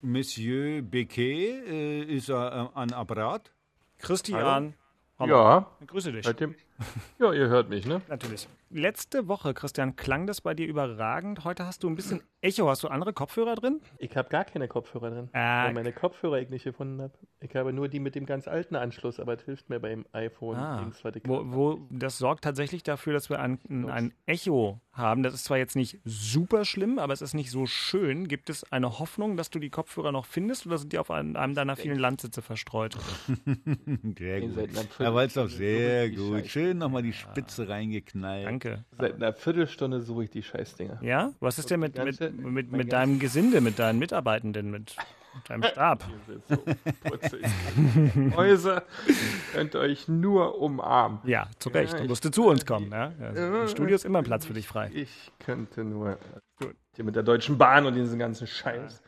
Monsieur 0.00 0.82
Becquet 0.82 1.64
äh, 1.66 2.02
ist 2.02 2.28
er 2.28 2.70
äh, 2.74 2.78
an 2.78 2.92
Apparat. 2.92 3.50
Christian, 3.98 4.74
hallo. 5.18 5.34
Ja, 5.34 5.70
grüße 5.86 6.12
dich. 6.12 6.24
ihr, 6.40 6.54
ja, 7.18 7.32
ihr 7.32 7.48
hört 7.48 7.68
mich, 7.68 7.86
ne? 7.86 8.00
Natürlich. 8.08 8.48
Letzte 8.70 9.28
Woche, 9.28 9.54
Christian, 9.54 9.96
klang 9.96 10.26
das 10.26 10.42
bei 10.42 10.52
dir 10.52 10.66
überragend. 10.66 11.44
Heute 11.44 11.64
hast 11.64 11.82
du 11.82 11.88
ein 11.88 11.96
bisschen 11.96 12.20
Echo. 12.42 12.68
Hast 12.68 12.82
du 12.84 12.88
andere 12.88 13.12
Kopfhörer 13.14 13.54
drin? 13.54 13.80
Ich 13.96 14.14
habe 14.16 14.28
gar 14.28 14.44
keine 14.44 14.68
Kopfhörer 14.68 15.10
drin, 15.10 15.28
Ah, 15.32 15.64
weil 15.64 15.72
meine 15.72 15.92
Kopfhörer 15.92 16.38
ich 16.40 16.50
nicht 16.50 16.64
gefunden 16.64 17.00
habe. 17.00 17.12
Ich 17.40 17.56
habe 17.56 17.72
nur 17.72 17.88
die 17.88 17.98
mit 17.98 18.14
dem 18.14 18.26
ganz 18.26 18.46
alten 18.46 18.76
Anschluss, 18.76 19.18
aber 19.18 19.32
es 19.32 19.42
hilft 19.42 19.70
mir 19.70 19.80
beim 19.80 20.04
iPhone. 20.12 20.56
Ah, 20.56 20.86
wo, 21.24 21.42
wo, 21.46 21.80
das 21.90 22.18
sorgt 22.18 22.44
tatsächlich 22.44 22.82
dafür, 22.82 23.14
dass 23.14 23.30
wir 23.30 23.40
ein, 23.40 23.58
ein, 23.88 24.12
Echo 24.26 24.80
haben. 24.92 25.22
Das 25.22 25.32
ist 25.34 25.44
zwar 25.44 25.56
jetzt 25.56 25.74
nicht 25.74 25.98
super 26.04 26.64
schlimm, 26.64 26.98
aber 26.98 27.12
es 27.14 27.22
ist 27.22 27.32
nicht 27.34 27.50
so 27.50 27.64
schön. 27.66 28.28
Gibt 28.28 28.50
es 28.50 28.70
eine 28.70 28.98
Hoffnung, 28.98 29.36
dass 29.36 29.48
du 29.50 29.58
die 29.58 29.70
Kopfhörer 29.70 30.12
noch 30.12 30.26
findest 30.26 30.66
oder 30.66 30.76
sind 30.78 30.92
die 30.92 30.98
auf 30.98 31.10
einem, 31.10 31.36
einem 31.36 31.54
deiner 31.54 31.74
vielen 31.76 31.98
Landsitze 31.98 32.42
verstreut? 32.42 32.96
Sehr 34.18 34.40
gut. 34.42 34.58
Er 34.98 35.14
weiß 35.14 35.34
doch 35.34 35.48
sehr 35.48 36.10
gut. 36.10 36.44
Scheiß- 36.44 36.48
Schön 36.68 36.76
nochmal 36.76 37.02
die 37.02 37.14
Spitze 37.14 37.66
reingeknallt. 37.66 38.44
Danke. 38.44 38.84
Seit 38.98 39.14
einer 39.14 39.32
Viertelstunde 39.32 40.02
suche 40.02 40.24
ich 40.24 40.30
die 40.30 40.42
Scheißdinger. 40.42 40.98
Ja? 41.02 41.32
Was 41.40 41.58
ist 41.58 41.70
denn 41.70 41.80
mit, 41.80 41.96
mit, 41.96 42.20
mit, 42.44 42.72
mit 42.72 42.92
deinem 42.92 43.18
Gesinde, 43.18 43.62
mit 43.62 43.78
deinen 43.78 43.98
Mitarbeitenden, 43.98 44.70
mit, 44.70 44.94
mit 45.34 45.48
deinem 45.48 45.62
Stab? 45.72 46.04
Ihr 46.28 46.40
seid 46.46 46.58
so 46.58 47.08
putzig. 47.08 47.46
Häuser 48.36 48.82
könnt 49.54 49.74
ihr 49.74 49.80
euch 49.80 50.08
nur 50.08 50.60
umarmen. 50.60 51.20
Ja, 51.24 51.48
zu 51.58 51.70
Recht. 51.70 51.94
Ja, 51.94 52.00
Du 52.02 52.08
musst 52.08 52.34
zu 52.34 52.46
uns 52.46 52.66
kommen. 52.66 52.90
Ja? 52.92 53.12
Also, 53.18 53.60
Im 53.62 53.68
Studio 53.68 53.94
ist 53.94 54.04
immer 54.04 54.22
Platz 54.22 54.44
für 54.44 54.52
dich 54.52 54.68
frei. 54.68 54.90
Ich 54.92 55.32
könnte 55.38 55.84
nur. 55.84 56.18
Gut. 56.60 56.76
Hier 56.96 57.04
mit 57.06 57.16
der 57.16 57.22
Deutschen 57.22 57.56
Bahn 57.56 57.86
und 57.86 57.94
diesen 57.94 58.18
ganzen 58.18 58.46
Scheiß. 58.46 59.02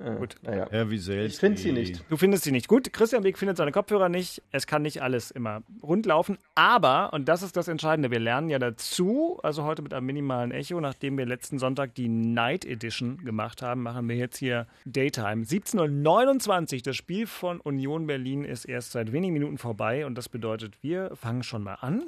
Äh, 0.00 0.16
Gut. 0.16 0.36
Naja. 0.42 0.66
Ja, 0.72 0.90
wie 0.90 0.98
selbst. 0.98 1.34
Ich 1.34 1.40
finde 1.40 1.60
sie 1.60 1.72
nicht. 1.72 2.02
Du 2.08 2.16
findest 2.16 2.44
sie 2.44 2.52
nicht 2.52 2.68
gut. 2.68 2.92
Christian 2.92 3.22
Weg 3.22 3.36
findet 3.36 3.58
seine 3.58 3.70
Kopfhörer 3.70 4.08
nicht. 4.08 4.42
Es 4.50 4.66
kann 4.66 4.82
nicht 4.82 5.02
alles 5.02 5.30
immer 5.30 5.62
rund 5.82 6.06
laufen. 6.06 6.38
Aber, 6.54 7.12
und 7.12 7.28
das 7.28 7.42
ist 7.42 7.56
das 7.56 7.68
Entscheidende, 7.68 8.10
wir 8.10 8.18
lernen 8.18 8.48
ja 8.48 8.58
dazu, 8.58 9.38
also 9.42 9.64
heute 9.64 9.82
mit 9.82 9.92
einem 9.92 10.06
minimalen 10.06 10.52
Echo, 10.52 10.80
nachdem 10.80 11.18
wir 11.18 11.26
letzten 11.26 11.58
Sonntag 11.58 11.94
die 11.94 12.08
Night 12.08 12.64
Edition 12.64 13.18
gemacht 13.18 13.60
haben, 13.60 13.82
machen 13.82 14.08
wir 14.08 14.16
jetzt 14.16 14.38
hier 14.38 14.66
Daytime. 14.86 15.44
17.29 15.44 16.76
Uhr, 16.76 16.82
das 16.82 16.96
Spiel 16.96 17.26
von 17.26 17.60
Union 17.60 18.06
Berlin 18.06 18.44
ist 18.44 18.64
erst 18.64 18.92
seit 18.92 19.12
wenigen 19.12 19.34
Minuten 19.34 19.58
vorbei 19.58 20.06
und 20.06 20.16
das 20.16 20.28
bedeutet, 20.28 20.82
wir 20.82 21.14
fangen 21.14 21.42
schon 21.42 21.62
mal 21.62 21.74
an. 21.74 22.04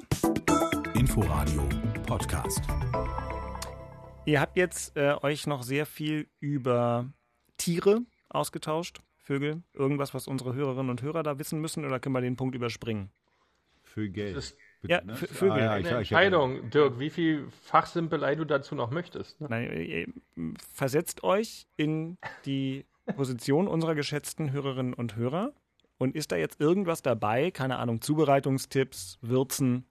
Inforadio 0.95 1.67
Podcast. 2.07 2.61
Ihr 4.25 4.39
habt 4.39 4.57
jetzt 4.57 4.95
äh, 4.95 5.15
euch 5.21 5.47
noch 5.47 5.63
sehr 5.63 5.85
viel 5.85 6.27
über 6.39 7.09
Tiere 7.57 8.01
ausgetauscht, 8.29 8.99
Vögel. 9.17 9.63
Irgendwas, 9.73 10.13
was 10.13 10.27
unsere 10.27 10.53
Hörerinnen 10.53 10.89
und 10.89 11.01
Hörer 11.01 11.23
da 11.23 11.39
wissen 11.39 11.61
müssen, 11.61 11.85
oder 11.85 11.99
können 11.99 12.13
wir 12.13 12.21
den 12.21 12.35
Punkt 12.35 12.55
überspringen? 12.55 13.09
Für 13.83 14.09
Geld. 14.09 14.35
Das 14.35 14.55
Ja, 14.81 15.01
ne? 15.01 15.15
für- 15.15 15.27
Vögel. 15.27 15.51
Ah, 15.53 15.59
ja, 15.59 15.71
Eine 15.73 15.81
ich, 15.81 15.87
ich, 15.87 15.97
Entscheidung, 15.97 16.69
Dirk, 16.71 16.99
wie 16.99 17.09
viel 17.09 17.47
Fachsimpelei 17.63 18.35
du 18.35 18.43
dazu 18.45 18.75
noch 18.75 18.91
möchtest. 18.91 19.39
Ne? 19.39 19.47
Nein, 19.49 19.71
ihr 19.71 20.07
versetzt 20.73 21.23
euch 21.23 21.67
in 21.77 22.17
die 22.45 22.85
Position 23.15 23.67
unserer 23.67 23.95
geschätzten 23.95 24.51
Hörerinnen 24.51 24.93
und 24.93 25.15
Hörer. 25.15 25.53
Und 25.99 26.15
ist 26.15 26.31
da 26.31 26.35
jetzt 26.37 26.59
irgendwas 26.59 27.01
dabei? 27.01 27.51
Keine 27.51 27.77
Ahnung, 27.77 28.01
Zubereitungstipps, 28.01 29.19
Würzen 29.21 29.85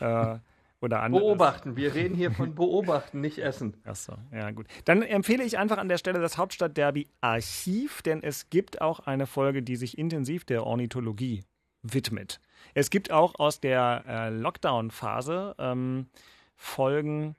äh, 0.00 0.38
oder 0.80 1.02
anderes? 1.02 1.24
Beobachten, 1.24 1.76
wir 1.76 1.94
reden 1.94 2.14
hier 2.14 2.30
von 2.30 2.54
beobachten, 2.54 3.20
nicht 3.20 3.38
essen. 3.38 3.76
Achso, 3.84 4.14
ja 4.32 4.50
gut. 4.50 4.66
Dann 4.84 5.02
empfehle 5.02 5.44
ich 5.44 5.58
einfach 5.58 5.78
an 5.78 5.88
der 5.88 5.98
Stelle 5.98 6.20
das 6.20 6.38
Hauptstadtderby 6.38 7.08
Archiv, 7.20 8.02
denn 8.02 8.22
es 8.22 8.50
gibt 8.50 8.80
auch 8.80 9.00
eine 9.00 9.26
Folge, 9.26 9.62
die 9.62 9.76
sich 9.76 9.98
intensiv 9.98 10.44
der 10.44 10.64
Ornithologie 10.64 11.44
widmet. 11.82 12.40
Es 12.74 12.90
gibt 12.90 13.10
auch 13.10 13.36
aus 13.38 13.60
der 13.60 14.04
äh, 14.06 14.30
Lockdown-Phase 14.30 15.54
ähm, 15.58 16.06
Folgen, 16.56 17.36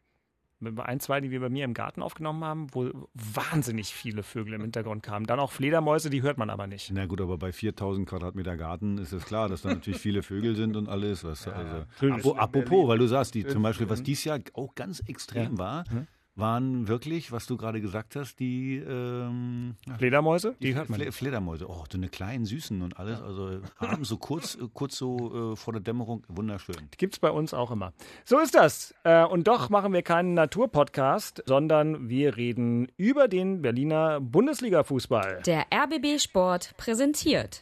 ein, 0.78 1.00
zwei, 1.00 1.22
die 1.22 1.29
wir 1.31 1.40
bei 1.40 1.50
mir 1.50 1.66
im 1.66 1.73
Garten 1.73 2.01
aufgenommen 2.01 2.44
haben, 2.44 2.68
wo 2.73 2.90
wahnsinnig 3.13 3.94
viele 3.94 4.23
Vögel 4.23 4.53
im 4.53 4.62
Hintergrund 4.62 5.03
kamen. 5.03 5.25
Dann 5.28 5.40
auch 5.40 5.51
Fledermäuse, 5.51 6.09
die 6.09 6.22
hört 6.23 6.38
man 6.38 6.50
aber 6.50 6.66
nicht. 6.68 6.91
Na 6.91 7.06
gut, 7.06 7.22
aber 7.22 7.38
bei 7.38 7.51
4000 7.51 8.07
Quadratmeter 8.09 8.57
Garten 8.57 8.97
ist 8.97 9.13
es 9.13 9.23
klar, 9.25 9.50
dass 9.50 9.62
da 9.62 9.69
natürlich 9.69 10.00
viele 10.00 10.23
Vögel 10.23 10.56
sind 10.56 10.75
und 10.75 10.90
alles. 10.90 11.23
Was, 11.23 11.47
also. 11.47 11.78
natürlich. 12.01 12.25
Apo- 12.25 12.35
apropos, 12.38 12.88
weil 12.88 12.97
du 12.97 13.07
sagst, 13.07 13.35
die, 13.35 13.45
zum 13.45 13.62
Beispiel, 13.62 13.90
was 13.90 14.01
dieses 14.03 14.23
Jahr 14.23 14.40
auch 14.53 14.73
ganz 14.75 15.00
extrem 15.07 15.57
war, 15.57 15.84
Mhm. 15.91 16.07
Waren 16.38 16.88
wirklich, 16.88 17.31
was 17.31 17.48
du 17.48 17.58
gerade 17.58 17.81
gesagt 17.81 18.16
hast, 18.16 18.40
die, 18.40 18.78
ähm, 18.78 19.75
Fledermäuse, 19.98 20.56
die, 20.62 20.75
hört 20.75 20.90
man. 20.90 21.12
Fledermäuse. 21.12 21.68
Oh, 21.68 21.84
so 21.92 21.98
eine 21.98 22.09
kleinen, 22.09 22.46
süßen 22.46 22.81
und 22.81 23.00
alles. 23.00 23.22
Also 23.22 23.59
abends 23.78 24.09
so 24.09 24.18
kurz, 24.18 24.56
äh, 24.56 24.68
kurz 24.74 24.98
so 24.98 25.53
äh, 25.53 25.56
vor 25.56 25.74
der 25.74 25.81
Dämmerung. 25.81 26.24
Wunderschön. 26.28 26.90
Gibt 26.98 27.16
es 27.16 27.20
bei 27.20 27.31
uns 27.31 27.53
auch 27.53 27.72
immer. 27.72 27.94
So 28.24 28.40
ist 28.40 28.56
das. 28.56 28.94
Äh, 29.03 29.25
und 29.25 29.48
doch 29.48 29.70
machen 29.70 29.94
wir 29.94 30.03
keinen 30.03 30.34
Naturpodcast, 30.36 31.44
sondern 31.46 32.09
wir 32.09 32.38
reden 32.38 32.88
über 32.98 33.28
den 33.28 33.62
Berliner 33.62 34.19
Bundesliga-Fußball. 34.22 35.42
Der 35.46 35.66
RBB 35.74 36.19
Sport 36.19 36.75
präsentiert. 36.78 37.62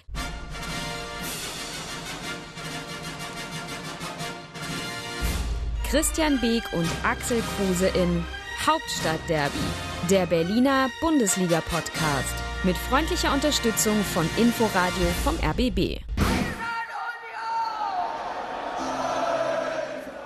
Christian 5.89 6.41
Beek 6.41 6.63
und 6.73 6.89
Axel 7.03 7.41
Kruse 7.55 7.87
in 7.87 8.25
Hauptstadtderby, 8.67 9.59
der 10.09 10.25
Berliner 10.25 10.89
Bundesliga-Podcast. 10.99 12.33
Mit 12.63 12.75
freundlicher 12.75 13.31
Unterstützung 13.31 13.93
von 14.03 14.27
Inforadio 14.37 15.05
vom 15.23 15.35
RBB. 15.35 15.99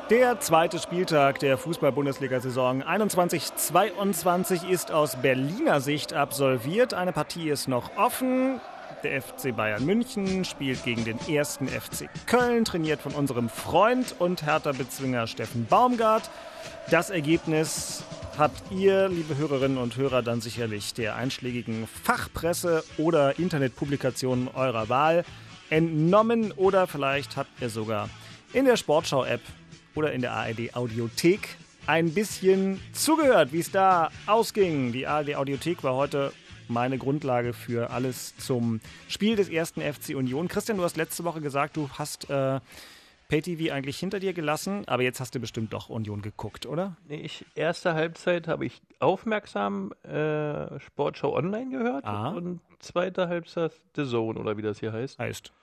Der 0.09 0.39
zweite 0.39 0.79
Spieltag 0.79 1.39
der 1.39 1.57
Fußball-Bundesliga-Saison 1.57 2.81
21-22 2.81 4.69
ist 4.69 4.93
aus 4.93 5.17
Berliner 5.17 5.81
Sicht 5.81 6.13
absolviert. 6.13 6.93
Eine 6.93 7.11
Partie 7.11 7.49
ist 7.49 7.67
noch 7.67 7.97
offen. 7.97 8.61
Der 9.03 9.21
FC 9.21 9.53
Bayern 9.53 9.85
München 9.85 10.45
spielt 10.45 10.85
gegen 10.85 11.03
den 11.03 11.19
ersten 11.27 11.67
FC 11.67 12.07
Köln, 12.25 12.63
trainiert 12.63 13.01
von 13.01 13.11
unserem 13.11 13.49
Freund 13.49 14.15
und 14.17 14.45
Hertha-Bezwinger 14.45 15.27
Steffen 15.27 15.65
Baumgart. 15.65 16.29
Das 16.89 17.09
Ergebnis 17.09 18.03
habt 18.39 18.71
ihr, 18.71 19.09
liebe 19.09 19.35
Hörerinnen 19.35 19.77
und 19.77 19.97
Hörer, 19.97 20.21
dann 20.21 20.39
sicherlich 20.39 20.93
der 20.93 21.17
einschlägigen 21.17 21.87
Fachpresse 21.87 22.85
oder 22.97 23.37
Internetpublikationen 23.37 24.47
eurer 24.47 24.87
Wahl 24.87 25.25
entnommen 25.69 26.53
oder 26.53 26.87
vielleicht 26.87 27.35
habt 27.35 27.61
ihr 27.61 27.69
sogar 27.69 28.09
in 28.53 28.63
der 28.63 28.77
Sportschau-App 28.77 29.41
oder 29.93 30.13
in 30.13 30.21
der 30.21 30.31
ARD 30.31 30.73
Audiothek 30.73 31.57
ein 31.85 32.13
bisschen 32.13 32.79
zugehört, 32.93 33.51
wie 33.51 33.59
es 33.59 33.71
da 33.71 34.09
ausging. 34.25 34.93
Die 34.93 35.05
ARD 35.05 35.35
Audiothek 35.35 35.83
war 35.83 35.95
heute 35.95 36.31
meine 36.69 36.97
Grundlage 36.97 37.51
für 37.51 37.89
alles 37.89 38.37
zum 38.37 38.79
Spiel 39.09 39.35
des 39.35 39.49
ersten 39.49 39.81
FC 39.81 40.15
Union. 40.15 40.47
Christian, 40.47 40.77
du 40.77 40.83
hast 40.83 40.95
letzte 40.95 41.25
Woche 41.25 41.41
gesagt, 41.41 41.75
du 41.75 41.89
hast 41.97 42.29
äh, 42.29 42.61
PayTV 43.29 43.71
eigentlich 43.71 43.97
hinter 43.99 44.19
dir 44.19 44.33
gelassen, 44.33 44.83
aber 44.87 45.03
jetzt 45.03 45.19
hast 45.21 45.33
du 45.35 45.39
bestimmt 45.39 45.71
doch 45.71 45.87
Union 45.89 46.21
geguckt, 46.21 46.65
oder? 46.65 46.97
Nee, 47.07 47.21
ich, 47.21 47.45
erste 47.55 47.93
Halbzeit 47.93 48.47
habe 48.49 48.65
ich 48.65 48.81
aufmerksam 48.99 49.93
äh, 50.03 50.79
Sportschau 50.79 51.33
Online 51.35 51.69
gehört 51.71 52.05
Ah. 52.05 52.31
und 52.31 52.59
zweite 52.79 53.27
Halbzeit 53.29 53.71
The 53.95 54.03
Zone 54.05 54.37
oder 54.39 54.57
wie 54.57 54.61
das 54.63 54.79
hier 54.79 54.91
heißt. 54.91 55.17
Heißt. 55.19 55.53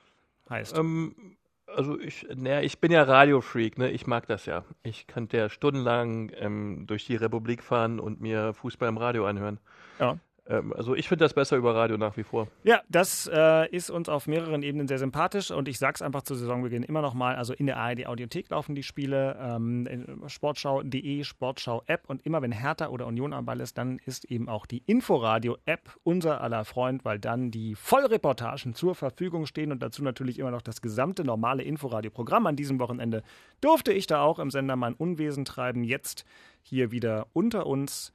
Heißt. 0.49 0.79
Ähm, 0.79 1.37
also 1.67 1.99
ich, 1.99 2.27
naja, 2.35 2.61
ich 2.61 2.79
bin 2.79 2.93
ja 2.93 3.03
Radiofreak, 3.03 3.77
ne? 3.79 3.91
Ich 3.91 4.07
mag 4.07 4.27
das 4.29 4.47
ja. 4.47 4.65
Ich 4.85 5.09
könnte 5.09 5.37
ja 5.37 5.49
stundenlang 5.51 6.31
ähm, 6.39 6.85
durch 6.87 7.05
die 7.07 7.17
Republik 7.17 7.63
fahren 7.65 7.99
und 7.99 8.21
mir 8.21 8.55
Fußball 8.55 8.89
im 8.89 8.97
Radio 8.97 9.27
anhören. 9.27 9.59
Ja. 9.99 10.19
Ähm, 10.49 10.73
also 10.73 10.95
ich 10.95 11.09
finde 11.09 11.25
das 11.25 11.35
besser 11.35 11.57
über 11.57 11.75
Radio 11.75 11.97
nach 11.97 12.17
wie 12.17 12.23
vor. 12.23 12.49
Ja, 12.65 12.81
das 12.89 13.29
äh, 13.33 13.69
ist 13.75 13.91
uns 13.91 14.09
auf 14.09 14.27
mehreren 14.27 14.63
Ebenen 14.63 14.89
sehr 14.89 14.99
sympathisch 14.99 15.51
und 15.51 15.69
ich 15.69 15.79
sag's 15.79 16.03
einfach 16.03 16.23
zu 16.23 16.35
Saisonbeginn 16.35 16.83
immer 16.83 17.03
noch 17.03 17.15
mal, 17.15 17.37
also 17.37 17.53
in 17.53 17.67
der 17.67 17.77
ARD 17.79 18.07
Audiothek 18.07 18.51
laufen 18.51 18.75
die 18.75 18.83
Spiele, 18.83 19.37
ähm, 19.41 19.89
sportschau.de, 20.27 21.25
Sportschau-App 21.25 22.05
und 22.09 22.25
immer 22.25 22.43
wenn 22.43 22.53
Hertha 22.53 22.89
oder 22.89 23.07
Union 23.07 23.33
am 23.33 23.47
Ball 23.47 23.61
ist, 23.61 23.79
dann 23.79 23.99
ist 24.05 24.25
eben 24.27 24.49
auch 24.49 24.67
die 24.67 24.83
Inforadio-App 24.87 25.97
unser 26.05 26.41
aller 26.41 26.65
Freund, 26.65 27.05
weil 27.05 27.19
dann 27.19 27.51
die 27.51 27.75
Vollreportagen 27.75 28.75
zur 28.75 28.95
Verfügung 28.95 29.47
stehen 29.47 29.73
und 29.73 29.83
dazu 29.83 30.03
natürlich 30.03 30.39
immer 30.39 30.51
noch 30.51 30.63
das 30.63 30.81
gesamte 30.81 31.25
normale 31.25 31.63
Inforadio-Programm. 31.63 32.47
An 32.47 32.57
diesem 32.57 32.79
Wochenende 32.79 33.23
durfte 33.61 33.93
ich 33.93 34.07
da 34.07 34.23
auch 34.23 34.39
im 34.39 34.51
Sender 34.51 34.77
mein 34.77 34.95
Unwesen 34.95 35.45
treiben, 35.45 35.85
jetzt 35.85 36.25
hier 36.63 36.91
wieder 36.91 37.27
unter 37.33 37.67
uns. 37.67 38.13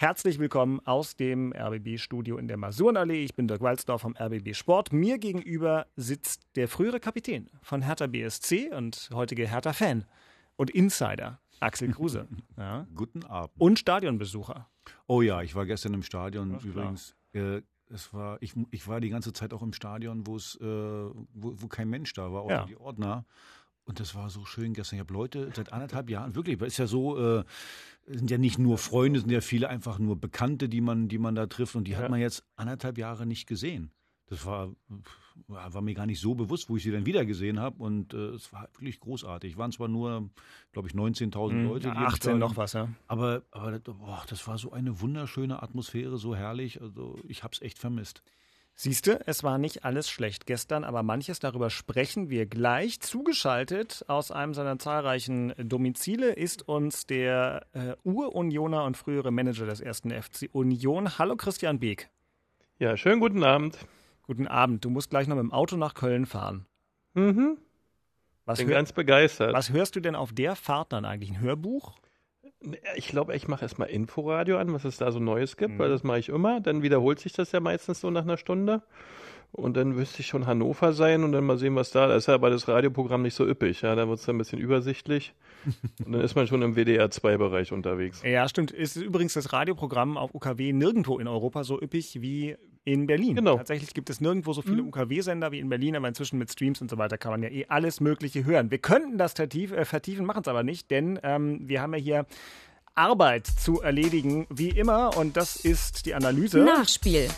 Herzlich 0.00 0.38
willkommen 0.38 0.80
aus 0.86 1.14
dem 1.14 1.52
RBB-Studio 1.52 2.38
in 2.38 2.48
der 2.48 2.56
Masurenallee. 2.56 3.22
Ich 3.22 3.34
bin 3.34 3.46
Dirk 3.46 3.60
Walzdorf 3.60 4.00
vom 4.00 4.16
RBB 4.18 4.54
Sport. 4.54 4.94
Mir 4.94 5.18
gegenüber 5.18 5.88
sitzt 5.94 6.40
der 6.56 6.68
frühere 6.68 7.00
Kapitän 7.00 7.50
von 7.60 7.82
Hertha 7.82 8.06
BSC 8.06 8.70
und 8.74 9.10
heutige 9.12 9.46
Hertha-Fan 9.46 10.06
und 10.56 10.70
Insider, 10.70 11.38
Axel 11.60 11.92
Kruse. 11.92 12.26
ja. 12.56 12.86
Guten 12.94 13.24
Abend. 13.24 13.60
Und 13.60 13.78
Stadionbesucher. 13.78 14.70
Oh 15.06 15.20
ja, 15.20 15.42
ich 15.42 15.54
war 15.54 15.66
gestern 15.66 15.92
im 15.92 16.02
Stadion 16.02 16.56
Ach, 16.58 16.64
übrigens. 16.64 17.14
Äh, 17.34 17.60
es 17.90 18.14
war, 18.14 18.38
ich, 18.40 18.54
ich 18.70 18.88
war 18.88 19.00
die 19.00 19.10
ganze 19.10 19.34
Zeit 19.34 19.52
auch 19.52 19.60
im 19.60 19.74
Stadion, 19.74 20.26
wo 20.26 20.36
es, 20.36 20.56
äh, 20.62 20.64
wo, 20.64 21.12
wo 21.34 21.68
kein 21.68 21.90
Mensch 21.90 22.14
da 22.14 22.32
war, 22.32 22.40
auch 22.44 22.50
Ja. 22.50 22.64
die 22.64 22.78
Ordner. 22.78 23.26
Und 23.90 23.98
das 23.98 24.14
war 24.14 24.30
so 24.30 24.44
schön 24.44 24.72
gestern. 24.72 24.96
Ich 24.96 25.00
habe 25.00 25.12
Leute 25.12 25.50
seit 25.54 25.72
anderthalb 25.72 26.08
Jahren, 26.10 26.36
wirklich, 26.36 26.60
ist 26.62 26.78
ja 26.78 26.86
so, 26.86 27.18
äh, 27.18 27.44
sind 28.06 28.30
ja 28.30 28.38
nicht 28.38 28.56
nur 28.58 28.78
Freunde, 28.78 29.18
sind 29.18 29.30
ja 29.32 29.40
viele 29.40 29.68
einfach 29.68 29.98
nur 29.98 30.14
Bekannte, 30.14 30.68
die 30.68 30.80
man, 30.80 31.08
die 31.08 31.18
man 31.18 31.34
da 31.34 31.46
trifft. 31.46 31.74
Und 31.74 31.84
die 31.88 31.90
Ja. 31.92 31.98
hat 31.98 32.08
man 32.10 32.20
jetzt 32.20 32.44
anderthalb 32.54 32.98
Jahre 32.98 33.26
nicht 33.26 33.48
gesehen. 33.48 33.90
Das 34.28 34.46
war, 34.46 34.70
war 35.48 35.80
mir 35.82 35.94
gar 35.94 36.06
nicht 36.06 36.20
so 36.20 36.36
bewusst, 36.36 36.68
wo 36.70 36.76
ich 36.76 36.84
sie 36.84 36.92
dann 36.92 37.04
wieder 37.04 37.24
gesehen 37.26 37.58
habe. 37.58 37.82
Und 37.82 38.14
äh, 38.14 38.28
es 38.28 38.52
war 38.52 38.68
wirklich 38.78 39.00
großartig. 39.00 39.56
Waren 39.56 39.72
zwar 39.72 39.88
nur, 39.88 40.30
glaube 40.70 40.86
ich, 40.86 40.94
19.000 40.94 41.64
Leute. 41.64 41.88
Ja, 41.88 41.94
die 41.94 41.98
im 42.00 42.06
18 42.06 42.16
Stadion- 42.20 42.38
noch 42.38 42.56
was, 42.56 42.74
ja. 42.74 42.88
aber, 43.08 43.42
aber 43.50 43.72
das- 43.80 43.96
boah, 43.96 44.22
das 44.28 44.46
war 44.46 44.56
so 44.56 44.70
eine 44.70 45.00
wunderschöne 45.00 45.60
Atmosphäre, 45.64 46.16
so 46.16 46.36
herrlich. 46.36 46.80
Also 46.80 47.18
ich 47.26 47.42
habe 47.42 47.54
es 47.54 47.60
echt 47.60 47.76
vermisst. 47.80 48.22
Siehste, 48.82 49.20
es 49.26 49.44
war 49.44 49.58
nicht 49.58 49.84
alles 49.84 50.08
schlecht 50.08 50.46
gestern, 50.46 50.84
aber 50.84 51.02
manches 51.02 51.38
darüber 51.38 51.68
sprechen 51.68 52.30
wir 52.30 52.46
gleich. 52.46 52.98
Zugeschaltet 52.98 54.06
aus 54.08 54.30
einem 54.30 54.54
seiner 54.54 54.78
zahlreichen 54.78 55.52
Domizile 55.58 56.32
ist 56.32 56.66
uns 56.66 57.04
der 57.04 57.66
äh, 57.74 57.94
Ur-Unioner 58.04 58.84
und 58.84 58.96
frühere 58.96 59.32
Manager 59.32 59.66
des 59.66 59.82
ersten 59.82 60.10
FC 60.10 60.48
Union. 60.52 61.18
Hallo 61.18 61.36
Christian 61.36 61.78
Beek. 61.78 62.08
Ja, 62.78 62.96
schönen 62.96 63.20
guten 63.20 63.44
Abend. 63.44 63.76
Guten 64.22 64.46
Abend. 64.46 64.82
Du 64.82 64.88
musst 64.88 65.10
gleich 65.10 65.28
noch 65.28 65.36
mit 65.36 65.42
dem 65.42 65.52
Auto 65.52 65.76
nach 65.76 65.92
Köln 65.92 66.24
fahren. 66.24 66.64
Mhm. 67.12 67.58
Was, 68.46 68.60
Bin 68.60 68.68
ganz 68.68 68.94
begeistert. 68.94 69.52
was 69.52 69.72
hörst 69.72 69.94
du 69.94 70.00
denn 70.00 70.14
auf 70.14 70.32
der 70.32 70.56
Fahrt 70.56 70.94
dann 70.94 71.04
eigentlich? 71.04 71.32
Ein 71.32 71.40
Hörbuch? 71.40 71.98
Ich 72.94 73.08
glaube, 73.08 73.34
ich 73.34 73.48
mache 73.48 73.62
erstmal 73.62 73.88
Inforadio 73.88 74.58
an, 74.58 74.72
was 74.72 74.84
es 74.84 74.98
da 74.98 75.10
so 75.12 75.18
Neues 75.18 75.56
gibt, 75.56 75.74
Mhm. 75.74 75.78
weil 75.78 75.88
das 75.88 76.02
mache 76.04 76.18
ich 76.18 76.28
immer. 76.28 76.60
Dann 76.60 76.82
wiederholt 76.82 77.18
sich 77.18 77.32
das 77.32 77.52
ja 77.52 77.60
meistens 77.60 78.00
so 78.00 78.10
nach 78.10 78.22
einer 78.22 78.36
Stunde. 78.36 78.82
Und 79.52 79.76
dann 79.76 79.88
müsste 79.90 80.20
ich 80.20 80.28
schon 80.28 80.46
Hannover 80.46 80.92
sein 80.92 81.24
und 81.24 81.32
dann 81.32 81.44
mal 81.44 81.58
sehen, 81.58 81.74
was 81.74 81.90
da. 81.90 82.06
Da 82.06 82.14
ist 82.14 82.28
ja 82.28 82.34
aber 82.34 82.50
das 82.50 82.68
Radioprogramm 82.68 83.22
nicht 83.22 83.34
so 83.34 83.44
üppig. 83.48 83.82
Ja, 83.82 83.94
da 83.96 84.06
wird 84.08 84.20
es 84.20 84.28
ein 84.28 84.38
bisschen 84.38 84.60
übersichtlich. 84.60 85.34
und 86.06 86.12
dann 86.12 86.20
ist 86.20 86.36
man 86.36 86.46
schon 86.46 86.62
im 86.62 86.76
WDR-2-Bereich 86.76 87.72
unterwegs. 87.72 88.22
Ja, 88.22 88.48
stimmt. 88.48 88.70
Ist 88.70 88.96
übrigens 88.96 89.34
das 89.34 89.52
Radioprogramm 89.52 90.16
auf 90.16 90.34
UKW 90.34 90.72
nirgendwo 90.72 91.18
in 91.18 91.26
Europa 91.26 91.64
so 91.64 91.80
üppig 91.82 92.20
wie 92.22 92.56
in 92.84 93.06
Berlin. 93.06 93.36
Genau. 93.36 93.56
Tatsächlich 93.56 93.94
gibt 93.94 94.10
es 94.10 94.20
nirgendwo 94.20 94.52
so 94.52 94.62
viele 94.62 94.82
UKW-Sender 94.82 95.52
wie 95.52 95.58
in 95.58 95.68
Berlin, 95.68 95.96
aber 95.96 96.08
inzwischen 96.08 96.38
mit 96.38 96.50
Streams 96.50 96.80
und 96.80 96.90
so 96.90 96.98
weiter 96.98 97.18
kann 97.18 97.32
man 97.32 97.42
ja 97.42 97.50
eh 97.50 97.66
alles 97.68 98.00
Mögliche 98.00 98.44
hören. 98.44 98.70
Wir 98.70 98.78
könnten 98.78 99.18
das 99.18 99.34
vertief, 99.34 99.72
äh, 99.72 99.84
vertiefen, 99.84 100.24
machen 100.24 100.42
es 100.42 100.48
aber 100.48 100.62
nicht, 100.62 100.90
denn 100.90 101.18
ähm, 101.22 101.68
wir 101.68 101.82
haben 101.82 101.92
ja 101.94 102.00
hier 102.00 102.26
Arbeit 102.94 103.46
zu 103.46 103.80
erledigen, 103.80 104.46
wie 104.50 104.70
immer, 104.70 105.16
und 105.16 105.36
das 105.36 105.56
ist 105.56 106.06
die 106.06 106.14
Analyse 106.14 106.58
Nachspiel. 106.58 107.28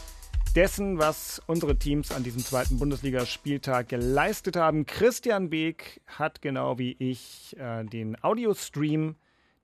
dessen, 0.54 0.98
was 0.98 1.42
unsere 1.46 1.76
Teams 1.76 2.12
an 2.12 2.22
diesem 2.22 2.42
zweiten 2.42 2.78
Bundesligaspieltag 2.78 3.88
geleistet 3.88 4.56
haben. 4.56 4.86
Christian 4.86 5.50
Beek 5.50 6.00
hat 6.06 6.40
genau 6.40 6.78
wie 6.78 6.96
ich 6.98 7.56
äh, 7.58 7.84
den 7.84 8.22
Audiostream 8.22 9.16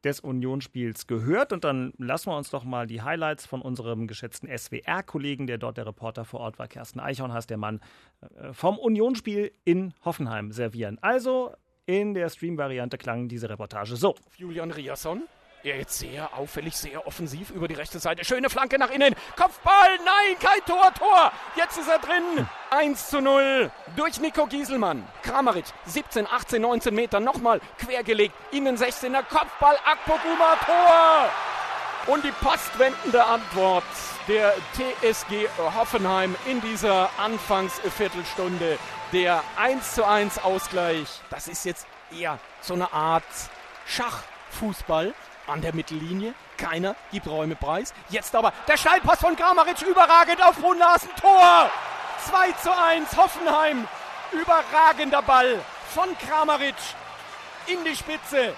des 0.05 0.21
Unionsspiels 0.21 1.06
gehört 1.06 1.53
und 1.53 1.65
dann 1.65 1.93
lassen 1.99 2.31
wir 2.31 2.37
uns 2.37 2.50
doch 2.50 2.65
mal 2.65 2.87
die 2.87 3.03
Highlights 3.03 3.47
von 3.47 3.61
unserem 3.61 4.06
geschätzten 4.06 4.49
SWR-Kollegen, 4.49 5.47
der 5.47 5.59
dort 5.59 5.77
der 5.77 5.87
Reporter 5.87 6.25
vor 6.25 6.41
Ort 6.41 6.59
war, 6.59 6.69
Kersten 6.69 7.00
Eichhorn 7.00 7.33
heißt 7.33 7.50
der 7.50 7.56
Mann, 7.56 7.81
äh, 8.21 8.53
vom 8.53 8.79
Unionsspiel 8.79 9.53
in 9.65 9.95
Hoffenheim 10.05 10.53
servieren. 10.53 10.99
Also 11.00 11.53
in 11.87 12.15
der 12.15 12.29
Stream-Variante 12.29 12.99
klang 12.99 13.29
diese 13.29 13.49
Reportage 13.49 13.97
so. 13.97 14.15
Julian 14.37 14.71
Riasson. 14.71 15.23
Er 15.64 15.76
jetzt 15.76 15.99
sehr 15.99 16.32
auffällig, 16.34 16.76
sehr 16.76 17.05
offensiv 17.05 17.50
über 17.50 17.66
die 17.66 17.75
rechte 17.75 17.99
Seite. 17.99 18.25
Schöne 18.25 18.49
Flanke 18.49 18.78
nach 18.78 18.90
innen. 18.90 19.16
Kopfball. 19.34 19.99
Nein, 20.05 20.38
kein 20.40 20.64
Tor. 20.64 20.94
Tor. 20.94 21.32
Jetzt 21.56 21.76
ist 21.78 21.88
er 21.88 21.99
drin. 21.99 22.49
1 22.70 23.10
zu 23.10 23.20
0 23.20 23.69
durch 23.96 24.20
Nico 24.20 24.46
Gieselmann. 24.46 25.05
Kramaric 25.25 25.64
17, 25.87 26.28
18, 26.28 26.62
19 26.62 26.94
Meter. 26.94 27.19
Nochmal 27.19 27.60
quergelegt. 27.76 28.37
Innen 28.52 28.76
16er 28.76 29.25
Kopfball. 29.25 29.76
Akpoguma. 29.84 30.55
Tor. 30.64 31.28
Und 32.06 32.22
die 32.22 32.31
postwendende 32.31 33.25
Antwort 33.25 33.82
der 34.28 34.54
TSG 34.75 35.49
Hoffenheim 35.76 36.37
in 36.46 36.61
dieser 36.61 37.11
Anfangsviertelstunde. 37.19 38.78
Der 39.12 39.43
1 39.56 39.96
zu 39.96 40.06
1 40.06 40.38
Ausgleich. 40.38 41.08
Das 41.31 41.49
ist 41.49 41.64
jetzt 41.64 41.88
eher 42.16 42.38
so 42.61 42.75
eine 42.75 42.93
Art 42.93 43.25
Schachfußball 43.87 45.14
an 45.49 45.61
der 45.61 45.75
Mittellinie. 45.75 46.35
Keiner 46.56 46.97
gibt 47.11 47.27
Räume 47.27 47.56
preis. 47.56 47.95
Jetzt 48.11 48.35
aber 48.35 48.53
der 48.67 48.77
Schallpass 48.77 49.21
von 49.21 49.37
Kramaric 49.37 49.83
überragend 49.83 50.43
auf 50.43 50.56
Brunlasen. 50.56 51.11
Tor! 51.21 51.71
2 52.27 52.53
zu 52.53 52.77
1 52.77 53.17
Hoffenheim. 53.17 53.87
Überragender 54.33 55.23
Ball 55.23 55.59
von 55.95 56.09
Kramaric 56.19 56.75
in 57.67 57.85
die 57.85 57.97
Spitze 57.97 58.55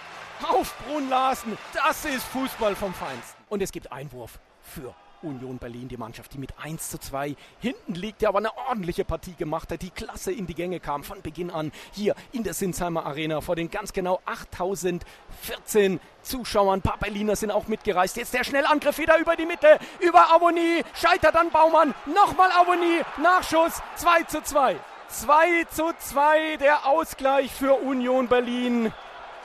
auf 0.49 0.75
Brunlasen. 0.87 1.57
Das 1.75 2.05
ist 2.05 2.25
Fußball 2.27 2.75
vom 2.75 2.95
Feinsten. 2.95 3.45
Und 3.49 3.63
es 3.63 3.71
gibt 3.73 3.93
Einwurf 3.93 4.39
für 4.63 4.95
Union 5.23 5.59
Berlin, 5.59 5.89
die 5.89 5.97
Mannschaft, 5.97 6.33
die 6.35 6.39
mit 6.39 6.53
1 6.63 6.91
zu 6.91 6.99
2 6.99 7.37
hinten 7.61 7.95
liegt, 7.95 8.23
der 8.23 8.31
aber 8.31 8.39
eine 8.39 8.57
ordentliche 8.69 9.05
Partie 9.05 9.35
gemacht 9.35 9.71
hat, 9.71 9.83
die 9.83 9.91
klasse 9.91 10.33
in 10.33 10.47
die 10.47 10.55
Gänge 10.55 10.81
kam 10.81 11.05
von 11.05 11.23
Beginn 11.23 11.51
an 11.51 11.73
hier 11.93 12.15
in 12.33 12.43
der 12.43 12.55
Sinsheimer 12.55 13.07
Arena 13.07 13.41
vor 13.41 13.57
den 13.57 13.71
ganz 13.71 13.93
genau 13.93 14.21
8014 14.25 16.01
Zuschauern. 16.23 16.81
Ein 16.81 16.83
paar 16.83 16.99
Berliner 16.99 17.37
sind 17.37 17.51
auch 17.51 17.69
mitgereist. 17.69 18.17
Jetzt 18.17 18.35
der 18.35 18.45
Schnellangriff 18.45 18.99
wieder 18.99 19.19
über 19.19 19.37
die 19.37 19.47
Mitte, 19.47 19.79
über 20.01 20.33
Avoni, 20.33 20.83
scheitert 20.95 21.37
an 21.37 21.51
Baumann, 21.51 21.95
nochmal 22.07 22.51
Avoni, 22.53 23.01
Nachschuss, 23.23 23.83
2 23.97 24.23
zu 24.25 24.43
2. 24.43 24.77
2 25.09 25.65
zu 25.65 25.91
2 25.99 26.57
der 26.59 26.87
Ausgleich 26.87 27.51
für 27.51 27.75
Union 27.75 28.29
Berlin. 28.29 28.93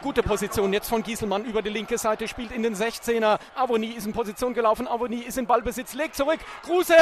Gute 0.05 0.21
Position 0.21 0.71
jetzt 0.71 0.87
von 0.87 1.01
Gieselmann 1.01 1.45
über 1.45 1.63
die 1.63 1.71
linke 1.71 1.97
Seite, 1.97 2.27
spielt 2.27 2.51
in 2.51 2.61
den 2.61 2.75
16er. 2.75 3.39
Avoni 3.55 3.87
ist 3.87 4.05
in 4.05 4.13
Position 4.13 4.53
gelaufen, 4.53 4.87
Avoni 4.87 5.15
ist 5.15 5.35
in 5.39 5.47
Ballbesitz, 5.47 5.95
legt 5.95 6.15
zurück. 6.15 6.37
Kruse 6.61 6.93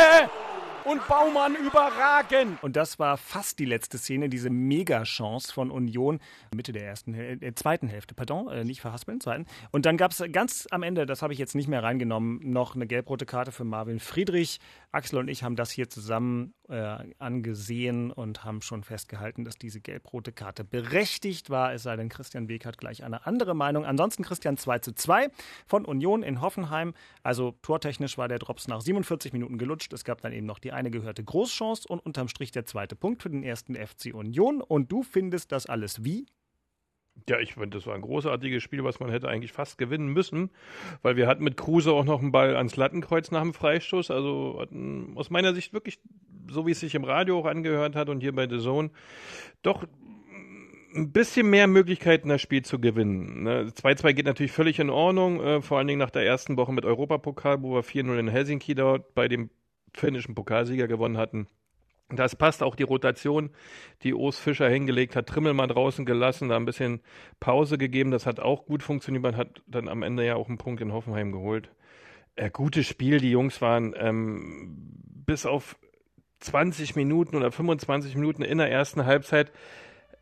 und 0.85 1.07
Baumann 1.07 1.55
überragend. 1.55 2.61
Und 2.61 2.75
das 2.75 2.99
war 2.99 3.17
fast 3.17 3.59
die 3.59 3.65
letzte 3.65 3.97
Szene, 3.97 4.29
diese 4.29 4.49
Mega-Chance 4.49 5.53
von 5.53 5.71
Union, 5.71 6.19
Mitte 6.55 6.71
der 6.71 6.85
ersten, 6.85 7.13
äh, 7.13 7.53
zweiten 7.55 7.87
Hälfte, 7.87 8.15
pardon, 8.15 8.47
äh, 8.49 8.63
nicht 8.63 8.81
verhaspeln, 8.81 9.21
zweiten. 9.21 9.45
Und 9.71 9.85
dann 9.85 9.97
gab 9.97 10.11
es 10.11 10.23
ganz 10.31 10.67
am 10.71 10.83
Ende, 10.83 11.05
das 11.05 11.21
habe 11.21 11.33
ich 11.33 11.39
jetzt 11.39 11.55
nicht 11.55 11.67
mehr 11.67 11.83
reingenommen, 11.83 12.39
noch 12.43 12.75
eine 12.75 12.87
gelb-rote 12.87 13.25
Karte 13.25 13.51
für 13.51 13.63
Marvin 13.63 13.99
Friedrich. 13.99 14.59
Axel 14.91 15.19
und 15.19 15.27
ich 15.27 15.43
haben 15.43 15.55
das 15.55 15.71
hier 15.71 15.89
zusammen 15.89 16.53
äh, 16.69 16.97
angesehen 17.19 18.11
und 18.11 18.43
haben 18.43 18.61
schon 18.61 18.83
festgehalten, 18.83 19.43
dass 19.43 19.57
diese 19.57 19.81
gelb-rote 19.81 20.31
Karte 20.31 20.63
berechtigt 20.63 21.49
war, 21.49 21.73
es 21.73 21.83
sei 21.83 21.95
denn, 21.95 22.09
Christian 22.09 22.47
Weg 22.47 22.65
hat 22.65 22.77
gleich 22.77 23.03
eine 23.03 23.25
andere 23.25 23.55
Meinung. 23.55 23.85
Ansonsten 23.85 24.23
Christian 24.23 24.57
2 24.57 24.79
zu 24.79 24.93
2 24.93 25.29
von 25.65 25.85
Union 25.85 26.23
in 26.23 26.41
Hoffenheim. 26.41 26.93
Also 27.23 27.55
tortechnisch 27.61 28.17
war 28.17 28.27
der 28.27 28.39
Drops 28.39 28.67
nach 28.67 28.81
47 28.81 29.33
Minuten 29.33 29.57
gelutscht. 29.57 29.93
Es 29.93 30.03
gab 30.03 30.21
dann 30.21 30.33
eben 30.33 30.45
noch 30.45 30.59
die 30.59 30.72
eine 30.73 30.91
gehörte 30.91 31.23
Großchance 31.23 31.87
und 31.87 31.99
unterm 31.99 32.27
Strich 32.27 32.51
der 32.51 32.65
zweite 32.65 32.95
Punkt 32.95 33.21
für 33.21 33.29
den 33.29 33.43
ersten 33.43 33.75
FC 33.75 34.13
Union. 34.13 34.61
Und 34.61 34.91
du 34.91 35.03
findest 35.03 35.51
das 35.51 35.65
alles 35.65 36.03
wie? 36.03 36.25
Ja, 37.29 37.39
ich 37.39 37.53
finde, 37.53 37.77
das 37.77 37.85
war 37.85 37.95
ein 37.95 38.01
großartiges 38.01 38.63
Spiel, 38.63 38.83
was 38.83 38.99
man 38.99 39.09
hätte 39.09 39.29
eigentlich 39.29 39.53
fast 39.53 39.77
gewinnen 39.77 40.07
müssen, 40.07 40.49
weil 41.03 41.15
wir 41.15 41.27
hatten 41.27 41.43
mit 41.43 41.57
Kruse 41.57 41.91
auch 41.91 42.05
noch 42.05 42.21
einen 42.21 42.31
Ball 42.31 42.55
ans 42.55 42.75
Lattenkreuz 42.75 43.31
nach 43.31 43.41
dem 43.41 43.53
Freistoß. 43.53 44.11
Also 44.11 44.57
hatten 44.59 45.13
aus 45.15 45.29
meiner 45.29 45.53
Sicht 45.53 45.73
wirklich, 45.73 45.99
so 46.49 46.65
wie 46.65 46.71
es 46.71 46.79
sich 46.79 46.95
im 46.95 47.03
Radio 47.03 47.39
auch 47.39 47.45
angehört 47.45 47.95
hat 47.95 48.09
und 48.09 48.21
hier 48.21 48.33
bei 48.33 48.49
The 48.49 48.59
Zone, 48.59 48.89
doch 49.61 49.85
ein 50.95 51.11
bisschen 51.11 51.49
mehr 51.49 51.67
Möglichkeiten, 51.67 52.29
das 52.29 52.41
Spiel 52.41 52.63
zu 52.63 52.79
gewinnen. 52.79 53.43
ne? 53.43 53.65
2-2 53.65 54.13
geht 54.13 54.25
natürlich 54.25 54.51
völlig 54.51 54.79
in 54.79 54.89
Ordnung, 54.89 55.41
äh, 55.41 55.61
vor 55.61 55.77
allen 55.77 55.87
Dingen 55.87 55.99
nach 55.99 56.11
der 56.11 56.25
ersten 56.25 56.57
Woche 56.57 56.73
mit 56.73 56.85
Europapokal, 56.85 57.61
wo 57.61 57.75
wir 57.75 57.83
4-0 57.83 58.19
in 58.19 58.27
Helsinki 58.27 58.75
dort 58.75 59.13
bei 59.15 59.27
dem 59.27 59.49
finnischen 59.93 60.35
Pokalsieger 60.35 60.87
gewonnen 60.87 61.17
hatten. 61.17 61.47
Das 62.09 62.35
passt 62.35 62.61
auch 62.61 62.75
die 62.75 62.83
Rotation, 62.83 63.49
die 64.03 64.13
Urs 64.13 64.37
Fischer 64.37 64.69
hingelegt 64.69 65.15
hat, 65.15 65.27
Trimmel 65.27 65.53
mal 65.53 65.67
draußen 65.67 66.05
gelassen, 66.05 66.49
da 66.49 66.57
ein 66.57 66.65
bisschen 66.65 67.01
Pause 67.39 67.77
gegeben. 67.77 68.11
Das 68.11 68.25
hat 68.25 68.39
auch 68.39 68.65
gut 68.65 68.83
funktioniert. 68.83 69.23
Man 69.23 69.37
hat 69.37 69.63
dann 69.67 69.87
am 69.87 70.03
Ende 70.03 70.25
ja 70.25 70.35
auch 70.35 70.47
einen 70.47 70.57
Punkt 70.57 70.81
in 70.81 70.93
Hoffenheim 70.93 71.31
geholt. 71.31 71.71
Äh, 72.35 72.49
gutes 72.49 72.87
Spiel. 72.87 73.19
Die 73.19 73.31
Jungs 73.31 73.61
waren 73.61 73.95
ähm, 73.97 74.75
bis 75.25 75.45
auf 75.45 75.77
20 76.39 76.95
Minuten 76.95 77.35
oder 77.35 77.51
25 77.51 78.15
Minuten 78.15 78.41
in 78.41 78.57
der 78.57 78.69
ersten 78.69 79.05
Halbzeit, 79.05 79.51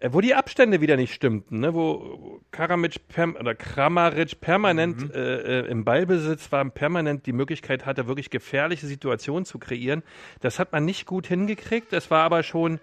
wo 0.10 0.22
die 0.22 0.34
Abstände 0.34 0.82
wieder 0.82 0.98
nicht 0.98 1.14
stimmten, 1.14 1.60
ne? 1.60 1.74
wo 1.74 2.42
perm 2.50 3.36
oder 3.40 3.54
Kramaric 3.54 4.42
permanent 4.42 5.14
äh, 5.14 5.62
äh, 5.62 5.68
im 5.68 5.86
Ballbesitz 5.86 6.52
war, 6.52 6.66
permanent 6.66 7.26
die 7.26 7.34
Möglichkeit 7.34 7.86
hatte, 7.86 8.08
wirklich 8.08 8.30
gefährliche 8.30 8.88
Situationen 8.88 9.46
zu 9.46 9.60
kreieren. 9.60 10.02
Das 10.40 10.58
hat 10.58 10.72
man 10.72 10.86
nicht 10.86 11.06
gut 11.06 11.28
hingekriegt. 11.28 11.94
Das 11.94 12.10
war 12.10 12.24
aber 12.24 12.42
schon, 12.42 12.80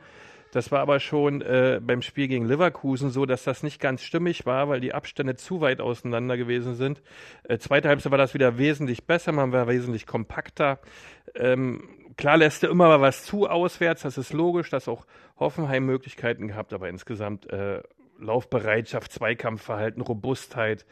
das 0.52 0.70
war 0.70 0.80
aber 0.80 1.00
schon 1.00 1.42
äh, 1.42 1.80
beim 1.82 2.02
Spiel 2.02 2.28
gegen 2.28 2.46
Leverkusen 2.46 3.10
so, 3.10 3.26
dass 3.26 3.42
das 3.42 3.64
nicht 3.64 3.80
ganz 3.80 4.02
stimmig 4.02 4.46
war, 4.46 4.68
weil 4.68 4.80
die 4.80 4.94
Abstände 4.94 5.34
zu 5.34 5.60
weit 5.60 5.80
auseinander 5.80 6.36
gewesen 6.36 6.76
sind. 6.76 7.02
Äh, 7.44 7.58
zweite 7.58 7.88
Halbzeit 7.88 8.12
war 8.12 8.18
das 8.18 8.34
wieder 8.34 8.58
wesentlich 8.58 9.04
besser, 9.04 9.32
man 9.32 9.50
war 9.50 9.66
wesentlich 9.66 10.06
kompakter. 10.06 10.78
Ähm, 11.34 11.82
klar 12.18 12.36
lässt 12.36 12.62
er 12.62 12.70
immer 12.70 12.88
mal 12.88 13.00
was 13.00 13.24
zu 13.24 13.48
auswärts, 13.48 14.02
das 14.02 14.18
ist 14.18 14.34
logisch, 14.34 14.68
dass 14.68 14.88
auch 14.88 15.06
Hoffenheim 15.38 15.86
Möglichkeiten 15.86 16.48
gehabt, 16.48 16.74
aber 16.74 16.90
insgesamt 16.90 17.50
äh, 17.50 17.82
Laufbereitschaft, 18.18 19.12
Zweikampfverhalten, 19.12 20.02
Robustheit, 20.02 20.84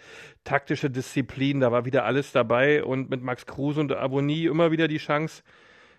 taktische 0.44 0.88
Disziplin, 0.88 1.60
da 1.60 1.72
war 1.72 1.84
wieder 1.84 2.04
alles 2.04 2.32
dabei 2.32 2.84
und 2.84 3.10
mit 3.10 3.22
Max 3.22 3.44
Kruse 3.44 3.80
und 3.80 3.92
Abonnie 3.92 4.46
immer 4.46 4.70
wieder 4.70 4.88
die 4.88 4.98
Chance, 4.98 5.42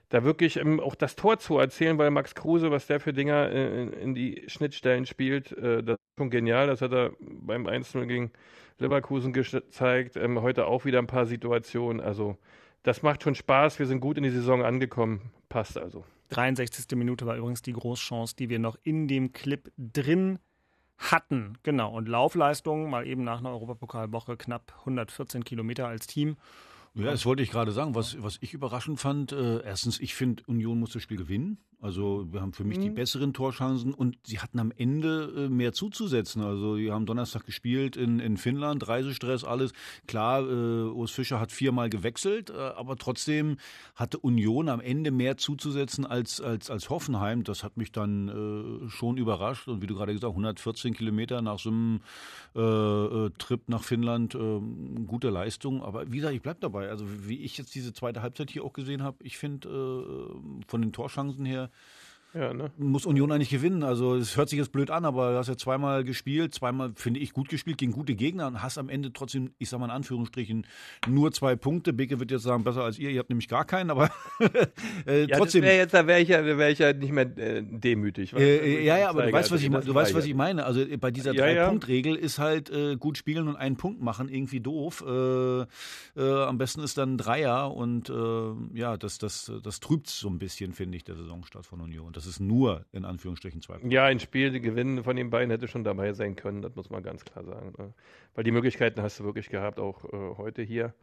da 0.10 0.24
wirklich 0.24 0.56
ähm, 0.58 0.80
auch 0.80 0.96
das 0.96 1.18
Tor 1.18 1.38
zu 1.38 1.60
erzählen, 1.60 1.98
weil 1.98 2.12
Max 2.12 2.34
Kruse, 2.34 2.72
was 2.72 2.88
der 2.88 3.00
für 3.00 3.12
Dinger 3.12 3.52
äh, 3.52 3.84
in, 3.84 3.94
in, 3.94 4.16
die 4.16 4.44
Schnittstellen 4.48 5.06
spielt, 5.06 5.52
äh, 5.52 5.84
das 5.84 5.96
ist 5.96 6.18
schon 6.18 6.30
genial. 6.30 6.68
Das 6.68 6.82
hat 6.82 6.94
er 6.94 7.12
beim 7.20 7.68
1-0 7.68 8.06
gegen 8.06 8.32
Leverkusen 8.80 9.34
gezeigt. 9.34 10.16
Ähm, 10.16 10.42
heute 10.42 10.68
auch 10.68 10.86
wieder 10.86 11.00
ein 11.00 11.08
paar 11.08 11.26
Situationen. 11.26 12.00
Also 12.00 12.38
das 12.88 13.04
macht 13.04 13.22
schon 13.22 13.36
Spaß. 13.36 13.80
Wir 13.80 13.86
sind 13.86 14.00
gut 14.00 14.18
in 14.18 14.24
die 14.24 14.30
Saison 14.30 14.64
angekommen. 14.64 15.32
Passt 15.50 15.78
also. 15.78 16.06
63. 16.30 16.98
Minute 16.98 17.26
war 17.26 17.36
übrigens 17.36 17.62
die 17.62 17.74
Großchance, 17.74 18.36
die 18.38 18.50
wir 18.50 18.60
noch 18.60 18.78
in 18.82 19.10
dem 19.10 19.34
Clip 19.34 19.70
drin 19.78 20.40
hatten. 20.98 21.58
Genau. 21.64 21.94
Und 21.94 22.08
Laufleistung, 22.08 22.90
mal 22.90 23.06
eben 23.06 23.26
nach 23.26 23.40
einer 23.40 23.50
Europapokalwoche 23.50 24.38
knapp 24.38 24.74
114 24.80 25.44
Kilometer 25.44 25.86
als 25.88 26.08
Team. 26.08 26.38
Ja, 26.98 27.12
das 27.12 27.26
wollte 27.26 27.44
ich 27.44 27.52
gerade 27.52 27.72
sagen. 27.72 27.96
Was, 27.96 28.22
was 28.22 28.38
ich 28.42 28.54
überraschend 28.54 29.00
fand, 29.00 29.32
äh, 29.32 29.62
erstens, 29.64 30.00
ich 30.00 30.16
finde, 30.16 30.44
Union 30.48 30.80
muss 30.80 30.92
das 30.92 31.04
Spiel 31.04 31.18
gewinnen. 31.18 31.58
Also 31.80 32.26
wir 32.32 32.42
haben 32.42 32.54
für 32.54 32.64
mich 32.64 32.80
mhm. 32.80 32.82
die 32.82 32.90
besseren 32.90 33.34
Torchancen 33.34 33.94
und 33.94 34.18
sie 34.24 34.40
hatten 34.40 34.58
am 34.58 34.72
Ende 34.76 35.32
äh, 35.46 35.50
mehr 35.50 35.74
zuzusetzen. 35.74 36.42
Also 36.42 36.76
die 36.76 36.92
haben 36.92 37.06
Donnerstag 37.06 37.46
gespielt 37.46 37.96
in, 37.96 38.20
in 38.20 38.38
Finnland, 38.38 38.88
Reisestress, 38.88 39.44
alles. 39.44 39.74
Klar, 40.08 40.42
äh, 40.42 40.90
Urs 40.90 41.12
Fischer 41.12 41.40
hat 41.40 41.52
viermal 41.52 41.92
gewechselt, 41.92 42.50
äh, 42.50 42.54
aber 42.54 42.96
trotzdem 42.96 43.58
hatte 43.96 44.18
Union 44.18 44.70
am 44.70 44.80
Ende 44.80 45.12
mehr 45.12 45.38
zuzusetzen 45.38 46.08
als, 46.08 46.42
als, 46.42 46.72
als 46.72 46.90
Hoffenheim. 46.90 47.44
Das 47.44 47.64
hat 47.64 47.78
mich 47.78 47.92
dann 47.92 48.88
äh, 48.88 48.90
schon 48.90 49.18
überrascht. 49.18 49.68
Und 49.68 49.84
wie 49.84 49.88
du 49.88 49.94
gerade 49.94 50.14
gesagt 50.14 50.32
hast, 50.32 50.38
114 50.38 50.96
Kilometer 50.96 51.44
nach 51.44 51.60
so 51.60 51.70
einem 51.70 52.00
äh, 52.56 52.60
äh, 52.60 53.30
Trip 53.38 53.62
nach 53.68 53.84
Finnland, 53.84 54.34
äh, 54.34 54.60
gute 55.06 55.30
Leistung. 55.30 55.84
Aber 55.84 56.12
wie 56.12 56.18
gesagt, 56.18 56.34
ich 56.34 56.42
bleibe 56.42 56.60
dabei. 56.60 56.87
Also 56.90 57.06
wie 57.28 57.44
ich 57.44 57.58
jetzt 57.58 57.76
diese 57.76 57.94
zweite 57.94 58.22
Halbzeit 58.22 58.50
hier 58.50 58.64
auch 58.64 58.74
gesehen 58.74 59.04
habe, 59.04 59.18
ich 59.24 59.38
finde 59.38 59.68
äh, 59.70 60.66
von 60.68 60.82
den 60.82 60.94
Torchancen 60.94 61.46
her, 61.46 61.70
ja, 62.34 62.54
ne? 62.54 62.72
Muss 62.78 63.06
Union 63.06 63.32
eigentlich 63.32 63.50
gewinnen. 63.50 63.84
Also 63.84 64.16
es 64.16 64.36
hört 64.36 64.50
sich 64.50 64.60
jetzt 64.60 64.74
blöd 64.74 64.92
an, 64.92 65.06
aber 65.06 65.32
du 65.32 65.38
hast 65.38 65.48
ja 65.48 65.56
zweimal 65.56 66.04
gespielt, 66.04 66.54
zweimal 66.54 66.92
finde 66.96 67.22
ich 67.22 67.32
gut 67.32 67.48
gespielt 67.48 67.78
gegen 67.78 67.94
gute 67.94 68.16
Gegner 68.16 68.48
und 68.48 68.62
hast 68.62 68.78
am 68.78 68.90
Ende 68.90 69.14
trotzdem, 69.14 69.52
ich 69.60 69.70
sag 69.70 69.80
mal 69.80 69.86
in 69.86 69.92
Anführungsstrichen, 69.92 70.68
nur 71.08 71.32
zwei 71.32 71.56
Punkte. 71.56 71.94
Beke 71.94 72.20
wird 72.20 72.32
jetzt 72.32 72.44
sagen, 72.44 72.66
besser 72.66 72.84
als 72.84 73.00
ihr, 73.00 73.12
ihr 73.12 73.20
habt 73.20 73.30
nämlich 73.30 73.48
gar 73.48 73.64
keinen, 73.64 73.92
aber 73.92 74.12
äh, 75.08 75.26
ja, 75.26 75.38
trotzdem. 75.38 75.64
Wär 75.64 75.78
jetzt, 75.78 75.94
da 75.94 76.06
wäre 76.06 76.20
ich, 76.20 76.28
ja, 76.28 76.44
wär 76.46 76.70
ich 76.70 76.80
ja 76.80 76.92
nicht 76.92 77.14
mehr 77.14 77.38
äh, 77.38 77.64
demütig. 77.64 78.34
Äh, 78.34 78.84
ja, 78.84 78.98
ja, 78.98 79.10
aber 79.10 79.26
du 79.26 79.32
weißt, 79.32 79.52
was 79.52 79.62
ich, 79.62 79.70
du 79.70 79.96
weißt, 79.96 80.14
was 80.14 80.26
ich 80.26 80.36
meine. 80.36 80.66
Also 80.66 80.82
äh, 80.82 80.98
bei 80.98 81.12
dieser 81.12 81.34
ja, 81.34 81.42
Drei-Punkt-Regel 81.42 82.16
ist 82.16 82.40
halt 82.40 82.70
äh, 82.70 82.98
gut 82.98 83.18
spielen 83.18 83.48
und 83.48 83.56
einen 83.56 83.78
Punkt 83.78 84.02
machen 84.02 84.28
irgendwie 84.28 84.60
doof. 84.60 85.04
Äh, 85.08 85.66
am 86.18 86.58
besten 86.58 86.82
ist 86.82 86.98
dann 86.98 87.14
ein 87.14 87.18
Dreier 87.18 87.74
und 87.74 88.12
ja, 88.74 88.98
das, 88.98 89.18
das, 89.18 89.52
das 89.64 89.80
trübt 89.80 90.08
so 90.08 90.30
ein 90.30 90.40
bisschen, 90.40 90.74
finde 90.74 90.98
ich, 90.98 91.04
der 91.04 91.16
Saisonstart 91.16 91.66
von 91.66 91.80
Union. 91.82 92.12
Das 92.18 92.26
ist 92.26 92.40
nur 92.40 92.84
in 92.94 93.06
Anführungsstrichen 93.06 93.62
zwei 93.62 93.74
Punkte. 93.74 93.94
Ja, 93.94 94.06
ein 94.06 94.20
Spiel 94.20 94.60
gewinnen 94.60 95.04
von 95.04 95.16
den 95.16 95.30
beiden 95.30 95.52
hätte 95.52 95.68
schon 95.68 95.84
dabei 95.84 96.14
sein 96.14 96.36
können, 96.36 96.64
das 96.64 96.74
muss 96.74 96.90
man 96.90 97.04
ganz 97.04 97.24
klar 97.24 97.46
sagen. 97.46 97.76
Ne? 97.78 97.94
Weil 98.34 98.44
die 98.44 98.50
Möglichkeiten 98.50 99.04
hast 99.04 99.20
du 99.20 99.24
wirklich 99.24 99.50
gehabt, 99.50 99.80
auch 99.80 100.04
äh, 100.06 100.36
heute 100.36 100.64
hier. 100.64 100.96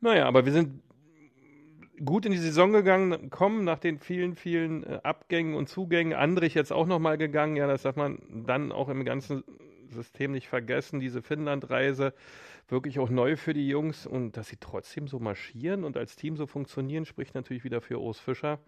Naja, 0.00 0.26
aber 0.26 0.46
wir 0.46 0.52
sind 0.52 0.82
gut 2.04 2.26
in 2.26 2.32
die 2.32 2.38
Saison 2.38 2.72
gegangen, 2.72 3.30
kommen 3.30 3.62
nach 3.62 3.78
den 3.78 4.00
vielen, 4.00 4.34
vielen 4.34 4.82
äh, 4.82 4.98
Abgängen 5.04 5.54
und 5.54 5.68
Zugängen. 5.68 6.14
Andrich 6.14 6.54
jetzt 6.54 6.72
auch 6.72 6.88
nochmal 6.88 7.16
gegangen, 7.16 7.54
ja, 7.54 7.68
das 7.68 7.82
darf 7.82 7.94
man 7.94 8.18
dann 8.44 8.72
auch 8.72 8.88
im 8.88 9.04
ganzen 9.04 9.44
System 9.88 10.32
nicht 10.32 10.48
vergessen, 10.48 10.98
diese 10.98 11.22
Finnland-Reise 11.22 12.12
wirklich 12.66 12.98
auch 12.98 13.08
neu 13.08 13.36
für 13.36 13.54
die 13.54 13.68
Jungs 13.68 14.04
und 14.04 14.36
dass 14.36 14.48
sie 14.48 14.56
trotzdem 14.58 15.06
so 15.06 15.20
marschieren 15.20 15.84
und 15.84 15.96
als 15.96 16.16
Team 16.16 16.36
so 16.36 16.48
funktionieren, 16.48 17.04
spricht 17.04 17.36
natürlich 17.36 17.62
wieder 17.62 17.80
für 17.80 18.00
Urs 18.00 18.18
Fischer 18.18 18.58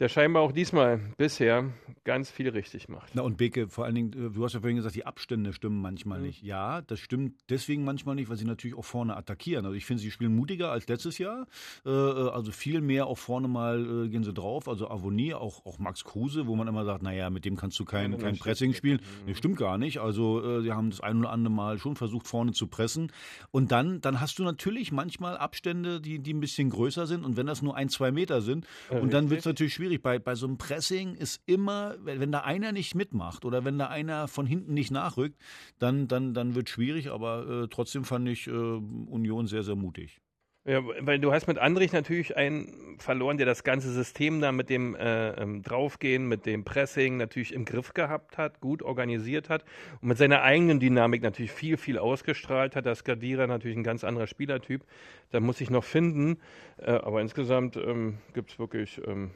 der 0.00 0.08
scheinbar 0.08 0.42
auch 0.42 0.52
diesmal 0.52 0.98
bisher 1.18 1.70
ganz 2.04 2.30
viel 2.30 2.48
richtig 2.48 2.88
macht. 2.88 3.10
Na 3.14 3.20
und 3.20 3.36
Beke, 3.36 3.68
vor 3.68 3.84
allen 3.84 3.94
Dingen, 3.94 4.12
äh, 4.14 4.30
du 4.30 4.42
hast 4.42 4.54
ja 4.54 4.60
vorhin 4.60 4.76
gesagt, 4.76 4.94
die 4.94 5.04
Abstände 5.04 5.52
stimmen 5.52 5.80
manchmal 5.82 6.18
mhm. 6.18 6.26
nicht. 6.26 6.42
Ja, 6.42 6.80
das 6.80 6.98
stimmt 7.00 7.34
deswegen 7.50 7.84
manchmal 7.84 8.14
nicht, 8.14 8.30
weil 8.30 8.38
sie 8.38 8.46
natürlich 8.46 8.76
auch 8.76 8.84
vorne 8.84 9.14
attackieren. 9.14 9.66
Also 9.66 9.76
ich 9.76 9.84
finde, 9.84 10.02
sie 10.02 10.10
spielen 10.10 10.34
mutiger 10.34 10.72
als 10.72 10.88
letztes 10.88 11.18
Jahr. 11.18 11.46
Äh, 11.84 11.90
äh, 11.90 12.30
also 12.30 12.50
viel 12.50 12.80
mehr 12.80 13.06
auch 13.06 13.18
vorne 13.18 13.46
mal 13.46 14.08
gehen 14.08 14.24
sie 14.24 14.32
drauf. 14.32 14.68
Also 14.68 14.88
Avonie, 14.88 15.34
auch, 15.34 15.66
auch 15.66 15.78
Max 15.78 16.04
Kruse, 16.04 16.46
wo 16.46 16.56
man 16.56 16.66
immer 16.66 16.86
sagt, 16.86 17.02
naja, 17.02 17.28
mit 17.28 17.44
dem 17.44 17.56
kannst 17.56 17.78
du 17.78 17.84
kein, 17.84 18.16
kein 18.18 18.38
Pressing 18.38 18.72
spielen. 18.72 19.00
Mhm. 19.00 19.26
Nee, 19.26 19.34
stimmt 19.34 19.58
gar 19.58 19.76
nicht. 19.76 19.98
Also 19.98 20.62
sie 20.62 20.72
haben 20.72 20.90
das 20.90 21.00
ein 21.00 21.18
oder 21.18 21.30
andere 21.30 21.52
Mal 21.52 21.78
schon 21.78 21.96
versucht, 21.96 22.26
vorne 22.26 22.52
zu 22.52 22.66
pressen. 22.68 23.12
Und 23.50 23.70
dann, 23.70 24.00
dann 24.00 24.20
hast 24.20 24.38
du 24.38 24.44
natürlich 24.44 24.92
manchmal 24.92 25.36
Abstände, 25.36 26.00
die, 26.00 26.18
die 26.18 26.32
ein 26.32 26.40
bisschen 26.40 26.70
größer 26.70 27.06
sind. 27.06 27.24
Und 27.24 27.36
wenn 27.36 27.46
das 27.46 27.60
nur 27.60 27.76
ein, 27.76 27.90
zwei 27.90 28.10
Meter 28.10 28.40
sind, 28.40 28.66
und 28.88 29.12
dann 29.12 29.28
wird 29.28 29.40
es 29.40 29.46
natürlich 29.46 29.74
schwierig 29.74 29.89
schwierig. 29.90 30.02
Bei, 30.02 30.18
bei 30.18 30.34
so 30.34 30.46
einem 30.46 30.58
Pressing 30.58 31.14
ist 31.14 31.42
immer, 31.46 31.96
wenn 32.02 32.32
da 32.32 32.40
einer 32.40 32.72
nicht 32.72 32.94
mitmacht 32.94 33.44
oder 33.44 33.64
wenn 33.64 33.78
da 33.78 33.86
einer 33.86 34.28
von 34.28 34.46
hinten 34.46 34.74
nicht 34.74 34.90
nachrückt, 34.90 35.38
dann, 35.78 36.08
dann, 36.08 36.34
dann 36.34 36.54
wird 36.54 36.68
es 36.68 36.74
schwierig. 36.74 37.10
Aber 37.10 37.64
äh, 37.64 37.68
trotzdem 37.68 38.04
fand 38.04 38.28
ich 38.28 38.46
äh, 38.46 38.50
Union 38.50 39.46
sehr, 39.46 39.62
sehr 39.62 39.76
mutig. 39.76 40.20
Ja, 40.66 40.82
weil 40.84 41.18
du 41.18 41.32
hast 41.32 41.46
mit 41.46 41.56
Andrich 41.56 41.92
natürlich 41.92 42.36
einen 42.36 42.98
verloren, 42.98 43.38
der 43.38 43.46
das 43.46 43.64
ganze 43.64 43.90
System 43.90 44.42
da 44.42 44.52
mit 44.52 44.68
dem 44.68 44.94
äh, 44.94 45.30
ähm, 45.30 45.62
Draufgehen, 45.62 46.28
mit 46.28 46.44
dem 46.44 46.64
Pressing 46.64 47.16
natürlich 47.16 47.54
im 47.54 47.64
Griff 47.64 47.94
gehabt 47.94 48.36
hat, 48.36 48.60
gut 48.60 48.82
organisiert 48.82 49.48
hat 49.48 49.64
und 50.02 50.08
mit 50.08 50.18
seiner 50.18 50.42
eigenen 50.42 50.78
Dynamik 50.78 51.22
natürlich 51.22 51.50
viel, 51.50 51.78
viel 51.78 51.96
ausgestrahlt 51.98 52.76
hat. 52.76 52.84
Das 52.84 53.04
Gadira 53.04 53.46
natürlich 53.46 53.78
ein 53.78 53.84
ganz 53.84 54.04
anderer 54.04 54.26
Spielertyp. 54.26 54.84
Da 55.30 55.40
muss 55.40 55.62
ich 55.62 55.70
noch 55.70 55.84
finden. 55.84 56.36
Äh, 56.76 56.90
aber 56.90 57.22
insgesamt 57.22 57.76
ähm, 57.76 58.18
gibt 58.34 58.50
es 58.50 58.58
wirklich 58.58 59.00
ähm, 59.06 59.30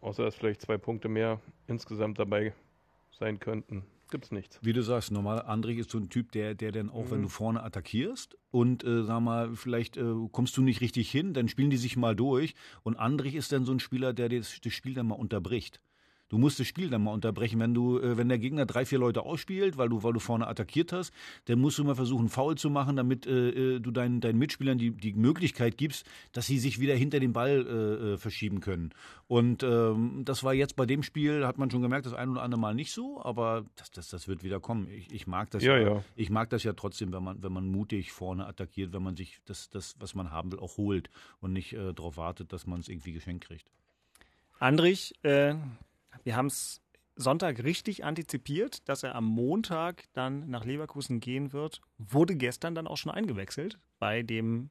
Außer 0.00 0.24
dass 0.24 0.34
vielleicht 0.34 0.62
zwei 0.62 0.78
Punkte 0.78 1.08
mehr 1.08 1.40
insgesamt 1.66 2.18
dabei 2.18 2.54
sein 3.10 3.38
könnten. 3.38 3.84
Gibt 4.10 4.24
es 4.24 4.32
nichts. 4.32 4.58
Wie 4.62 4.72
du 4.72 4.82
sagst, 4.82 5.12
normal, 5.12 5.42
Andrich 5.42 5.78
ist 5.78 5.90
so 5.90 5.98
ein 5.98 6.08
Typ, 6.08 6.32
der, 6.32 6.54
der 6.54 6.72
dann 6.72 6.90
auch, 6.90 7.06
mhm. 7.06 7.10
wenn 7.10 7.22
du 7.22 7.28
vorne 7.28 7.62
attackierst 7.62 8.36
und 8.50 8.82
äh, 8.82 9.04
sag 9.04 9.20
mal, 9.20 9.54
vielleicht 9.54 9.96
äh, 9.96 10.12
kommst 10.32 10.56
du 10.56 10.62
nicht 10.62 10.80
richtig 10.80 11.10
hin, 11.10 11.32
dann 11.32 11.48
spielen 11.48 11.70
die 11.70 11.76
sich 11.76 11.96
mal 11.96 12.16
durch. 12.16 12.54
Und 12.82 12.96
Andrich 12.96 13.36
ist 13.36 13.52
dann 13.52 13.64
so 13.64 13.72
ein 13.72 13.78
Spieler, 13.78 14.12
der 14.12 14.28
das, 14.28 14.60
das 14.60 14.72
Spiel 14.72 14.94
dann 14.94 15.06
mal 15.06 15.14
unterbricht. 15.14 15.80
Du 16.30 16.38
musst 16.38 16.60
das 16.60 16.68
Spiel 16.68 16.88
dann 16.88 17.02
mal 17.02 17.12
unterbrechen. 17.12 17.58
Wenn 17.60 17.74
du, 17.74 17.98
äh, 17.98 18.16
wenn 18.16 18.28
der 18.28 18.38
Gegner 18.38 18.64
drei, 18.64 18.86
vier 18.86 18.98
Leute 18.98 19.22
ausspielt, 19.22 19.76
weil 19.76 19.88
du, 19.88 20.02
weil 20.04 20.12
du 20.12 20.20
vorne 20.20 20.46
attackiert 20.46 20.92
hast, 20.92 21.12
dann 21.46 21.60
musst 21.60 21.78
du 21.78 21.84
mal 21.84 21.96
versuchen, 21.96 22.28
faul 22.28 22.56
zu 22.56 22.70
machen, 22.70 22.96
damit 22.96 23.26
äh, 23.26 23.74
äh, 23.74 23.80
du 23.80 23.90
deinen, 23.90 24.20
deinen 24.20 24.38
Mitspielern 24.38 24.78
die, 24.78 24.92
die 24.92 25.12
Möglichkeit 25.12 25.76
gibst, 25.76 26.06
dass 26.32 26.46
sie 26.46 26.58
sich 26.58 26.80
wieder 26.80 26.94
hinter 26.94 27.18
den 27.18 27.32
Ball 27.32 27.66
äh, 27.66 28.12
äh, 28.12 28.16
verschieben 28.16 28.60
können. 28.60 28.90
Und 29.26 29.64
ähm, 29.64 30.22
das 30.24 30.44
war 30.44 30.54
jetzt 30.54 30.76
bei 30.76 30.86
dem 30.86 31.02
Spiel, 31.02 31.44
hat 31.44 31.58
man 31.58 31.70
schon 31.70 31.82
gemerkt, 31.82 32.06
das 32.06 32.14
ein 32.14 32.28
oder 32.28 32.42
andere 32.42 32.60
Mal 32.60 32.74
nicht 32.74 32.92
so, 32.92 33.20
aber 33.22 33.64
das, 33.74 33.90
das, 33.90 34.08
das 34.08 34.28
wird 34.28 34.44
wieder 34.44 34.60
kommen. 34.60 34.88
Ich, 34.88 35.10
ich 35.12 35.26
mag 35.26 35.50
das 35.50 35.64
ja, 35.64 35.76
ja, 35.76 35.94
ja. 35.94 36.04
Ich 36.14 36.30
mag 36.30 36.48
das 36.50 36.62
ja 36.62 36.74
trotzdem, 36.74 37.12
wenn 37.12 37.24
man, 37.24 37.42
wenn 37.42 37.52
man 37.52 37.68
mutig 37.68 38.12
vorne 38.12 38.46
attackiert, 38.46 38.92
wenn 38.92 39.02
man 39.02 39.16
sich 39.16 39.40
das, 39.46 39.68
das 39.68 39.96
was 39.98 40.14
man 40.14 40.30
haben 40.30 40.52
will, 40.52 40.60
auch 40.60 40.76
holt 40.76 41.10
und 41.40 41.52
nicht 41.52 41.72
äh, 41.72 41.92
darauf 41.92 42.16
wartet, 42.16 42.52
dass 42.52 42.68
man 42.68 42.78
es 42.78 42.88
irgendwie 42.88 43.12
geschenkt 43.12 43.46
kriegt. 43.46 43.66
Andrich, 44.60 45.14
äh, 45.22 45.54
wir 46.24 46.36
haben 46.36 46.46
es 46.46 46.80
Sonntag 47.16 47.62
richtig 47.62 48.04
antizipiert, 48.04 48.88
dass 48.88 49.02
er 49.02 49.14
am 49.14 49.24
Montag 49.24 50.04
dann 50.12 50.48
nach 50.48 50.64
Leverkusen 50.64 51.20
gehen 51.20 51.52
wird. 51.52 51.80
Wurde 51.98 52.34
gestern 52.36 52.74
dann 52.74 52.86
auch 52.86 52.96
schon 52.96 53.12
eingewechselt 53.12 53.78
bei 53.98 54.22
dem 54.22 54.70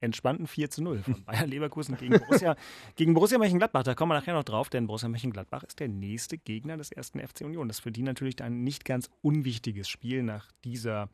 entspannten 0.00 0.46
4 0.46 0.70
zu 0.70 0.82
0 0.82 0.98
von 0.98 1.24
Bayer 1.24 1.46
Leverkusen 1.46 1.96
gegen 1.96 2.18
Borussia, 2.18 2.56
gegen 2.96 3.14
Borussia 3.14 3.38
Mönchengladbach. 3.38 3.84
Da 3.84 3.94
kommen 3.94 4.10
wir 4.10 4.16
nachher 4.16 4.34
noch 4.34 4.44
drauf, 4.44 4.68
denn 4.68 4.86
Borussia 4.86 5.08
Mönchengladbach 5.08 5.62
ist 5.62 5.80
der 5.80 5.88
nächste 5.88 6.38
Gegner 6.38 6.76
des 6.76 6.90
ersten 6.90 7.20
FC 7.20 7.42
Union. 7.42 7.68
Das 7.68 7.78
ist 7.78 7.82
für 7.82 7.92
die 7.92 8.02
natürlich 8.02 8.42
ein 8.42 8.64
nicht 8.64 8.84
ganz 8.84 9.08
unwichtiges 9.22 9.88
Spiel 9.88 10.22
nach 10.22 10.50
dieser 10.64 11.08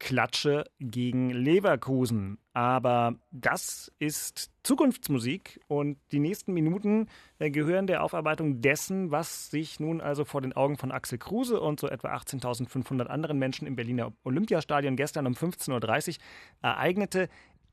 Klatsche 0.00 0.64
gegen 0.80 1.30
Leverkusen. 1.30 2.38
Aber 2.52 3.14
das 3.30 3.92
ist 4.00 4.50
Zukunftsmusik 4.64 5.60
und 5.68 5.98
die 6.10 6.18
nächsten 6.18 6.52
Minuten 6.52 7.08
äh, 7.38 7.50
gehören 7.50 7.86
der 7.86 8.02
Aufarbeitung 8.02 8.60
dessen, 8.60 9.12
was 9.12 9.50
sich 9.50 9.78
nun 9.78 10.00
also 10.00 10.24
vor 10.24 10.40
den 10.40 10.54
Augen 10.54 10.76
von 10.76 10.90
Axel 10.90 11.18
Kruse 11.18 11.60
und 11.60 11.78
so 11.78 11.86
etwa 11.86 12.12
18.500 12.14 13.04
anderen 13.04 13.38
Menschen 13.38 13.68
im 13.68 13.76
Berliner 13.76 14.12
Olympiastadion 14.24 14.96
gestern 14.96 15.26
um 15.26 15.34
15.30 15.34 16.08
Uhr 16.08 16.24
ereignete. 16.62 17.28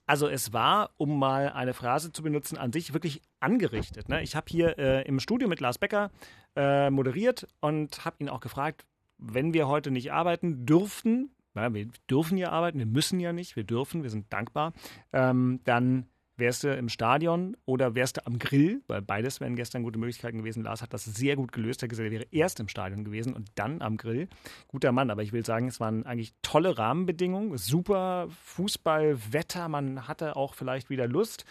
Also 0.05 0.27
es 0.27 0.53
war, 0.53 0.91
um 0.97 1.17
mal 1.17 1.49
eine 1.49 1.73
Phrase 1.73 2.11
zu 2.11 2.23
benutzen, 2.23 2.57
an 2.57 2.71
sich 2.71 2.93
wirklich 2.93 3.21
angerichtet. 3.39 4.09
Ne? 4.09 4.21
Ich 4.21 4.35
habe 4.35 4.45
hier 4.49 4.77
äh, 4.77 5.07
im 5.07 5.19
Studio 5.19 5.47
mit 5.47 5.59
Lars 5.59 5.77
Becker 5.77 6.11
äh, 6.55 6.89
moderiert 6.89 7.47
und 7.61 8.05
habe 8.05 8.17
ihn 8.19 8.29
auch 8.29 8.41
gefragt, 8.41 8.85
wenn 9.17 9.53
wir 9.53 9.67
heute 9.67 9.91
nicht 9.91 10.11
arbeiten 10.11 10.65
dürften, 10.65 11.31
na, 11.57 11.73
wir 11.73 11.87
dürfen 12.09 12.37
ja 12.37 12.51
arbeiten, 12.51 12.79
wir 12.79 12.85
müssen 12.85 13.19
ja 13.19 13.33
nicht, 13.33 13.55
wir 13.55 13.63
dürfen, 13.63 14.03
wir 14.03 14.09
sind 14.09 14.31
dankbar, 14.31 14.73
ähm, 15.11 15.59
dann 15.63 16.07
Wärst 16.39 16.63
du 16.63 16.71
im 16.71 16.87
Stadion 16.87 17.57
oder 17.65 17.95
wärst 17.95 18.17
du 18.17 18.25
am 18.27 18.37
Grill? 18.37 18.83
Weil 18.85 19.01
beides 19.01 19.41
wären 19.41 19.55
gestern 19.55 19.81
gute 19.81 19.97
Möglichkeiten 19.97 20.37
gewesen. 20.37 20.63
Lars 20.63 20.83
hat 20.83 20.93
das 20.93 21.03
sehr 21.03 21.35
gut 21.35 21.51
gelöst. 21.51 21.81
Er 21.81 21.87
gesagt, 21.87 22.05
er 22.05 22.11
wäre 22.11 22.27
erst 22.29 22.59
im 22.59 22.67
Stadion 22.67 23.03
gewesen 23.03 23.33
und 23.33 23.49
dann 23.55 23.81
am 23.81 23.97
Grill. 23.97 24.27
Guter 24.67 24.91
Mann, 24.91 25.09
aber 25.09 25.23
ich 25.23 25.33
will 25.33 25.43
sagen, 25.43 25.67
es 25.67 25.79
waren 25.79 26.05
eigentlich 26.05 26.35
tolle 26.43 26.77
Rahmenbedingungen. 26.77 27.57
Super 27.57 28.27
Fußballwetter. 28.29 29.67
Man 29.67 30.07
hatte 30.07 30.35
auch 30.35 30.53
vielleicht 30.53 30.91
wieder 30.91 31.07
Lust. 31.07 31.43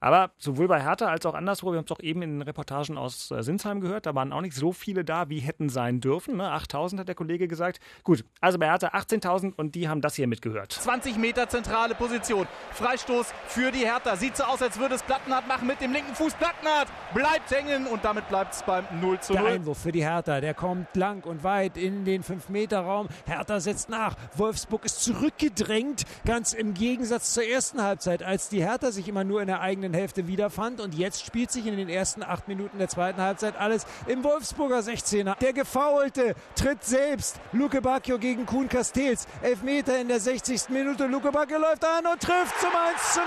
Aber 0.00 0.30
sowohl 0.38 0.68
bei 0.68 0.82
Hertha 0.82 1.06
als 1.06 1.24
auch 1.26 1.34
anderswo, 1.34 1.72
wir 1.72 1.78
haben 1.78 1.86
es 1.86 1.92
auch 1.92 2.00
eben 2.00 2.22
in 2.22 2.38
den 2.38 2.42
Reportagen 2.42 2.98
aus 2.98 3.30
äh, 3.30 3.42
Sinsheim 3.42 3.80
gehört, 3.80 4.06
da 4.06 4.14
waren 4.14 4.32
auch 4.32 4.40
nicht 4.40 4.54
so 4.54 4.72
viele 4.72 5.04
da, 5.04 5.28
wie 5.28 5.40
hätten 5.40 5.68
sein 5.68 6.00
dürfen. 6.00 6.36
Ne? 6.36 6.50
8000 6.50 7.00
hat 7.00 7.08
der 7.08 7.14
Kollege 7.14 7.48
gesagt. 7.48 7.80
Gut, 8.04 8.24
also 8.40 8.58
bei 8.58 8.66
Hertha 8.66 8.88
18.000 8.88 9.54
und 9.56 9.74
die 9.74 9.88
haben 9.88 10.00
das 10.00 10.14
hier 10.14 10.26
mitgehört. 10.26 10.72
20 10.72 11.16
Meter 11.16 11.48
zentrale 11.48 11.94
Position. 11.94 12.46
Freistoß 12.72 13.32
für 13.48 13.72
die 13.72 13.80
Hertha. 13.80 14.16
Sieht 14.16 14.36
so 14.36 14.44
aus, 14.44 14.62
als 14.62 14.78
würde 14.78 14.94
es 14.94 15.02
Plattenhardt 15.02 15.48
machen 15.48 15.66
mit 15.66 15.80
dem 15.80 15.92
linken 15.92 16.14
Fuß. 16.14 16.34
Plattenhardt 16.34 16.88
bleibt 17.14 17.50
hängen 17.50 17.86
und 17.86 18.04
damit 18.04 18.28
bleibt 18.28 18.54
es 18.54 18.62
beim 18.62 18.84
0 19.00 19.20
zu 19.20 19.32
0. 19.32 19.42
Der 19.42 19.52
Einwurf 19.52 19.78
für 19.78 19.92
die 19.92 20.04
Hertha, 20.04 20.40
der 20.40 20.54
kommt 20.54 20.94
lang 20.94 21.24
und 21.24 21.42
weit 21.42 21.76
in 21.76 22.04
den 22.04 22.22
5-Meter-Raum. 22.22 23.08
Hertha 23.26 23.60
setzt 23.60 23.88
nach. 23.88 24.14
Wolfsburg 24.34 24.84
ist 24.84 25.02
zurückgedrängt, 25.02 26.04
ganz 26.24 26.52
im 26.52 26.74
Gegensatz 26.74 27.32
zur 27.34 27.44
ersten 27.44 27.82
Halbzeit, 27.82 28.22
als 28.22 28.48
die 28.48 28.62
Hertha 28.62 28.92
sich 28.92 29.08
immer 29.08 29.24
nur 29.24 29.40
in 29.40 29.46
der 29.46 29.60
eigenen 29.60 29.94
Hälfte 29.96 30.26
wiederfand. 30.26 30.80
Und 30.80 30.94
jetzt 30.94 31.24
spielt 31.24 31.50
sich 31.50 31.66
in 31.66 31.76
den 31.76 31.88
ersten 31.88 32.22
acht 32.22 32.48
Minuten 32.48 32.78
der 32.78 32.88
zweiten 32.88 33.20
Halbzeit 33.20 33.56
alles 33.56 33.86
im 34.06 34.22
Wolfsburger 34.22 34.80
16er. 34.80 35.36
Der 35.38 35.52
Gefaulte 35.52 36.34
tritt 36.54 36.84
selbst. 36.84 37.36
Luke 37.52 37.80
Bacchio 37.80 38.18
gegen 38.18 38.46
Kuhn 38.46 38.68
Castells. 38.68 39.26
Elfmeter 39.42 39.98
in 39.98 40.08
der 40.08 40.20
60. 40.20 40.68
Minute. 40.68 41.06
Luke 41.06 41.32
Bacchio 41.32 41.58
läuft 41.58 41.84
an 41.84 42.06
und 42.06 42.20
trifft 42.20 42.60
zum 42.60 42.70
1 42.70 43.14
zu 43.14 43.20
0. 43.20 43.26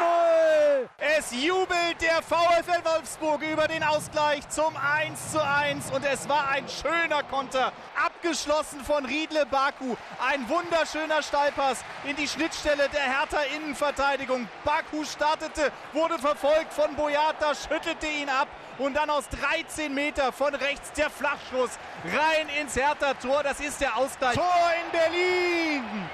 Es 1.17 1.31
jubelt 1.31 2.01
der 2.01 2.21
VfL 2.21 2.83
Wolfsburg 2.83 3.41
über 3.41 3.67
den 3.67 3.83
Ausgleich 3.83 4.47
zum 4.49 4.75
1 4.77 5.31
zu 5.31 5.43
1 5.43 5.91
und 5.91 6.05
es 6.05 6.27
war 6.29 6.49
ein 6.49 6.65
schöner 6.67 7.23
Konter, 7.23 7.71
abgeschlossen 8.05 8.81
von 8.81 9.05
Riedle 9.05 9.45
Baku. 9.45 9.95
Ein 10.25 10.47
wunderschöner 10.47 11.21
Steilpass 11.21 11.83
in 12.05 12.15
die 12.15 12.27
Schnittstelle 12.27 12.89
der 12.93 13.01
Hertha 13.01 13.39
Innenverteidigung. 13.55 14.47
Baku 14.63 15.03
startete, 15.03 15.71
wurde 15.93 16.19
verfolgt 16.19 16.48
von 16.69 16.95
Boyata, 16.95 17.53
schüttelte 17.55 18.07
ihn 18.07 18.29
ab 18.29 18.47
und 18.77 18.95
dann 18.95 19.09
aus 19.09 19.25
13 19.29 19.93
Meter 19.93 20.31
von 20.31 20.55
rechts 20.55 20.91
der 20.93 21.09
Flachschuss 21.09 21.71
rein 22.05 22.47
ins 22.59 22.75
Hertha-Tor. 22.75 23.43
Das 23.43 23.59
ist 23.59 23.81
der 23.81 23.95
Ausgleich. 23.97 24.35
Tor 24.35 24.71
in 24.85 24.91
Berlin! 24.91 26.09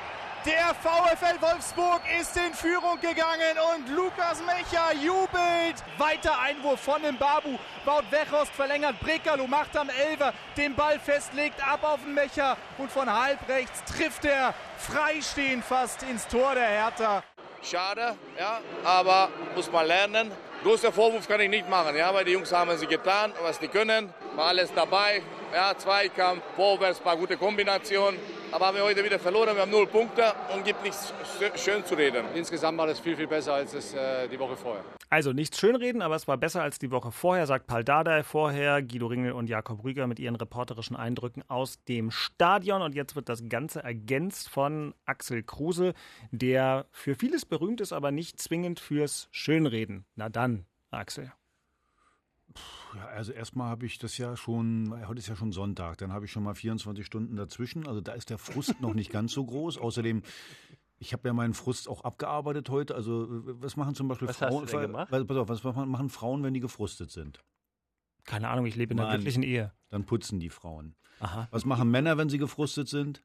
Der 0.46 0.76
VfL 0.76 1.42
Wolfsburg 1.42 2.02
ist 2.20 2.38
in 2.38 2.54
Führung 2.54 3.00
gegangen 3.02 3.58
und 3.74 3.90
Lukas 3.90 4.44
Mecher 4.46 4.94
jubelt. 4.94 5.84
Weiter 5.98 6.40
Einwurf 6.40 6.82
von 6.82 7.02
dem 7.02 7.18
Babu. 7.18 7.58
Baut 7.84 8.12
Wechost 8.12 8.52
verlängert. 8.52 9.00
Brekalo 9.00 9.48
macht 9.48 9.76
am 9.76 9.90
Elfer 9.90 10.34
den 10.56 10.76
Ball 10.76 11.00
fest, 11.00 11.34
legt 11.34 11.68
ab 11.68 11.84
auf 11.84 12.02
den 12.02 12.14
Mecher 12.14 12.58
und 12.78 12.92
von 12.92 13.12
halb 13.12 13.40
rechts 13.50 13.84
trifft 13.86 14.26
er 14.26 14.54
freistehend 14.78 15.66
fast 15.66 16.04
ins 16.04 16.28
Tor 16.28 16.54
der 16.54 16.68
Hertha. 16.68 17.24
Schade, 17.66 18.16
ja, 18.38 18.60
aber 18.84 19.30
muss 19.56 19.72
man 19.72 19.88
lernen. 19.88 20.32
Großer 20.64 20.92
Vorwurf 20.92 21.28
kann 21.28 21.42
ich 21.42 21.50
nicht 21.50 21.68
machen, 21.68 21.96
ja, 21.96 22.14
weil 22.14 22.24
die 22.24 22.34
Jungs 22.34 22.52
haben 22.52 22.78
sie 22.78 22.86
getan, 22.86 23.34
was 23.42 23.58
die 23.58 23.68
können, 23.68 24.14
war 24.36 24.48
alles 24.48 24.72
dabei. 24.74 25.24
Ja, 25.52 25.76
Zweikampf, 25.76 26.44
vorwärts, 26.56 27.00
paar 27.00 27.18
gute 27.18 27.38
Kombinationen. 27.38 28.20
Aber 28.56 28.68
haben 28.68 28.78
wir 28.78 28.86
heute 28.86 29.04
wieder 29.04 29.20
verloren, 29.20 29.54
wir 29.54 29.64
haben 29.64 29.72
null 29.72 29.86
Punkte 29.86 30.32
und 30.54 30.64
gibt 30.64 30.82
nichts 30.82 31.14
schön 31.58 31.84
zu 31.84 31.94
reden. 31.96 32.24
Insgesamt 32.36 32.78
war 32.78 32.88
das 32.88 33.02
viel, 33.02 33.18
viel 33.18 33.28
besser 33.28 33.56
als 33.56 33.74
es, 33.74 33.94
äh, 33.94 34.30
die 34.30 34.40
Woche 34.40 34.56
vorher. 34.56 34.82
Also 35.10 35.34
nichts 35.34 35.60
schönreden, 35.60 36.02
aber 36.02 36.16
es 36.16 36.26
war 36.26 36.38
besser 36.38 36.64
als 36.64 36.80
die 36.80 36.90
Woche 36.90 37.12
vorher, 37.12 37.48
sagt 37.48 37.68
Paul 37.68 37.84
Dardai 37.84 38.24
vorher, 38.24 38.82
Guido 38.82 39.08
Ringel 39.08 39.34
und 39.34 39.50
Jakob 39.50 39.84
Rüger 39.84 40.08
mit 40.08 40.20
ihren 40.20 40.38
reporterischen 40.38 40.96
Eindrücken 40.96 41.44
aus 41.50 41.84
dem 41.84 42.12
Stadion. 42.12 42.82
Und 42.82 42.96
jetzt 42.96 43.18
wird 43.18 43.28
das 43.28 43.44
Ganze 43.50 43.84
ergänzt 43.84 44.48
von 44.48 44.94
Axel 45.04 45.44
Kruse, 45.44 45.94
der 46.32 46.86
für 46.92 47.16
vieles 47.16 47.46
berühmt 47.46 47.82
ist, 47.82 47.92
aber 47.92 48.12
nicht 48.12 48.40
zwingend 48.40 48.80
fürs 48.80 49.28
Schönreden. 49.32 50.06
Na 50.16 50.30
dann, 50.30 50.66
Axel. 50.92 51.34
Ja, 52.96 53.06
also 53.08 53.34
erstmal 53.34 53.70
habe 53.70 53.86
ich 53.86 53.98
das 54.00 54.18
ja 54.18 54.38
schon, 54.38 54.94
heute 55.08 55.20
ist 55.20 55.28
ja 55.28 55.36
schon 55.36 55.52
Sonntag, 55.52 55.98
dann 55.98 56.14
habe 56.14 56.26
ich 56.26 56.32
schon 56.32 56.44
mal 56.44 56.56
24 56.56 57.06
Stunden 57.06 57.36
dazwischen. 57.36 57.88
Also 57.88 58.00
da 58.02 58.14
ist 58.14 58.30
der 58.30 58.38
Frust 58.38 58.80
noch 58.82 58.94
nicht 58.94 59.12
ganz 59.12 59.34
so 59.34 59.46
groß. 59.46 59.78
Außerdem, 59.78 60.24
ich 60.98 61.12
habe 61.12 61.28
ja 61.28 61.34
meinen 61.34 61.54
Frust 61.54 61.90
auch 61.90 62.04
abgearbeitet 62.06 62.70
heute. 62.70 62.96
Also 62.96 63.28
was 63.30 63.76
machen 63.76 63.96
zum 63.96 64.08
Beispiel 64.08 64.30
Was 64.30 64.38
Frauen? 64.38 64.64
hast 64.64 64.74
du 64.74 64.78
denn 64.78 64.88
gemacht? 64.92 65.10
Pass 65.10 65.38
auf, 65.38 65.50
was 65.50 65.64
machen 65.64 66.10
Frauen, 66.10 66.44
wenn 66.44 66.54
die 66.54 66.62
gefrustet 66.62 67.12
sind? 67.12 67.44
Keine 68.24 68.48
Ahnung, 68.50 68.66
ich 68.66 68.76
lebe 68.76 68.94
in 68.94 69.00
einer 69.00 69.10
Mann. 69.10 69.18
glücklichen 69.18 69.44
Ehe. 69.44 69.74
Dann 69.90 70.06
putzen 70.06 70.40
die 70.40 70.50
Frauen. 70.50 70.96
Aha. 71.20 71.48
Was 71.52 71.66
machen 71.66 71.92
Männer, 71.92 72.18
wenn 72.18 72.30
sie 72.30 72.38
gefrustet 72.38 72.88
sind? 72.88 73.24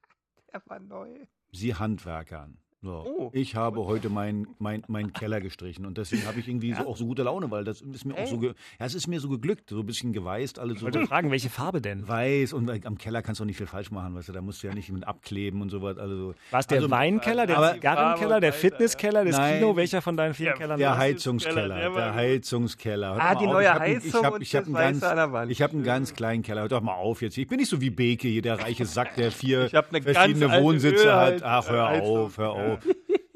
Er 0.48 0.62
war 0.66 0.80
neu. 0.80 1.26
Sie 1.52 1.74
handwerkern. 1.74 2.58
So. 2.82 3.04
Oh. 3.06 3.30
Ich 3.34 3.56
habe 3.56 3.84
heute 3.84 4.08
meinen 4.08 4.46
mein, 4.58 4.82
mein 4.88 5.12
Keller 5.12 5.42
gestrichen 5.42 5.84
und 5.84 5.98
deswegen 5.98 6.26
habe 6.26 6.40
ich 6.40 6.48
irgendwie 6.48 6.72
so 6.72 6.86
auch 6.86 6.96
so 6.96 7.04
gute 7.04 7.22
Laune, 7.24 7.50
weil 7.50 7.62
das 7.62 7.82
ist 7.82 8.06
mir 8.06 8.14
auch 8.14 8.26
so, 8.26 8.38
ge 8.38 8.54
ja, 8.78 8.86
es 8.86 8.94
ist 8.94 9.06
mir 9.06 9.20
so 9.20 9.28
geglückt, 9.28 9.68
so 9.68 9.80
ein 9.80 9.86
bisschen 9.86 10.14
geweißt, 10.14 10.58
alles 10.58 10.74
Ich 10.76 10.80
so 10.80 10.86
wollte 10.86 11.06
fragen, 11.06 11.30
welche 11.30 11.50
Farbe 11.50 11.82
denn? 11.82 12.08
weiß 12.08 12.54
und 12.54 12.70
am 12.86 12.96
Keller 12.96 13.20
kannst 13.20 13.38
du 13.38 13.44
auch 13.44 13.46
nicht 13.46 13.58
viel 13.58 13.66
falsch 13.66 13.90
machen, 13.90 14.14
weißt 14.14 14.30
du, 14.30 14.32
da 14.32 14.40
musst 14.40 14.62
du 14.62 14.66
ja 14.68 14.72
nicht 14.74 14.90
mit 14.90 15.06
abkleben 15.06 15.60
und 15.60 15.68
so 15.68 15.82
was. 15.82 15.98
Also, 15.98 16.34
War 16.50 16.60
es 16.60 16.66
der 16.68 16.78
also, 16.78 16.90
Weinkeller, 16.90 17.46
der 17.46 17.74
Zigarrenkeller, 17.74 18.40
der 18.40 18.52
Fitnesskeller, 18.54 19.26
das 19.26 19.36
Nein. 19.36 19.58
Kino? 19.58 19.76
Welcher 19.76 20.00
von 20.00 20.16
deinen 20.16 20.32
vielen 20.32 20.54
Kellern? 20.54 20.78
Der? 20.78 20.96
Heizungskeller, 20.96 21.90
der. 21.90 22.14
Heizungskeller. 22.14 23.10
Hört 23.12 23.22
Ah, 23.22 23.34
die 23.34 23.46
auf, 23.46 23.52
neue 23.52 23.64
ich 23.64 23.68
hab 23.70 23.80
einen- 23.82 23.94
Heizung 23.96 24.08
ich 24.20 24.24
hab, 24.24 24.34
und 24.34 24.42
ich 24.42 24.56
hab 24.56 24.72
ganz. 24.72 25.50
Ich 25.50 25.60
habe 25.62 25.72
einen 25.74 25.82
ganz 25.84 26.14
kleinen 26.14 26.42
Keller. 26.42 26.62
Hört 26.62 26.72
doch 26.72 26.80
mal 26.80 26.94
auf 26.94 27.20
jetzt. 27.20 27.36
Ich 27.36 27.46
bin 27.46 27.58
nicht 27.58 27.68
so 27.68 27.78
wie 27.82 27.90
Beke 27.90 28.26
hier, 28.28 28.40
der 28.40 28.58
reiche 28.58 28.86
Sack, 28.86 29.16
der 29.16 29.30
vier 29.30 29.68
verschiedene 29.68 30.62
Wohnsitze 30.62 31.14
hat. 31.14 31.42
Ach, 31.42 31.68
hör 31.68 31.90
auf, 32.02 32.38
hör 32.38 32.50
auf. 32.52 32.69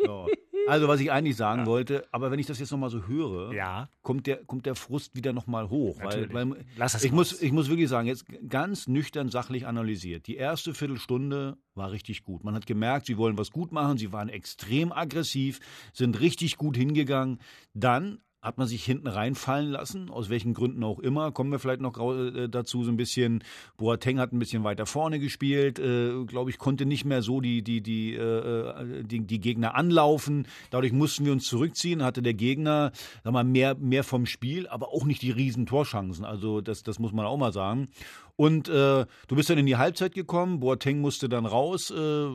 So. 0.05 0.27
Also, 0.67 0.89
was 0.89 0.99
ich 1.01 1.13
eigentlich 1.13 1.37
sagen 1.37 1.67
wollte, 1.67 2.07
aber 2.11 2.31
wenn 2.31 2.39
ich 2.39 2.47
das 2.47 2.59
jetzt 2.59 2.71
nochmal 2.71 2.89
so 2.89 3.07
höre, 3.07 3.53
Ja. 3.53 3.91
kommt, 4.03 4.27
der, 4.27 4.45
kommt 4.45 4.65
der 4.65 4.75
Frust 4.75 5.15
wieder 5.15 5.35
nochmal 5.35 5.69
hoch. 5.69 5.99
Weil, 5.99 6.23
Natürlich. 6.23 6.33
weil, 6.33 6.65
Lass 6.77 6.95
ich, 7.05 7.11
raus. 7.11 7.17
muss, 7.17 7.43
ich 7.43 7.53
muss 7.53 7.69
wirklich 7.69 7.89
sagen, 7.91 8.09
jetzt 8.09 8.25
ganz 8.49 8.87
nüchtern 8.89 9.29
sachlich 9.29 9.67
analysiert. 9.67 10.27
Die 10.27 10.37
erste 10.37 10.73
Viertelstunde 10.73 11.59
war 11.75 11.91
richtig 11.91 12.23
gut. 12.23 12.45
Man 12.45 12.55
hat 12.55 12.67
gemerkt, 12.67 13.05
sie 13.07 13.19
wollen 13.19 13.37
was 13.37 13.51
gut 13.51 13.73
machen, 13.73 13.99
sie 13.99 14.13
waren 14.13 14.31
extrem 14.31 14.91
aggressiv, 14.91 15.61
sind 15.93 16.19
richtig 16.21 16.57
gut 16.57 16.77
hingegangen. 16.79 17.41
Dann 17.75 18.21
hat 18.45 18.59
man 18.59 18.67
sich 18.67 18.85
hinten 18.85 19.09
reinfallen 19.09 19.71
lassen, 19.71 20.11
aus 20.11 20.29
welchen 20.29 20.53
Gründen 20.53 20.85
auch 20.85 20.99
immer. 20.99 21.33
Kommen 21.33 21.51
wir 21.51 21.59
vielleicht 21.59 21.81
noch 21.81 21.99
äh, 21.99 22.47
dazu 22.49 22.85
so 22.85 22.91
ein 22.91 22.99
bisschen. 22.99 23.43
Boateng 23.79 24.19
hat 24.19 24.33
ein 24.33 24.39
bisschen 24.39 24.65
weiter 24.65 24.85
vorne 24.85 25.19
gespielt, 25.19 25.79
äh, 25.79 26.25
glaube 26.27 26.51
ich, 26.51 26.59
konnte 26.59 26.85
nicht 26.85 27.07
mehr 27.07 27.23
so 27.23 27.41
die, 27.41 27.63
die, 27.63 27.81
die, 27.81 28.15
äh, 28.15 28.21
äh, 28.21 29.03
die, 29.03 29.21
die 29.21 29.41
Gegner 29.41 29.75
anlaufen. 29.75 30.47
Dadurch 30.71 30.93
mussten 30.93 31.25
wir 31.25 31.33
uns 31.33 31.47
zurückziehen, 31.47 32.05
hatte 32.05 32.21
der 32.21 32.35
Gegner 32.35 32.93
sag 33.25 33.33
mal, 33.33 33.45
mehr, 33.45 33.77
mehr 33.77 34.05
vom 34.05 34.27
Spiel, 34.27 34.69
aber 34.69 34.89
auch 34.89 35.05
nicht 35.05 35.23
die 35.23 35.31
riesen 35.31 35.65
Torchancen. 35.65 36.27
Also 36.27 36.61
das, 36.61 36.83
das 36.83 36.99
muss 36.99 37.13
man 37.13 37.25
auch 37.25 37.39
mal 37.39 37.53
sagen. 37.53 37.89
Und 38.37 38.69
äh, 38.69 39.07
du 39.29 39.37
bist 39.37 39.49
dann 39.49 39.59
in 39.59 39.67
die 39.67 39.77
Halbzeit 39.77 40.13
gekommen, 40.13 40.61
Boateng 40.61 41.01
musste 41.01 41.31
dann 41.31 41.47
raus, 41.47 41.91
äh, 41.91 42.27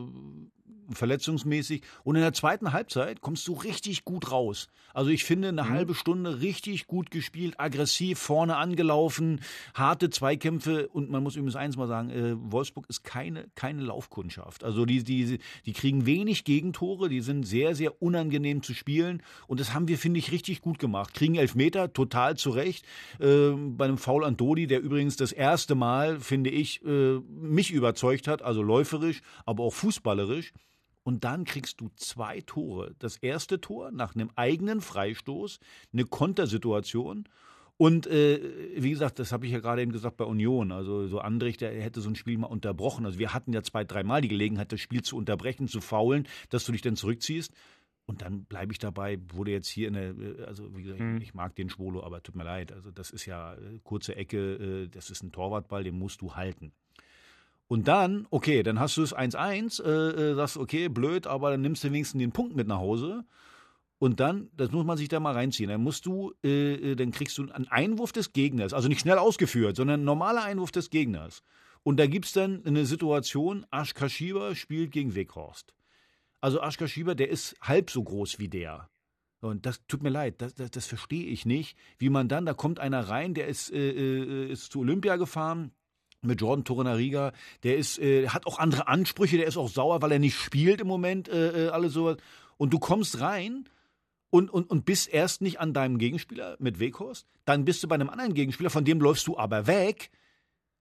verletzungsmäßig. 0.94 1.82
Und 2.04 2.16
in 2.16 2.22
der 2.22 2.32
zweiten 2.32 2.72
Halbzeit 2.72 3.20
kommst 3.20 3.46
du 3.48 3.52
richtig 3.52 4.04
gut 4.04 4.30
raus. 4.30 4.68
Also 4.94 5.10
ich 5.10 5.24
finde, 5.24 5.48
eine 5.48 5.68
halbe 5.68 5.94
Stunde 5.94 6.40
richtig 6.40 6.86
gut 6.86 7.10
gespielt, 7.10 7.58
aggressiv, 7.58 8.18
vorne 8.18 8.56
angelaufen, 8.56 9.40
harte 9.74 10.10
Zweikämpfe. 10.10 10.88
Und 10.88 11.10
man 11.10 11.22
muss 11.22 11.36
übrigens 11.36 11.56
eins 11.56 11.76
mal 11.76 11.86
sagen, 11.86 12.10
äh, 12.10 12.34
Wolfsburg 12.36 12.86
ist 12.88 13.02
keine, 13.04 13.48
keine 13.54 13.82
Laufkundschaft. 13.82 14.64
Also 14.64 14.84
die, 14.84 15.04
die, 15.04 15.38
die 15.66 15.72
kriegen 15.72 16.06
wenig 16.06 16.44
Gegentore, 16.44 17.08
die 17.08 17.20
sind 17.20 17.44
sehr, 17.44 17.74
sehr 17.74 18.02
unangenehm 18.02 18.62
zu 18.62 18.74
spielen. 18.74 19.22
Und 19.46 19.60
das 19.60 19.74
haben 19.74 19.88
wir, 19.88 19.98
finde 19.98 20.18
ich, 20.18 20.32
richtig 20.32 20.60
gut 20.60 20.78
gemacht. 20.78 21.14
Kriegen 21.14 21.36
Elfmeter, 21.36 21.92
total 21.92 22.36
zurecht. 22.36 22.84
Äh, 23.18 23.50
bei 23.50 23.84
einem 23.84 23.98
Foul 23.98 24.24
an 24.24 24.36
Dodi, 24.36 24.66
der 24.66 24.80
übrigens 24.80 25.16
das 25.16 25.32
erste 25.32 25.74
Mal, 25.74 26.20
finde 26.20 26.50
ich, 26.50 26.84
äh, 26.84 27.18
mich 27.28 27.70
überzeugt 27.70 28.28
hat, 28.28 28.42
also 28.42 28.62
läuferisch, 28.62 29.20
aber 29.44 29.64
auch 29.64 29.74
fußballerisch. 29.74 30.52
Und 31.10 31.24
dann 31.24 31.44
kriegst 31.44 31.80
du 31.80 31.90
zwei 31.96 32.40
Tore. 32.40 32.94
Das 33.00 33.16
erste 33.16 33.60
Tor 33.60 33.90
nach 33.90 34.14
einem 34.14 34.30
eigenen 34.36 34.80
Freistoß, 34.80 35.58
eine 35.92 36.04
Kontersituation. 36.04 37.28
Und 37.76 38.06
äh, 38.06 38.40
wie 38.76 38.90
gesagt, 38.90 39.18
das 39.18 39.32
habe 39.32 39.44
ich 39.44 39.50
ja 39.50 39.58
gerade 39.58 39.82
eben 39.82 39.90
gesagt 39.90 40.18
bei 40.18 40.24
Union. 40.24 40.70
Also 40.70 41.08
so 41.08 41.18
Andrich, 41.18 41.56
der 41.56 41.72
hätte 41.82 42.00
so 42.00 42.08
ein 42.08 42.14
Spiel 42.14 42.38
mal 42.38 42.46
unterbrochen. 42.46 43.06
Also 43.06 43.18
wir 43.18 43.34
hatten 43.34 43.52
ja 43.52 43.64
zwei, 43.64 43.82
dreimal 43.82 44.20
die 44.20 44.28
Gelegenheit, 44.28 44.70
das 44.70 44.78
Spiel 44.78 45.02
zu 45.02 45.16
unterbrechen, 45.16 45.66
zu 45.66 45.80
faulen, 45.80 46.28
dass 46.48 46.64
du 46.64 46.70
dich 46.70 46.82
dann 46.82 46.94
zurückziehst. 46.94 47.52
Und 48.06 48.22
dann 48.22 48.44
bleibe 48.44 48.70
ich 48.70 48.78
dabei, 48.78 49.18
wurde 49.32 49.50
jetzt 49.50 49.66
hier 49.66 49.88
in 49.88 49.94
der, 49.94 50.10
äh, 50.10 50.44
also 50.44 50.76
wie 50.76 50.84
gesagt, 50.84 51.02
ich 51.20 51.34
mag 51.34 51.56
den 51.56 51.70
Schwolo, 51.70 52.04
aber 52.04 52.22
tut 52.22 52.36
mir 52.36 52.44
leid. 52.44 52.70
Also 52.70 52.92
das 52.92 53.10
ist 53.10 53.26
ja 53.26 53.54
äh, 53.54 53.80
kurze 53.82 54.14
Ecke, 54.14 54.84
äh, 54.84 54.88
das 54.88 55.10
ist 55.10 55.24
ein 55.24 55.32
Torwartball, 55.32 55.82
den 55.82 55.98
musst 55.98 56.20
du 56.20 56.36
halten. 56.36 56.70
Und 57.70 57.86
dann, 57.86 58.26
okay, 58.30 58.64
dann 58.64 58.80
hast 58.80 58.96
du 58.96 59.02
es 59.02 59.14
1-1, 59.14 59.80
äh, 59.84 60.30
äh, 60.30 60.34
sagst, 60.34 60.56
okay, 60.56 60.88
blöd, 60.88 61.28
aber 61.28 61.52
dann 61.52 61.60
nimmst 61.60 61.84
du 61.84 61.92
wenigstens 61.92 62.18
den 62.18 62.32
Punkt 62.32 62.56
mit 62.56 62.66
nach 62.66 62.78
Hause. 62.78 63.24
Und 64.00 64.18
dann, 64.18 64.50
das 64.56 64.72
muss 64.72 64.84
man 64.84 64.98
sich 64.98 65.08
da 65.08 65.20
mal 65.20 65.34
reinziehen. 65.34 65.70
Dann 65.70 65.80
musst 65.80 66.04
du, 66.04 66.32
äh, 66.42 66.96
dann 66.96 67.12
kriegst 67.12 67.38
du 67.38 67.42
einen 67.42 67.68
Einwurf 67.68 68.10
des 68.10 68.32
Gegners, 68.32 68.72
also 68.72 68.88
nicht 68.88 69.02
schnell 69.02 69.18
ausgeführt, 69.18 69.76
sondern 69.76 70.00
ein 70.00 70.04
normaler 70.04 70.42
Einwurf 70.42 70.72
des 70.72 70.90
Gegners. 70.90 71.44
Und 71.84 72.00
da 72.00 72.08
gibt 72.08 72.24
es 72.24 72.32
dann 72.32 72.66
eine 72.66 72.86
Situation, 72.86 73.64
Ash 73.70 73.94
Kashiba 73.94 74.56
spielt 74.56 74.90
gegen 74.90 75.14
Weghorst. 75.14 75.72
Also 76.40 76.60
Ash 76.60 76.76
Kashiba, 76.76 77.14
der 77.14 77.28
ist 77.28 77.54
halb 77.60 77.92
so 77.92 78.02
groß 78.02 78.40
wie 78.40 78.48
der. 78.48 78.90
Und 79.42 79.64
das 79.64 79.86
tut 79.86 80.02
mir 80.02 80.10
leid, 80.10 80.42
das, 80.42 80.54
das, 80.54 80.72
das 80.72 80.86
verstehe 80.86 81.26
ich 81.26 81.46
nicht, 81.46 81.78
wie 81.98 82.10
man 82.10 82.26
dann, 82.26 82.46
da 82.46 82.52
kommt 82.52 82.80
einer 82.80 83.08
rein, 83.08 83.32
der 83.32 83.46
ist, 83.46 83.72
äh, 83.72 83.90
äh 83.92 84.50
ist 84.50 84.72
zu 84.72 84.80
Olympia 84.80 85.14
gefahren, 85.14 85.70
mit 86.22 86.40
Jordan 86.40 86.64
Torunariga, 86.64 87.32
der 87.62 87.76
ist, 87.76 87.98
äh, 87.98 88.28
hat 88.28 88.46
auch 88.46 88.58
andere 88.58 88.88
Ansprüche, 88.88 89.36
der 89.36 89.46
ist 89.46 89.56
auch 89.56 89.68
sauer, 89.68 90.02
weil 90.02 90.12
er 90.12 90.18
nicht 90.18 90.36
spielt 90.36 90.80
im 90.80 90.86
Moment, 90.86 91.28
äh, 91.28 91.66
äh 91.66 91.68
alles 91.70 91.92
sowas. 91.92 92.18
Und 92.56 92.72
du 92.72 92.78
kommst 92.78 93.20
rein 93.20 93.68
und, 94.30 94.50
und, 94.50 94.68
und 94.70 94.84
bist 94.84 95.08
erst 95.08 95.40
nicht 95.40 95.60
an 95.60 95.72
deinem 95.72 95.98
Gegenspieler 95.98 96.56
mit 96.58 96.78
Weghorst, 96.78 97.26
dann 97.44 97.64
bist 97.64 97.82
du 97.82 97.88
bei 97.88 97.94
einem 97.94 98.10
anderen 98.10 98.34
Gegenspieler, 98.34 98.70
von 98.70 98.84
dem 98.84 99.00
läufst 99.00 99.26
du 99.26 99.38
aber 99.38 99.66
weg, 99.66 100.10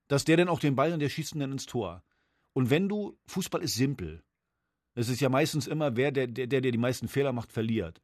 dass 0.07 0.25
der 0.25 0.37
dann 0.37 0.49
auch 0.49 0.59
den 0.59 0.75
Ball 0.75 0.93
und 0.93 0.99
der 0.99 1.09
schießt 1.09 1.35
ihn 1.35 1.39
dann 1.39 1.51
ins 1.51 1.65
Tor. 1.65 2.03
Und 2.53 2.69
wenn 2.69 2.89
du, 2.89 3.17
Fußball 3.27 3.61
ist 3.61 3.75
simpel. 3.75 4.23
Es 4.95 5.07
ist 5.07 5.21
ja 5.21 5.29
meistens 5.29 5.67
immer, 5.67 5.95
wer, 5.95 6.11
der, 6.11 6.27
der, 6.27 6.47
der 6.47 6.61
die 6.61 6.77
meisten 6.77 7.07
Fehler 7.07 7.31
macht, 7.31 7.53
verliert. 7.53 8.01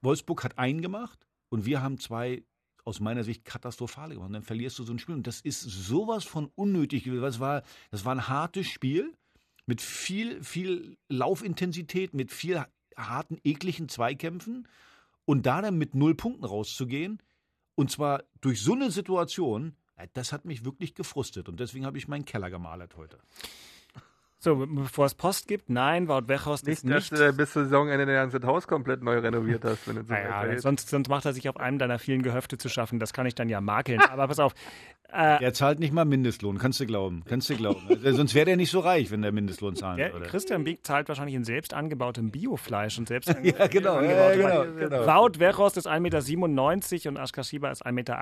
Wolfsburg 0.00 0.44
hat 0.44 0.58
einen 0.58 0.80
gemacht 0.80 1.26
und 1.48 1.66
wir 1.66 1.82
haben 1.82 1.98
zwei 1.98 2.44
aus 2.84 3.00
meiner 3.00 3.24
Sicht 3.24 3.44
katastrophale 3.44 4.14
gemacht. 4.14 4.28
Und 4.28 4.34
dann 4.34 4.42
verlierst 4.42 4.78
du 4.78 4.84
so 4.84 4.92
ein 4.92 4.98
Spiel. 4.98 5.14
Und 5.14 5.26
das 5.26 5.40
ist 5.40 5.60
sowas 5.60 6.24
von 6.24 6.50
unnötig 6.54 7.04
gewesen. 7.04 7.22
Das 7.22 7.40
war, 7.40 7.62
das 7.90 8.04
war 8.04 8.14
ein 8.14 8.28
hartes 8.28 8.66
Spiel 8.66 9.14
mit 9.66 9.80
viel, 9.80 10.42
viel 10.42 10.96
Laufintensität, 11.08 12.14
mit 12.14 12.30
viel 12.30 12.64
harten, 12.96 13.38
ekligen 13.42 13.88
Zweikämpfen. 13.88 14.68
Und 15.24 15.46
da 15.46 15.62
dann 15.62 15.78
mit 15.78 15.94
null 15.94 16.14
Punkten 16.14 16.44
rauszugehen, 16.44 17.22
und 17.76 17.90
zwar 17.90 18.22
durch 18.40 18.60
so 18.60 18.74
eine 18.74 18.90
Situation, 18.90 19.74
das 20.12 20.32
hat 20.32 20.44
mich 20.44 20.64
wirklich 20.64 20.94
gefrustet. 20.94 21.48
Und 21.48 21.60
deswegen 21.60 21.86
habe 21.86 21.98
ich 21.98 22.08
meinen 22.08 22.24
Keller 22.24 22.50
gemalert 22.50 22.96
heute. 22.96 23.18
So, 24.44 24.56
bevor 24.56 25.06
es 25.06 25.14
Post 25.14 25.48
gibt, 25.48 25.70
nein, 25.70 26.06
Wout 26.06 26.28
Weghorst 26.28 26.66
nicht, 26.66 26.74
ist 26.74 26.84
nicht... 26.84 27.12
dass 27.12 27.18
du 27.18 27.32
bis 27.32 27.52
zur 27.52 27.64
Saisonende 27.64 28.04
dein 28.04 28.30
ganzes 28.30 28.44
Haus 28.44 28.68
komplett 28.68 29.02
neu 29.02 29.18
renoviert 29.18 29.64
hast. 29.64 29.88
Wenn 29.88 29.96
so 30.04 30.12
naja, 30.12 30.58
sonst, 30.58 30.90
sonst 30.90 31.08
macht 31.08 31.24
er 31.24 31.32
sich 31.32 31.48
auf 31.48 31.56
einem 31.56 31.78
deiner 31.78 31.98
vielen 31.98 32.22
Gehöfte 32.22 32.58
zu 32.58 32.68
schaffen. 32.68 32.98
Das 32.98 33.14
kann 33.14 33.24
ich 33.24 33.34
dann 33.34 33.48
ja 33.48 33.62
makeln. 33.62 34.00
Aber 34.10 34.28
pass 34.28 34.40
auf, 34.40 34.54
äh, 35.14 35.38
der 35.38 35.54
zahlt 35.54 35.78
nicht 35.78 35.92
mal 35.92 36.04
Mindestlohn, 36.04 36.58
kannst 36.58 36.80
du 36.80 36.86
glauben. 36.86 37.22
Kannst 37.26 37.48
du 37.48 37.54
glauben. 37.54 37.86
Also, 37.88 38.16
sonst 38.16 38.34
wäre 38.34 38.46
der 38.46 38.56
nicht 38.56 38.70
so 38.70 38.80
reich, 38.80 39.12
wenn 39.12 39.22
der 39.22 39.30
Mindestlohn 39.30 39.76
zahlen 39.76 40.12
würde. 40.12 40.26
Christian 40.26 40.64
Beek 40.64 40.84
zahlt 40.84 41.08
wahrscheinlich 41.08 41.36
in 41.36 41.44
selbst 41.44 41.72
angebautem 41.72 42.32
Biofleisch 42.32 42.98
und 42.98 43.06
selbst 43.06 43.28
ja, 43.42 43.66
genau, 43.68 44.00
ja, 44.00 44.34
genau, 44.34 44.64
genau. 44.76 45.06
Wout 45.06 45.38
Weghorst 45.38 45.76
ist 45.76 45.86
1,97 45.86 46.00
Meter 46.00 47.08
und 47.10 47.16
Askar 47.16 47.44
Schieber 47.44 47.70
ist 47.70 47.86
1,68 47.86 47.92
Meter. 47.92 48.18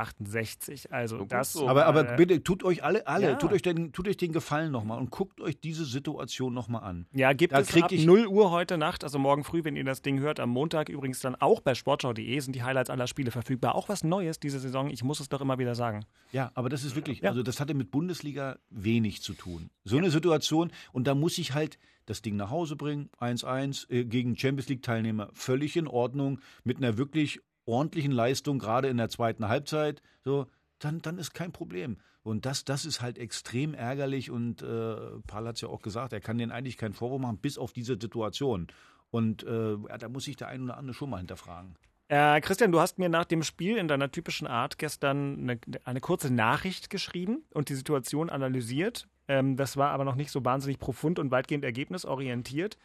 Also 0.91 1.19
so 1.19 1.25
das. 1.25 1.53
So. 1.55 1.67
Aber, 1.67 1.87
aber 1.87 2.05
bitte 2.05 2.45
tut 2.45 2.63
euch 2.63 2.85
alle, 2.85 3.07
alle, 3.07 3.31
ja. 3.31 3.35
tut, 3.37 3.53
euch 3.53 3.63
den, 3.63 3.93
tut 3.93 4.07
euch 4.07 4.19
den 4.19 4.33
Gefallen 4.33 4.71
nochmal 4.71 4.99
und 4.99 5.11
guckt 5.11 5.41
euch 5.41 5.59
diese 5.59 5.87
Situation 5.87 6.12
nochmal 6.51 6.83
an. 6.83 7.07
Ja, 7.13 7.33
gibt 7.33 7.53
da 7.53 7.61
es 7.61 7.75
ab 7.77 7.93
ich 7.93 8.05
0 8.05 8.27
Uhr 8.27 8.51
heute 8.51 8.79
Nacht, 8.79 9.05
also 9.05 9.19
morgen 9.19 9.45
früh, 9.45 9.65
wenn 9.65 9.77
ihr 9.77 9.85
das 9.85 10.03
Ding 10.03 10.21
hört, 10.21 10.41
am 10.41 10.51
Montag 10.51 10.89
übrigens 10.89 11.21
dann 11.21 11.35
auch 11.37 11.61
bei 11.61 11.75
sportschau.de 11.75 12.39
sind 12.41 12.55
die 12.55 12.63
Highlights 12.63 12.91
aller 12.91 13.07
Spiele 13.07 13.31
verfügbar. 13.31 13.75
Auch 13.75 13.89
was 13.89 14.05
Neues 14.05 14.41
diese 14.41 14.59
Saison, 14.61 14.91
ich 14.91 15.03
muss 15.05 15.21
es 15.21 15.29
doch 15.29 15.41
immer 15.41 15.59
wieder 15.59 15.75
sagen. 15.75 16.05
Ja, 16.33 16.51
aber 16.55 16.69
das 16.69 16.85
ist 16.85 16.97
wirklich, 16.97 17.27
also 17.27 17.43
das 17.43 17.61
hatte 17.61 17.75
mit 17.75 17.91
Bundesliga 17.91 18.59
wenig 18.71 19.23
zu 19.23 19.35
tun. 19.35 19.71
So 19.85 19.97
eine 19.97 20.11
Situation 20.11 20.73
und 20.93 21.07
da 21.07 21.15
muss 21.15 21.39
ich 21.39 21.55
halt 21.55 21.79
das 22.07 22.23
Ding 22.23 22.37
nach 22.37 22.51
Hause 22.51 22.77
bringen, 22.77 23.11
1-1 23.21 23.91
äh, 23.91 24.05
gegen 24.05 24.37
Champions 24.37 24.69
League 24.69 24.83
Teilnehmer, 24.83 25.29
völlig 25.33 25.77
in 25.77 25.87
Ordnung, 25.87 26.41
mit 26.65 26.79
einer 26.79 26.99
wirklich 26.99 27.41
ordentlichen 27.65 28.13
Leistung, 28.13 28.59
gerade 28.59 28.89
in 28.89 28.97
der 28.97 29.09
zweiten 29.09 29.49
Halbzeit, 29.49 30.03
so, 30.25 30.47
dann, 30.79 31.01
dann 31.01 31.19
ist 31.19 31.33
kein 31.33 31.53
Problem. 31.53 31.99
Und 32.23 32.47
das, 32.47 32.65
das 32.65 32.85
ist 32.85 33.01
halt 33.01 33.19
extrem 33.19 33.75
ärgerlich 33.75 34.31
und 34.31 34.63
äh, 34.63 34.97
Paul 35.27 35.49
hat 35.49 35.57
es 35.57 35.61
ja 35.61 35.69
auch 35.69 35.83
gesagt, 35.83 36.13
er 36.13 36.21
kann 36.21 36.39
denen 36.39 36.53
eigentlich 36.53 36.77
keinen 36.77 36.95
Vorwurf 36.95 37.21
machen, 37.21 37.39
bis 37.39 37.59
auf 37.59 37.73
diese 37.73 37.99
Situation. 38.01 38.69
Und 39.11 39.43
äh, 39.43 39.77
da 39.99 40.09
muss 40.09 40.25
sich 40.25 40.37
der 40.37 40.49
ein 40.49 40.63
oder 40.63 40.77
andere 40.77 40.95
schon 40.95 41.11
mal 41.11 41.19
hinterfragen. 41.19 41.77
Äh, 42.09 42.41
Christian, 42.41 42.73
du 42.73 42.81
hast 42.81 42.99
mir 42.99 43.09
nach 43.09 43.25
dem 43.25 43.43
Spiel 43.43 43.77
in 43.77 43.89
deiner 43.89 44.11
typischen 44.11 44.47
Art 44.47 44.79
gestern 44.79 45.41
eine, 45.41 45.59
eine 45.85 46.01
kurze 46.01 46.33
Nachricht 46.33 46.91
geschrieben 46.91 47.43
und 47.53 47.69
die 47.69 47.75
Situation 47.75 48.31
analysiert. 48.31 49.09
Ähm, 49.29 49.57
das 49.57 49.77
war 49.77 49.91
aber 49.91 50.05
noch 50.05 50.15
nicht 50.15 50.31
so 50.31 50.45
wahnsinnig 50.45 50.79
profund 50.79 51.19
und 51.19 51.31
weitgehend 51.31 51.65
ergebnisorientiert. 51.65 52.79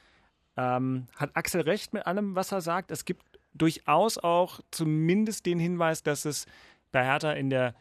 Ähm, 0.56 1.08
hat 1.16 1.36
Axel 1.36 1.62
recht 1.62 1.94
mit 1.94 2.08
allem, 2.08 2.36
was 2.36 2.52
er 2.52 2.62
sagt? 2.62 2.90
Es 2.90 3.06
gibt 3.06 3.24
durchaus 3.54 4.18
auch 4.18 4.62
zumindest 4.72 5.46
den 5.46 5.60
Hinweis, 5.60 6.04
dass 6.04 6.26
es 6.26 6.46
bei 6.92 7.04
Hertha 7.04 7.34
in 7.34 7.50
der 7.50 7.76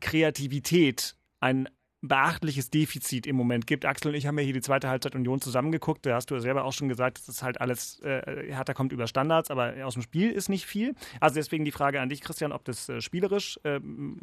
Kreativität 0.00 1.16
ein 1.40 1.68
beachtliches 2.02 2.68
Defizit 2.68 3.28
im 3.28 3.36
Moment 3.36 3.66
gibt. 3.68 3.84
Axel 3.84 4.10
und 4.10 4.16
ich 4.16 4.26
haben 4.26 4.36
ja 4.36 4.44
hier 4.44 4.52
die 4.52 4.60
zweite 4.60 4.88
Halbzeit 4.88 5.14
Union 5.14 5.40
zusammengeguckt. 5.40 6.04
Da 6.04 6.16
hast 6.16 6.30
du 6.30 6.34
ja 6.34 6.40
selber 6.40 6.64
auch 6.64 6.72
schon 6.72 6.88
gesagt, 6.88 7.18
das 7.18 7.28
ist 7.28 7.42
halt 7.44 7.60
alles, 7.60 8.00
äh, 8.00 8.52
Hertha 8.52 8.74
kommt 8.74 8.92
über 8.92 9.06
Standards, 9.06 9.52
aber 9.52 9.74
aus 9.84 9.94
dem 9.94 10.02
Spiel 10.02 10.32
ist 10.32 10.48
nicht 10.48 10.66
viel. 10.66 10.94
Also 11.20 11.36
deswegen 11.36 11.64
die 11.64 11.70
Frage 11.70 12.00
an 12.00 12.08
dich, 12.08 12.20
Christian, 12.20 12.50
ob 12.50 12.64
das 12.64 12.88
äh, 12.88 13.00
spielerisch 13.00 13.58
äh, 13.62 13.78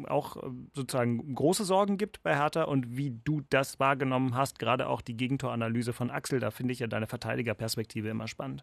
auch 0.06 0.36
sozusagen 0.74 1.34
große 1.34 1.64
Sorgen 1.64 1.96
gibt 1.96 2.22
bei 2.22 2.36
Hertha 2.36 2.64
und 2.64 2.98
wie 2.98 3.18
du 3.24 3.40
das 3.48 3.80
wahrgenommen 3.80 4.34
hast, 4.34 4.58
gerade 4.58 4.86
auch 4.86 5.00
die 5.00 5.16
Gegentoranalyse 5.16 5.94
von 5.94 6.10
Axel. 6.10 6.38
Da 6.38 6.50
finde 6.50 6.72
ich 6.74 6.80
ja 6.80 6.86
deine 6.86 7.06
Verteidigerperspektive 7.06 8.10
immer 8.10 8.28
spannend. 8.28 8.62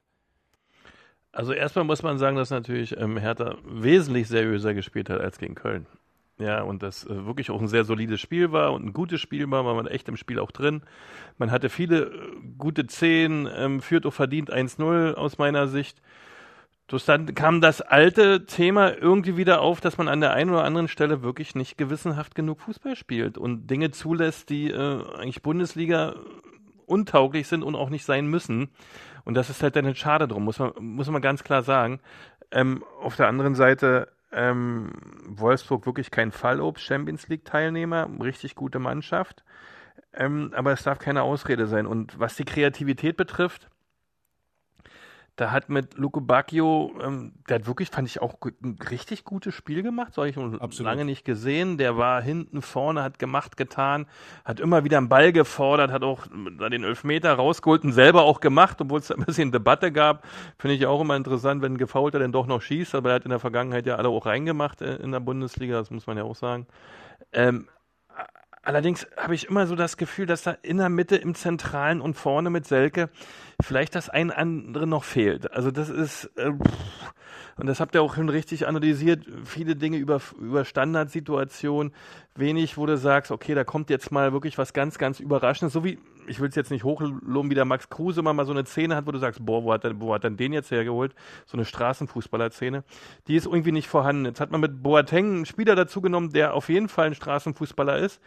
Also 1.32 1.54
erstmal 1.54 1.86
muss 1.86 2.04
man 2.04 2.20
sagen, 2.20 2.38
dass 2.38 2.52
natürlich 2.52 2.96
ähm, 2.98 3.18
Hertha 3.18 3.58
wesentlich 3.66 4.28
seriöser 4.28 4.76
gespielt 4.76 5.10
hat 5.10 5.22
als 5.22 5.40
gegen 5.40 5.56
Köln. 5.56 5.88
Ja, 6.40 6.62
und 6.62 6.84
das 6.84 7.04
äh, 7.06 7.26
wirklich 7.26 7.50
auch 7.50 7.60
ein 7.60 7.68
sehr 7.68 7.84
solides 7.84 8.22
Spiel 8.22 8.52
war 8.52 8.74
und 8.74 8.86
ein 8.86 8.94
gutes 8.94 9.20
Spiel 9.20 9.50
war, 9.50 9.66
war 9.66 9.74
man 9.74 9.88
echt 9.88 10.08
im 10.08 10.18
Spiel 10.18 10.40
auch 10.40 10.52
drin. 10.52 10.84
Man 11.40 11.50
hatte 11.50 11.70
viele 11.70 12.06
äh, 12.06 12.12
gute 12.58 12.86
Szenen, 12.88 13.50
ähm, 13.56 13.82
führt 13.82 14.06
auch 14.06 14.14
verdient 14.14 14.54
1-0 14.54 15.16
aus 15.16 15.40
meiner 15.40 15.68
Sicht. 15.68 16.00
Dann 17.06 17.36
kam 17.36 17.60
das 17.60 17.82
alte 17.82 18.46
Thema 18.46 18.96
irgendwie 18.96 19.36
wieder 19.36 19.60
auf, 19.62 19.82
dass 19.82 19.98
man 19.98 20.08
an 20.08 20.22
der 20.22 20.32
einen 20.32 20.52
oder 20.52 20.64
anderen 20.64 20.88
Stelle 20.88 21.22
wirklich 21.22 21.54
nicht 21.54 21.78
gewissenhaft 21.78 22.34
genug 22.34 22.62
Fußball 22.62 22.96
spielt 22.96 23.38
und 23.38 23.68
Dinge 23.68 23.92
zulässt, 23.92 24.50
die 24.50 24.70
äh, 24.70 25.04
eigentlich 25.18 25.42
Bundesliga 25.42 26.16
untauglich 26.86 27.48
sind 27.48 27.64
und 27.64 27.76
auch 27.76 27.90
nicht 27.90 28.06
sein 28.06 28.28
müssen. 28.28 28.70
Und 29.26 29.34
das 29.34 29.50
ist 29.50 29.62
halt 29.64 29.76
dann 29.76 29.94
schade 29.96 30.28
drum, 30.28 30.46
muss 30.46 30.60
man, 30.60 30.72
muss 30.80 31.10
man 31.10 31.22
ganz 31.22 31.44
klar 31.44 31.64
sagen. 31.64 32.00
Ähm, 32.52 32.84
auf 33.02 33.18
der 33.18 33.28
anderen 33.28 33.56
Seite 33.56 34.08
ähm, 34.32 34.92
Wolfsburg 35.26 35.86
wirklich 35.86 36.12
kein 36.12 36.32
Fallobst, 36.32 36.84
Champions 36.84 37.28
League-Teilnehmer, 37.28 38.10
richtig 38.22 38.56
gute 38.56 38.80
Mannschaft. 38.80 39.44
Ähm, 40.14 40.52
aber 40.56 40.74
es 40.74 40.84
darf 40.84 41.00
keine 41.00 41.24
Ausrede 41.24 41.68
sein. 41.68 41.86
Und 41.86 42.20
was 42.20 42.36
die 42.36 42.46
Kreativität 42.46 43.18
betrifft, 43.18 43.70
da 45.38 45.52
hat 45.52 45.70
mit 45.70 45.98
Luco 45.98 46.20
Bacchio, 46.20 46.92
ähm, 47.02 47.32
der 47.48 47.60
hat 47.60 47.68
wirklich, 47.68 47.90
fand 47.90 48.08
ich 48.08 48.22
auch 48.24 48.36
ein 48.64 48.80
richtig 48.90 49.24
gutes 49.24 49.54
Spiel 49.54 49.84
gemacht, 49.84 50.16
so 50.16 50.24
habe 50.24 50.30
ich 50.30 50.38
Absolut. 50.38 50.90
lange 50.90 51.06
nicht 51.06 51.26
gesehen. 51.26 51.78
Der 51.78 51.96
war 51.96 52.24
hinten 52.24 52.64
vorne, 52.64 53.04
hat 53.04 53.20
gemacht, 53.20 53.56
getan, 53.56 54.08
hat 54.44 54.60
immer 54.60 54.84
wieder 54.84 54.98
einen 54.98 55.10
Ball 55.10 55.32
gefordert, 55.32 55.92
hat 55.92 56.02
auch 56.02 56.26
den 56.28 56.84
Elfmeter 56.84 57.34
rausgeholt 57.34 57.84
und 57.84 57.92
selber 57.92 58.24
auch 58.24 58.40
gemacht, 58.40 58.82
obwohl 58.82 59.00
es 59.00 59.12
ein 59.12 59.24
bisschen 59.26 59.52
Debatte 59.52 59.92
gab. 59.92 60.26
Finde 60.58 60.76
ich 60.76 60.88
auch 60.88 61.02
immer 61.02 61.16
interessant, 61.16 61.62
wenn 61.62 61.74
ein 61.74 61.78
Gefaulter 61.78 62.18
dann 62.18 62.32
doch 62.32 62.48
noch 62.48 62.64
schießt, 62.64 62.96
aber 62.96 63.10
er 63.10 63.16
hat 63.16 63.24
in 63.24 63.30
der 63.30 63.40
Vergangenheit 63.40 63.86
ja 63.86 63.96
alle 63.96 64.10
auch 64.10 64.26
reingemacht 64.26 64.82
äh, 64.82 64.96
in 64.96 65.12
der 65.12 65.20
Bundesliga, 65.20 65.78
das 65.78 65.92
muss 65.92 66.08
man 66.08 66.18
ja 66.18 66.24
auch 66.24 66.36
sagen. 66.36 66.66
Ähm, 67.32 67.68
Allerdings 68.68 69.08
habe 69.16 69.34
ich 69.34 69.48
immer 69.48 69.66
so 69.66 69.78
das 69.78 69.96
Gefühl, 69.96 70.26
dass 70.26 70.44
da 70.44 70.58
in 70.62 70.76
der 70.76 70.90
Mitte, 70.90 71.16
im 71.16 71.36
Zentralen 71.36 72.02
und 72.02 72.16
vorne 72.16 72.50
mit 72.50 72.68
Selke 72.68 73.10
vielleicht 73.62 73.96
das 73.96 74.10
ein 74.10 74.30
andere 74.30 74.86
noch 74.86 75.06
fehlt. 75.06 75.54
Also 75.54 75.72
das 75.72 75.88
ist, 75.88 76.26
äh, 76.36 76.52
und 77.58 77.68
das 77.68 77.80
habt 77.80 77.96
ihr 77.96 78.02
auch 78.02 78.16
schon 78.16 78.30
richtig 78.30 78.68
analysiert, 78.68 79.26
viele 79.44 79.76
Dinge 79.76 79.98
über, 79.98 80.22
über 80.40 80.64
Standardsituationen, 80.64 81.92
wenig, 82.36 82.78
wo 82.78 82.86
du 82.86 82.98
sagst, 82.98 83.32
okay, 83.32 83.56
da 83.56 83.64
kommt 83.64 83.90
jetzt 83.90 84.12
mal 84.12 84.32
wirklich 84.32 84.58
was 84.58 84.74
ganz, 84.74 84.98
ganz 84.98 85.20
Überraschendes, 85.20 85.74
so 85.74 85.84
wie, 85.84 85.98
ich 86.28 86.40
will 86.40 86.50
es 86.50 86.56
jetzt 86.56 86.70
nicht 86.70 86.84
hochloben, 86.84 87.50
wie 87.50 87.56
der 87.56 87.66
Max 87.66 87.90
Kruse 87.90 88.22
mal, 88.22 88.34
mal 88.34 88.46
so 88.46 88.52
eine 88.52 88.66
Szene 88.66 88.96
hat, 88.96 89.08
wo 89.08 89.12
du 89.12 89.18
sagst, 89.18 89.44
boah, 89.46 89.64
wo 89.64 89.74
hat, 89.74 89.84
er, 89.84 90.00
wo 90.00 90.14
hat 90.14 90.24
denn 90.24 90.38
den 90.38 90.54
jetzt 90.54 90.70
hergeholt? 90.70 91.16
So 91.46 91.58
eine 91.58 91.66
Straßenfußballer-Szene. 91.66 92.84
Die 93.28 93.36
ist 93.36 93.48
irgendwie 93.48 93.72
nicht 93.72 93.88
vorhanden. 93.88 94.26
Jetzt 94.26 94.40
hat 94.40 94.52
man 94.52 94.62
mit 94.62 94.84
Boateng 94.84 95.36
einen 95.38 95.46
Spieler 95.46 95.76
dazu 95.76 96.02
genommen, 96.02 96.32
der 96.32 96.54
auf 96.54 96.70
jeden 96.70 96.90
Fall 96.90 97.08
ein 97.08 97.16
Straßenfußballer 97.16 97.98
ist, 97.98 98.22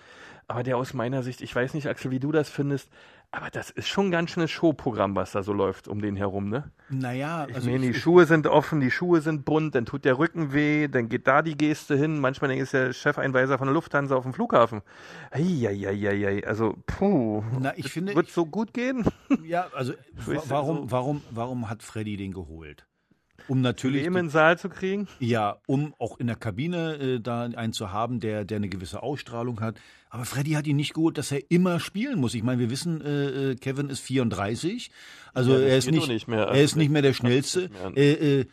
aber 0.48 0.64
der 0.64 0.76
aus 0.76 0.94
meiner 0.94 1.22
Sicht, 1.22 1.42
ich 1.42 1.54
weiß 1.54 1.74
nicht, 1.74 1.86
Axel, 1.86 2.10
wie 2.10 2.18
du 2.18 2.32
das 2.32 2.50
findest, 2.50 2.90
aber 3.32 3.50
das 3.50 3.70
ist 3.70 3.88
schon 3.88 4.06
ein 4.06 4.10
ganz 4.10 4.30
schönes 4.32 4.50
Showprogramm, 4.50 5.14
was 5.14 5.32
da 5.32 5.42
so 5.42 5.52
läuft 5.52 5.86
um 5.88 6.00
den 6.02 6.16
herum, 6.16 6.48
ne? 6.48 6.70
Naja, 6.88 7.44
also. 7.44 7.58
Ich 7.60 7.64
meine, 7.66 7.86
die 7.92 7.94
Schuhe 7.94 8.26
sind 8.26 8.46
offen, 8.48 8.80
die 8.80 8.90
Schuhe 8.90 9.20
sind 9.20 9.44
bunt, 9.44 9.74
dann 9.76 9.86
tut 9.86 10.04
der 10.04 10.18
Rücken 10.18 10.52
weh, 10.52 10.88
dann 10.88 11.08
geht 11.08 11.26
da 11.28 11.40
die 11.42 11.56
Geste 11.56 11.96
hin. 11.96 12.18
Manchmal 12.20 12.50
ist 12.52 12.72
der 12.72 12.92
Chefeinweiser 12.92 13.56
von 13.58 13.68
der 13.68 13.74
Lufthansa 13.74 14.16
auf 14.16 14.24
dem 14.24 14.34
Flughafen. 14.34 14.82
Eieieiei, 15.30 16.46
also, 16.46 16.74
puh. 16.86 17.42
Na, 17.60 17.72
ich 17.76 17.90
finde. 17.92 18.14
Wird 18.14 18.30
so 18.30 18.46
gut 18.46 18.74
gehen? 18.74 19.04
Ja, 19.44 19.66
also 19.74 19.92
wa- 20.26 20.42
warum, 20.48 20.90
warum, 20.90 21.22
warum 21.30 21.70
hat 21.70 21.82
Freddy 21.82 22.16
den 22.16 22.32
geholt? 22.32 22.86
Um 23.48 23.60
natürlich. 23.60 24.02
Leben 24.02 24.16
in 24.16 24.24
den 24.26 24.30
Saal 24.30 24.58
zu 24.58 24.68
kriegen? 24.68 25.08
Ja, 25.18 25.58
um 25.66 25.94
auch 25.98 26.18
in 26.18 26.26
der 26.26 26.36
Kabine 26.36 26.94
äh, 26.96 27.20
da 27.20 27.42
einen 27.44 27.72
zu 27.72 27.92
haben, 27.92 28.20
der, 28.20 28.44
der 28.44 28.56
eine 28.56 28.68
gewisse 28.68 29.02
Ausstrahlung 29.02 29.60
hat. 29.60 29.76
Aber 30.08 30.24
Freddy 30.24 30.52
hat 30.52 30.66
ihn 30.66 30.76
nicht 30.76 30.94
geholt, 30.94 31.18
dass 31.18 31.30
er 31.30 31.50
immer 31.50 31.78
spielen 31.78 32.18
muss. 32.18 32.34
Ich 32.34 32.42
meine, 32.42 32.58
wir 32.60 32.70
wissen, 32.70 33.00
äh, 33.00 33.50
äh, 33.52 33.54
Kevin 33.56 33.88
ist 33.90 34.00
34, 34.00 34.90
also 35.34 35.52
Ja, 35.52 35.58
er 35.60 35.78
ist 35.78 35.90
nicht, 35.90 36.08
nicht 36.08 36.26
mehr. 36.28 36.46
er 36.46 36.62
ist 36.62 36.74
nicht 36.76 36.90
mehr 36.90 37.02
der 37.02 37.12
schnellste. 37.12 37.68
Mehr. 37.68 37.96
Äh, 37.96 38.40
äh, 38.40 38.44
w- 38.44 38.46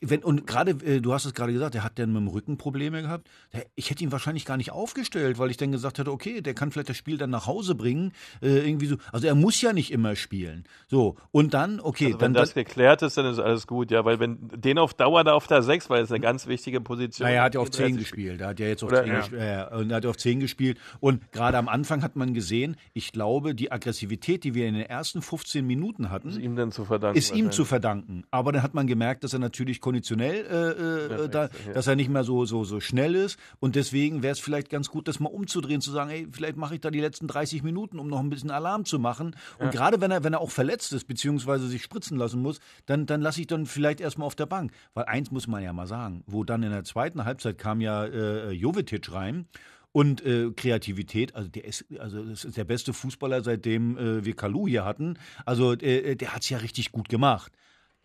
wenn, 0.00 0.24
und 0.24 0.46
gerade, 0.46 0.72
äh, 0.84 1.00
du 1.00 1.12
hast 1.12 1.24
es 1.24 1.32
gerade 1.34 1.52
gesagt, 1.52 1.74
er 1.76 1.84
hat 1.84 1.98
dann 1.98 2.12
mit 2.12 2.20
dem 2.20 2.28
Rücken 2.28 2.56
Probleme 2.58 3.02
gehabt. 3.02 3.28
Ich 3.76 3.90
hätte 3.90 4.02
ihn 4.02 4.10
wahrscheinlich 4.10 4.44
gar 4.44 4.56
nicht 4.56 4.72
aufgestellt, 4.72 5.38
weil 5.38 5.50
ich 5.50 5.56
dann 5.56 5.70
gesagt 5.70 5.98
hätte, 5.98 6.10
okay, 6.10 6.40
der 6.40 6.54
kann 6.54 6.72
vielleicht 6.72 6.88
das 6.88 6.96
Spiel 6.96 7.16
dann 7.16 7.30
nach 7.30 7.46
Hause 7.46 7.76
bringen. 7.76 8.12
Äh, 8.42 8.66
irgendwie 8.66 8.86
so. 8.86 8.96
Also 9.12 9.28
er 9.28 9.36
muss 9.36 9.60
ja 9.62 9.72
nicht 9.72 9.92
immer 9.92 10.16
spielen. 10.16 10.64
So, 10.88 11.14
und 11.30 11.54
dann, 11.54 11.78
okay, 11.80 12.06
Also 12.06 12.20
wenn 12.20 12.34
dann, 12.34 12.42
das 12.42 12.54
dann 12.54 12.64
geklärt 12.64 13.02
ist, 13.02 13.16
dann 13.16 13.26
ist 13.26 13.38
alles 13.38 13.66
gut, 13.68 13.90
ja, 13.92 14.04
weil 14.04 14.18
wenn 14.18 14.38
den 14.48 14.78
auf 14.78 14.94
Dauer 14.94 15.22
da 15.22 15.34
auf 15.34 15.46
der 15.46 15.62
6, 15.62 15.90
weil 15.90 16.02
es 16.02 16.10
eine 16.10 16.20
ganz 16.20 16.46
wichtige 16.48 16.80
Position 16.80 17.28
Na, 17.28 17.32
er 17.34 17.42
hat 17.44 17.54
ja 17.54 17.60
auf 17.60 17.68
34 17.68 17.94
10 17.94 17.98
gespielt. 17.98 18.40
Er 18.40 18.48
hat 18.48 18.58
ja 18.60 18.66
jetzt 18.66 18.82
auf 18.82 18.90
Oder- 18.90 19.02
10 19.04 19.12
ja. 19.12 19.18
gespielt. 19.20 19.40
Äh, 19.42 19.76
und 19.76 19.90
er 19.90 19.96
hat 19.96 20.06
auf 20.06 20.16
10 20.16 20.40
gespielt. 20.40 20.78
Und 20.98 21.30
gerade 21.30 21.56
am 21.58 21.68
Anfang 21.68 22.02
hat 22.02 22.16
man 22.16 22.34
gesehen, 22.34 22.76
ich 22.94 23.12
glaube, 23.12 23.54
die 23.54 23.70
Aggressivität, 23.70 24.42
die 24.44 24.54
wir 24.54 24.66
in 24.66 24.74
den 24.74 24.86
ersten 24.86 25.22
15 25.22 25.64
Minuten 25.64 26.10
hatten, 26.10 26.30
Ist 26.30 26.38
ihm 26.38 26.72
zu 26.72 26.84
verdanken. 26.84 27.16
ist 27.18 27.32
ihm 27.34 27.52
zu 27.52 27.64
verdanken. 27.64 28.24
Aber 28.32 28.50
dann 28.50 28.62
hat 28.64 28.74
man 28.74 28.88
gemerkt, 28.88 29.22
dass 29.22 29.32
er 29.32 29.35
natürlich 29.38 29.80
konditionell, 29.80 30.46
äh, 30.46 31.24
äh, 31.24 31.28
da, 31.28 31.44
ja. 31.66 31.72
dass 31.74 31.86
er 31.86 31.96
nicht 31.96 32.10
mehr 32.10 32.24
so, 32.24 32.44
so, 32.44 32.64
so 32.64 32.80
schnell 32.80 33.14
ist. 33.14 33.38
Und 33.60 33.76
deswegen 33.76 34.22
wäre 34.22 34.32
es 34.32 34.40
vielleicht 34.40 34.70
ganz 34.70 34.90
gut, 34.90 35.08
das 35.08 35.20
mal 35.20 35.28
umzudrehen, 35.28 35.80
zu 35.80 35.90
sagen, 35.90 36.10
ey, 36.10 36.26
vielleicht 36.30 36.56
mache 36.56 36.74
ich 36.74 36.80
da 36.80 36.90
die 36.90 37.00
letzten 37.00 37.26
30 37.26 37.62
Minuten, 37.62 37.98
um 37.98 38.08
noch 38.08 38.20
ein 38.20 38.30
bisschen 38.30 38.50
Alarm 38.50 38.84
zu 38.84 38.98
machen. 38.98 39.36
Und 39.58 39.70
gerade 39.72 40.00
wenn 40.00 40.10
er, 40.10 40.24
wenn 40.24 40.32
er 40.32 40.40
auch 40.40 40.50
verletzt 40.50 40.92
ist, 40.92 41.06
beziehungsweise 41.06 41.68
sich 41.68 41.82
spritzen 41.82 42.16
lassen 42.18 42.42
muss, 42.42 42.60
dann, 42.86 43.06
dann 43.06 43.20
lasse 43.20 43.40
ich 43.40 43.46
dann 43.46 43.66
vielleicht 43.66 44.00
erstmal 44.00 44.26
auf 44.26 44.34
der 44.34 44.46
Bank. 44.46 44.72
Weil 44.94 45.04
eins 45.04 45.30
muss 45.30 45.46
man 45.46 45.62
ja 45.62 45.72
mal 45.72 45.86
sagen, 45.86 46.22
wo 46.26 46.44
dann 46.44 46.62
in 46.62 46.70
der 46.70 46.84
zweiten 46.84 47.24
Halbzeit 47.24 47.58
kam 47.58 47.80
ja 47.80 48.04
äh, 48.04 48.50
Jovetic 48.50 49.12
rein. 49.12 49.46
Und 49.92 50.22
äh, 50.26 50.50
Kreativität, 50.54 51.34
also 51.34 51.48
der 51.48 51.64
ist, 51.64 51.86
also 51.98 52.22
das 52.22 52.44
ist 52.44 52.58
der 52.58 52.64
beste 52.64 52.92
Fußballer, 52.92 53.42
seitdem 53.42 53.96
äh, 53.96 54.24
wir 54.26 54.36
Kalu 54.36 54.68
hier 54.68 54.84
hatten. 54.84 55.18
Also 55.46 55.72
äh, 55.72 56.16
der 56.16 56.34
hat 56.34 56.42
es 56.42 56.50
ja 56.50 56.58
richtig 56.58 56.92
gut 56.92 57.08
gemacht. 57.08 57.50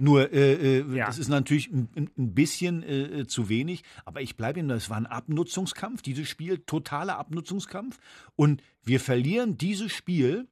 Nur, 0.01 0.33
äh, 0.33 0.79
äh, 0.79 0.95
Ja. 0.97 1.05
das 1.05 1.19
ist 1.19 1.27
natürlich 1.29 1.69
ein, 1.71 1.87
ein- 1.95 2.33
bisschen 2.33 2.81
äh, 2.81 3.19
äh, 3.19 3.27
zu 3.27 3.49
wenig, 3.49 3.83
aber 4.03 4.21
ich 4.21 4.35
bleibe 4.35 4.59
ihm, 4.59 4.67
da, 4.67 4.73
es 4.75 4.89
war 4.89 4.97
ein 4.97 5.05
Abnutzungskampf, 5.05 6.01
dieses 6.01 6.27
Spiel, 6.27 6.57
totaler 6.57 7.17
Abnutzungskampf. 7.19 7.99
Und 8.35 8.63
wir 8.83 8.99
verlieren 8.99 9.57
dieses 9.57 9.91
Spiel 9.91 10.47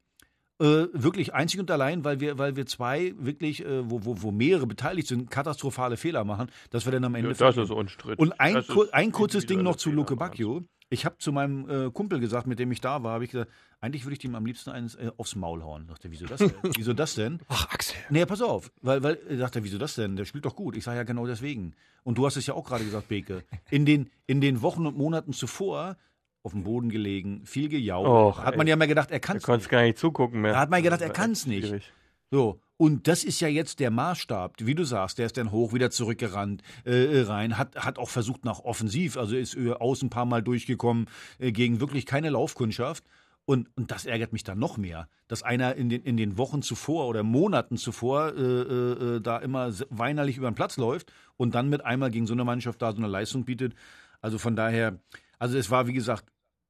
äh, 0.60 0.88
wirklich 0.94 1.34
einzig 1.34 1.60
und 1.60 1.72
allein, 1.72 2.04
weil 2.04 2.20
wir, 2.20 2.38
weil 2.38 2.56
wir 2.56 2.66
zwei 2.66 3.14
wirklich, 3.18 3.64
äh, 3.64 3.90
wo, 3.90 4.04
wo, 4.04 4.22
wo 4.22 4.32
mehrere 4.32 4.68
beteiligt 4.68 5.08
sind, 5.08 5.32
katastrophale 5.32 5.98
Fehler 5.98 6.26
machen, 6.26 6.52
dass 6.70 6.86
wir 6.86 6.92
dann 6.92 7.06
am 7.06 7.16
Ende 7.16 7.32
Ja, 7.32 7.36
das 7.36 7.58
ist 7.58 7.72
unstrittig. 7.72 8.20
Und 8.20 8.40
ein, 8.40 8.66
kur 8.68 8.88
ein 8.92 9.12
kurzes 9.12 9.46
Ding 9.46 9.64
noch 9.64 9.78
zu 9.78 9.92
Luke 9.92 10.16
Bacchio. 10.16 10.64
Ich 10.92 11.06
habe 11.06 11.18
zu 11.20 11.32
meinem 11.32 11.70
äh, 11.70 11.92
Kumpel 11.92 12.20
gesagt, 12.20 12.48
mit 12.48 12.58
dem 12.58 12.72
ich 12.72 12.82
da 12.82 13.04
war, 13.04 13.14
habe 13.14 13.24
ich 13.24 13.32
gesagt, 13.32 13.52
eigentlich 13.80 14.06
würde 14.06 14.18
ich 14.18 14.24
ihm 14.26 14.34
am 14.36 14.46
liebsten 14.46 14.72
eins 14.72 14.96
äh, 14.96 15.12
aufs 15.18 15.36
Maul 15.36 15.64
hauen. 15.64 15.88
Dachte, 15.88 16.08
er, 16.08 16.12
wieso 16.12 16.26
das 16.26 16.40
denn? 16.40 16.54
wieso 16.76 16.94
das 16.94 17.16
denn? 17.16 17.40
Ach, 17.48 17.72
Axel. 17.72 17.96
Nee, 18.10 18.26
pass 18.26 18.42
auf, 18.42 18.72
weil, 18.82 19.04
weil 19.04 19.20
er 19.30 19.38
dachte, 19.38 19.64
wieso 19.64 19.78
das 19.78 19.96
denn? 19.96 20.16
Der 20.16 20.26
spielt 20.26 20.46
doch 20.46 20.56
gut. 20.56 20.76
Ich 20.76 20.84
sage 20.84 20.98
ja 20.98 21.04
genau 21.04 21.28
deswegen. 21.28 21.76
Und 22.04 22.18
du 22.18 22.26
hast 22.26 22.38
es 22.38 22.48
ja 22.48 22.56
auch 22.56 22.66
gerade 22.66 22.84
gesagt, 22.84 23.08
Beke. 23.08 23.44
In 23.70 23.86
den, 23.86 24.10
in 24.26 24.42
den 24.42 24.62
Wochen 24.62 24.88
und 24.88 24.98
Monaten 24.98 25.32
zuvor 25.32 25.96
auf 26.44 26.54
dem 26.54 26.64
Boden 26.64 26.90
gelegen, 26.90 27.46
viel 27.46 27.70
gejault. 27.70 28.08
Och, 28.08 28.44
hat 28.44 28.58
man 28.58 28.68
ey. 28.68 28.72
ja 28.72 28.76
mal 28.76 28.88
gedacht, 28.88 29.12
er 29.12 29.20
kann 29.20 29.38
es 29.38 29.44
konntest 29.44 29.70
gar 29.70 29.82
nicht 29.84 29.98
zugucken 29.98 30.42
mehr. 30.42 30.54
Da 30.54 30.60
hat 30.60 30.70
man 30.70 30.82
gedacht, 30.82 31.02
er 31.02 31.10
kann's 31.10 31.42
echt 31.42 31.48
nicht. 31.48 31.68
schwierig. 31.68 31.94
So, 32.32 32.62
und 32.78 33.08
das 33.10 33.26
ist 33.26 33.42
ja 33.42 33.50
jetzt 33.50 33.82
der 33.82 33.92
Maßstab. 33.92 34.56
Wie 34.60 34.76
du 34.76 34.86
sagst, 34.86 35.18
der 35.18 35.26
ist 35.26 35.36
dann 35.36 35.52
hoch 35.52 35.74
wieder 35.74 35.92
zurückgerannt 35.92 36.62
äh, 36.86 37.22
rein, 37.22 37.58
hat, 37.58 37.76
hat 37.76 37.98
auch 38.00 38.10
versucht 38.10 38.46
nach 38.46 38.60
offensiv, 38.60 39.18
also 39.18 39.36
ist 39.36 39.58
äh, 39.58 39.72
außen 39.72 40.08
ein 40.08 40.10
paar 40.10 40.26
Mal 40.26 40.42
durchgekommen 40.42 41.08
äh, 41.40 41.52
gegen 41.52 41.82
wirklich 41.82 42.06
keine 42.06 42.30
Laufkundschaft. 42.30 43.04
Und, 43.46 43.68
und 43.76 43.90
das 43.90 44.06
ärgert 44.06 44.32
mich 44.32 44.44
dann 44.44 44.60
noch 44.60 44.78
mehr, 44.78 45.10
dass 45.28 45.42
einer 45.42 45.76
in 45.76 45.90
den, 45.90 46.04
in 46.04 46.18
den 46.18 46.38
Wochen 46.38 46.62
zuvor 46.62 47.08
oder 47.08 47.24
Monaten 47.24 47.78
zuvor 47.78 48.34
äh, 48.36 48.42
äh, 48.42 49.16
äh, 49.16 49.22
da 49.22 49.40
immer 49.40 49.74
weinerlich 49.90 50.38
über 50.38 50.52
den 50.52 50.56
Platz 50.56 50.78
läuft 50.78 51.12
und 51.36 51.56
dann 51.56 51.68
mit 51.68 51.84
einmal 51.84 52.12
gegen 52.12 52.28
so 52.28 52.34
eine 52.34 52.46
Mannschaft 52.46 52.82
da 52.82 52.92
so 52.92 53.00
eine 53.00 53.08
Leistung 53.08 53.46
bietet. 53.46 53.74
Also 54.22 54.38
von 54.38 54.56
daher, 54.56 55.00
also 55.40 55.58
es 55.58 55.72
war 55.72 55.88
wie 55.88 55.94
gesagt, 55.94 56.26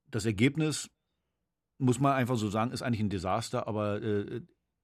das 0.10 0.26
Ergebnis, 0.26 0.90
muss 1.78 2.00
man 2.00 2.14
einfach 2.14 2.36
so 2.38 2.50
sagen, 2.50 2.72
ist 2.72 2.82
eigentlich 2.82 3.02
ein 3.02 3.10
Desaster, 3.10 3.68
aber 3.68 4.02
äh, 4.02 4.42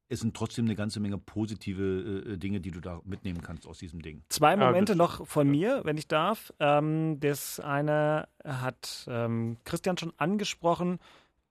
es 0.07 0.19
sind 0.19 0.35
trotzdem 0.35 0.65
eine 0.65 0.75
ganze 0.75 0.99
Menge 0.99 1.17
positive 1.17 2.23
äh, 2.33 2.37
Dinge, 2.37 2.61
die 2.61 2.69
du 2.71 2.79
da 2.79 3.01
mitnehmen 3.05 3.41
kannst 3.41 3.65
aus 3.67 3.79
diesem 3.79 4.01
Ding. 4.01 4.23
Zwei 4.29 4.51
Ja, 4.51 4.57
Momente 4.57 4.93
das- 4.93 4.97
noch 4.97 5.25
von 5.27 5.49
mir, 5.49 5.81
wenn 5.83 5.97
ich 5.97 6.07
darf. 6.07 6.53
Ähm, 6.59 7.19
das 7.19 7.59
eine 7.59 8.27
hat 8.43 9.05
ähm, 9.09 9.57
Christian 9.65 9.97
schon 9.97 10.13
angesprochen. 10.17 10.99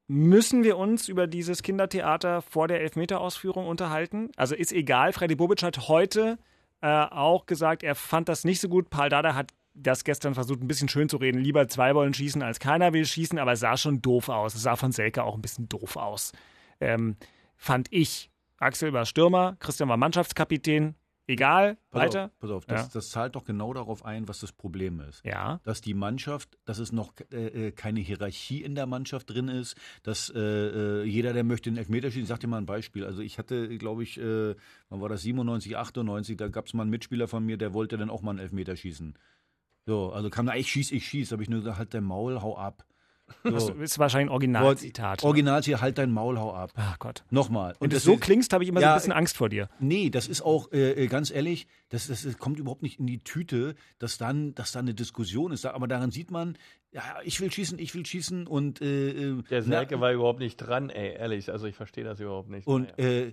Müssen 0.07 0.63
wir 0.63 0.77
uns 0.77 1.09
über 1.09 1.27
dieses 1.27 1.63
Kindertheater 1.63 2.43
vor 2.43 2.69
der 2.69 2.81
Elfmeterausführung 2.83 3.67
unterhalten? 3.67 4.31
Also 4.37 4.55
ist 4.55 4.71
egal, 4.73 5.13
Freddy 5.13 5.35
Bobic 5.35 5.63
hat 5.63 5.89
heute 5.89 6.39
äh, 6.83 6.87
auch 7.07 7.47
gesagt, 7.47 7.83
er 7.83 7.95
fand 7.95 8.29
das 8.29 8.45
nicht 8.45 8.61
so 8.61 8.69
gut. 8.69 8.89
Paul 8.91 9.09
Dada 9.09 9.35
hat 9.35 9.51
das 9.75 10.05
gestern 10.05 10.35
versucht, 10.35 10.61
ein 10.63 10.69
bisschen 10.69 10.89
schön 10.89 11.09
zu 11.09 11.17
reden. 11.17 11.39
Lieber 11.41 11.67
zwei 11.69 11.95
wollen 11.95 12.15
schießen, 12.15 12.43
als 12.43 12.61
keiner 12.61 12.93
will 12.93 13.05
schießen, 13.05 13.39
aber 13.39 13.53
es 13.53 13.61
sah 13.61 13.77
schon 13.77 14.01
doof 14.01 14.29
aus. 14.29 14.55
Es 14.55 14.63
sah 14.63 14.77
von 14.77 14.93
Selke 14.93 15.25
auch 15.25 15.35
ein 15.35 15.43
bisschen 15.43 15.69
doof 15.69 15.97
aus. 15.97 16.33
Ähm, 16.81 17.17
fand 17.57 17.89
ich. 17.91 18.31
Axel 18.59 18.93
war 18.93 19.05
Stürmer, 19.05 19.57
Christian 19.59 19.89
war 19.89 19.97
Mannschaftskapitän. 19.97 20.95
Egal, 21.27 21.79
Pass 21.91 22.03
weiter. 22.03 22.25
Auf, 22.27 22.39
pass 22.39 22.51
auf, 22.51 22.67
das, 22.67 22.83
Ja. 22.83 22.91
das 22.93 23.09
zahlt 23.11 23.35
doch 23.35 23.45
genau 23.45 23.73
darauf 23.73 24.05
ein, 24.05 24.29
was 24.29 24.41
das 24.41 24.53
Problem 24.53 25.01
ist. 25.01 25.25
Ja. 25.25 25.59
Dass 25.65 25.81
die 25.81 25.95
Mannschaft, 25.95 26.59
dass 26.67 26.79
es 26.79 26.93
noch 26.93 27.15
äh, 27.33 27.69
äh, 27.69 27.73
keine 27.73 28.01
Hierarchie 28.01 28.63
in 28.63 28.75
der 28.75 28.85
Mannschaft 28.85 29.31
drin 29.31 29.49
ist, 29.49 29.75
dass 30.03 30.29
äh, 30.29 30.39
äh, 30.39 31.05
jeder, 31.05 31.33
der 31.33 31.43
möchte, 31.43 31.71
einen 31.71 31.79
Elfmeter 31.79 32.09
schießen. 32.09 32.25
Ich 32.25 32.29
sag 32.29 32.41
dir 32.41 32.47
mal 32.49 32.59
ein 32.59 32.67
Beispiel. 32.67 33.07
Also 33.07 33.23
ich 33.23 33.39
hatte, 33.39 33.69
glaube 33.79 34.03
ich, 34.03 34.19
äh, 34.21 34.55
wann 34.91 35.01
war 35.01 35.09
das, 35.09 35.23
97, 35.23 35.79
98, 35.79 36.37
da 36.37 36.49
gab 36.49 36.67
es 36.67 36.75
mal 36.75 36.83
einen 36.83 36.91
Mitspieler 36.91 37.27
von 37.27 37.43
mir, 37.45 37.57
der 37.57 37.73
wollte 37.73 37.97
dann 37.97 38.11
auch 38.11 38.21
mal 38.21 38.33
einen 38.33 38.41
Elfmeter 38.41 38.77
schießen. 38.77 39.15
So, 39.87 40.11
also 40.13 40.31
kam 40.31 40.47
da, 40.47 40.55
ich 40.55 40.71
schieß, 40.71 40.93
ich 40.93 41.07
schieß, 41.07 41.33
habe 41.33 41.43
ich 41.43 41.49
nur 41.51 41.61
gesagt, 41.61 41.79
halt 41.79 41.93
dein 41.95 42.05
Maul, 42.05 42.41
hau 42.41 42.57
ab. 42.57 42.85
Das 43.43 43.67
So. 43.69 43.73
ist 43.75 43.99
wahrscheinlich 43.99 44.29
ein 44.29 44.33
Originalzitat. 44.33 45.23
ne? 45.23 45.27
Original 45.29 45.63
hier, 45.63 45.81
halt 45.81 45.97
dein 45.97 46.11
Maul, 46.13 46.39
hau 46.39 46.53
ab. 46.55 46.73
Ach 46.77 46.99
Gott. 46.99 47.25
Nochmal. 47.31 47.75
Wenn 47.81 47.89
du 47.89 47.97
das 47.97 48.05
so 48.05 48.15
ist- 48.15 48.21
klingst, 48.21 48.53
habe 48.53 48.65
ich 48.65 48.69
immer 48.69 48.81
so 48.81 48.85
Ja, 48.85 48.93
ein 48.93 48.99
bisschen 48.99 49.13
Angst 49.15 49.37
vor 49.39 49.49
dir. 49.49 49.69
Nee, 49.81 50.11
das 50.11 50.29
ist 50.29 50.43
auch 50.43 50.71
äh, 50.73 50.93
äh, 51.05 51.07
ganz 51.07 51.31
ehrlich, 51.31 51.67
das, 51.89 52.07
das, 52.09 52.23
das 52.23 52.37
kommt 52.37 52.59
überhaupt 52.59 52.83
nicht 52.83 53.01
in 53.01 53.07
die 53.07 53.21
Tüte, 53.25 53.77
dass 53.99 54.19
dann, 54.19 54.55
dass 54.55 54.73
da 54.73 54.81
eine 54.81 54.93
Diskussion 54.95 55.53
ist. 55.53 55.65
Aber 55.65 55.89
daran 55.89 56.11
sieht 56.11 56.31
man, 56.31 56.59
ja, 56.93 57.03
ich 57.25 57.41
will 57.41 57.51
schießen, 57.51 57.79
ich 57.79 57.95
will 57.95 58.05
schießen 58.05 58.47
und 58.47 58.83
äh, 58.83 59.11
äh, 59.39 59.43
Der 59.49 59.63
Selke 59.63 60.01
war 60.01 60.13
überhaupt 60.13 60.39
nicht 60.41 60.57
dran, 60.59 60.91
ey, 60.91 61.15
ehrlich. 61.17 61.51
Also 61.51 61.67
ich 61.67 61.77
verstehe 61.77 62.05
das 62.05 62.21
überhaupt 62.21 62.51
nicht. 62.51 62.67
und 62.67 62.93
Naja. 62.99 63.11
äh, 63.29 63.33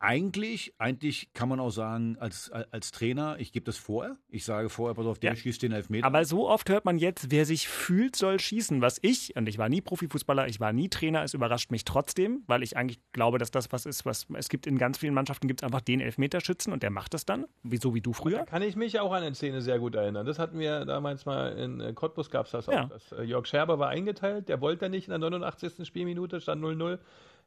eigentlich, 0.00 0.74
eigentlich 0.78 1.32
kann 1.34 1.48
man 1.48 1.58
auch 1.60 1.70
sagen, 1.70 2.16
als, 2.20 2.50
als 2.50 2.92
Trainer, 2.92 3.36
ich 3.38 3.52
gebe 3.52 3.64
das 3.64 3.76
vor. 3.76 4.16
Ich 4.28 4.44
sage 4.44 4.68
vorher, 4.68 4.94
pass 4.94 5.06
auf, 5.06 5.18
der 5.18 5.30
Ja. 5.32 5.36
schießt 5.36 5.62
den 5.62 5.72
Elfmeter. 5.72 6.06
Aber 6.06 6.24
so 6.24 6.48
oft 6.48 6.68
hört 6.70 6.84
man 6.84 6.98
jetzt, 6.98 7.30
wer 7.30 7.44
sich 7.44 7.68
fühlt, 7.68 8.14
soll 8.16 8.38
schießen. 8.38 8.80
Was 8.80 8.98
ich, 9.02 9.34
und 9.36 9.48
ich 9.48 9.58
war 9.58 9.68
nie 9.68 9.80
Profifußballer, 9.80 10.46
ich 10.48 10.60
war 10.60 10.72
nie 10.72 10.88
Trainer, 10.88 11.22
es 11.24 11.34
überrascht 11.34 11.70
mich 11.70 11.84
trotzdem, 11.84 12.42
weil 12.46 12.62
ich 12.62 12.76
eigentlich 12.76 13.00
glaube, 13.12 13.38
dass 13.38 13.50
das 13.50 13.72
was 13.72 13.86
ist, 13.86 14.06
was 14.06 14.26
es 14.34 14.48
gibt 14.48 14.66
in 14.66 14.78
ganz 14.78 14.98
vielen 14.98 15.14
Mannschaften, 15.14 15.48
gibt 15.48 15.60
es 15.62 15.64
einfach 15.64 15.80
den 15.80 16.00
Elfmeterschützen 16.00 16.72
und 16.72 16.82
der 16.82 16.90
macht 16.90 17.14
das 17.14 17.24
dann, 17.26 17.46
wie, 17.62 17.78
so 17.78 17.94
wie 17.94 18.00
du 18.00 18.12
Da 18.12 18.16
früher. 18.16 18.44
kann 18.44 18.62
ich 18.62 18.76
mich 18.76 19.00
auch 19.00 19.12
an 19.12 19.22
eine 19.22 19.34
Szene 19.34 19.62
sehr 19.62 19.78
gut 19.78 19.94
erinnern. 19.96 20.24
Das 20.26 20.38
hatten 20.38 20.58
wir 20.58 20.84
damals 20.84 21.26
mal 21.26 21.58
in 21.58 21.80
äh, 21.80 21.92
Cottbus 21.92 22.30
gab 22.30 22.46
es 22.46 22.52
das 22.52 22.68
auch. 22.68 22.72
Ja. 22.72 22.86
Das, 22.86 23.12
äh, 23.12 23.22
Jörg 23.24 23.46
Scherber 23.46 23.78
war 23.78 23.88
eingeteilt, 23.88 24.48
der 24.48 24.60
wollte 24.60 24.88
nicht 24.88 25.08
in 25.08 25.10
der 25.10 25.18
89. 25.18 25.86
Spielminute, 25.86 26.40
stand 26.40 26.62
0-0 26.62 26.98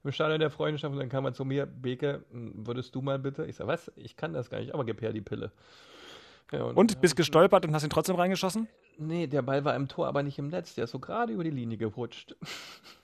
im 0.04 0.12
Stadion 0.12 0.40
der 0.40 0.50
Freundschaft 0.50 0.92
und 0.94 1.00
dann 1.00 1.10
kam 1.10 1.26
er 1.26 1.34
zu 1.34 1.46
mir, 1.46 1.66
Beke, 1.66 2.24
m, 2.34 2.54
würdest 2.66 2.96
du 2.96 3.02
mal 3.02 3.20
bitte? 3.20 3.46
Ich 3.46 3.56
sag, 3.56 3.68
was? 3.68 3.92
Ich 3.96 4.16
kann 4.16 4.34
das 4.34 4.50
gar 4.50 4.60
nicht, 4.60 4.74
aber 4.74 4.86
gib 4.86 5.02
her 5.02 5.14
die 5.14 5.22
Pille. 5.22 5.52
Ja, 6.52 6.64
Und 6.64 7.00
bist 7.00 7.16
gestolpert 7.16 7.66
und 7.66 7.74
hast 7.74 7.84
ihn 7.84 7.90
trotzdem 7.90 8.18
reingeschossen? 8.18 8.68
Nee, 8.98 9.26
der 9.26 9.42
Ball 9.42 9.64
war 9.64 9.74
im 9.74 9.88
Tor, 9.88 10.08
aber 10.08 10.22
nicht 10.22 10.38
im 10.38 10.50
Netz. 10.50 10.76
Der 10.76 10.84
ist 10.84 10.92
so 10.92 11.00
gerade 11.00 11.32
über 11.32 11.46
die 11.46 11.50
Linie 11.50 11.78
gerutscht. 11.78 12.36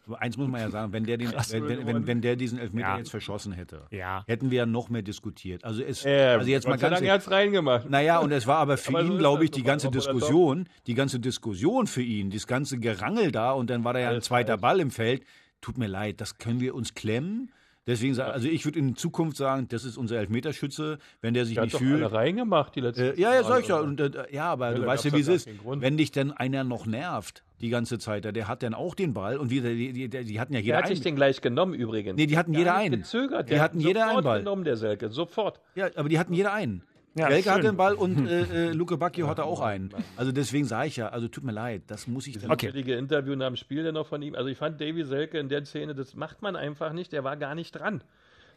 Aber 0.05 0.21
eins 0.21 0.35
muss 0.35 0.49
man 0.49 0.59
ja 0.59 0.69
sagen, 0.69 0.91
wenn 0.91 1.05
der, 1.05 1.17
den, 1.17 1.31
wenn, 1.31 1.87
wenn, 1.87 2.07
wenn, 2.07 2.21
der 2.21 2.35
diesen 2.35 2.59
Elfmeter 2.59 2.87
Ja. 2.89 2.97
jetzt 2.97 3.09
verschossen 3.09 3.53
hätte, 3.53 3.83
Ja. 3.89 4.23
hätten 4.27 4.51
wir 4.51 4.57
ja 4.59 4.65
noch 4.65 4.89
mehr 4.89 5.01
diskutiert. 5.01 5.63
Also, 5.63 5.81
es, 5.81 6.05
Äh, 6.05 6.25
also 6.37 6.47
jetzt 6.49 6.67
mal 6.67 6.77
ganz 6.77 7.01
er 7.01 7.31
reingemacht. 7.31 7.89
Naja, 7.89 8.19
und 8.19 8.31
es 8.31 8.45
war 8.47 8.57
aber 8.57 8.77
für 8.77 8.89
Aber 8.89 8.99
so 9.03 9.07
ihn, 9.07 9.13
ist 9.13 9.19
glaube 9.19 9.45
ich, 9.45 9.51
die 9.51 9.63
ganze 9.63 9.89
Diskussion, 9.89 10.67
die 10.85 10.93
ganze 10.93 11.19
Diskussion 11.21 11.87
für 11.87 12.01
ihn, 12.03 12.29
das 12.29 12.47
ganze 12.47 12.77
Gerangel 12.79 13.31
da 13.31 13.53
und 13.53 13.69
dann 13.69 13.85
war 13.85 13.93
da 13.93 13.99
ja 13.99 14.09
ein 14.09 14.21
zweiter 14.21 14.53
falsch. 14.53 14.61
Ball 14.61 14.79
im 14.81 14.91
Feld. 14.91 15.23
Tut 15.67 15.77
mir 15.77 15.87
leid, 15.87 16.21
das 16.21 16.37
können 16.37 16.61
wir 16.61 16.73
uns 16.75 16.93
klemmen. 16.93 17.51
Deswegen, 17.87 18.17
also 18.21 18.47
ich 18.47 18.63
würde 18.63 18.79
in 18.79 18.95
Zukunft 18.95 19.35
sagen, 19.35 19.67
das 19.67 19.83
ist 19.83 19.97
unser 19.97 20.15
Elfmeterschütze, 20.17 20.97
wenn 21.19 21.33
der 21.33 21.43
sich 21.45 21.55
Der 21.55 21.63
hat 21.63 21.65
nicht 21.65 21.73
doch 21.73 21.79
fühlt. 21.79 22.01
alle 22.01 22.13
reingemacht, 22.13 22.73
die 22.73 22.79
letzten 22.79 23.01
Äh, 23.01 23.19
ja, 23.19 23.33
ja, 23.33 23.43
sag 23.43 23.63
ich 23.63 23.67
ja. 23.67 23.79
Und, 23.81 23.99
äh, 23.99 24.11
ja, 24.31 24.45
aber 24.45 24.71
Ja, 24.71 24.75
du 24.77 24.85
weißt 24.85 25.03
ja, 25.05 25.11
wie 25.11 25.19
es 25.19 25.27
ja 25.27 25.33
gar 25.33 25.73
ist. 25.75 25.81
Wenn 25.81 25.97
dich 25.97 26.11
dann 26.13 26.31
einer 26.31 26.63
noch 26.63 26.85
nervt 26.85 27.43
die 27.59 27.67
ganze 27.67 27.99
Zeit, 27.99 28.23
der 28.23 28.47
hat 28.47 28.63
dann 28.63 28.73
auch 28.73 28.95
den 28.95 29.13
Ball 29.13 29.35
und 29.37 29.49
wieder, 29.49 29.69
die, 29.71 29.91
die, 29.91 30.07
die 30.07 30.39
hatten 30.39 30.53
ja 30.53 30.59
Der 30.59 30.65
jeder 30.65 30.77
hat 30.77 30.87
sich 30.87 30.99
einen. 30.99 31.03
den 31.03 31.15
gleich 31.17 31.41
genommen 31.41 31.73
übrigens. 31.73 32.15
Nee, 32.15 32.27
die 32.27 32.37
hatten 32.37 32.53
Gar 32.53 32.59
jeder 32.59 32.75
einen. 32.75 33.01
Gezögert. 33.01 33.49
Die 33.49 33.53
Der 33.55 33.61
hatten 33.61 33.79
hat 33.79 33.85
jeder 33.85 34.07
einen 34.09 34.23
Ball. 34.23 34.39
genommen, 34.39 34.63
der 34.63 34.77
Selke. 34.77 35.09
Sofort. 35.09 35.59
Ja, 35.75 35.89
aber 35.95 36.07
die 36.07 36.17
hatten 36.17 36.31
jeder 36.33 36.53
einen. 36.53 36.83
Ja, 37.17 37.29
Welke 37.29 37.51
hat 37.51 37.63
den 37.63 37.77
Ball 37.77 37.95
und 37.95 38.27
äh, 38.27 38.69
äh, 38.69 38.71
Luke 38.73 38.95
Bacchio 38.97 39.27
hatte 39.27 39.43
auch 39.43 39.61
einen. 39.61 39.89
Also 40.15 40.31
deswegen 40.31 40.65
sage 40.65 40.87
ich 40.87 40.97
ja, 40.97 41.09
also 41.09 41.27
tut 41.27 41.43
mir 41.43 41.51
leid, 41.51 41.83
das 41.87 42.07
muss 42.07 42.27
ich 42.27 42.37
dann. 42.37 42.51
Okay. 42.51 42.69
Okay. 42.69 42.97
Interview 42.97 43.35
nach 43.35 43.47
dem 43.47 43.55
Spiel 43.55 43.83
dann 43.83 43.95
noch 43.95 44.07
von 44.07 44.21
ihm. 44.21 44.35
Also 44.35 44.49
ich 44.49 44.57
fand 44.57 44.79
Davy 44.79 45.03
Selke 45.03 45.39
in 45.39 45.49
der 45.49 45.65
Szene, 45.65 45.95
das 45.95 46.15
macht 46.15 46.41
man 46.41 46.55
einfach 46.55 46.93
nicht. 46.93 47.11
Der 47.13 47.23
war 47.23 47.35
gar 47.37 47.55
nicht 47.55 47.71
dran. 47.71 48.03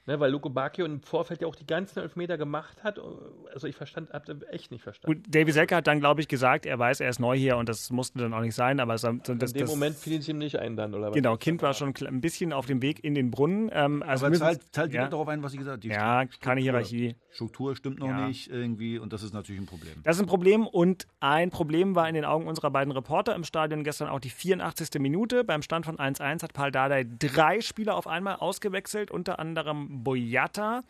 Ne, 0.06 0.18
weil 0.18 0.30
Luko 0.32 0.48
Bacchio 0.48 0.86
im 0.86 1.02
Vorfeld 1.02 1.42
ja 1.42 1.46
auch 1.46 1.54
die 1.54 1.66
ganzen 1.66 1.98
Elfmeter 2.00 2.38
gemacht 2.38 2.82
hat. 2.82 2.98
Also 3.52 3.66
ich 3.66 3.76
verstand, 3.76 4.10
hab 4.12 4.24
das 4.24 4.38
echt 4.50 4.70
nicht 4.70 4.82
verstanden. 4.82 5.22
Gut, 5.22 5.34
Davy 5.34 5.52
Selke 5.52 5.76
hat 5.76 5.86
dann, 5.86 6.00
glaube 6.00 6.22
ich, 6.22 6.26
gesagt, 6.26 6.64
er 6.64 6.78
weiß, 6.78 7.00
er 7.00 7.10
ist 7.10 7.20
neu 7.20 7.36
hier 7.36 7.58
und 7.58 7.68
das 7.68 7.90
musste 7.90 8.18
dann 8.18 8.32
auch 8.32 8.40
nicht 8.40 8.54
sein, 8.54 8.80
aber 8.80 8.96
so, 8.96 9.12
so, 9.24 9.34
das, 9.34 9.52
in 9.52 9.58
dem 9.58 9.66
das, 9.66 9.70
Moment 9.70 9.96
fiel 9.96 10.18
es 10.18 10.26
ihm 10.28 10.38
nicht 10.38 10.58
ein 10.58 10.74
dann, 10.74 10.94
oder 10.94 11.08
was? 11.08 11.14
Genau, 11.14 11.36
Kind 11.36 11.60
war 11.60 11.74
schon 11.74 11.92
ein 12.06 12.20
bisschen 12.22 12.54
auf 12.54 12.64
dem 12.64 12.80
Weg 12.80 13.04
in 13.04 13.14
den 13.14 13.30
Brunnen. 13.30 13.70
Ähm, 13.74 14.02
also 14.02 14.24
aber 14.26 14.34
zahlt, 14.36 14.62
zahlt 14.72 14.92
ja. 14.94 15.06
darauf 15.06 15.28
ein, 15.28 15.42
was 15.42 15.52
ich 15.52 15.58
gesagt 15.58 15.74
habe. 15.74 15.80
Die 15.80 15.88
Ja, 15.88 16.22
Struktur- 16.22 16.40
keine 16.40 16.60
Hierarchie. 16.62 17.14
Struktur 17.30 17.76
stimmt 17.76 17.98
noch 18.00 18.08
Ja. 18.08 18.26
nicht 18.26 18.50
irgendwie 18.50 18.98
und 18.98 19.12
das 19.12 19.22
ist 19.22 19.34
natürlich 19.34 19.60
ein 19.60 19.66
Problem. 19.66 19.92
Das 20.02 20.16
ist 20.16 20.22
ein 20.22 20.26
Problem 20.26 20.66
und 20.66 21.06
ein 21.20 21.50
Problem 21.50 21.94
war 21.94 22.08
in 22.08 22.14
den 22.14 22.24
Augen 22.24 22.46
unserer 22.48 22.70
beiden 22.70 22.90
Reporter 22.92 23.34
im 23.34 23.44
Stadion 23.44 23.84
gestern 23.84 24.08
auch 24.08 24.18
die 24.20 24.30
84. 24.30 24.98
Minute. 24.98 25.44
Beim 25.44 25.60
Stand 25.62 25.84
von 25.84 25.98
1-1 25.98 26.42
hat 26.42 26.54
Paul 26.54 26.72
Dardai 26.72 27.06
drei 27.18 27.60
Spieler 27.60 27.96
auf 27.96 28.06
einmal 28.06 28.36
ausgewechselt, 28.36 29.10
unter 29.10 29.38
anderem 29.38 29.89
Boyata 29.90 30.82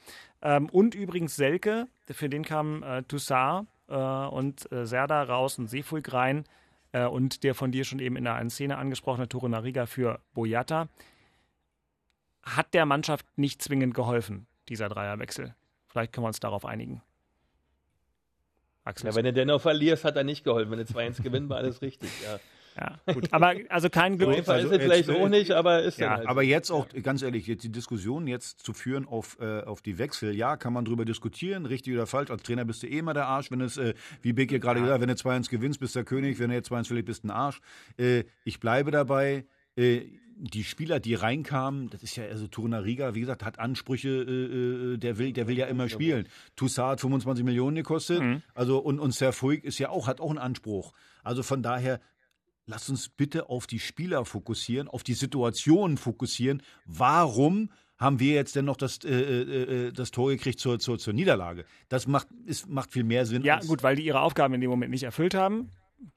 ähm, 0.42 0.68
und 0.68 0.94
übrigens 0.94 1.36
Selke. 1.36 1.88
Für 2.10 2.28
den 2.28 2.44
kamen 2.44 2.82
äh, 2.82 3.02
Toussaint 3.04 3.66
äh, 3.88 3.94
und 3.94 4.70
äh, 4.72 4.86
Serda 4.86 5.22
raus 5.22 5.58
und 5.58 5.68
Seefuig 5.68 6.12
rein 6.12 6.44
äh, 6.92 7.06
und 7.06 7.42
der 7.42 7.54
von 7.54 7.72
dir 7.72 7.84
schon 7.84 7.98
eben 7.98 8.16
in 8.16 8.24
der 8.24 8.34
einen 8.34 8.50
Szene 8.50 8.78
angesprochene 8.78 9.28
Tore 9.28 9.48
Nariga 9.48 9.86
für 9.86 10.20
Boyata. 10.34 10.88
Hat 12.42 12.72
der 12.74 12.86
Mannschaft 12.86 13.26
nicht 13.36 13.62
zwingend 13.62 13.94
geholfen, 13.94 14.46
dieser 14.68 14.88
Dreierwechsel? 14.88 15.54
Vielleicht 15.88 16.12
können 16.12 16.24
wir 16.24 16.28
uns 16.28 16.40
darauf 16.40 16.64
einigen. 16.64 17.02
Axel. 18.84 19.10
Ja, 19.10 19.14
wenn 19.14 19.24
du 19.24 19.32
dennoch 19.32 19.60
verlierst, 19.60 20.04
hat 20.04 20.16
er 20.16 20.24
nicht 20.24 20.44
geholfen. 20.44 20.70
Wenn 20.70 20.78
du 20.78 20.84
2-1 20.84 21.22
gewinnst, 21.22 21.50
war 21.50 21.58
alles 21.58 21.82
richtig. 21.82 22.10
Ja. 22.24 22.40
Ja, 22.76 22.98
gut. 23.12 23.32
Aber 23.32 23.54
also 23.68 23.90
kein 23.90 24.16
Glück. 24.18 24.30
So 24.30 24.36
einfach 24.36 24.54
also 24.54 24.66
ist 24.68 24.72
es 24.72 24.78
jetzt, 24.78 25.06
vielleicht 25.06 25.10
auch 25.10 25.28
nicht, 25.28 25.50
aber 25.52 25.82
ist 25.82 25.98
Ja, 25.98 26.16
halt 26.16 26.26
aber 26.28 26.42
so. 26.42 26.48
jetzt 26.48 26.70
auch, 26.70 26.86
ganz 27.02 27.22
ehrlich, 27.22 27.46
jetzt 27.46 27.64
die 27.64 27.72
Diskussion 27.72 28.26
jetzt 28.26 28.60
zu 28.60 28.72
führen 28.72 29.06
auf, 29.06 29.38
äh, 29.40 29.62
auf 29.62 29.82
die 29.82 29.98
Wechsel, 29.98 30.34
ja, 30.34 30.56
kann 30.56 30.72
man 30.72 30.84
drüber 30.84 31.04
diskutieren, 31.04 31.66
richtig 31.66 31.94
oder 31.94 32.06
falsch. 32.06 32.30
Als 32.30 32.42
Trainer 32.42 32.64
bist 32.64 32.82
du 32.82 32.86
eh 32.86 32.98
immer 32.98 33.14
der 33.14 33.26
Arsch, 33.26 33.50
wenn 33.50 33.60
es, 33.60 33.76
äh, 33.76 33.94
wie 34.22 34.32
Big 34.32 34.50
hier 34.50 34.60
gerade 34.60 34.80
gesagt 34.80 35.00
wenn 35.00 35.08
du 35.08 35.14
2-1 35.14 35.50
gewinnst, 35.50 35.80
bist 35.80 35.94
du 35.94 36.00
der 36.00 36.04
König, 36.04 36.38
wenn 36.38 36.50
du 36.50 36.56
jetzt 36.56 36.70
2-1 36.70 36.86
verlierst, 36.86 37.06
bist 37.06 37.24
du 37.24 37.28
ein 37.28 37.30
Arsch. 37.30 37.60
Äh, 37.96 38.24
ich 38.44 38.60
bleibe 38.60 38.90
dabei, 38.90 39.44
äh, 39.76 40.02
die 40.40 40.64
Spieler, 40.64 41.00
die 41.00 41.14
reinkamen, 41.14 41.90
das 41.90 42.02
ist 42.02 42.16
ja, 42.16 42.24
also 42.24 42.46
Riga, 42.56 43.14
wie 43.14 43.20
gesagt, 43.20 43.44
hat 43.44 43.58
Ansprüche, 43.58 44.08
äh, 44.08 44.94
äh, 44.94 44.96
der, 44.96 45.18
will, 45.18 45.32
der 45.32 45.46
will 45.48 45.58
ja 45.58 45.66
immer 45.66 45.88
spielen. 45.88 46.26
Toussaint 46.56 46.92
hat 46.92 47.00
25 47.00 47.44
Millionen 47.44 47.76
gekostet, 47.76 48.22
also 48.54 48.78
und, 48.78 48.98
und 48.98 49.12
Serfuig 49.12 49.64
ist 49.64 49.78
ja 49.78 49.90
auch, 49.90 50.06
hat 50.06 50.20
auch 50.20 50.30
einen 50.30 50.38
Anspruch. 50.38 50.92
Also 51.22 51.42
von 51.42 51.62
daher, 51.62 52.00
Lass 52.70 52.88
uns 52.88 53.08
bitte 53.08 53.48
auf 53.48 53.66
die 53.66 53.80
Spieler 53.80 54.24
fokussieren, 54.24 54.86
auf 54.86 55.02
die 55.02 55.14
Situation 55.14 55.96
fokussieren. 55.96 56.62
Warum 56.84 57.70
haben 57.98 58.20
wir 58.20 58.34
jetzt 58.34 58.54
denn 58.54 58.64
noch 58.64 58.76
das, 58.76 58.98
äh, 59.04 59.10
äh, 59.10 59.88
äh, 59.88 59.92
das 59.92 60.12
Tor 60.12 60.30
gekriegt 60.30 60.60
zur, 60.60 60.78
zur, 60.78 60.96
zur 60.98 61.12
Niederlage? 61.12 61.64
Das 61.88 62.06
macht, 62.06 62.28
ist, 62.46 62.68
macht 62.68 62.92
viel 62.92 63.02
mehr 63.02 63.26
Sinn. 63.26 63.42
Ja, 63.42 63.58
gut, 63.58 63.82
weil 63.82 63.96
die 63.96 64.04
ihre 64.04 64.20
Aufgaben 64.20 64.54
in 64.54 64.60
dem 64.60 64.70
Moment 64.70 64.92
nicht 64.92 65.02
erfüllt 65.02 65.34
haben. 65.34 65.70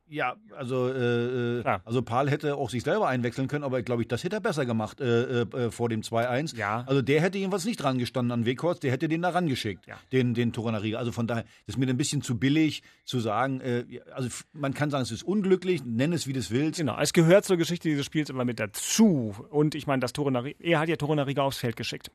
Ja, 0.08 0.36
also, 0.56 0.90
äh, 0.90 1.58
äh, 1.60 1.62
Klar. 1.62 1.82
also 1.86 2.04
Paul 2.04 2.30
hätte 2.30 2.56
auch 2.56 2.70
sich 2.70 2.84
selber 2.84 3.08
einwechseln 3.08 3.48
können, 3.48 3.64
aber 3.64 3.82
glaube 3.82 4.04
ich, 4.04 4.08
das 4.08 4.24
hätte 4.24 4.36
er 4.36 4.42
besser 4.42 4.66
gemacht 4.66 5.02
äh, 5.02 5.42
äh, 5.42 5.58
äh, 5.58 5.72
vor 5.72 5.90
dem 5.90 6.02
2-1. 6.02 6.56
Ja. 6.56 6.84
Also 6.88 7.02
der 7.02 7.20
hätte 7.20 7.40
jedenfalls 7.40 7.66
nicht 7.66 7.78
dran 7.82 7.98
gestanden 7.98 8.32
an 8.32 8.46
Weghorst, 8.46 8.84
der 8.84 8.92
hätte 8.92 9.08
den 9.08 9.24
da 9.24 9.30
rangeschickt, 9.30 9.88
Ja. 9.88 9.96
den, 10.12 10.36
den 10.36 10.54
Torunariga. 10.54 11.00
Also 11.00 11.12
von 11.12 11.26
daher 11.26 11.46
ist 11.66 11.78
mir 11.80 11.88
ein 11.88 11.98
bisschen 11.98 12.22
zu 12.22 12.38
billig 12.38 12.84
zu 13.06 13.20
sagen, 13.20 13.60
äh, 13.62 13.86
also 14.14 14.30
man 14.54 14.76
kann 14.76 14.92
sagen, 14.92 15.02
es 15.02 15.12
ist 15.12 15.24
unglücklich, 15.24 15.84
nenn 15.84 16.14
es 16.14 16.28
wie 16.28 16.34
du 16.34 16.40
es 16.40 16.52
willst. 16.52 16.78
Genau, 16.80 16.98
es 17.00 17.12
gehört 17.12 17.46
zur 17.46 17.58
Geschichte 17.58 17.90
dieses 17.90 18.06
Spiels 18.06 18.30
immer 18.30 18.46
mit 18.46 18.60
dazu. 18.60 19.36
Und 19.50 19.74
ich 19.74 19.88
meine, 19.88 20.02
das 20.02 20.14
Torunariga, 20.14 20.58
er 20.62 20.80
hat 20.80 20.90
ja 20.90 20.96
Torunariga 20.96 21.42
aufs 21.42 21.58
Feld 21.58 21.76
geschickt. 21.76 22.12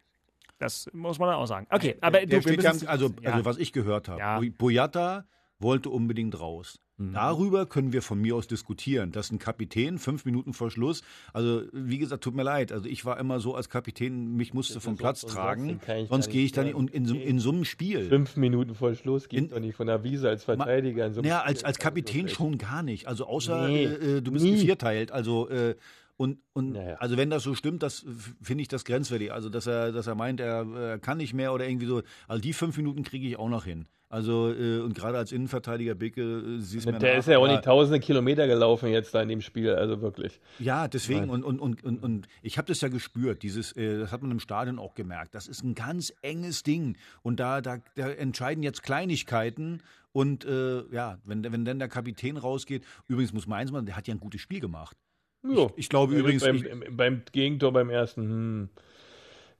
Das 0.61 0.89
muss 0.93 1.19
man 1.19 1.29
dann 1.31 1.39
auch 1.39 1.47
sagen. 1.47 1.67
Okay, 1.71 1.97
aber 2.01 2.19
Der 2.19 2.27
du, 2.27 2.33
wir 2.33 2.43
steht 2.43 2.63
müssen- 2.63 2.87
also, 2.89 3.11
ja. 3.23 3.33
also 3.33 3.45
was 3.45 3.59
ich 3.59 3.73
gehört 3.73 4.09
habe, 4.09 4.21
Ja. 4.21 4.39
Bo- 4.39 4.47
Boyata 4.57 5.25
wollte 5.59 5.91
unbedingt 5.91 6.39
raus. 6.39 6.79
Mhm. 6.99 7.13
Darüber 7.13 7.65
können 7.67 7.93
wir 7.93 8.03
von 8.03 8.21
mir 8.21 8.35
aus 8.37 8.47
diskutieren. 8.49 9.13
Dass 9.13 9.31
ein 9.31 9.39
Kapitän 9.39 9.99
fünf 9.99 10.25
Minuten 10.25 10.53
vor 10.53 10.71
Schluss, 10.71 11.03
also 11.33 11.63
wie 11.73 11.99
gesagt, 11.99 12.25
tut 12.25 12.35
mir 12.35 12.43
leid, 12.43 12.73
also 12.73 12.87
ich 12.89 13.05
war 13.05 13.19
immer 13.21 13.39
so 13.41 13.55
als 13.55 13.69
Kapitän, 13.69 14.35
mich 14.37 14.53
musste 14.53 14.81
vom 14.81 14.97
Platz 14.97 15.21
so 15.23 15.29
tragen, 15.29 15.81
sonst 16.09 16.29
gehe 16.31 16.45
ich 16.45 16.53
da 16.53 16.65
nicht. 16.65 16.75
Und 16.75 16.91
in, 16.91 17.07
so- 17.07 17.15
in 17.15 17.39
so 17.39 17.51
einem 17.51 17.65
Spiel, 17.65 18.09
Fünf 18.09 18.37
Minuten 18.37 18.75
vor 18.75 18.95
Schluss 18.95 19.29
geht 19.29 19.39
In- 19.39 19.49
doch 19.49 19.61
nicht 19.61 19.77
von 19.77 19.87
der 19.87 20.03
Wiese 20.05 20.29
als 20.29 20.45
Verteidiger. 20.45 21.07
in 21.07 21.15
so 21.15 21.21
einem 21.21 21.29
naja, 21.29 21.41
Spiel. 21.41 21.49
als, 21.55 21.65
als 21.65 21.79
Kapitän 21.79 22.25
Also, 22.25 22.35
schon 22.35 22.59
gar 22.59 22.83
nicht. 22.83 23.07
Also 23.07 23.27
außer 23.27 23.69
Nee, 23.69 23.85
äh, 23.85 24.17
äh, 24.19 24.21
du 24.21 24.33
bist 24.33 24.45
nie. 24.45 24.57
gevierteilt. 24.57 25.13
Also 25.13 25.49
äh, 25.49 25.77
und, 26.17 26.39
und 26.53 26.73
Naja. 26.73 26.97
also 26.97 27.17
wenn 27.17 27.31
das 27.31 27.45
so 27.45 27.55
stimmt, 27.55 27.85
das 27.85 28.05
finde 28.43 28.63
ich 28.63 28.67
das 28.69 28.85
grenzwertig. 28.85 29.33
Also 29.33 29.49
dass 29.51 29.69
er, 29.69 29.93
dass 29.93 30.09
er 30.09 30.17
meint, 30.17 30.41
er 30.41 30.95
äh, 30.95 30.99
kann 30.99 31.19
nicht 31.19 31.33
mehr 31.33 31.53
oder 31.53 31.69
irgendwie 31.69 31.87
so. 31.87 32.03
Also 32.27 32.43
die 32.43 32.53
fünf 32.53 32.77
Minuten 32.77 33.05
kriege 33.05 33.29
ich 33.29 33.39
auch 33.39 33.49
noch 33.49 33.65
hin. 33.65 33.87
Also 34.11 34.51
äh, 34.55 34.81
und 34.81 34.95
gerade 34.95 35.19
als 35.19 35.33
Innenverteidiger 35.33 35.95
Bicke 35.95 36.23
äh, 36.23 36.61
siehst 36.61 36.87
du 36.87 36.93
Der 36.93 37.13
nach, 37.13 37.19
ist 37.19 37.29
ja 37.29 37.37
auch 37.39 37.47
nicht 37.47 37.65
tausende 37.65 38.01
Kilometer 38.01 38.47
gelaufen 38.47 38.89
jetzt 38.89 39.15
da 39.15 39.21
in 39.21 39.29
dem 39.29 39.43
Spiel, 39.43 39.71
also 39.75 40.01
wirklich. 40.01 40.41
Ja, 40.59 40.89
deswegen 40.89 41.27
Nein. 41.27 41.31
und, 41.31 41.45
und, 41.45 41.61
und, 41.61 41.85
und, 41.85 42.03
und 42.03 42.29
ich 42.41 42.57
habe 42.57 42.67
das 42.69 42.81
ja 42.81 42.89
gespürt, 42.89 43.43
dieses, 43.43 43.73
äh, 43.73 43.99
das 43.99 44.11
hat 44.11 44.23
man 44.23 44.31
im 44.31 44.41
Stadion 44.41 44.79
auch 44.79 44.95
gemerkt. 44.95 45.35
Das 45.35 45.47
ist 45.47 45.63
ein 45.63 45.75
ganz 45.75 46.15
enges 46.23 46.63
Ding 46.63 46.97
und 47.23 47.39
da, 47.39 47.61
da, 47.61 47.79
da 47.97 48.09
entscheiden 48.09 48.63
jetzt 48.63 48.83
Kleinigkeiten 48.83 49.83
und 50.13 50.47
äh, 50.47 50.85
ja, 50.91 51.19
wenn, 51.25 51.45
wenn 51.45 51.67
dann 51.67 51.79
der 51.79 51.89
Kapitän 51.89 52.39
rausgeht, 52.39 52.85
übrigens 53.09 53.35
muss 53.35 53.47
man 53.47 53.59
eins 53.59 53.73
machen, 53.73 53.85
der 53.85 53.95
hat 53.97 54.09
ja 54.09 54.15
ein 54.15 54.21
gutes 54.21 54.41
Spiel 54.41 54.61
gemacht. 54.61 54.97
Ja. 55.43 55.67
Ich, 55.67 55.73
ich 55.77 55.89
glaube 55.91 56.15
Ja, 56.15 56.21
übrigens, 56.21 56.43
beim, 56.45 56.57
ich, 56.57 56.65
im- 56.65 56.97
beim 56.97 57.23
Gegentor 57.31 57.75
beim 57.75 57.91
ersten, 57.91 58.23
hm, 58.23 58.69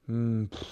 hm, 0.07 0.49
pff, 0.51 0.65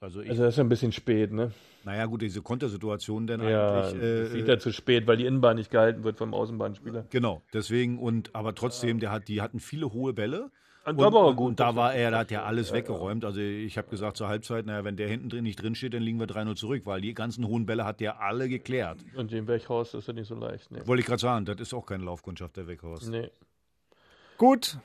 also 0.00 0.22
ich, 0.22 0.30
also 0.30 0.44
das 0.44 0.54
ist 0.54 0.58
ja 0.58 0.64
ein 0.64 0.68
bisschen 0.70 0.92
spät, 0.92 1.30
ne? 1.30 1.52
Naja 1.84 2.06
gut, 2.06 2.22
diese 2.22 2.42
Kontersituation 2.42 3.26
dann 3.26 3.42
Ja, 3.42 3.82
eigentlich. 3.88 4.02
Äh, 4.02 4.26
sieht 4.26 4.48
er 4.48 4.58
zu 4.58 4.72
spät, 4.72 5.06
weil 5.06 5.16
die 5.16 5.26
Innenbahn 5.26 5.56
nicht 5.56 5.70
gehalten 5.70 6.04
wird 6.04 6.18
vom 6.18 6.34
Außenbahnspieler. 6.34 7.06
Genau, 7.10 7.42
deswegen 7.52 7.98
und 7.98 8.34
aber 8.34 8.54
trotzdem, 8.54 9.00
der 9.00 9.10
hat, 9.10 9.28
die 9.28 9.40
hatten 9.40 9.60
viele 9.60 9.92
hohe 9.92 10.12
Bälle. 10.12 10.50
Und 10.86 10.98
Und, 10.98 11.00
da 11.00 11.12
war 11.14 11.22
er 11.22 11.28
und, 11.28 11.36
gut, 11.36 11.46
und 11.48 11.60
da 11.60 11.76
war 11.76 11.94
er, 11.94 12.10
da 12.10 12.18
hat 12.18 12.30
er 12.30 12.44
alles 12.44 12.72
weggeräumt. 12.72 13.24
Also 13.24 13.40
ich 13.40 13.78
habe 13.78 13.88
gesagt 13.88 14.18
zur 14.18 14.28
Halbzeit, 14.28 14.66
naja, 14.66 14.84
wenn 14.84 14.96
der 14.96 15.08
hinten 15.08 15.30
drin 15.30 15.44
nicht 15.44 15.62
drin 15.62 15.74
steht, 15.74 15.94
dann 15.94 16.02
liegen 16.02 16.20
wir 16.20 16.26
3-0 16.26 16.56
zurück, 16.56 16.82
weil 16.84 17.00
die 17.00 17.14
ganzen 17.14 17.46
hohen 17.46 17.64
Bälle 17.64 17.86
hat 17.86 18.00
der 18.00 18.20
alle 18.20 18.50
geklärt. 18.50 18.98
Und 19.16 19.32
den 19.32 19.48
Weghaus 19.48 19.94
ist 19.94 20.08
ja 20.08 20.12
nicht 20.12 20.28
so 20.28 20.34
leicht, 20.34 20.70
ne? 20.70 20.86
Wollte 20.86 21.00
ich 21.00 21.06
gerade 21.06 21.20
sagen, 21.20 21.46
das 21.46 21.58
ist 21.58 21.72
auch 21.72 21.86
keine 21.86 22.04
Laufkundschaft, 22.04 22.58
der 22.58 22.66
Weghorst. 22.66 23.08
Nee. 23.08 23.30
Gut. 24.36 24.78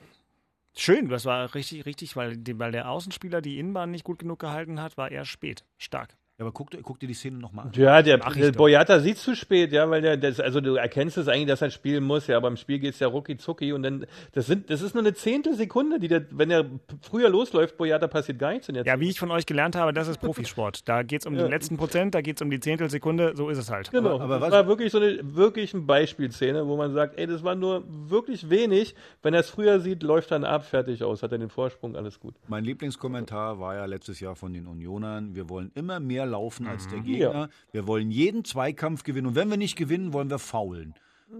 Schön, 0.74 1.08
das 1.08 1.26
war 1.26 1.54
richtig, 1.54 1.84
richtig, 1.84 2.16
weil, 2.16 2.38
weil 2.54 2.72
der 2.72 2.88
Außenspieler 2.88 3.42
die 3.42 3.58
Innenbahn 3.58 3.90
nicht 3.90 4.04
gut 4.04 4.20
genug 4.20 4.38
gehalten 4.38 4.80
hat, 4.80 4.96
war 4.96 5.10
er 5.10 5.24
spät. 5.24 5.64
Stark. 5.76 6.16
Ja, 6.40 6.46
aber 6.46 6.52
guck, 6.52 6.70
dir- 6.70 6.80
guck 6.82 6.98
dir 6.98 7.06
die 7.06 7.12
Szene 7.12 7.36
nochmal 7.36 7.66
an. 7.66 7.72
Ja, 7.74 8.00
der, 8.00 8.16
der. 8.16 8.52
Boyata 8.52 8.98
sieht 9.00 9.18
zu 9.18 9.36
spät, 9.36 9.72
ja, 9.72 9.90
weil 9.90 10.00
der, 10.00 10.16
das, 10.16 10.40
also 10.40 10.62
du 10.62 10.74
erkennst 10.76 11.18
es 11.18 11.28
eigentlich, 11.28 11.48
dass 11.48 11.60
er 11.60 11.68
spielen 11.68 12.02
muss, 12.02 12.28
ja, 12.28 12.38
aber 12.38 12.48
im 12.48 12.56
Spiel 12.56 12.78
geht's 12.78 12.98
ja 12.98 13.08
rucki 13.08 13.36
zucki 13.36 13.74
und 13.74 13.82
dann, 13.82 14.06
das 14.32 14.46
sind, 14.46 14.70
das 14.70 14.80
ist 14.80 14.94
nur 14.94 15.02
eine 15.02 15.12
Zehntelsekunde, 15.12 16.00
die 16.00 16.08
der, 16.08 16.24
wenn 16.30 16.50
er 16.50 16.64
früher 17.02 17.28
losläuft, 17.28 17.76
Boyata 17.76 18.06
passiert 18.08 18.38
gar 18.38 18.52
nichts 18.52 18.70
in 18.70 18.74
der 18.74 18.86
Ja, 18.86 18.98
wie 18.98 19.10
ich 19.10 19.18
von 19.20 19.30
euch 19.30 19.44
gelernt 19.44 19.76
habe, 19.76 19.92
das 19.92 20.08
ist 20.08 20.18
Profisport. 20.18 20.88
Da 20.88 21.02
geht 21.02 21.20
es 21.20 21.26
um 21.26 21.34
Ja. 21.34 21.42
den 21.42 21.50
letzten 21.50 21.76
Prozent, 21.76 22.14
da 22.14 22.22
geht 22.22 22.36
es 22.36 22.42
um 22.42 22.48
die 22.48 22.58
Zehntelsekunde, 22.58 23.32
so 23.36 23.50
ist 23.50 23.58
es 23.58 23.70
halt. 23.70 23.90
Genau, 23.90 24.14
Aber- 24.14 24.24
aber 24.24 24.34
das 24.38 24.42
was- 24.44 24.52
war 24.52 24.66
wirklich 24.66 24.92
so 24.92 24.98
eine, 24.98 25.18
wirklich 25.36 25.74
eine 25.74 25.82
Beispielszene, 25.82 26.66
wo 26.66 26.78
man 26.78 26.94
sagt, 26.94 27.18
ey, 27.18 27.26
das 27.26 27.44
war 27.44 27.54
nur 27.54 27.84
wirklich 27.86 28.48
wenig. 28.48 28.94
Wenn 29.22 29.34
er 29.34 29.40
es 29.40 29.50
früher 29.50 29.78
sieht, 29.80 30.02
läuft 30.02 30.30
dann 30.30 30.44
ab, 30.44 30.64
fertig 30.64 31.04
aus, 31.04 31.22
hat 31.22 31.32
er 31.32 31.38
den 31.38 31.50
Vorsprung, 31.50 31.96
alles 31.96 32.18
gut. 32.18 32.34
Mein 32.48 32.64
Lieblingskommentar 32.64 33.60
war 33.60 33.74
ja 33.74 33.84
letztes 33.84 34.20
Jahr 34.20 34.36
von 34.36 34.54
den 34.54 34.66
Unionern, 34.66 35.34
wir 35.34 35.50
wollen 35.50 35.70
immer 35.74 36.00
mehr 36.00 36.29
laufen 36.30 36.66
als 36.66 36.88
der 36.88 37.00
Gegner. 37.00 37.32
Ja. 37.34 37.48
Wir 37.72 37.86
wollen 37.86 38.10
jeden 38.10 38.44
Zweikampf 38.44 39.02
gewinnen 39.02 39.26
und 39.26 39.34
wenn 39.34 39.50
wir 39.50 39.56
nicht 39.58 39.76
gewinnen, 39.76 40.12
wollen 40.14 40.30
wir 40.30 40.38
faulen. 40.38 40.94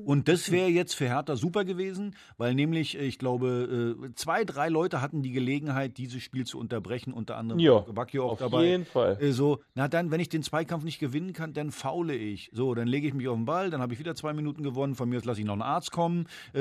Und 0.04 0.28
das 0.28 0.52
wäre 0.52 0.68
jetzt 0.68 0.94
für 0.94 1.06
Hertha 1.08 1.34
super 1.34 1.64
gewesen, 1.64 2.14
weil 2.38 2.54
nämlich, 2.54 2.96
äh, 2.96 3.02
ich 3.02 3.18
glaube, 3.18 3.96
äh, 4.00 4.14
zwei, 4.14 4.44
drei 4.44 4.68
Leute 4.68 5.00
hatten 5.00 5.20
die 5.20 5.32
Gelegenheit, 5.32 5.98
dieses 5.98 6.22
Spiel 6.22 6.46
zu 6.46 6.60
unterbrechen, 6.60 7.12
unter 7.12 7.36
anderem 7.36 7.58
Ja, 7.58 7.80
Bakio 7.80 8.24
auch 8.26 8.32
auf 8.34 8.38
dabei. 8.38 8.66
jeden 8.66 8.84
Fall. 8.86 9.18
Äh, 9.20 9.32
So, 9.32 9.58
na 9.74 9.88
dann, 9.88 10.12
wenn 10.12 10.20
ich 10.20 10.28
den 10.28 10.44
Zweikampf 10.44 10.84
nicht 10.84 11.00
gewinnen 11.00 11.32
kann, 11.32 11.54
dann 11.54 11.72
faule 11.72 12.14
ich. 12.14 12.50
So, 12.52 12.72
dann 12.76 12.86
lege 12.86 13.08
ich 13.08 13.14
mich 13.14 13.26
auf 13.26 13.34
den 13.34 13.46
Ball, 13.46 13.70
dann 13.70 13.80
habe 13.80 13.92
ich 13.92 13.98
wieder 13.98 14.14
zwei 14.14 14.32
Minuten 14.32 14.62
gewonnen. 14.62 14.94
Von 14.94 15.08
mir 15.08 15.16
aus 15.16 15.24
lasse 15.24 15.40
ich 15.40 15.46
noch 15.46 15.54
einen 15.54 15.62
Arzt 15.62 15.90
kommen, 15.90 16.26
äh, 16.54 16.60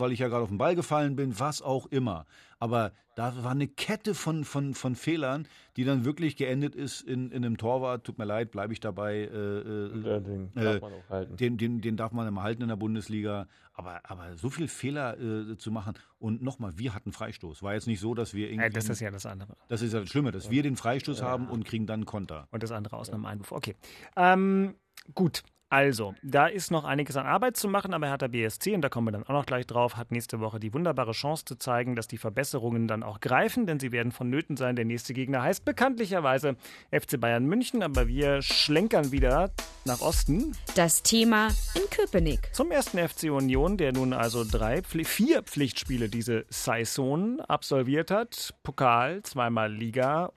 weil 0.00 0.10
ich 0.10 0.18
ja 0.18 0.26
gerade 0.26 0.42
auf 0.42 0.48
den 0.48 0.58
Ball 0.58 0.74
gefallen 0.74 1.14
bin, 1.14 1.38
was 1.38 1.62
auch 1.62 1.86
immer. 1.86 2.26
Aber 2.58 2.92
da 3.16 3.42
war 3.42 3.52
eine 3.52 3.66
Kette 3.66 4.14
von, 4.14 4.44
von, 4.44 4.74
von 4.74 4.94
Fehlern, 4.94 5.48
die 5.76 5.84
dann 5.84 6.04
wirklich 6.04 6.36
geendet 6.36 6.74
ist 6.74 7.00
in, 7.00 7.30
in 7.30 7.44
einem 7.44 7.56
Torwart. 7.56 8.04
Tut 8.04 8.18
mir 8.18 8.26
leid, 8.26 8.50
bleibe 8.50 8.74
ich 8.74 8.80
dabei. 8.80 9.14
Äh, 9.14 9.26
äh, 9.26 10.20
den 10.20 10.50
äh, 10.54 10.62
darf 10.62 10.80
man 10.82 10.92
auch 10.92 11.10
halten. 11.10 11.36
Den, 11.36 11.56
den, 11.56 11.80
den 11.80 11.96
darf 11.96 12.12
man 12.12 12.28
immer 12.28 12.42
halten 12.42 12.62
in 12.62 12.68
der 12.68 12.76
Bundesliga. 12.76 13.46
Aber, 13.72 14.00
aber 14.04 14.36
so 14.36 14.50
viel 14.50 14.68
Fehler 14.68 15.18
äh, 15.18 15.56
zu 15.56 15.70
machen. 15.70 15.94
Und 16.18 16.42
nochmal, 16.42 16.78
wir 16.78 16.94
hatten 16.94 17.12
Freistoß. 17.12 17.62
War 17.62 17.72
jetzt 17.72 17.86
nicht 17.86 18.00
so, 18.00 18.14
dass 18.14 18.34
wir 18.34 18.50
irgendwie. 18.50 18.66
Äh, 18.66 18.70
das 18.70 18.88
ist 18.90 19.00
ja 19.00 19.10
das 19.10 19.24
andere. 19.24 19.56
Das 19.68 19.80
ist 19.80 19.94
ja 19.94 20.00
das 20.00 20.10
Schlimme, 20.10 20.30
dass 20.30 20.50
wir 20.50 20.62
den 20.62 20.76
Freistoß 20.76 21.22
haben 21.22 21.48
und 21.48 21.64
kriegen 21.64 21.86
dann 21.86 22.04
Konter. 22.04 22.48
Und 22.50 22.62
das 22.62 22.70
andere 22.70 22.96
aus 22.96 23.08
einem 23.08 23.24
Einwurf. 23.24 23.52
Okay. 23.52 23.76
Ähm, 24.16 24.74
gut. 25.14 25.42
Also, 25.68 26.14
da 26.22 26.46
ist 26.46 26.70
noch 26.70 26.84
einiges 26.84 27.16
an 27.16 27.26
Arbeit 27.26 27.56
zu 27.56 27.66
machen, 27.66 27.92
aber 27.92 28.06
Hertha 28.06 28.28
BSC, 28.28 28.72
und 28.74 28.82
da 28.82 28.88
kommen 28.88 29.08
wir 29.08 29.12
dann 29.12 29.24
auch 29.24 29.30
noch 29.30 29.46
gleich 29.46 29.66
drauf, 29.66 29.96
hat 29.96 30.12
nächste 30.12 30.38
Woche 30.38 30.60
die 30.60 30.72
wunderbare 30.72 31.10
Chance 31.10 31.44
zu 31.44 31.56
zeigen, 31.56 31.96
dass 31.96 32.06
die 32.06 32.18
Verbesserungen 32.18 32.86
dann 32.86 33.02
auch 33.02 33.18
greifen, 33.18 33.66
denn 33.66 33.80
sie 33.80 33.90
werden 33.90 34.12
vonnöten 34.12 34.56
sein. 34.56 34.76
Der 34.76 34.84
nächste 34.84 35.12
Gegner 35.12 35.42
heißt 35.42 35.64
bekanntlicherweise 35.64 36.54
FC 36.92 37.18
Bayern 37.18 37.46
München, 37.46 37.82
aber 37.82 38.06
wir 38.06 38.42
schlenkern 38.42 39.10
wieder 39.10 39.50
nach 39.84 40.00
Osten. 40.02 40.52
Das 40.76 41.02
Thema 41.02 41.48
in 41.74 41.90
Köpenick. 41.90 42.54
Zum 42.54 42.70
ersten 42.70 42.98
FC 42.98 43.24
Union, 43.24 43.76
der 43.76 43.92
nun 43.92 44.12
also 44.12 44.44
drei, 44.48 44.84
vier 44.84 45.42
Pflichtspiele 45.42 46.08
diese 46.08 46.46
Saison 46.48 47.40
absolviert 47.40 48.12
hat. 48.12 48.54
Pokal, 48.62 49.24
zweimal 49.24 49.72
Liga 49.72 50.32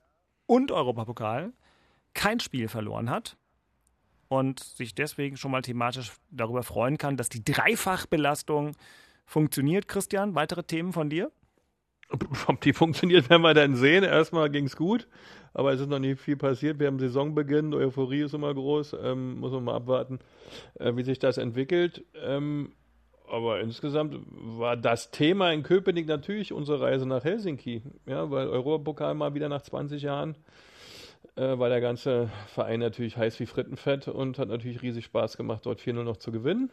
und 0.48 0.72
Europapokal. 0.72 1.54
Kein 2.16 2.40
Spiel 2.40 2.68
verloren 2.68 3.12
hat 3.12 3.38
und 4.30 4.60
sich 4.60 4.96
deswegen 4.96 5.36
schon 5.36 5.52
mal 5.52 5.62
thematisch 5.62 6.14
darüber 6.32 6.64
freuen 6.64 6.98
kann, 6.98 7.18
dass 7.18 7.30
die 7.30 7.44
Dreifachbelastung 7.44 8.76
funktioniert. 9.26 9.88
Christian, 9.88 10.36
weitere 10.36 10.64
Themen 10.64 10.94
von 10.94 11.10
dir? 11.10 11.32
Ob 12.48 12.62
die 12.62 12.74
funktioniert, 12.74 13.30
werden 13.30 13.42
wir 13.42 13.54
dann 13.54 13.76
sehen. 13.76 14.04
Erstmal 14.04 14.50
ging 14.50 14.66
es 14.66 14.76
gut, 14.76 15.08
aber 15.54 15.74
es 15.74 15.82
ist 15.82 15.90
noch 15.90 16.00
nicht 16.00 16.20
viel 16.20 16.38
passiert. 16.38 16.80
Wir 16.80 16.88
haben 16.88 17.00
Saisonbeginn, 17.00 17.74
Euphorie 17.74 18.22
ist 18.22 18.34
immer 18.34 18.54
groß, 18.54 18.96
ähm, 19.04 19.40
muss 19.40 19.52
man 19.52 19.64
mal 19.64 19.76
abwarten, 19.76 20.20
äh, 20.80 20.96
wie 20.96 21.04
sich 21.04 21.20
das 21.20 21.38
entwickelt. 21.38 22.04
Ähm, 22.16 22.74
aber 23.28 23.62
insgesamt 23.62 24.16
war 24.28 24.76
das 24.76 25.12
Thema 25.12 25.52
in 25.52 25.62
Köpenick 25.62 26.08
natürlich 26.08 26.52
unsere 26.52 26.82
Reise 26.82 27.08
nach 27.08 27.24
Helsinki, 27.24 27.84
ja, 28.08 28.30
weil 28.32 28.48
Europapokal 28.48 29.14
mal 29.14 29.36
wieder 29.36 29.50
nach 29.50 29.62
20 29.62 30.02
Jahren 30.02 30.36
äh, 31.40 31.58
war 31.58 31.70
der 31.70 31.82
ganze 31.82 32.30
Verein 32.54 32.82
natürlich 32.82 33.18
heiß 33.18 33.40
wie 33.40 33.46
Frittenfett 33.46 34.08
und 34.08 34.38
hat 34.38 34.50
natürlich 34.50 34.82
riesig 34.82 35.06
Spaß 35.06 35.38
gemacht, 35.38 35.66
dort 35.66 35.80
4-0 35.80 36.04
noch 36.04 36.18
zu 36.18 36.32
gewinnen. 36.32 36.70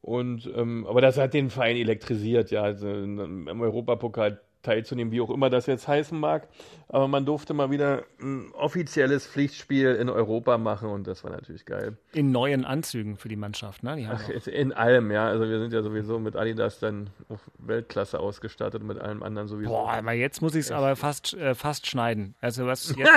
Und 0.00 0.50
ähm, 0.54 0.86
aber 0.86 1.00
das 1.00 1.16
hat 1.18 1.34
den 1.34 1.50
Verein 1.50 1.76
elektrisiert, 1.76 2.50
ja, 2.50 2.62
also 2.62 2.88
im 2.88 3.60
Europapokal 3.60 4.40
teilzunehmen, 4.62 5.12
wie 5.12 5.20
auch 5.20 5.30
immer 5.30 5.50
das 5.50 5.66
jetzt 5.66 5.88
heißen 5.88 6.18
mag. 6.18 6.48
Aber 6.88 7.08
man 7.08 7.26
durfte 7.26 7.52
mal 7.52 7.70
wieder 7.70 8.04
ein 8.20 8.52
offizielles 8.52 9.26
Pflichtspiel 9.26 9.94
in 9.94 10.08
Europa 10.08 10.56
machen 10.58 10.88
und 10.88 11.06
das 11.06 11.24
war 11.24 11.30
natürlich 11.30 11.66
geil. 11.66 11.96
In 12.12 12.30
neuen 12.30 12.64
Anzügen 12.64 13.16
für 13.16 13.28
die 13.28 13.36
Mannschaft, 13.36 13.82
ne? 13.82 13.96
Die 13.96 14.06
Ach, 14.06 14.28
in 14.46 14.72
allem, 14.72 15.10
ja. 15.10 15.26
Also 15.26 15.48
wir 15.48 15.58
sind 15.58 15.72
ja 15.72 15.82
sowieso 15.82 16.18
mit 16.18 16.36
Adidas 16.36 16.78
dann 16.78 17.10
auf 17.28 17.40
Weltklasse 17.58 18.20
ausgestattet 18.20 18.82
und 18.82 18.86
mit 18.86 18.98
allem 18.98 19.22
anderen 19.22 19.48
sowieso. 19.48 19.70
Boah, 19.70 19.92
aber 19.92 20.12
jetzt 20.12 20.42
muss 20.42 20.54
ich 20.54 20.66
es 20.66 20.72
aber 20.72 20.96
fast, 20.96 21.34
äh, 21.34 21.54
fast 21.54 21.86
schneiden. 21.86 22.34
Also 22.40 22.66
was 22.66 22.88
jetzt. 22.96 23.10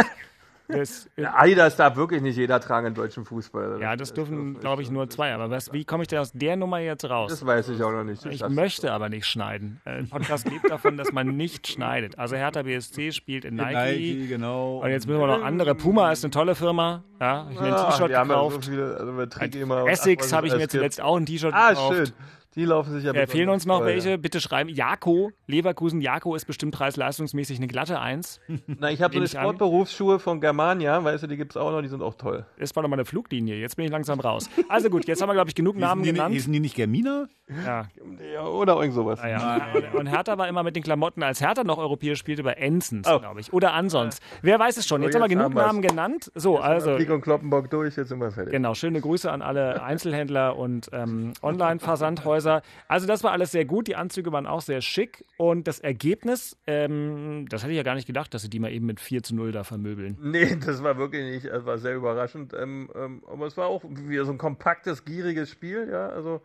Das, 0.67 1.09
Adidas 1.17 1.75
darf 1.75 1.95
wirklich 1.95 2.21
nicht 2.21 2.37
jeder 2.37 2.59
tragen 2.59 2.87
im 2.87 2.93
deutschen 2.93 3.25
Fußball. 3.25 3.79
Ja, 3.81 3.95
das, 3.95 4.09
das 4.09 4.15
dürfen, 4.15 4.59
glaube 4.59 4.81
ich, 4.81 4.89
nur 4.89 5.09
zwei. 5.09 5.33
Aber 5.33 5.49
was, 5.49 5.71
wie 5.73 5.85
komme 5.85 6.03
ich 6.03 6.07
denn 6.07 6.19
aus 6.19 6.31
der 6.33 6.55
Nummer 6.55 6.79
jetzt 6.79 7.05
raus? 7.09 7.31
Das 7.31 7.45
weiß 7.45 7.69
ich 7.69 7.83
auch 7.83 7.91
noch 7.91 8.03
nicht. 8.03 8.25
Ich 8.25 8.47
möchte 8.47 8.91
aber 8.91 9.09
nicht 9.09 9.25
schneiden. 9.25 9.81
Ein 9.85 10.07
Podcast 10.07 10.49
lebt 10.49 10.69
davon, 10.69 10.97
dass 10.97 11.11
man 11.11 11.35
nicht 11.37 11.67
schneidet. 11.71 12.17
Also 12.17 12.35
Hertha 12.35 12.63
BSC 12.63 13.11
spielt 13.11 13.45
in 13.45 13.55
Nike. 13.55 13.73
Nike, 13.73 14.27
genau. 14.27 14.79
Und 14.79 14.89
jetzt 14.89 15.07
müssen 15.07 15.19
wir 15.19 15.27
noch 15.27 15.43
andere. 15.43 15.75
Puma 15.75 16.11
ist 16.11 16.23
eine 16.23 16.31
tolle 16.31 16.55
Firma. 16.55 17.03
Ja, 17.19 17.47
ich 17.49 17.57
habe 17.57 17.69
mir 17.69 17.77
ein 17.77 17.91
T-Shirt 17.91 18.07
gekauft. 18.09 18.63
So 18.63 18.71
viele, 18.71 18.97
also 18.97 19.87
Essex 19.87 20.33
habe 20.33 20.47
ich 20.47 20.55
mir 20.55 20.67
zuletzt 20.67 21.01
auch 21.01 21.15
ein 21.15 21.25
T-Shirt 21.25 21.53
ah, 21.53 21.69
gekauft. 21.69 21.91
Ah, 21.91 21.95
schön. 21.95 22.13
Die 22.55 22.63
laufen 22.63 22.93
sich 22.93 23.03
ja 23.03 23.11
äh, 23.11 23.27
Fehlen 23.27 23.49
uns 23.49 23.65
noch 23.65 23.83
welche? 23.83 24.17
Bitte 24.17 24.39
schreiben. 24.39 24.69
Jako, 24.69 25.31
Leverkusen, 25.45 25.99
Jako 25.99 26.35
ist 26.35 26.45
bestimmt 26.45 26.73
preis-leistungsmäßig 26.73 27.57
eine 27.57 27.67
glatte 27.67 27.99
Eins. 27.99 28.39
Na, 28.67 28.91
ich 28.91 29.01
habe 29.01 29.13
so 29.13 29.19
eine 29.19 29.27
Sportberufsschuhe 29.27 30.19
von 30.19 30.39
Germania, 30.39 31.03
weißt 31.03 31.23
du, 31.23 31.27
die 31.27 31.35
gibt 31.35 31.51
es 31.51 31.57
auch 31.57 31.71
noch, 31.71 31.81
die 31.81 31.89
sind 31.89 32.01
auch 32.01 32.13
toll. 32.13 32.45
Das 32.57 32.73
war 32.75 32.83
doch 32.83 32.89
mal 32.89 32.95
eine 32.95 33.05
Fluglinie, 33.05 33.55
jetzt 33.55 33.75
bin 33.75 33.85
ich 33.85 33.91
langsam 33.91 34.21
raus. 34.21 34.49
Also 34.69 34.89
gut, 34.89 35.05
jetzt 35.05 35.21
haben 35.21 35.29
wir, 35.29 35.33
glaube 35.33 35.49
ich, 35.49 35.55
genug 35.55 35.75
Namen 35.77 36.03
die, 36.03 36.11
genannt. 36.11 36.33
Hießen 36.33 36.51
die 36.51 36.61
nicht 36.61 36.75
Germina? 36.75 37.27
Ja. 37.65 37.87
ja 38.33 38.45
oder 38.45 38.77
irgend 38.77 38.93
sowas. 38.93 39.19
Ah, 39.19 39.27
ja. 39.27 39.67
Und 39.93 40.07
Hertha 40.07 40.37
war 40.37 40.47
immer 40.47 40.63
mit 40.63 40.75
den 40.75 40.83
Klamotten, 40.83 41.23
als 41.23 41.41
Hertha 41.41 41.63
noch 41.63 41.77
europäisch 41.77 42.19
spielte, 42.19 42.43
bei 42.43 42.53
Enzens, 42.53 43.07
oh. 43.07 43.19
glaube 43.19 43.41
ich. 43.41 43.51
Oder 43.51 43.73
ansonst. 43.73 44.23
Wer 44.41 44.59
weiß 44.59 44.77
es 44.77 44.87
schon. 44.87 45.01
Jetzt, 45.01 45.13
so, 45.13 45.19
jetzt 45.19 45.23
haben 45.23 45.29
wir 45.29 45.35
genug 45.35 45.61
haben 45.61 45.67
Namen 45.67 45.81
genannt. 45.81 46.31
So, 46.35 46.55
jetzt 46.55 46.63
also. 46.63 46.95
Krieg 46.95 47.09
und 47.09 47.21
Kloppenbock 47.21 47.69
durch, 47.69 47.97
jetzt 47.97 48.09
sind 48.09 48.19
wir 48.19 48.31
fertig. 48.31 48.53
Genau, 48.53 48.73
schöne 48.73 49.01
Grüße 49.01 49.29
an 49.31 49.41
alle 49.41 49.83
Einzelhändler 49.83 50.55
und 50.55 50.89
ähm, 50.93 51.33
Online-Versandhäuser. 51.41 52.44
Also 52.87 53.07
das 53.07 53.23
war 53.23 53.31
alles 53.31 53.51
sehr 53.51 53.65
gut. 53.65 53.87
Die 53.87 53.95
Anzüge 53.95 54.31
waren 54.31 54.47
auch 54.47 54.61
sehr 54.61 54.81
schick. 54.81 55.25
Und 55.37 55.67
das 55.67 55.79
Ergebnis, 55.79 56.57
ähm, 56.67 57.47
das 57.49 57.63
hätte 57.63 57.71
ich 57.71 57.77
ja 57.77 57.83
gar 57.83 57.95
nicht 57.95 58.07
gedacht, 58.07 58.33
dass 58.33 58.41
sie 58.41 58.49
die 58.49 58.59
mal 58.59 58.71
eben 58.71 58.85
mit 58.85 58.99
4 58.99 59.23
zu 59.23 59.35
0 59.35 59.51
da 59.51 59.63
vermöbeln. 59.63 60.17
Nee, 60.21 60.55
das 60.65 60.83
war 60.83 60.97
wirklich 60.97 61.23
nicht. 61.23 61.45
Das 61.45 61.65
war 61.65 61.77
sehr 61.77 61.95
überraschend. 61.95 62.53
Ähm, 62.53 62.89
ähm, 62.95 63.23
aber 63.27 63.47
es 63.47 63.57
war 63.57 63.67
auch 63.67 63.83
wieder 63.83 64.25
so 64.25 64.31
ein 64.31 64.37
kompaktes, 64.37 65.05
gieriges 65.05 65.49
Spiel. 65.49 65.87
Ja, 65.89 66.09
also 66.09 66.41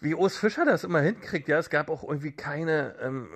wie 0.00 0.14
Urs 0.14 0.36
Fischer 0.36 0.64
das 0.64 0.84
immer 0.84 1.00
hinkriegt. 1.00 1.48
Ja, 1.48 1.58
es 1.58 1.70
gab 1.70 1.90
auch 1.90 2.02
irgendwie 2.02 2.32
keine 2.32 2.94
ähm, 3.02 3.28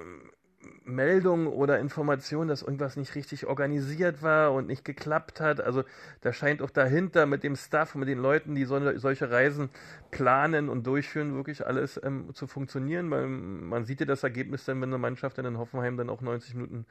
Meldung 0.85 1.47
oder 1.47 1.79
Information, 1.79 2.49
dass 2.49 2.63
irgendwas 2.63 2.97
nicht 2.97 3.15
richtig 3.15 3.47
organisiert 3.47 4.23
war 4.23 4.53
und 4.53 4.67
nicht 4.67 4.85
geklappt 4.85 5.41
hat. 5.41 5.61
Also 5.61 5.85
da 6.21 6.33
scheint 6.33 6.63
auch 6.63 6.71
dahinter 6.71 7.27
mit 7.27 7.43
dem 7.43 7.57
Staff, 7.57 7.95
mit 7.95 8.09
den 8.09 8.19
Leuten, 8.19 8.55
die 8.55 8.65
so, 8.65 8.99
solche 8.99 9.31
Reisen 9.31 9.71
planen 10.11 10.69
und 10.69 10.87
durchführen, 10.87 11.35
wirklich 11.35 11.67
alles 11.67 12.01
ähm, 12.03 12.35
zu 12.35 12.47
funktionieren. 12.47 13.11
Weil 13.11 13.27
man 13.27 13.85
sieht 13.85 14.01
ja 14.01 14.07
das 14.07 14.23
Ergebnis 14.23 14.65
dann, 14.65 14.81
wenn 14.81 14.91
eine 14.91 14.99
Mannschaft 14.99 15.39
dann 15.39 15.47
in 15.47 15.59
Hoffenheim 15.59 15.97
dann 15.97 16.11
auch 16.11 16.21
90 16.21 16.55
Minuten 16.55 16.87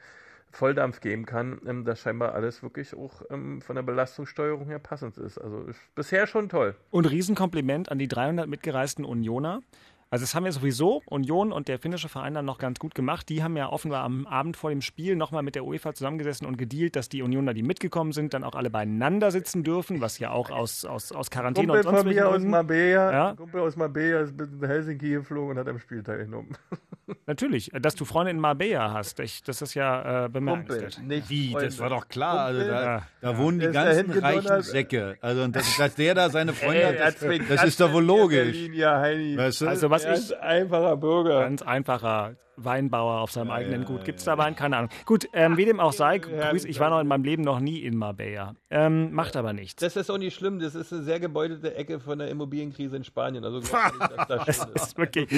Volldampf 0.54 1.00
geben 1.00 1.26
kann, 1.26 1.60
ähm, 1.66 1.84
dass 1.84 2.00
scheinbar 2.00 2.34
alles 2.34 2.62
wirklich 2.62 2.94
auch 2.94 3.22
ähm, 3.30 3.60
von 3.60 3.76
der 3.76 3.82
Belastungssteuerung 3.82 4.66
her 4.66 4.78
passend 4.78 5.18
ist. 5.18 5.38
Also 5.38 5.66
bisher 5.94 6.26
schon 6.26 6.48
toll. 6.48 6.76
Und 6.90 7.06
Riesenkompliment 7.06 7.90
an 7.90 7.98
die 7.98 8.08
300 8.08 8.48
mitgereisten 8.48 9.04
Unioner. 9.04 9.62
Also 10.10 10.22
das 10.22 10.34
haben 10.34 10.44
wir 10.44 10.52
sowieso, 10.52 11.02
Union 11.06 11.52
und 11.52 11.68
der 11.68 11.78
finnische 11.78 12.08
Verein 12.08 12.34
dann 12.34 12.44
noch 12.44 12.58
ganz 12.58 12.78
gut 12.78 12.94
gemacht. 12.94 13.28
Die 13.28 13.42
haben 13.42 13.56
ja 13.56 13.68
offenbar 13.68 14.04
am 14.04 14.26
Abend 14.26 14.56
vor 14.56 14.70
dem 14.70 14.80
Spiel 14.80 15.16
nochmal 15.16 15.42
mit 15.42 15.54
der 15.54 15.64
UEFA 15.64 15.94
zusammengesessen 15.94 16.46
und 16.46 16.56
gedealt, 16.56 16.96
dass 16.96 17.08
die 17.08 17.22
Unioner, 17.22 17.54
die 17.54 17.62
mitgekommen 17.62 18.12
sind, 18.12 18.34
dann 18.34 18.44
auch 18.44 18.54
alle 18.54 18.70
beieinander 18.70 19.30
sitzen 19.30 19.64
dürfen, 19.64 20.00
was 20.00 20.18
ja 20.18 20.30
auch 20.30 20.50
aus, 20.50 20.84
aus, 20.84 21.12
aus 21.12 21.30
Quarantäne 21.30 21.66
Kumpel 21.66 21.78
und 21.78 21.84
sonst 21.84 22.02
von 22.02 22.14
mir 22.14 22.28
aus 22.28 22.42
Marbella, 22.42 23.12
ja? 23.12 23.34
Kumpel 23.34 23.60
aus 23.60 23.76
Marbella 23.76 24.20
ist 24.20 24.40
in 24.40 24.64
Helsinki 24.64 25.10
geflogen 25.10 25.52
und 25.52 25.58
hat 25.58 25.68
am 25.68 25.78
Spiel 25.78 26.02
teilgenommen. 26.02 26.56
Natürlich, 27.26 27.70
dass 27.80 27.94
du 27.94 28.04
Freunde 28.04 28.30
in 28.30 28.40
Marbella 28.40 28.92
hast, 28.92 29.20
ich, 29.20 29.42
das 29.42 29.62
ist 29.62 29.74
ja 29.74 30.24
äh, 30.24 30.28
bemerkenswert. 30.28 30.96
Kumpel, 30.96 31.16
nicht 31.16 31.30
Wie, 31.30 31.52
das 31.52 31.78
war 31.78 31.90
doch 31.90 32.08
klar. 32.08 32.46
Also 32.46 32.60
da, 32.60 32.82
ja. 32.82 33.02
da 33.20 33.38
wohnen 33.38 33.60
die 33.60 33.68
ganzen 33.68 34.10
reichen 34.10 34.62
Säcke. 34.62 35.16
Also 35.20 35.46
dass, 35.48 35.76
dass 35.76 35.94
der 35.94 36.14
da 36.14 36.30
seine 36.30 36.52
Freunde 36.52 36.82
Ey, 36.82 36.98
hat, 36.98 37.22
das, 37.22 37.48
das 37.48 37.64
ist 37.64 37.80
doch 37.80 37.92
wohl 37.92 38.04
logisch. 38.04 38.52
Berlin, 38.52 38.74
ja, 38.74 39.02
weißt 39.02 39.60
du? 39.60 39.68
Also 39.68 39.90
was 39.90 40.04
Ganz 40.04 40.32
einfacher 40.32 40.96
Bürger. 40.96 41.40
Ganz 41.40 41.62
einfacher 41.62 42.36
Weinbauer 42.56 43.20
auf 43.20 43.30
seinem 43.30 43.48
ja, 43.48 43.54
eigenen 43.54 43.82
ja, 43.82 43.88
Gut. 43.88 44.04
Gibt 44.04 44.18
es 44.18 44.24
da 44.24 44.38
Wein? 44.38 44.56
Keine 44.56 44.76
Ahnung. 44.76 44.90
Gut, 45.06 45.28
ähm, 45.32 45.56
wie 45.56 45.64
dem 45.64 45.80
auch 45.80 45.92
sei, 45.92 46.18
grüß, 46.18 46.64
ich 46.64 46.80
war 46.80 46.90
noch 46.90 47.00
in 47.00 47.06
meinem 47.06 47.24
Leben 47.24 47.42
noch 47.42 47.60
nie 47.60 47.78
in 47.80 47.96
Marbella. 47.96 48.54
Ähm, 48.70 49.12
macht 49.12 49.36
aber 49.36 49.52
nichts. 49.52 49.76
Das 49.82 49.96
ist 49.96 50.10
auch 50.10 50.18
nicht 50.18 50.34
schlimm. 50.34 50.58
Das 50.58 50.74
ist 50.74 50.92
eine 50.92 51.02
sehr 51.02 51.20
gebeutelte 51.20 51.74
Ecke 51.74 52.00
von 52.00 52.18
der 52.18 52.28
Immobilienkrise 52.28 52.96
in 52.96 53.04
Spanien. 53.04 53.44
Also 53.44 53.58
nicht, 53.58 53.72
das, 54.28 54.44
das 54.46 54.64
ist 54.74 54.98
wirklich 54.98 55.28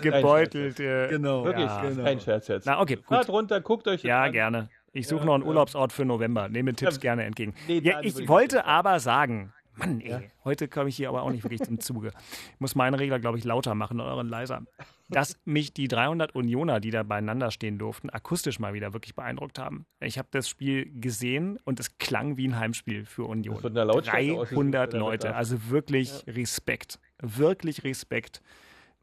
gebeutelt. 0.00 0.76
genau. 0.76 1.44
Wirklich, 1.44 1.66
ja, 1.66 1.82
genau. 1.82 2.04
kein 2.04 2.20
Scherz 2.20 2.48
jetzt. 2.48 2.66
Na, 2.66 2.80
okay, 2.80 2.96
gut. 2.96 3.06
Fahrt 3.06 3.28
runter, 3.28 3.60
guckt 3.60 3.88
euch 3.88 4.02
Ja, 4.02 4.24
an. 4.24 4.32
gerne. 4.32 4.68
Ich 4.92 5.06
suche 5.06 5.24
noch 5.24 5.34
einen 5.34 5.44
Urlaubsort 5.44 5.92
für 5.92 6.04
November. 6.04 6.48
Nehme 6.48 6.74
Tipps 6.74 6.98
gerne 6.98 7.24
entgegen. 7.24 7.54
Ja, 7.68 8.00
ich 8.02 8.26
wollte 8.26 8.64
aber 8.64 8.98
sagen, 8.98 9.52
Mann, 9.80 10.00
ey, 10.00 10.10
ja. 10.10 10.20
heute 10.44 10.68
komme 10.68 10.88
ich 10.88 10.96
hier 10.96 11.08
aber 11.08 11.22
auch 11.22 11.30
nicht 11.30 11.42
wirklich 11.42 11.62
zum 11.62 11.80
Zuge. 11.80 12.12
Ich 12.54 12.60
muss 12.60 12.74
meinen 12.74 12.94
Regler, 12.94 13.18
glaube 13.18 13.38
ich, 13.38 13.44
lauter 13.44 13.74
machen 13.74 14.00
und 14.00 14.06
euren 14.06 14.28
leiser. 14.28 14.62
Dass 15.08 15.36
mich 15.44 15.72
die 15.72 15.88
300 15.88 16.34
Unioner, 16.34 16.80
die 16.80 16.90
da 16.90 17.02
beieinander 17.02 17.50
stehen 17.50 17.78
durften, 17.78 18.10
akustisch 18.10 18.58
mal 18.58 18.74
wieder 18.74 18.92
wirklich 18.92 19.14
beeindruckt 19.14 19.58
haben. 19.58 19.86
Ich 20.00 20.18
habe 20.18 20.28
das 20.30 20.48
Spiel 20.48 20.90
gesehen 21.00 21.58
und 21.64 21.80
es 21.80 21.98
klang 21.98 22.36
wie 22.36 22.46
ein 22.46 22.58
Heimspiel 22.58 23.04
für 23.04 23.24
Union. 23.24 23.56
300 23.60 24.92
Leute, 24.92 25.34
also 25.34 25.70
wirklich 25.70 26.24
ja. 26.26 26.32
Respekt. 26.34 27.00
Wirklich 27.20 27.84
Respekt. 27.84 28.40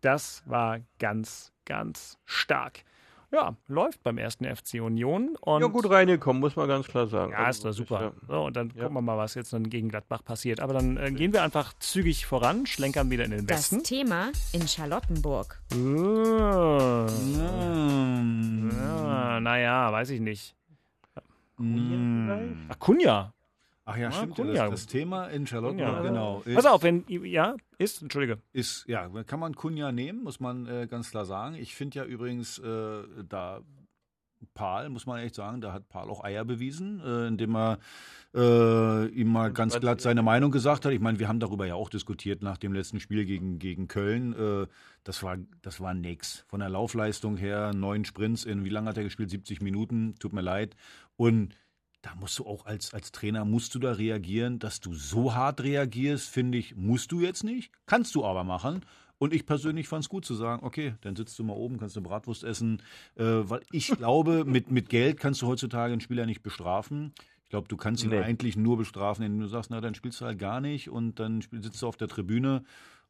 Das 0.02 0.44
war 0.46 0.80
ganz, 1.00 1.52
ganz 1.66 2.18
stark 2.26 2.84
ja, 3.32 3.56
läuft 3.68 4.04
beim 4.04 4.18
ersten 4.18 4.46
FC 4.46 4.76
Union. 4.76 5.36
Und 5.42 5.62
ja, 5.62 5.68
gut 5.68 5.90
reingekommen, 5.90 6.40
muss 6.40 6.56
man 6.56 6.68
ganz 6.68 6.88
klar 6.88 7.08
sagen. 7.08 7.34
Ja, 7.34 7.50
ist 7.50 7.66
doch 7.66 7.74
super. 7.74 8.14
So, 8.28 8.46
und 8.46 8.56
dann 8.56 8.72
ja. 8.76 8.84
gucken 8.84 8.96
wir 8.96 9.02
mal, 9.02 9.18
was 9.18 9.36
jetzt 9.36 9.52
dann 9.54 9.70
gegen 9.70 9.90
Gladbach 9.90 10.24
passiert. 10.24 10.60
Aber 10.60 10.74
dann 10.74 10.98
äh, 10.98 11.12
gehen 11.12 11.34
wir 11.34 11.44
einfach 11.44 11.74
zügig 11.80 12.26
voran, 12.26 12.66
schlenkern 12.66 13.10
wieder 13.12 13.26
in 13.26 13.32
den 13.32 13.50
Westen. 13.50 13.80
Das 13.80 13.84
Thema 13.84 14.32
in 14.54 14.68
Charlottenburg. 14.68 15.62
Oh. 15.74 15.78
Mm. 17.36 18.72
Ja, 19.46 19.92
weiß 19.92 20.10
ich 20.12 20.22
nicht. 20.22 20.56
Mm. 21.58 22.70
Acuna. 22.70 23.34
Ach 23.34 23.37
ja, 23.96 23.98
Ja, 23.98 24.12
stimmt. 24.12 24.36
Cunha. 24.36 24.54
Das, 24.54 24.70
das 24.72 24.86
Thema 24.88 25.28
in 25.28 25.48
Charlotte, 25.48 25.78
Cunha. 25.78 26.02
genau. 26.02 26.44
Pass 26.54 26.66
auf, 26.66 26.84
wenn, 26.84 27.06
ja, 27.08 27.56
ist, 27.78 28.02
entschuldige. 28.02 28.40
Ist, 28.54 28.86
ja, 28.88 29.08
kann 29.24 29.40
man 29.40 29.56
Kunja 29.56 29.92
nehmen, 29.92 30.24
muss 30.24 30.40
man 30.40 30.68
äh, 30.68 30.88
ganz 30.88 31.12
klar 31.12 31.26
sagen. 31.26 31.56
Ich 31.56 31.76
finde 31.76 32.00
ja 32.00 32.06
übrigens, 32.06 32.60
äh, 32.60 33.04
da 33.28 33.62
Paul, 34.54 34.90
muss 34.90 35.06
man 35.06 35.20
echt 35.20 35.36
sagen, 35.36 35.62
da 35.62 35.74
hat 35.74 35.90
Paul 35.90 36.10
auch 36.10 36.24
Eier 36.24 36.46
bewiesen, 36.46 37.02
äh, 37.04 37.28
indem 37.28 37.56
er 37.56 37.80
äh, 38.36 39.08
ihm 39.08 39.30
mal 39.30 39.52
ganz 39.52 39.80
glatt 39.80 40.02
seine 40.02 40.22
Meinung 40.22 40.52
gesagt 40.52 40.86
hat. 40.86 40.92
Ich 40.92 41.00
meine, 41.00 41.20
wir 41.20 41.28
haben 41.28 41.40
darüber 41.40 41.66
ja 41.66 41.76
auch 41.76 41.90
diskutiert 41.90 42.42
nach 42.44 42.58
dem 42.58 42.74
letzten 42.74 43.00
Spiel 43.00 43.26
gegen, 43.26 43.60
gegen 43.60 43.88
Köln. 43.88 44.34
Äh, 44.34 44.68
das, 45.04 45.24
war, 45.24 45.38
das 45.62 45.80
war 45.80 45.94
nix. 45.94 46.44
Von 46.48 46.60
der 46.60 46.70
Laufleistung 46.70 47.38
her, 47.38 47.74
neun 47.74 48.06
Sprints 48.06 48.46
in, 48.46 48.64
wie 48.64 48.70
lange 48.70 48.90
hat 48.90 48.98
er 48.98 49.04
gespielt? 49.04 49.30
70 49.30 49.62
Minuten, 49.62 50.16
tut 50.20 50.34
mir 50.34 50.42
leid. 50.42 50.76
Und 51.16 51.56
da 52.02 52.14
musst 52.16 52.38
du 52.40 52.46
auch 52.46 52.66
als, 52.66 52.94
als 52.94 53.12
Trainer, 53.12 53.44
musst 53.46 53.76
du 53.76 53.80
da 53.80 53.92
reagieren, 53.94 54.60
dass 54.60 54.80
du 54.80 54.94
so 54.94 55.34
hart 55.34 55.62
reagierst, 55.62 56.30
finde 56.30 56.58
ich, 56.58 56.76
musst 56.76 57.12
du 57.12 57.22
jetzt 57.22 57.44
nicht, 57.44 57.72
kannst 57.86 58.16
du 58.16 58.24
aber 58.26 58.44
machen. 58.44 58.82
Und 59.20 59.34
ich 59.34 59.48
persönlich 59.48 59.88
fand 59.88 60.04
es 60.04 60.10
gut 60.10 60.26
zu 60.26 60.36
sagen, 60.36 60.64
okay, 60.64 60.94
dann 61.02 61.16
sitzt 61.16 61.40
du 61.40 61.44
mal 61.44 61.54
oben, 61.54 61.80
kannst 61.80 61.98
eine 61.98 62.08
Bratwurst 62.08 62.44
essen, 62.44 62.84
äh, 63.16 63.24
weil 63.24 63.62
ich 63.72 63.88
glaube, 63.98 64.46
mit, 64.46 64.70
mit 64.70 64.90
Geld 64.90 65.20
kannst 65.20 65.42
du 65.42 65.48
heutzutage 65.48 65.92
einen 65.92 66.02
Spieler 66.02 66.28
nicht 66.28 66.44
bestrafen. 66.44 67.14
Ich 67.44 67.50
glaube, 67.50 67.68
du 67.68 67.78
kannst 67.78 68.04
ihn 68.04 68.12
Nee. 68.12 68.20
eigentlich 68.20 68.58
nur 68.58 68.78
bestrafen, 68.78 69.24
indem 69.26 69.40
du 69.40 69.48
sagst, 69.48 69.72
na, 69.72 69.82
dann 69.82 69.96
spielst 69.96 70.22
du 70.22 70.26
halt 70.26 70.38
gar 70.38 70.62
nicht 70.62 70.90
und 70.90 71.16
dann 71.20 71.42
sitzt 71.42 71.82
du 71.82 71.88
auf 71.88 71.98
der 71.98 72.10
Tribüne. 72.10 72.64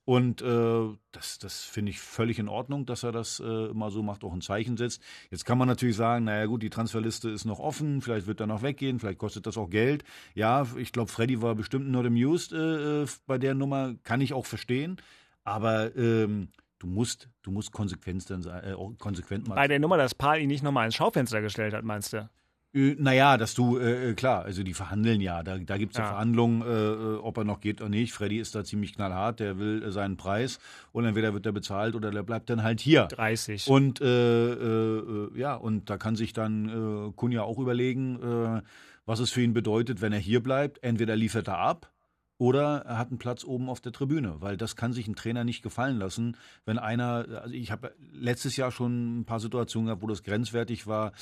Und 0.07 0.41
äh, 0.41 0.97
das, 1.11 1.37
das 1.37 1.65
finde 1.65 1.89
ich 1.89 1.99
völlig 1.99 2.39
in 2.39 2.47
Ordnung, 2.47 2.85
dass 2.85 3.03
er 3.03 3.11
das 3.11 3.41
äh, 3.41 3.65
immer 3.65 3.91
so 3.91 4.01
macht, 4.01 4.23
auch 4.23 4.31
ein 4.31 4.39
Zeichen 4.39 4.77
setzt. 4.77 5.03
Jetzt 5.31 5.43
kann 5.43 5.57
man 5.57 5.67
natürlich 5.67 5.97
sagen, 5.97 6.23
naja 6.23 6.45
gut, 6.45 6.63
die 6.63 6.69
Transferliste 6.69 7.29
ist 7.29 7.43
noch 7.43 7.59
offen, 7.59 8.01
vielleicht 8.01 8.25
wird 8.25 8.39
er 8.39 8.47
noch 8.47 8.61
weggehen, 8.61 9.01
vielleicht 9.01 9.17
kostet 9.17 9.45
das 9.47 9.57
auch 9.57 9.69
Geld. 9.69 10.05
Ja, 10.33 10.65
ich 10.77 10.93
glaube, 10.93 11.11
Freddy 11.11 11.41
war 11.41 11.55
bestimmt 11.55 11.89
not 11.89 12.05
amused 12.05 12.53
äh, 12.53 13.03
äh, 13.03 13.07
bei 13.25 13.37
der 13.37 13.53
Nummer, 13.53 13.95
kann 14.03 14.21
ich 14.21 14.31
auch 14.31 14.45
verstehen. 14.45 14.95
Aber 15.43 15.93
ähm, 15.97 16.53
du 16.79 16.87
musst, 16.87 17.27
du 17.41 17.51
musst 17.51 17.73
konsequent 17.73 18.29
dann 18.29 18.41
sein, 18.41 18.63
äh, 18.63 18.75
konsequent 18.99 19.49
mal. 19.49 19.55
Bei 19.55 19.67
der 19.67 19.79
Nummer, 19.79 19.97
dass 19.97 20.15
Paul 20.15 20.37
ihn 20.37 20.47
nicht 20.47 20.63
nochmal 20.63 20.85
ins 20.85 20.95
Schaufenster 20.95 21.41
gestellt 21.41 21.73
hat, 21.73 21.83
meinst 21.83 22.13
du? 22.13 22.29
Äh, 22.77 22.95
Naja, 22.99 23.37
dass 23.37 23.53
du, 23.53 23.77
äh, 23.77 24.11
äh, 24.11 24.13
klar, 24.13 24.45
also 24.45 24.63
die 24.63 24.73
verhandeln 24.73 25.21
ja. 25.21 25.43
Da, 25.43 25.57
da 25.57 25.77
gibt 25.77 25.93
es 25.93 25.97
ja. 25.97 26.03
Ja. 26.03 26.09
Verhandlungen, 26.11 26.61
äh, 26.61 26.65
äh, 26.65 27.17
ob 27.17 27.37
er 27.37 27.43
noch 27.43 27.59
geht 27.59 27.81
oder 27.81 27.89
nicht. 27.89 28.13
Freddy 28.13 28.39
ist 28.39 28.55
da 28.55 28.63
ziemlich 28.63 28.93
knallhart, 28.95 29.39
der 29.39 29.57
will 29.57 29.83
äh, 29.83 29.91
seinen 29.91 30.17
Preis 30.17 30.59
und 30.91 31.05
entweder 31.05 31.33
wird 31.33 31.45
er 31.45 31.51
bezahlt 31.51 31.95
oder 31.95 32.11
der 32.11 32.23
bleibt 32.23 32.49
dann 32.49 32.63
halt 32.63 32.79
hier. 32.79 33.05
30. 33.05 33.67
Und 33.67 33.99
ja, 33.99 35.55
und 35.55 35.89
da 35.89 35.97
kann 35.97 36.15
sich 36.15 36.33
dann 36.33 37.13
Kunja 37.15 37.43
auch 37.43 37.57
überlegen, 37.57 38.63
was 39.05 39.19
es 39.19 39.31
für 39.31 39.41
ihn 39.41 39.53
bedeutet, 39.53 40.01
wenn 40.01 40.13
er 40.13 40.19
hier 40.19 40.41
bleibt. 40.41 40.83
Entweder 40.83 41.15
liefert 41.15 41.47
er 41.47 41.57
ab 41.57 41.91
oder 42.37 42.83
er 42.85 42.97
hat 42.97 43.09
einen 43.09 43.17
Platz 43.17 43.43
oben 43.43 43.69
auf 43.69 43.81
der 43.81 43.91
Tribüne, 43.91 44.35
weil 44.39 44.57
das 44.57 44.75
kann 44.75 44.93
sich 44.93 45.07
ein 45.07 45.15
Trainer 45.15 45.43
nicht 45.43 45.63
gefallen 45.63 45.97
lassen, 45.97 46.37
wenn 46.65 46.77
einer, 46.77 47.25
also 47.41 47.53
ich 47.53 47.71
habe 47.71 47.95
letztes 48.13 48.55
Jahr 48.57 48.71
schon 48.71 49.19
ein 49.21 49.25
paar 49.25 49.39
Situationen 49.39 49.87
gehabt, 49.87 50.03
wo 50.03 50.07
das 50.07 50.23
grenzwertig 50.23 50.85
war. 50.87 51.13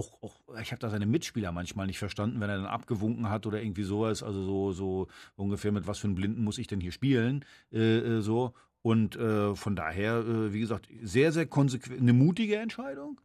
Auch, 0.00 0.22
auch 0.22 0.58
ich 0.62 0.72
habe 0.72 0.80
da 0.80 0.88
seine 0.88 1.04
Mitspieler 1.04 1.52
manchmal 1.52 1.86
nicht 1.86 1.98
verstanden, 1.98 2.40
wenn 2.40 2.48
er 2.48 2.56
dann 2.56 2.66
abgewunken 2.66 3.28
hat 3.28 3.46
oder 3.46 3.60
irgendwie 3.62 3.82
sowas, 3.82 4.22
also 4.22 4.42
so, 4.42 4.72
so 4.72 5.08
ungefähr 5.36 5.72
mit 5.72 5.86
was 5.86 5.98
für 5.98 6.06
einem 6.06 6.14
Blinden 6.14 6.42
muss 6.42 6.56
ich 6.56 6.66
denn 6.66 6.80
hier 6.80 6.92
spielen, 6.92 7.44
äh, 7.70 7.98
äh, 7.98 8.20
so. 8.22 8.54
Und 8.80 9.16
äh, 9.16 9.54
von 9.54 9.76
daher, 9.76 10.20
äh, 10.20 10.54
wie 10.54 10.60
gesagt, 10.60 10.88
sehr, 11.02 11.32
sehr 11.32 11.44
konsequent, 11.44 12.00
eine 12.00 12.14
mutige 12.14 12.56
Entscheidung, 12.56 13.20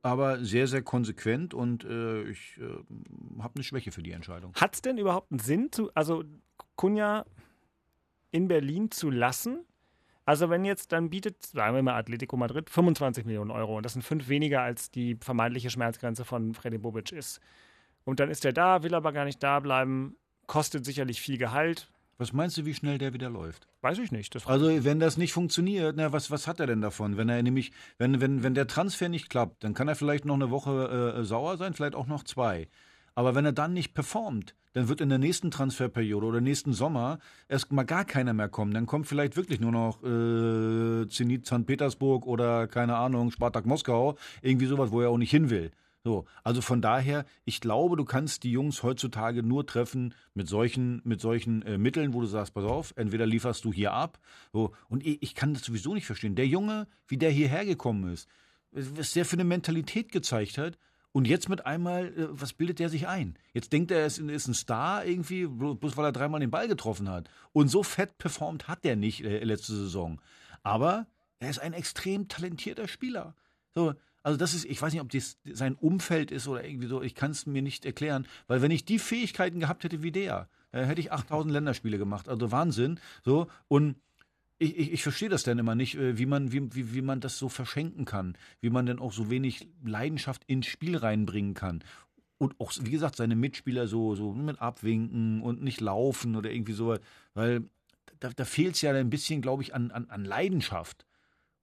aber 0.00 0.42
sehr, 0.42 0.66
sehr 0.68 0.80
konsequent 0.80 1.52
und 1.52 1.84
äh, 1.84 2.22
ich 2.30 2.58
äh, 2.58 3.42
habe 3.42 3.56
eine 3.56 3.64
Schwäche 3.64 3.92
für 3.92 4.02
die 4.02 4.12
Entscheidung. 4.12 4.54
Hat 4.54 4.74
es 4.74 4.80
denn 4.80 4.96
überhaupt 4.96 5.30
einen 5.30 5.40
Sinn, 5.40 5.70
zu, 5.70 5.90
also 5.94 6.24
Kunja 6.76 7.26
in 8.30 8.48
Berlin 8.48 8.90
zu 8.90 9.10
lassen? 9.10 9.66
Also 10.26 10.50
wenn 10.50 10.64
jetzt, 10.64 10.90
dann 10.90 11.08
bietet, 11.08 11.46
sagen 11.46 11.76
wir 11.76 11.82
mal 11.82 11.94
Atletico 11.94 12.36
Madrid, 12.36 12.68
25 12.68 13.24
Millionen 13.24 13.52
Euro 13.52 13.76
und 13.76 13.84
das 13.84 13.92
sind 13.92 14.02
fünf 14.02 14.28
weniger, 14.28 14.60
als 14.60 14.90
die 14.90 15.16
vermeintliche 15.20 15.70
Schmerzgrenze 15.70 16.24
von 16.24 16.52
Freddy 16.52 16.78
Bobic 16.78 17.12
ist. 17.12 17.40
Und 18.04 18.18
dann 18.18 18.28
ist 18.28 18.44
er 18.44 18.52
da, 18.52 18.82
will 18.82 18.94
aber 18.94 19.12
gar 19.12 19.24
nicht 19.24 19.40
da 19.42 19.60
bleiben, 19.60 20.16
kostet 20.46 20.84
sicherlich 20.84 21.20
viel 21.20 21.38
Gehalt. 21.38 21.88
Was 22.18 22.32
meinst 22.32 22.56
du, 22.56 22.64
wie 22.64 22.74
schnell 22.74 22.98
der 22.98 23.12
wieder 23.12 23.30
läuft? 23.30 23.68
Weiß 23.82 23.98
ich 23.98 24.10
nicht. 24.10 24.34
Also 24.46 24.84
wenn 24.84 24.98
das 24.98 25.16
nicht 25.16 25.32
funktioniert, 25.32 25.94
na, 25.96 26.12
was, 26.12 26.30
was 26.30 26.48
hat 26.48 26.58
er 26.58 26.66
denn 26.66 26.80
davon? 26.80 27.16
Wenn 27.16 27.28
er 27.28 27.40
nämlich, 27.42 27.72
wenn, 27.98 28.20
wenn, 28.20 28.42
wenn 28.42 28.54
der 28.54 28.66
Transfer 28.66 29.08
nicht 29.08 29.30
klappt, 29.30 29.62
dann 29.62 29.74
kann 29.74 29.86
er 29.86 29.94
vielleicht 29.94 30.24
noch 30.24 30.34
eine 30.34 30.50
Woche 30.50 31.14
äh, 31.18 31.24
sauer 31.24 31.56
sein, 31.56 31.74
vielleicht 31.74 31.94
auch 31.94 32.06
noch 32.06 32.24
zwei. 32.24 32.68
Aber 33.16 33.34
wenn 33.34 33.46
er 33.46 33.52
dann 33.52 33.72
nicht 33.72 33.94
performt, 33.94 34.54
dann 34.74 34.88
wird 34.88 35.00
in 35.00 35.08
der 35.08 35.18
nächsten 35.18 35.50
Transferperiode 35.50 36.26
oder 36.26 36.42
nächsten 36.42 36.74
Sommer 36.74 37.18
erst 37.48 37.72
mal 37.72 37.84
gar 37.84 38.04
keiner 38.04 38.34
mehr 38.34 38.50
kommen. 38.50 38.74
Dann 38.74 38.84
kommt 38.84 39.06
vielleicht 39.06 39.36
wirklich 39.36 39.58
nur 39.58 39.72
noch 39.72 40.02
äh, 40.04 41.08
Zenit 41.08 41.46
St. 41.46 41.66
Petersburg 41.66 42.26
oder 42.26 42.68
keine 42.68 42.96
Ahnung, 42.96 43.30
Spartak 43.30 43.64
Moskau, 43.64 44.16
irgendwie 44.42 44.66
sowas, 44.66 44.92
wo 44.92 45.00
er 45.00 45.08
auch 45.08 45.16
nicht 45.16 45.30
hin 45.30 45.48
will. 45.48 45.70
So, 46.04 46.26
also 46.44 46.60
von 46.60 46.82
daher, 46.82 47.24
ich 47.46 47.62
glaube, 47.62 47.96
du 47.96 48.04
kannst 48.04 48.44
die 48.44 48.52
Jungs 48.52 48.82
heutzutage 48.82 49.42
nur 49.42 49.66
treffen 49.66 50.14
mit 50.34 50.46
solchen, 50.46 51.00
mit 51.04 51.22
solchen 51.22 51.62
äh, 51.62 51.78
Mitteln, 51.78 52.12
wo 52.12 52.20
du 52.20 52.26
sagst, 52.26 52.52
pass 52.52 52.64
auf, 52.64 52.92
entweder 52.96 53.24
lieferst 53.24 53.64
du 53.64 53.72
hier 53.72 53.94
ab. 53.94 54.20
So, 54.52 54.72
und 54.88 55.04
ich, 55.04 55.22
ich 55.22 55.34
kann 55.34 55.54
das 55.54 55.64
sowieso 55.64 55.94
nicht 55.94 56.06
verstehen. 56.06 56.36
Der 56.36 56.46
Junge, 56.46 56.86
wie 57.08 57.16
der 57.16 57.30
hierher 57.30 57.64
gekommen 57.64 58.12
ist, 58.12 58.28
was 58.72 59.14
der 59.14 59.24
für 59.24 59.36
eine 59.36 59.44
Mentalität 59.44 60.12
gezeigt 60.12 60.58
hat. 60.58 60.76
Und 61.16 61.26
jetzt 61.26 61.48
mit 61.48 61.64
einmal, 61.64 62.08
äh, 62.08 62.28
was 62.30 62.52
bildet 62.52 62.78
der 62.78 62.90
sich 62.90 63.08
ein? 63.08 63.38
Jetzt 63.54 63.72
denkt 63.72 63.90
er, 63.90 64.00
er 64.00 64.04
ist, 64.04 64.18
ein 64.18 64.52
Star 64.52 65.02
irgendwie, 65.02 65.46
blo- 65.46 65.74
bloß 65.74 65.96
weil 65.96 66.04
er 66.04 66.12
dreimal 66.12 66.40
den 66.40 66.50
Ball 66.50 66.68
getroffen 66.68 67.08
hat. 67.08 67.30
Und 67.54 67.68
so 67.68 67.82
fett 67.82 68.18
performt 68.18 68.68
hat 68.68 68.84
der 68.84 68.96
nicht 68.96 69.24
äh, 69.24 69.42
letzte 69.42 69.74
Saison. 69.74 70.20
Aber 70.62 71.06
er 71.38 71.48
ist 71.48 71.58
ein 71.58 71.72
extrem 71.72 72.28
talentierter 72.28 72.86
Spieler. 72.86 73.34
So, 73.74 73.94
also 74.22 74.36
das 74.36 74.52
ist, 74.52 74.66
ich 74.66 74.82
weiß 74.82 74.92
nicht, 74.92 75.00
ob 75.00 75.08
das 75.08 75.38
sein 75.44 75.74
Umfeld 75.76 76.30
ist 76.30 76.48
oder 76.48 76.62
irgendwie 76.62 76.86
so, 76.86 77.00
ich 77.00 77.14
kann 77.14 77.30
es 77.30 77.46
mir 77.46 77.62
nicht 77.62 77.86
erklären, 77.86 78.26
weil 78.46 78.60
wenn 78.60 78.70
ich 78.70 78.84
die 78.84 78.98
Fähigkeiten 78.98 79.58
gehabt 79.58 79.84
hätte 79.84 80.02
wie 80.02 80.12
der, 80.12 80.50
äh, 80.72 80.84
hätte 80.84 81.00
ich 81.00 81.12
8000 81.12 81.50
Länderspiele 81.50 81.96
gemacht, 81.96 82.28
also 82.28 82.52
Wahnsinn, 82.52 83.00
so 83.24 83.46
und 83.68 83.96
ich, 84.58 84.76
ich, 84.78 84.92
ich 84.92 85.02
verstehe 85.02 85.28
das 85.28 85.42
dann 85.42 85.58
immer 85.58 85.74
nicht, 85.74 85.96
äh, 85.96 86.18
wie 86.18 86.26
man, 86.26 86.52
wie, 86.52 86.74
wie, 86.74 86.94
wie 86.94 87.02
man 87.02 87.20
das 87.20 87.38
so 87.38 87.48
verschenken 87.48 88.04
kann, 88.04 88.36
wie 88.60 88.70
man 88.70 88.86
denn 88.86 88.98
auch 88.98 89.12
so 89.12 89.30
wenig 89.30 89.68
Leidenschaft 89.84 90.44
ins 90.46 90.66
Spiel 90.66 90.96
reinbringen 90.96 91.54
kann. 91.54 91.82
Und 92.38 92.58
auch, 92.60 92.72
wie 92.80 92.90
gesagt, 92.90 93.16
seine 93.16 93.36
Mitspieler 93.36 93.86
so, 93.86 94.14
so 94.14 94.32
mit 94.32 94.60
abwinken 94.60 95.40
und 95.42 95.62
nicht 95.62 95.80
laufen 95.80 96.36
oder 96.36 96.50
irgendwie 96.50 96.74
so, 96.74 96.96
weil 97.34 97.64
da, 98.20 98.30
da 98.30 98.44
fehlt 98.44 98.74
es 98.74 98.82
ja 98.82 98.92
ein 98.92 99.10
bisschen, 99.10 99.42
glaube 99.42 99.62
ich, 99.62 99.74
an, 99.74 99.90
an, 99.90 100.08
an 100.10 100.24
Leidenschaft. 100.24 101.06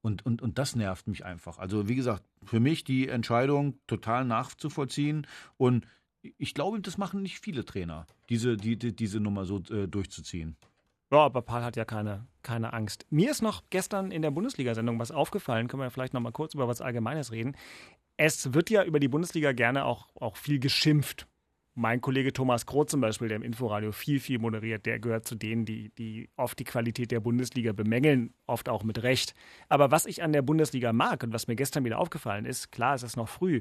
Und, 0.00 0.26
und, 0.26 0.42
und 0.42 0.58
das 0.58 0.76
nervt 0.76 1.06
mich 1.06 1.24
einfach. 1.24 1.58
Also, 1.58 1.88
wie 1.88 1.94
gesagt, 1.94 2.24
für 2.44 2.60
mich 2.60 2.84
die 2.84 3.08
Entscheidung 3.08 3.78
total 3.86 4.24
nachzuvollziehen. 4.24 5.26
Und 5.56 5.86
ich 6.36 6.54
glaube, 6.54 6.80
das 6.80 6.98
machen 6.98 7.22
nicht 7.22 7.40
viele 7.40 7.64
Trainer, 7.64 8.06
diese, 8.28 8.56
die, 8.56 8.76
die, 8.76 8.94
diese 8.94 9.20
Nummer 9.20 9.46
so 9.46 9.62
äh, 9.70 9.88
durchzuziehen. 9.88 10.56
Ja, 11.10 11.18
aber 11.18 11.42
Paul 11.42 11.62
hat 11.62 11.76
ja 11.76 11.84
keine, 11.84 12.26
keine 12.42 12.72
Angst. 12.72 13.06
Mir 13.10 13.30
ist 13.30 13.42
noch 13.42 13.62
gestern 13.70 14.10
in 14.10 14.22
der 14.22 14.30
Bundesliga-Sendung 14.30 14.98
was 14.98 15.10
aufgefallen. 15.10 15.68
Können 15.68 15.82
wir 15.82 15.90
vielleicht 15.90 16.14
noch 16.14 16.20
mal 16.20 16.32
kurz 16.32 16.54
über 16.54 16.66
was 16.66 16.80
Allgemeines 16.80 17.30
reden. 17.30 17.56
Es 18.16 18.54
wird 18.54 18.70
ja 18.70 18.84
über 18.84 19.00
die 19.00 19.08
Bundesliga 19.08 19.52
gerne 19.52 19.84
auch, 19.84 20.08
auch 20.14 20.36
viel 20.36 20.58
geschimpft. 20.58 21.26
Mein 21.76 22.00
Kollege 22.00 22.32
Thomas 22.32 22.66
Kroh 22.66 22.84
zum 22.84 23.00
Beispiel, 23.00 23.26
der 23.26 23.36
im 23.36 23.42
Inforadio 23.42 23.90
viel, 23.90 24.20
viel 24.20 24.38
moderiert, 24.38 24.86
der 24.86 25.00
gehört 25.00 25.26
zu 25.26 25.34
denen, 25.34 25.64
die, 25.64 25.90
die 25.98 26.30
oft 26.36 26.56
die 26.58 26.64
Qualität 26.64 27.10
der 27.10 27.18
Bundesliga 27.18 27.72
bemängeln, 27.72 28.32
oft 28.46 28.68
auch 28.68 28.84
mit 28.84 29.02
Recht. 29.02 29.34
Aber 29.68 29.90
was 29.90 30.06
ich 30.06 30.22
an 30.22 30.32
der 30.32 30.42
Bundesliga 30.42 30.92
mag 30.92 31.24
und 31.24 31.32
was 31.32 31.48
mir 31.48 31.56
gestern 31.56 31.84
wieder 31.84 31.98
aufgefallen 31.98 32.44
ist, 32.44 32.70
klar, 32.70 32.94
es 32.94 33.02
ist 33.02 33.16
noch 33.16 33.28
früh, 33.28 33.60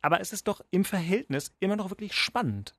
aber 0.00 0.20
es 0.20 0.32
ist 0.32 0.48
doch 0.48 0.62
im 0.70 0.84
Verhältnis 0.84 1.54
immer 1.60 1.76
noch 1.76 1.90
wirklich 1.90 2.14
spannend. 2.14 2.74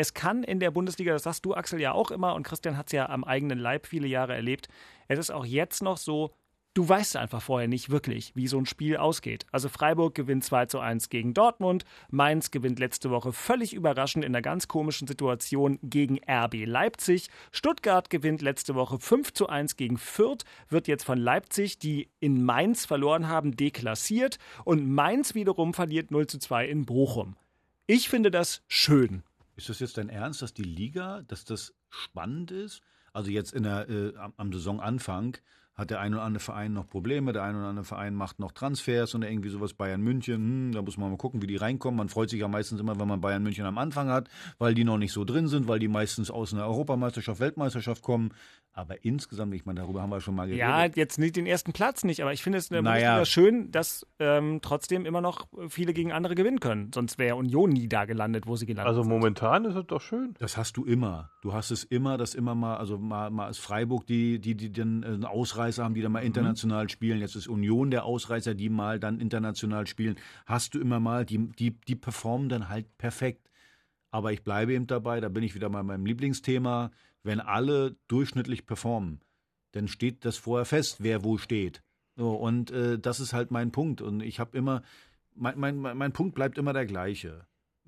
Es 0.00 0.14
kann 0.14 0.44
in 0.44 0.60
der 0.60 0.70
Bundesliga, 0.70 1.12
das 1.12 1.24
sagst 1.24 1.44
du, 1.44 1.52
Axel, 1.52 1.78
ja 1.78 1.92
auch 1.92 2.10
immer, 2.10 2.34
und 2.34 2.42
Christian 2.42 2.78
hat 2.78 2.86
es 2.86 2.92
ja 2.92 3.10
am 3.10 3.22
eigenen 3.22 3.58
Leib 3.58 3.86
viele 3.86 4.06
Jahre 4.06 4.34
erlebt, 4.34 4.68
es 5.08 5.18
ist 5.18 5.30
auch 5.30 5.44
jetzt 5.44 5.82
noch 5.82 5.98
so, 5.98 6.34
du 6.72 6.88
weißt 6.88 7.18
einfach 7.18 7.42
vorher 7.42 7.68
nicht 7.68 7.90
wirklich, 7.90 8.34
wie 8.34 8.46
so 8.46 8.56
ein 8.56 8.64
Spiel 8.64 8.96
ausgeht. 8.96 9.44
Also 9.52 9.68
Freiburg 9.68 10.14
gewinnt 10.14 10.42
2 10.42 10.64
zu 10.64 10.80
1 10.80 11.10
gegen 11.10 11.34
Dortmund, 11.34 11.84
Mainz 12.08 12.50
gewinnt 12.50 12.78
letzte 12.78 13.10
Woche 13.10 13.34
völlig 13.34 13.74
überraschend 13.74 14.24
in 14.24 14.34
einer 14.34 14.40
ganz 14.40 14.68
komischen 14.68 15.06
Situation 15.06 15.78
gegen 15.82 16.18
RB 16.26 16.64
Leipzig, 16.64 17.28
Stuttgart 17.52 18.08
gewinnt 18.08 18.40
letzte 18.40 18.74
Woche 18.74 18.98
5 18.98 19.34
zu 19.34 19.50
1 19.50 19.76
gegen 19.76 19.98
Fürth, 19.98 20.44
wird 20.70 20.88
jetzt 20.88 21.04
von 21.04 21.18
Leipzig, 21.18 21.78
die 21.78 22.08
in 22.20 22.42
Mainz 22.42 22.86
verloren 22.86 23.28
haben, 23.28 23.54
deklassiert 23.54 24.38
und 24.64 24.88
Mainz 24.88 25.34
wiederum 25.34 25.74
verliert 25.74 26.10
0 26.10 26.26
zu 26.26 26.38
2 26.38 26.68
in 26.68 26.86
Bochum. 26.86 27.36
Ich 27.86 28.08
finde 28.08 28.30
das 28.30 28.62
schön. 28.66 29.24
Ist 29.60 29.68
das 29.68 29.80
jetzt 29.80 29.98
dein 29.98 30.08
Ernst, 30.08 30.40
dass 30.40 30.54
die 30.54 30.62
Liga, 30.62 31.20
dass 31.28 31.44
das 31.44 31.74
spannend 31.90 32.50
ist? 32.50 32.80
Also 33.12 33.30
jetzt 33.30 33.52
in 33.52 33.64
der, 33.64 33.90
äh, 33.90 34.16
am, 34.16 34.32
am 34.38 34.52
Saisonanfang 34.54 35.36
hat 35.80 35.90
der 35.90 36.00
ein 36.00 36.14
oder 36.14 36.22
andere 36.22 36.40
Verein 36.42 36.72
noch 36.72 36.86
Probleme, 36.86 37.32
der 37.32 37.42
ein 37.42 37.56
oder 37.56 37.66
andere 37.66 37.84
Verein 37.84 38.14
macht 38.14 38.38
noch 38.38 38.52
Transfers 38.52 39.14
und 39.14 39.22
irgendwie 39.22 39.48
sowas 39.48 39.72
Bayern 39.74 40.00
München, 40.02 40.36
hm, 40.36 40.72
da 40.72 40.82
muss 40.82 40.96
man 40.96 41.10
mal 41.10 41.16
gucken, 41.16 41.42
wie 41.42 41.46
die 41.46 41.56
reinkommen. 41.56 41.98
Man 41.98 42.08
freut 42.08 42.30
sich 42.30 42.40
ja 42.40 42.48
meistens 42.48 42.80
immer, 42.80 43.00
wenn 43.00 43.08
man 43.08 43.20
Bayern 43.20 43.42
München 43.42 43.64
am 43.64 43.78
Anfang 43.78 44.08
hat, 44.08 44.28
weil 44.58 44.74
die 44.74 44.84
noch 44.84 44.98
nicht 44.98 45.12
so 45.12 45.24
drin 45.24 45.48
sind, 45.48 45.66
weil 45.66 45.78
die 45.80 45.88
meistens 45.88 46.30
aus 46.30 46.54
einer 46.54 46.66
Europameisterschaft, 46.66 47.40
Weltmeisterschaft 47.40 48.02
kommen. 48.02 48.30
Aber 48.72 49.04
insgesamt, 49.04 49.52
ich 49.54 49.66
meine, 49.66 49.80
darüber 49.80 50.00
haben 50.00 50.10
wir 50.10 50.20
schon 50.20 50.36
mal 50.36 50.46
geredet. 50.46 50.60
Ja, 50.60 50.84
jetzt 50.84 51.18
nicht 51.18 51.34
den 51.34 51.44
ersten 51.46 51.72
Platz 51.72 52.04
nicht, 52.04 52.20
aber 52.22 52.32
ich 52.32 52.42
finde 52.42 52.58
es 52.58 52.68
der 52.68 52.82
Naja. 52.82 53.24
Schön, 53.24 53.72
dass 53.72 54.06
ähm, 54.20 54.60
trotzdem 54.62 55.06
immer 55.06 55.20
noch 55.20 55.48
viele 55.68 55.92
gegen 55.92 56.12
andere 56.12 56.36
gewinnen 56.36 56.60
können. 56.60 56.92
Sonst 56.94 57.18
wäre 57.18 57.34
Union 57.34 57.70
nie 57.70 57.88
da 57.88 58.04
gelandet, 58.04 58.46
wo 58.46 58.54
sie 58.54 58.66
gelandet 58.66 58.88
Also 58.88 59.02
sind. 59.02 59.10
momentan 59.10 59.64
ist 59.64 59.74
es 59.74 59.86
doch 59.86 60.00
schön. 60.00 60.34
Das 60.38 60.56
hast 60.56 60.76
du 60.76 60.84
immer. 60.84 61.30
Du 61.42 61.52
hast 61.52 61.70
es 61.72 61.82
immer, 61.82 62.16
dass 62.16 62.34
immer 62.34 62.54
mal, 62.54 62.76
also 62.76 62.96
mal, 62.96 63.30
mal 63.30 63.48
ist 63.50 63.58
Freiburg 63.58 64.06
die, 64.06 64.38
die, 64.38 64.54
die 64.54 64.70
dann 64.72 65.02
äh, 65.02 65.06
einen 65.06 65.24
Ausreißer 65.70 65.84
haben, 65.84 65.94
die 65.94 66.02
dann 66.02 66.12
mal 66.12 66.22
international 66.22 66.88
spielen. 66.88 67.20
Jetzt 67.20 67.36
ist 67.36 67.48
Union 67.48 67.90
der 67.90 68.04
Ausreißer, 68.04 68.54
die 68.54 68.68
mal 68.68 68.98
dann 68.98 69.20
international 69.20 69.86
spielen. 69.86 70.16
Hast 70.46 70.74
du 70.74 70.80
immer 70.80 71.00
mal, 71.00 71.24
die, 71.24 71.38
die, 71.52 71.70
die 71.70 71.96
performen 71.96 72.48
dann 72.48 72.68
halt 72.68 72.86
perfekt. 72.98 73.48
Aber 74.10 74.32
ich 74.32 74.42
bleibe 74.42 74.72
eben 74.72 74.86
dabei, 74.86 75.20
da 75.20 75.28
bin 75.28 75.44
ich 75.44 75.54
wieder 75.54 75.68
mal 75.68 75.82
meinem 75.82 76.06
Lieblingsthema. 76.06 76.90
Wenn 77.22 77.40
alle 77.40 77.96
durchschnittlich 78.08 78.66
performen, 78.66 79.20
dann 79.72 79.86
steht 79.86 80.24
das 80.24 80.36
vorher 80.36 80.64
fest, 80.64 80.96
wer 81.00 81.22
wo 81.22 81.38
steht. 81.38 81.82
So, 82.16 82.32
und 82.32 82.70
äh, 82.70 82.98
das 82.98 83.20
ist 83.20 83.32
halt 83.32 83.50
mein 83.50 83.70
Punkt. 83.70 84.00
Und 84.00 84.20
ich 84.20 84.40
habe 84.40 84.56
immer, 84.56 84.82
mein, 85.34 85.58
mein 85.58 85.76
mein 85.76 86.12
Punkt 86.12 86.34
bleibt 86.34 86.58
immer 86.58 86.72
der 86.72 86.86
gleiche. 86.86 87.46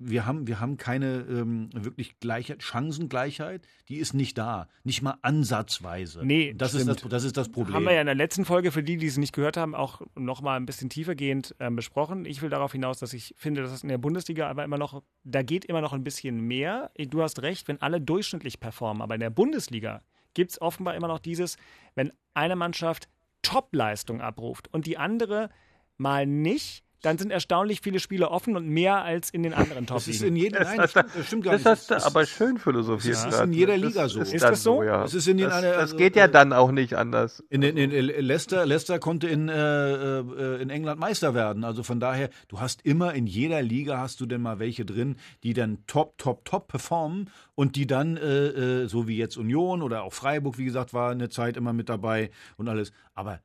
Wir 0.09 0.25
haben, 0.25 0.47
wir 0.47 0.59
haben 0.59 0.77
keine 0.77 1.25
ähm, 1.29 1.69
wirklich 1.73 2.19
Gleichheit, 2.19 2.63
Chancengleichheit, 2.63 3.65
die 3.89 3.97
ist 3.97 4.13
nicht 4.13 4.37
da. 4.37 4.67
Nicht 4.83 5.01
mal 5.01 5.17
ansatzweise. 5.21 6.25
Nee, 6.25 6.53
das 6.53 6.73
ist, 6.73 6.87
das, 6.87 6.97
das 6.97 7.23
ist 7.23 7.37
das 7.37 7.49
Problem. 7.49 7.75
Haben 7.75 7.85
wir 7.85 7.93
ja 7.93 8.01
in 8.01 8.07
der 8.07 8.15
letzten 8.15 8.45
Folge, 8.45 8.71
für 8.71 8.83
die, 8.83 8.97
die 8.97 9.07
es 9.07 9.17
nicht 9.17 9.33
gehört 9.33 9.57
haben, 9.57 9.75
auch 9.75 10.01
nochmal 10.15 10.57
ein 10.57 10.65
bisschen 10.65 10.89
tiefergehend 10.89 11.55
ähm, 11.59 11.75
besprochen. 11.75 12.25
Ich 12.25 12.41
will 12.41 12.49
darauf 12.49 12.71
hinaus, 12.71 12.99
dass 12.99 13.13
ich 13.13 13.33
finde, 13.37 13.61
dass 13.61 13.71
es 13.71 13.83
in 13.83 13.89
der 13.89 13.97
Bundesliga 13.97 14.49
aber 14.49 14.63
immer 14.63 14.77
noch, 14.77 15.03
da 15.23 15.41
geht 15.41 15.65
immer 15.65 15.81
noch 15.81 15.93
ein 15.93 16.03
bisschen 16.03 16.41
mehr. 16.41 16.91
Du 16.97 17.21
hast 17.21 17.41
recht, 17.41 17.67
wenn 17.67 17.81
alle 17.81 18.01
durchschnittlich 18.01 18.59
performen, 18.59 19.01
aber 19.01 19.15
in 19.15 19.21
der 19.21 19.29
Bundesliga 19.29 20.01
gibt 20.33 20.51
es 20.51 20.61
offenbar 20.61 20.95
immer 20.95 21.07
noch 21.07 21.19
dieses, 21.19 21.57
wenn 21.95 22.11
eine 22.33 22.55
Mannschaft 22.55 23.07
Topleistung 23.41 24.21
abruft 24.21 24.73
und 24.73 24.87
die 24.87 24.97
andere 24.97 25.49
mal 25.97 26.25
nicht, 26.25 26.82
dann 27.03 27.17
sind 27.19 27.31
erstaunlich 27.31 27.81
viele 27.81 27.99
Spiele 27.99 28.29
offen 28.31 28.55
und 28.57 28.67
mehr 28.67 29.03
als 29.03 29.29
in 29.29 29.43
den 29.43 29.53
anderen 29.53 29.85
das 29.85 30.07
ist 30.07 30.19
Top-Ligen. 30.21 30.35
in 30.37 30.41
jeder, 30.41 30.63
nein, 30.63 30.77
das 30.77 30.89
stimmt, 30.91 31.09
das 31.15 31.27
stimmt 31.27 31.43
gar 31.43 31.51
Das 31.53 31.59
nicht. 31.61 31.69
hast 31.71 31.91
du 31.91 31.95
ist- 31.95 32.05
aber 32.05 32.25
schön 32.25 32.57
philosophiert. 32.57 33.13
das 33.15 33.25
ist 33.25 33.31
gerade. 33.31 33.43
in 33.43 33.53
jeder 33.53 33.73
Das 33.77 33.81
Liga 33.81 34.09
so. 34.09 34.21
Ist, 34.21 34.33
Ist 34.33 34.41
das 34.43 34.63
so? 34.63 34.81
ja. 34.83 35.01
Das 35.03 35.13
ist 35.13 35.27
in 35.27 35.37
den 35.37 35.49
das, 35.49 35.61
das 35.61 35.95
geht 35.97 36.15
ja 36.15 36.27
dann 36.27 36.51
auch 36.53 36.71
nicht 36.71 36.95
anders. 36.95 37.43
In, 37.49 37.61
in, 37.61 37.77
in 37.77 37.91
Leicester, 38.25 38.65
Leicester 38.65 38.97
konnte 38.99 39.27
in, 39.27 39.49
äh, 39.49 40.19
äh, 40.19 40.61
in 40.61 40.69
England 40.69 40.99
Meister 40.99 41.33
werden. 41.35 41.63
Also 41.63 41.83
von 41.83 41.99
daher, 41.99 42.29
du 42.47 42.59
hast 42.59 42.81
immer 42.85 43.13
in 43.13 43.27
jeder 43.27 43.61
Liga 43.61 43.97
hast 43.99 44.19
du 44.21 44.25
denn 44.25 44.41
mal 44.41 44.59
welche 44.59 44.85
drin, 44.85 45.17
die 45.43 45.53
dann 45.53 45.79
top, 45.87 46.17
top, 46.17 46.45
top 46.45 46.67
performen 46.69 47.29
und 47.55 47.75
die 47.75 47.85
dann, 47.85 48.17
äh, 48.17 48.47
äh, 48.83 48.87
so 48.87 49.07
wie 49.07 49.17
jetzt 49.17 49.37
Union 49.37 49.81
oder 49.81 50.03
auch 50.03 50.13
Freiburg, 50.13 50.57
wie 50.57 50.65
gesagt, 50.65 50.93
war 50.93 51.11
eine 51.11 51.29
Zeit 51.29 51.57
immer 51.57 51.73
mit 51.73 51.89
dabei 51.89 52.31
und 52.57 52.69
alles. 52.69 52.91
Aber 53.13 53.41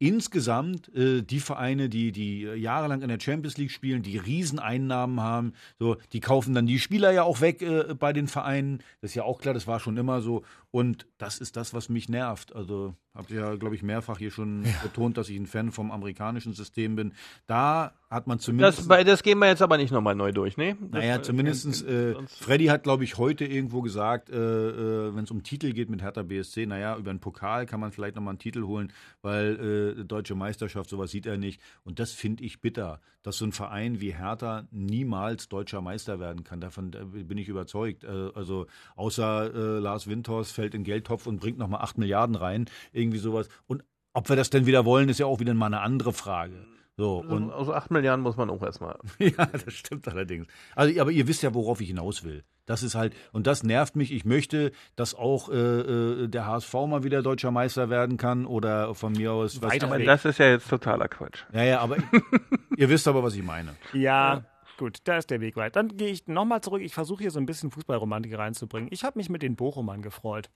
insgesamt 0.00 0.92
äh, 0.96 1.22
die 1.22 1.38
Vereine, 1.40 1.88
die, 1.88 2.10
die 2.10 2.40
jahrelang 2.42 3.02
in 3.02 3.08
der 3.08 3.20
Champions 3.20 3.56
League 3.58 3.70
spielen, 3.70 4.02
die 4.02 4.16
Rieseneinnahmen 4.18 5.20
haben, 5.20 5.52
so, 5.78 5.96
die 6.12 6.20
kaufen 6.20 6.54
dann 6.54 6.66
die 6.66 6.78
Spieler 6.80 7.12
ja 7.12 7.22
auch 7.22 7.40
weg 7.40 7.62
äh, 7.62 7.94
bei 7.94 8.12
den 8.12 8.26
Vereinen. 8.26 8.78
Das 9.02 9.12
ist 9.12 9.14
ja 9.14 9.22
auch 9.24 9.40
klar, 9.40 9.54
das 9.54 9.66
war 9.66 9.78
schon 9.78 9.96
immer 9.96 10.20
so. 10.22 10.42
Und 10.72 11.06
das 11.18 11.38
ist 11.38 11.56
das, 11.56 11.74
was 11.74 11.88
mich 11.88 12.08
nervt. 12.08 12.54
Also 12.54 12.94
habe 13.14 13.34
ja, 13.34 13.56
glaube 13.56 13.74
ich, 13.74 13.82
mehrfach 13.82 14.18
hier 14.18 14.30
schon 14.30 14.64
betont, 14.84 15.16
dass 15.16 15.28
ich 15.28 15.36
ein 15.36 15.46
Fan 15.46 15.72
vom 15.72 15.90
amerikanischen 15.90 16.52
System 16.52 16.94
bin. 16.94 17.12
Da 17.48 17.92
hat 18.08 18.28
man 18.28 18.38
zumindest. 18.38 18.78
Das, 18.78 18.86
bei- 18.88 19.02
das 19.02 19.24
gehen 19.24 19.38
wir 19.40 19.48
jetzt 19.48 19.62
aber 19.62 19.76
nicht 19.78 19.90
nochmal 19.90 20.14
neu 20.14 20.30
durch, 20.30 20.56
ne? 20.56 20.76
Das- 20.80 21.02
Naja, 21.02 21.20
zumindestens, 21.20 21.82
äh, 21.82 22.14
Freddy 22.28 22.66
hat, 22.66 22.84
glaube 22.84 23.02
ich, 23.02 23.18
heute 23.18 23.44
irgendwo 23.44 23.82
gesagt, 23.82 24.30
äh, 24.30 24.36
äh, 24.36 25.14
wenn 25.14 25.24
es 25.24 25.30
um 25.32 25.42
Titel 25.42 25.72
geht 25.72 25.90
mit 25.90 26.02
Hertha 26.02 26.22
BSC, 26.22 26.66
naja, 26.66 26.96
über 26.96 27.10
einen 27.10 27.18
Pokal 27.20 27.66
kann 27.66 27.80
man 27.80 27.90
vielleicht 27.90 28.14
nochmal 28.14 28.32
einen 28.32 28.38
Titel 28.38 28.62
holen, 28.62 28.92
weil 29.22 29.89
deutsche 29.94 30.34
Meisterschaft, 30.34 30.90
sowas 30.90 31.10
sieht 31.10 31.26
er 31.26 31.36
nicht. 31.36 31.60
Und 31.84 31.98
das 31.98 32.12
finde 32.12 32.44
ich 32.44 32.60
bitter, 32.60 33.00
dass 33.22 33.38
so 33.38 33.44
ein 33.44 33.52
Verein 33.52 34.00
wie 34.00 34.14
Hertha 34.14 34.66
niemals 34.70 35.48
deutscher 35.48 35.80
Meister 35.80 36.20
werden 36.20 36.44
kann. 36.44 36.60
Davon 36.60 36.92
äh, 36.92 37.22
bin 37.22 37.38
ich 37.38 37.48
überzeugt. 37.48 38.04
Äh, 38.04 38.30
also 38.34 38.66
außer 38.96 39.54
äh, 39.54 39.78
Lars 39.78 40.06
Windhorst 40.06 40.52
fällt 40.52 40.74
in 40.74 40.84
Geldtopf 40.84 41.26
und 41.26 41.40
bringt 41.40 41.58
nochmal 41.58 41.82
8 41.82 41.98
Milliarden 41.98 42.36
rein, 42.36 42.66
irgendwie 42.92 43.18
sowas. 43.18 43.48
Und 43.66 43.84
ob 44.12 44.28
wir 44.28 44.36
das 44.36 44.50
denn 44.50 44.66
wieder 44.66 44.84
wollen, 44.84 45.08
ist 45.08 45.20
ja 45.20 45.26
auch 45.26 45.40
wieder 45.40 45.54
mal 45.54 45.66
eine 45.66 45.80
andere 45.80 46.12
Frage. 46.12 46.66
So, 47.00 47.24
und 47.26 47.50
aus 47.50 47.70
8 47.70 47.90
Milliarden 47.92 48.22
muss 48.22 48.36
man 48.36 48.50
auch 48.50 48.62
erstmal. 48.62 48.98
ja, 49.18 49.46
das 49.46 49.72
stimmt 49.72 50.06
allerdings. 50.06 50.46
Also, 50.76 51.00
aber 51.00 51.10
ihr 51.10 51.26
wisst 51.26 51.42
ja, 51.42 51.54
worauf 51.54 51.80
ich 51.80 51.88
hinaus 51.88 52.24
will. 52.24 52.44
Das 52.66 52.82
ist 52.82 52.94
halt, 52.94 53.14
und 53.32 53.46
das 53.46 53.62
nervt 53.62 53.96
mich. 53.96 54.12
Ich 54.12 54.26
möchte, 54.26 54.70
dass 54.96 55.14
auch 55.14 55.48
äh, 55.48 55.54
äh, 55.54 56.28
der 56.28 56.44
HSV 56.44 56.74
mal 56.86 57.02
wieder 57.02 57.22
deutscher 57.22 57.50
Meister 57.52 57.88
werden 57.88 58.18
kann 58.18 58.44
oder 58.44 58.94
von 58.94 59.12
mir 59.12 59.32
aus. 59.32 59.62
was- 59.62 59.72
Weiter 59.72 59.86
Aber 59.86 59.98
das 59.98 60.26
ist 60.26 60.38
ja 60.38 60.50
jetzt 60.50 60.68
totaler 60.68 61.08
Quatsch. 61.08 61.42
Ja, 61.54 61.62
ja, 61.64 61.80
aber 61.80 61.96
ihr 62.76 62.90
wisst 62.90 63.08
aber, 63.08 63.22
was 63.22 63.34
ich 63.34 63.42
meine. 63.42 63.76
Ja, 63.94 64.44
gut, 64.76 64.98
da 65.04 65.16
ist 65.16 65.30
der 65.30 65.40
Weg 65.40 65.56
weit. 65.56 65.76
Dann 65.76 65.96
gehe 65.96 66.08
ich 66.10 66.26
nochmal 66.28 66.60
zurück. 66.60 66.82
Ich 66.82 66.92
versuche 66.92 67.22
hier 67.22 67.30
so 67.30 67.40
ein 67.40 67.46
bisschen 67.46 67.70
Fußballromantik 67.70 68.36
reinzubringen. 68.36 68.88
Ich 68.92 69.04
habe 69.04 69.18
mich 69.18 69.30
mit 69.30 69.40
den 69.42 69.56
Bochumern 69.56 70.02
gefreut. 70.02 70.50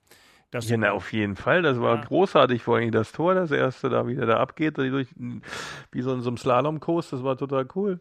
Dass 0.55 0.69
Ja, 0.69 0.77
na, 0.77 0.91
auf 0.93 1.11
jeden 1.11 1.35
Fall. 1.35 1.63
Das 1.63 1.81
war 1.81 1.99
großartig, 1.99 2.63
vor 2.63 2.77
allem 2.77 2.89
das 2.89 3.11
Tor, 3.11 3.35
das 3.35 3.51
erste 3.51 3.89
da 3.89 4.07
wieder 4.07 4.25
da 4.25 4.37
abgeht, 4.37 4.77
durch, 4.77 5.09
wie 5.91 6.01
so 6.01 6.13
in 6.13 6.21
so 6.21 6.29
einem 6.29 6.37
Slalomkurs, 6.37 7.09
das 7.09 7.25
war 7.25 7.35
total 7.35 7.67
cool. 7.75 7.99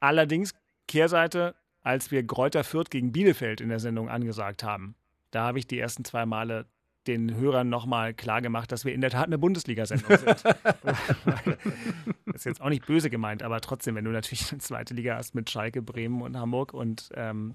Allerdings, 0.00 0.56
Kehrseite, 0.88 1.54
als 1.84 2.10
wir 2.10 2.24
Gräuter 2.24 2.64
Fürth 2.64 2.90
gegen 2.90 3.12
Bielefeld 3.12 3.60
in 3.60 3.68
der 3.68 3.78
Sendung 3.78 4.08
angesagt 4.08 4.64
haben, 4.64 4.96
da 5.30 5.44
habe 5.44 5.60
ich 5.60 5.68
die 5.68 5.78
ersten 5.78 6.04
zwei 6.04 6.26
Male 6.26 6.66
den 7.06 7.36
Hörern 7.36 7.68
nochmal 7.68 8.12
klar 8.12 8.42
gemacht, 8.42 8.72
dass 8.72 8.84
wir 8.84 8.92
in 8.92 9.00
der 9.00 9.10
Tat 9.10 9.26
eine 9.26 9.38
Bundesliga-Sendung 9.38 10.16
sind. 10.16 10.44
das 10.82 12.34
ist 12.34 12.44
jetzt 12.44 12.60
auch 12.60 12.70
nicht 12.70 12.86
böse 12.86 13.08
gemeint, 13.08 13.44
aber 13.44 13.60
trotzdem, 13.60 13.94
wenn 13.94 14.04
du 14.04 14.10
natürlich 14.10 14.50
eine 14.50 14.58
zweite 14.58 14.94
Liga 14.94 15.14
hast 15.14 15.36
mit 15.36 15.48
Schalke, 15.48 15.80
Bremen 15.80 16.22
und 16.22 16.36
Hamburg 16.36 16.74
und 16.74 17.08
ähm, 17.14 17.54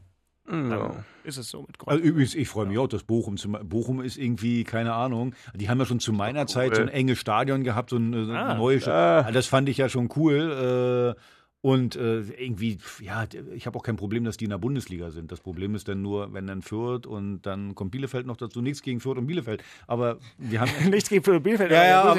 Ja. 0.50 1.04
ist 1.24 1.38
es 1.38 1.50
so 1.50 1.62
mit 1.62 1.78
Gräuter. 1.78 1.92
Also 1.92 2.04
übrigens, 2.04 2.36
ich 2.36 2.48
freue 2.50 2.66
mich 2.66 2.78
auch, 2.78 2.88
dass 2.88 3.04
Bochum, 3.04 3.38
zum, 3.38 3.58
Bochum 3.64 4.02
ist 4.02 4.18
irgendwie, 4.18 4.64
keine 4.64 4.94
Ahnung, 4.94 5.34
die 5.56 5.70
haben 5.70 5.80
ja 5.80 5.86
schon 5.86 6.00
zu 6.00 6.12
meiner 6.14 6.48
Zeit 6.48 6.76
so 6.76 6.82
ein 6.82 6.88
enges 6.90 7.20
Stadion 7.20 7.64
gehabt, 7.64 7.92
so 7.92 7.98
ein, 7.98 8.26
so 8.26 8.32
Ah. 8.34 8.56
neues. 8.56 8.88
Ah. 8.88 9.32
Das 9.32 9.48
fand 9.48 9.70
ich 9.70 9.78
ja 9.78 9.88
schon 9.88 10.10
cool. 10.16 11.16
Äh, 11.18 11.22
und 11.64 11.96
äh, 11.96 12.22
irgendwie, 12.22 12.80
ja, 13.02 13.26
ich 13.54 13.68
habe 13.68 13.78
auch 13.78 13.84
kein 13.84 13.96
Problem, 13.96 14.24
dass 14.24 14.36
die 14.36 14.46
in 14.46 14.50
der 14.50 14.58
Bundesliga 14.58 15.12
sind. 15.12 15.32
Das 15.32 15.42
Problem 15.42 15.76
ist 15.76 15.88
dann 15.88 16.02
nur, 16.02 16.34
wenn 16.34 16.48
dann 16.48 16.64
Fürth 16.64 17.06
und 17.06 17.44
dann 17.44 17.76
kommt 17.76 17.92
Bielefeld 17.92 18.26
noch 18.26 18.38
dazu. 18.38 18.64
Nichts 18.64 18.82
gegen 18.82 19.00
Fürth 19.00 19.20
und 19.20 19.28
Bielefeld. 19.28 19.64
Aber 19.86 20.18
wir 20.40 20.60
haben. 20.62 20.72
Nichts 20.90 21.08
gegen 21.10 21.24
Fürth 21.24 21.44
Bielefeld. 21.44 21.70
Ja, 21.70 21.86
ja, 21.86 22.02
aber, 22.02 22.18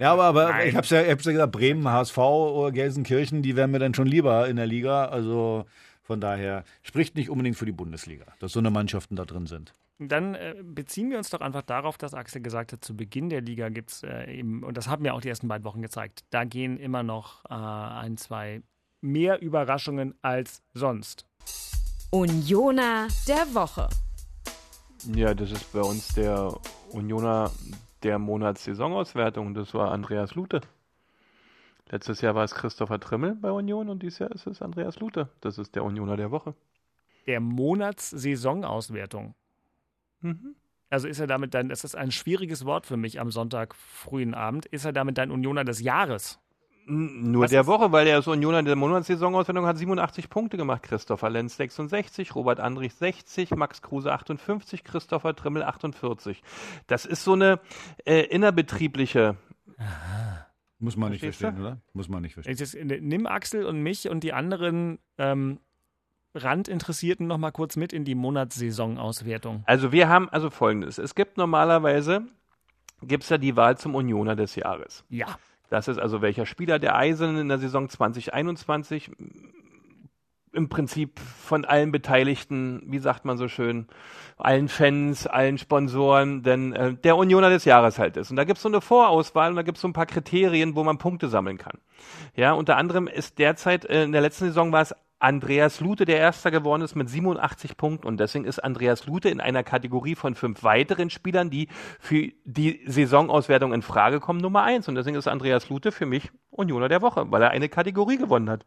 ja, 0.00 0.12
aber, 0.12 0.24
aber 0.24 0.64
ich 0.66 0.74
habe 0.74 0.84
ja, 0.88 1.02
ich 1.02 1.10
hab's 1.12 1.24
ja 1.24 1.30
gesagt, 1.32 1.52
Bremen, 1.52 1.86
HSV 1.88 2.18
oder 2.18 2.72
Gelsenkirchen, 2.72 3.42
die 3.42 3.54
wären 3.54 3.70
mir 3.70 3.78
dann 3.78 3.94
schon 3.94 4.08
lieber 4.08 4.48
in 4.48 4.56
der 4.56 4.66
Liga. 4.66 5.04
Also 5.04 5.66
von 6.10 6.20
daher 6.20 6.64
spricht 6.82 7.14
nicht 7.14 7.30
unbedingt 7.30 7.56
für 7.56 7.66
die 7.66 7.70
Bundesliga, 7.70 8.24
dass 8.40 8.50
so 8.50 8.58
eine 8.58 8.72
Mannschaften 8.72 9.14
da 9.14 9.24
drin 9.24 9.46
sind. 9.46 9.74
Dann 10.00 10.34
äh, 10.34 10.56
beziehen 10.60 11.08
wir 11.08 11.18
uns 11.18 11.30
doch 11.30 11.40
einfach 11.40 11.62
darauf, 11.62 11.98
dass 11.98 12.14
Axel 12.14 12.42
gesagt 12.42 12.72
hat, 12.72 12.84
zu 12.84 12.96
Beginn 12.96 13.28
der 13.28 13.42
Liga 13.42 13.68
gibt 13.68 13.92
es 13.92 14.02
äh, 14.02 14.24
eben, 14.24 14.64
und 14.64 14.76
das 14.76 14.88
haben 14.88 15.04
wir 15.04 15.14
auch 15.14 15.20
die 15.20 15.28
ersten 15.28 15.46
beiden 15.46 15.64
Wochen 15.64 15.82
gezeigt, 15.82 16.24
da 16.30 16.42
gehen 16.42 16.78
immer 16.78 17.04
noch 17.04 17.44
äh, 17.44 17.52
ein, 17.54 18.16
zwei 18.16 18.60
mehr 19.00 19.40
Überraschungen 19.40 20.16
als 20.20 20.64
sonst. 20.74 21.26
Unioner 22.10 23.06
der 23.28 23.54
Woche. 23.54 23.88
Ja, 25.14 25.32
das 25.32 25.52
ist 25.52 25.72
bei 25.72 25.82
uns 25.82 26.08
der 26.14 26.58
Unioner 26.90 27.52
der 28.02 28.18
Monatsaisonauswertung. 28.18 29.54
Das 29.54 29.74
war 29.74 29.92
Andreas 29.92 30.34
Lute. 30.34 30.60
Letztes 31.90 32.20
Jahr 32.20 32.34
war 32.34 32.44
es 32.44 32.54
Christopher 32.54 33.00
Trimmel 33.00 33.34
bei 33.34 33.50
Union 33.50 33.88
und 33.88 34.02
dieses 34.02 34.18
Jahr 34.20 34.30
ist 34.30 34.46
es 34.46 34.62
Andreas 34.62 35.00
Lute. 35.00 35.28
Das 35.40 35.58
ist 35.58 35.74
der 35.74 35.84
Unioner 35.84 36.16
der 36.16 36.30
Woche. 36.30 36.54
Der 37.26 37.40
Monatssaisonauswertung. 37.40 39.34
Mhm. 40.20 40.54
Also 40.88 41.06
ist 41.08 41.20
er 41.20 41.26
damit 41.26 41.54
dann, 41.54 41.68
das 41.68 41.84
ist 41.84 41.94
ein 41.96 42.10
schwieriges 42.10 42.64
Wort 42.64 42.86
für 42.86 42.96
mich 42.96 43.20
am 43.20 43.30
Sonntag 43.30 43.74
frühen 43.74 44.34
Abend, 44.34 44.66
ist 44.66 44.84
er 44.84 44.92
damit 44.92 45.18
dein 45.18 45.30
Unioner 45.30 45.64
des 45.64 45.80
Jahres? 45.80 46.38
Nur 46.86 47.44
Was 47.44 47.50
der 47.50 47.60
ist- 47.60 47.66
Woche, 47.68 47.92
weil 47.92 48.06
er 48.08 48.18
ist 48.18 48.26
Unioner 48.26 48.62
der 48.64 48.74
Monatssaisonauswertung 48.74 49.66
hat 49.66 49.78
87 49.78 50.28
Punkte 50.30 50.56
gemacht. 50.56 50.82
Christopher 50.82 51.30
Lenz 51.30 51.56
66, 51.56 52.34
Robert 52.34 52.58
Andrich 52.58 52.94
60, 52.94 53.52
Max 53.54 53.82
Kruse 53.82 54.12
58, 54.12 54.82
Christopher 54.82 55.36
Trimmel 55.36 55.62
48. 55.62 56.42
Das 56.88 57.04
ist 57.06 57.22
so 57.22 57.34
eine 57.34 57.60
äh, 58.04 58.22
innerbetriebliche. 58.22 59.36
Muss 60.80 60.96
man 60.96 61.12
nicht 61.12 61.20
verstehen, 61.20 61.60
oder? 61.60 61.80
Muss 61.92 62.08
man 62.08 62.22
nicht 62.22 62.34
verstehen. 62.34 62.56
Jetzt, 62.56 62.74
äh, 62.74 63.00
nimm 63.00 63.26
Axel 63.26 63.64
und 63.66 63.82
mich 63.82 64.08
und 64.08 64.24
die 64.24 64.32
anderen 64.32 64.98
ähm, 65.18 65.60
Randinteressierten 66.34 67.26
noch 67.26 67.38
mal 67.38 67.50
kurz 67.50 67.76
mit 67.76 67.92
in 67.92 68.04
die 68.04 68.14
Monatssaisonauswertung. 68.14 69.62
Also 69.66 69.92
wir 69.92 70.08
haben 70.08 70.28
also 70.30 70.48
folgendes. 70.50 70.98
Es 70.98 71.14
gibt 71.14 71.36
normalerweise 71.36 72.22
gibt 73.02 73.24
es 73.24 73.28
ja 73.28 73.38
die 73.38 73.56
Wahl 73.56 73.78
zum 73.78 73.94
Unioner 73.94 74.36
des 74.36 74.56
Jahres. 74.56 75.04
Ja. 75.08 75.38
Das 75.68 75.86
ist 75.86 75.98
also 75.98 76.20
welcher 76.20 76.46
Spieler 76.46 76.78
der 76.78 76.96
Eisen 76.96 77.36
in 77.36 77.48
der 77.48 77.58
Saison 77.58 77.88
2021 77.88 79.10
im 80.52 80.68
Prinzip 80.68 81.18
von 81.20 81.64
allen 81.64 81.92
Beteiligten, 81.92 82.82
wie 82.86 82.98
sagt 82.98 83.24
man 83.24 83.36
so 83.36 83.48
schön, 83.48 83.86
allen 84.36 84.68
Fans, 84.68 85.26
allen 85.26 85.58
Sponsoren, 85.58 86.42
denn 86.42 86.72
äh, 86.72 86.94
der 86.94 87.16
Unioner 87.16 87.50
des 87.50 87.64
Jahres 87.64 87.98
halt 87.98 88.16
ist. 88.16 88.30
Und 88.30 88.36
da 88.36 88.44
gibt 88.44 88.56
es 88.56 88.62
so 88.62 88.68
eine 88.68 88.80
Vorauswahl 88.80 89.50
und 89.50 89.56
da 89.56 89.62
gibt 89.62 89.78
es 89.78 89.82
so 89.82 89.88
ein 89.88 89.92
paar 89.92 90.06
Kriterien, 90.06 90.74
wo 90.74 90.82
man 90.82 90.98
Punkte 90.98 91.28
sammeln 91.28 91.58
kann. 91.58 91.78
Ja, 92.34 92.52
unter 92.52 92.76
anderem 92.76 93.06
ist 93.06 93.38
derzeit, 93.38 93.84
äh, 93.84 94.04
in 94.04 94.12
der 94.12 94.22
letzten 94.22 94.46
Saison 94.46 94.72
war 94.72 94.82
es 94.82 94.94
Andreas 95.20 95.80
Lute, 95.80 96.06
der 96.06 96.16
Erster 96.16 96.50
geworden 96.50 96.80
ist 96.80 96.96
mit 96.96 97.08
87 97.10 97.76
Punkten. 97.76 98.06
Und 98.06 98.18
deswegen 98.18 98.46
ist 98.46 98.58
Andreas 98.58 99.06
Lute 99.06 99.28
in 99.28 99.40
einer 99.40 99.62
Kategorie 99.62 100.14
von 100.14 100.34
fünf 100.34 100.62
weiteren 100.64 101.10
Spielern, 101.10 101.50
die 101.50 101.68
für 102.00 102.28
die 102.44 102.80
Saisonauswertung 102.86 103.74
in 103.74 103.82
Frage 103.82 104.18
kommen, 104.18 104.40
Nummer 104.40 104.62
eins. 104.62 104.88
Und 104.88 104.94
deswegen 104.94 105.16
ist 105.16 105.28
Andreas 105.28 105.68
Lute 105.68 105.92
für 105.92 106.06
mich 106.06 106.30
Unioner 106.50 106.88
der 106.88 107.02
Woche, 107.02 107.30
weil 107.30 107.42
er 107.42 107.50
eine 107.50 107.68
Kategorie 107.68 108.16
gewonnen 108.16 108.48
hat. 108.48 108.64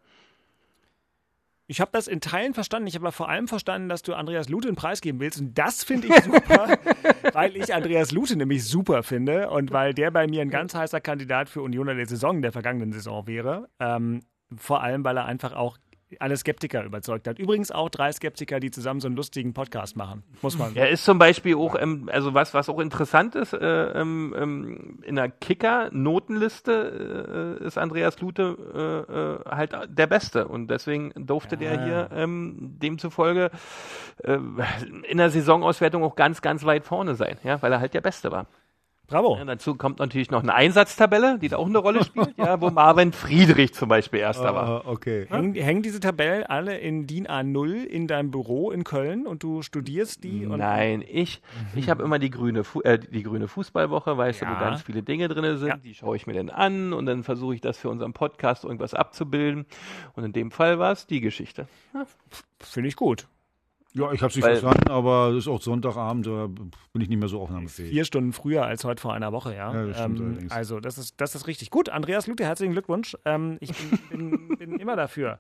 Ich 1.74 1.82
habe 1.82 1.90
das 1.92 2.08
in 2.08 2.22
Teilen 2.22 2.54
verstanden. 2.54 2.86
Ich 2.86 2.94
habe 2.94 3.08
aber 3.08 3.12
vor 3.12 3.30
allem 3.30 3.48
verstanden, 3.48 3.90
dass 3.90 4.04
du 4.04 4.14
Andreas 4.14 4.48
Lute 4.48 4.68
einen 4.68 4.78
Preis 4.78 5.02
geben 5.02 5.20
willst. 5.20 5.42
Und 5.42 5.58
das 5.58 5.84
finde 5.84 6.06
ich 6.06 6.24
super, 6.24 6.78
weil 7.34 7.58
ich 7.58 7.74
Andreas 7.74 8.12
Lute 8.12 8.36
nämlich 8.36 8.64
super 8.64 9.02
finde 9.02 9.50
und 9.50 9.72
weil 9.72 9.96
der 9.96 10.12
bei 10.12 10.28
mir 10.28 10.44
ein 10.44 10.52
ganz 10.52 10.76
heißer 10.76 11.02
Kandidat 11.02 11.50
für 11.50 11.64
Unioner 11.64 11.96
der 11.96 12.08
Saison 12.08 12.44
der 12.44 12.52
vergangenen 12.52 12.94
Saison 12.94 13.26
wäre. 13.26 13.70
Ähm, 13.80 14.20
vor 14.56 14.84
allem, 14.84 15.04
weil 15.04 15.18
er 15.18 15.26
einfach 15.26 15.54
auch 15.54 15.80
alle 16.20 16.36
Skeptiker 16.38 16.84
überzeugt 16.84 17.28
hat. 17.28 17.40
Übrigens 17.40 17.72
auch 17.72 17.90
drei 17.90 18.12
Skeptiker, 18.12 18.60
die 18.60 18.70
zusammen 18.72 19.00
so 19.00 19.08
einen 19.08 19.16
lustigen 19.16 19.54
Podcast 19.54 19.96
machen. 19.96 20.24
Muss 20.42 20.58
man. 20.58 20.76
Er 20.76 20.90
ist 20.90 21.06
zum 21.06 21.20
Beispiel 21.20 21.56
auch, 21.56 21.76
ähm, 21.80 22.10
also 22.12 22.34
was, 22.34 22.54
was 22.54 22.68
auch 22.70 22.80
interessant 22.80 23.36
ist, 23.36 23.54
äh, 23.54 24.00
ähm, 24.00 25.00
in 25.04 25.16
der 25.16 25.30
Kicker-Notenliste 25.30 27.60
äh, 27.62 27.66
ist 27.66 27.78
Andreas 27.78 28.20
Lute 28.20 28.58
äh, 28.74 29.14
äh 29.14 29.38
halt 29.56 29.78
der 29.88 30.08
Beste. 30.08 30.48
Und 30.48 30.68
deswegen 30.68 31.14
durfte 31.16 31.56
ja. 31.56 31.62
der 31.62 31.86
hier 31.86 32.10
ähm, 32.14 32.76
demzufolge 32.82 33.52
äh, 34.24 34.38
in 35.08 35.18
der 35.18 35.30
Saisonauswertung 35.30 36.04
auch 36.04 36.16
ganz, 36.16 36.42
ganz 36.42 36.66
weit 36.66 36.86
vorne 36.86 37.16
sein, 37.16 37.38
ja, 37.44 37.62
weil 37.62 37.72
er 37.72 37.80
halt 37.80 37.94
der 37.94 38.02
Beste 38.02 38.32
war. 38.32 38.48
Bravo. 39.08 39.36
Ja, 39.38 39.44
dazu 39.44 39.76
kommt 39.76 40.00
natürlich 40.00 40.32
noch 40.32 40.44
eine 40.44 40.54
Einsatztabelle, 40.54 41.38
die 41.38 41.50
da 41.50 41.58
auch 41.58 41.68
eine 41.68 41.78
Rolle 41.78 42.06
spielt, 42.06 42.38
ja, 42.38 42.62
wo 42.62 42.70
Marvin 42.70 43.12
Friedrich 43.12 43.74
zum 43.74 43.90
Beispiel 43.90 44.22
Erster 44.22 44.56
war. 44.56 44.86
Uh, 44.86 44.92
okay. 44.92 45.28
Hängen, 45.30 45.54
hängen, 45.56 45.82
diese 45.82 46.00
Tabellen 46.00 46.44
alle 46.46 46.78
in 46.78 47.06
DIN 47.06 47.28
A0 47.28 47.84
in 47.84 48.08
deinem 48.08 48.32
Büro 48.32 48.72
in 48.72 48.86
Köln 48.86 49.28
und 49.28 49.44
du 49.44 49.62
studierst 49.62 50.24
die? 50.24 50.48
Nein, 50.48 51.04
ich, 51.06 51.42
ich 51.76 51.90
habe 51.90 52.02
immer 52.02 52.18
die 52.18 52.30
grüne, 52.30 52.64
äh, 52.86 52.98
die 52.98 53.24
grüne 53.24 53.50
Fußballwoche, 53.50 54.18
weißt 54.18 54.42
ja. 54.42 54.48
du, 54.48 54.56
wo 54.56 54.60
ganz 54.60 54.84
viele 54.84 55.04
Dinge 55.04 55.28
drin 55.28 55.58
sind. 55.58 55.68
Ja. 55.68 55.78
Die 55.78 55.94
schaue 55.94 56.16
ich 56.16 56.26
mir 56.26 56.34
dann 56.34 56.50
an 56.50 56.94
und 56.94 57.06
dann 57.06 57.24
versuche 57.24 57.56
ich 57.56 57.62
das 57.62 57.78
für 57.78 57.90
unseren 57.90 58.14
Podcast 58.14 58.64
irgendwas 58.64 58.94
abzubilden. 58.94 59.66
Und 60.16 60.24
in 60.24 60.32
dem 60.32 60.50
Fall 60.50 60.80
war 60.80 60.94
es 60.94 61.08
die 61.08 61.20
Geschichte. 61.20 61.68
Ja. 61.94 62.06
Finde 62.60 62.88
ich 62.88 62.96
gut. 62.96 63.28
Ja, 63.96 64.12
ich 64.12 64.22
habe 64.22 64.30
es 64.30 64.36
nicht 64.36 64.44
Weil, 64.44 64.58
verstanden, 64.58 64.90
aber 64.90 65.30
es 65.30 65.44
ist 65.44 65.48
auch 65.48 65.62
Sonntagabend, 65.62 66.26
da 66.26 66.48
bin 66.48 67.02
ich 67.02 67.10
nicht 67.10 67.20
mehr 67.20 67.28
so 67.28 67.40
aufnahmefähig. 67.40 67.92
Vier 67.92 68.06
Stunden 68.06 68.34
früher 68.34 68.66
als 68.66 68.84
heute 68.84 69.00
vor 69.00 69.14
einer 69.14 69.32
Woche, 69.32 69.56
ja. 69.56 69.72
ja 69.72 69.86
das 69.86 70.00
ähm, 70.00 70.48
also 70.50 70.80
das 70.80 70.98
ist, 70.98 71.22
das 71.22 71.36
ist 71.36 71.46
richtig. 71.46 71.70
Gut, 71.70 71.90
Andreas 71.90 72.26
Lute, 72.26 72.44
herzlichen 72.44 72.74
Glückwunsch. 72.74 73.16
Ähm, 73.26 73.58
ich 73.60 73.72
bin, 74.10 74.32
bin, 74.32 74.58
bin, 74.58 74.80
immer 74.80 74.96
dafür. 74.96 75.38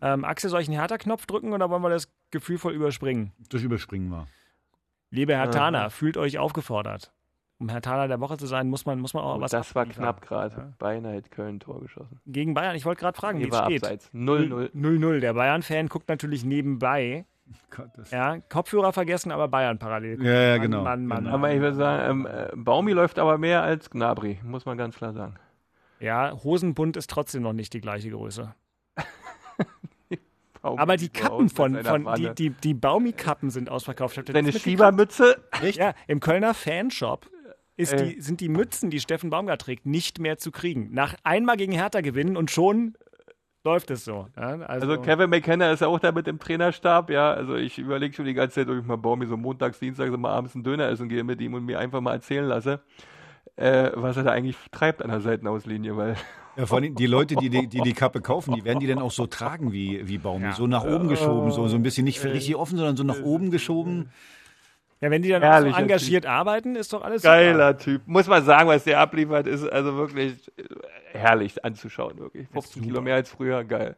Ähm, 0.00 0.24
Axel, 0.24 0.48
soll 0.48 0.62
ich 0.62 0.68
einen 0.68 0.78
Hertha-Knopf 0.78 1.26
drücken 1.26 1.52
oder 1.52 1.68
wollen 1.68 1.82
wir 1.82 1.90
das 1.90 2.10
gefühlvoll 2.30 2.72
überspringen? 2.72 3.32
Das 3.50 3.62
überspringen 3.62 4.08
wir. 4.08 4.26
Liebe 5.10 5.34
Herr 5.34 5.50
Tana, 5.50 5.90
fühlt 5.90 6.16
euch 6.16 6.38
aufgefordert. 6.38 7.12
Um 7.58 7.68
Herr 7.68 7.82
Tana 7.82 8.06
der 8.06 8.20
Woche 8.20 8.38
zu 8.38 8.46
sein, 8.46 8.70
muss 8.70 8.86
man, 8.86 8.98
muss 9.00 9.12
man 9.12 9.22
auch 9.22 9.36
oh, 9.36 9.40
was 9.42 9.50
Das 9.50 9.74
war 9.74 9.84
knapp 9.84 10.22
gerade. 10.22 10.56
Ja. 10.56 10.72
Beinahe 10.78 11.16
hätte 11.16 11.28
Köln 11.28 11.60
Tor 11.60 11.82
geschossen. 11.82 12.18
Gegen 12.24 12.54
Bayern, 12.54 12.74
ich 12.74 12.86
wollte 12.86 13.00
gerade 13.00 13.18
fragen, 13.18 13.40
wie 13.40 13.48
es 13.48 13.82
steht. 13.82 14.02
0-0. 14.14 14.70
0-0. 14.72 15.20
Der 15.20 15.34
Bayern-Fan 15.34 15.88
guckt 15.88 16.08
natürlich 16.08 16.42
nebenbei 16.46 17.26
Gott, 17.70 17.90
ja, 18.10 18.38
Kopfhörer 18.48 18.92
vergessen, 18.92 19.32
aber 19.32 19.48
Bayern 19.48 19.78
parallel. 19.78 20.22
Ja, 20.22 20.32
ja, 20.32 20.56
genau. 20.58 20.82
Mann, 20.82 21.06
Mann, 21.06 21.24
genau. 21.24 21.36
Aber 21.36 21.52
ich 21.52 21.60
würde 21.60 21.76
sagen, 21.76 22.10
ähm, 22.10 22.26
äh, 22.26 22.48
Baumi 22.54 22.92
läuft 22.92 23.18
aber 23.18 23.38
mehr 23.38 23.62
als 23.62 23.90
Gnabry, 23.90 24.40
muss 24.42 24.66
man 24.66 24.78
ganz 24.78 24.96
klar 24.96 25.12
sagen. 25.12 25.34
Ja, 26.00 26.32
Hosenbund 26.42 26.96
ist 26.96 27.10
trotzdem 27.10 27.42
noch 27.42 27.52
nicht 27.52 27.72
die 27.74 27.80
gleiche 27.80 28.10
Größe. 28.10 28.54
aber 30.62 30.96
die 30.96 31.10
Kappen 31.10 31.48
von, 31.50 31.76
von 31.84 32.14
die, 32.16 32.34
die, 32.34 32.50
die 32.50 32.74
Baumi-Kappen 32.74 33.50
sind 33.50 33.68
ausverkauft. 33.68 34.22
Deine 34.32 34.52
Schiebermütze? 34.52 35.42
Ja, 35.72 35.94
im 36.06 36.20
Kölner 36.20 36.54
Fanshop 36.54 37.28
ist 37.76 37.92
äh. 37.92 38.14
die, 38.14 38.20
sind 38.20 38.40
die 38.40 38.48
Mützen, 38.48 38.90
die 38.90 39.00
Steffen 39.00 39.30
Baumgart 39.30 39.60
trägt, 39.60 39.86
nicht 39.86 40.18
mehr 40.18 40.38
zu 40.38 40.50
kriegen. 40.50 40.88
Nach 40.92 41.14
einmal 41.22 41.56
gegen 41.56 41.72
Hertha 41.72 42.00
gewinnen 42.00 42.36
und 42.36 42.50
schon 42.50 42.94
läuft 43.64 43.90
es 43.90 44.04
so. 44.04 44.26
Ja? 44.36 44.48
Also, 44.60 44.88
also, 44.88 45.02
Kevin 45.02 45.30
McKenna 45.30 45.70
ist 45.72 45.80
ja 45.80 45.88
auch 45.88 45.98
da 45.98 46.12
mit 46.12 46.26
dem 46.26 46.38
Trainerstab, 46.38 47.10
ja. 47.10 47.32
Also 47.32 47.56
ich 47.56 47.78
überlege 47.78 48.14
schon 48.14 48.24
die 48.24 48.34
ganze 48.34 48.56
Zeit, 48.56 48.68
ob 48.68 48.78
ich 48.78 48.84
mal 48.84 48.96
Baumi 48.96 49.26
so 49.26 49.36
montags, 49.36 49.78
dienstags 49.78 50.10
mal 50.16 50.30
abends 50.30 50.54
einen 50.54 50.64
Döner 50.64 50.88
essen 50.88 51.08
gehe 51.08 51.24
mit 51.24 51.40
ihm 51.40 51.54
und 51.54 51.64
mir 51.64 51.78
einfach 51.78 52.00
mal 52.00 52.14
erzählen 52.14 52.46
lasse, 52.46 52.80
äh, 53.56 53.90
was 53.94 54.16
er 54.16 54.24
da 54.24 54.30
eigentlich 54.30 54.56
treibt 54.70 55.02
an 55.02 55.10
der 55.10 55.20
Seitenauslinie, 55.20 55.96
weil. 55.96 56.16
Ja, 56.56 56.66
vor 56.66 56.78
allem 56.78 56.96
die 56.96 57.06
Leute, 57.06 57.36
die 57.36 57.48
die, 57.48 57.68
die 57.68 57.80
die 57.80 57.92
Kappe 57.92 58.20
kaufen, 58.20 58.52
die 58.54 58.64
werden 58.64 58.80
die 58.80 58.88
dann 58.88 58.98
auch 58.98 59.12
so 59.12 59.28
tragen 59.28 59.72
wie, 59.72 60.06
wie 60.08 60.18
Baumi. 60.18 60.46
Ja. 60.46 60.52
So 60.52 60.66
nach 60.66 60.84
oben 60.84 61.06
geschoben, 61.06 61.52
so, 61.52 61.68
so 61.68 61.76
ein 61.76 61.84
bisschen 61.84 62.04
nicht 62.04 62.22
richtig 62.24 62.56
offen, 62.56 62.76
sondern 62.76 62.96
so 62.96 63.04
nach 63.04 63.22
oben 63.22 63.52
geschoben. 63.52 64.10
Ja, 65.00 65.10
wenn 65.10 65.22
die 65.22 65.30
dann 65.30 65.42
auch 65.42 65.60
so 65.60 65.78
engagiert 65.78 66.24
typ. 66.24 66.30
arbeiten, 66.30 66.76
ist 66.76 66.92
doch 66.92 67.02
alles 67.02 67.22
Geiler 67.22 67.72
super. 67.72 67.78
Typ. 67.78 68.02
Muss 68.06 68.26
man 68.26 68.44
sagen, 68.44 68.68
was 68.68 68.84
der 68.84 69.00
abliefert, 69.00 69.46
ist 69.46 69.64
also 69.64 69.96
wirklich 69.96 70.34
herrlich 71.12 71.64
anzuschauen, 71.64 72.18
wirklich. 72.18 72.48
15 72.48 72.82
Kilo 72.82 73.00
mehr 73.00 73.14
als 73.14 73.30
früher, 73.30 73.64
geil. 73.64 73.96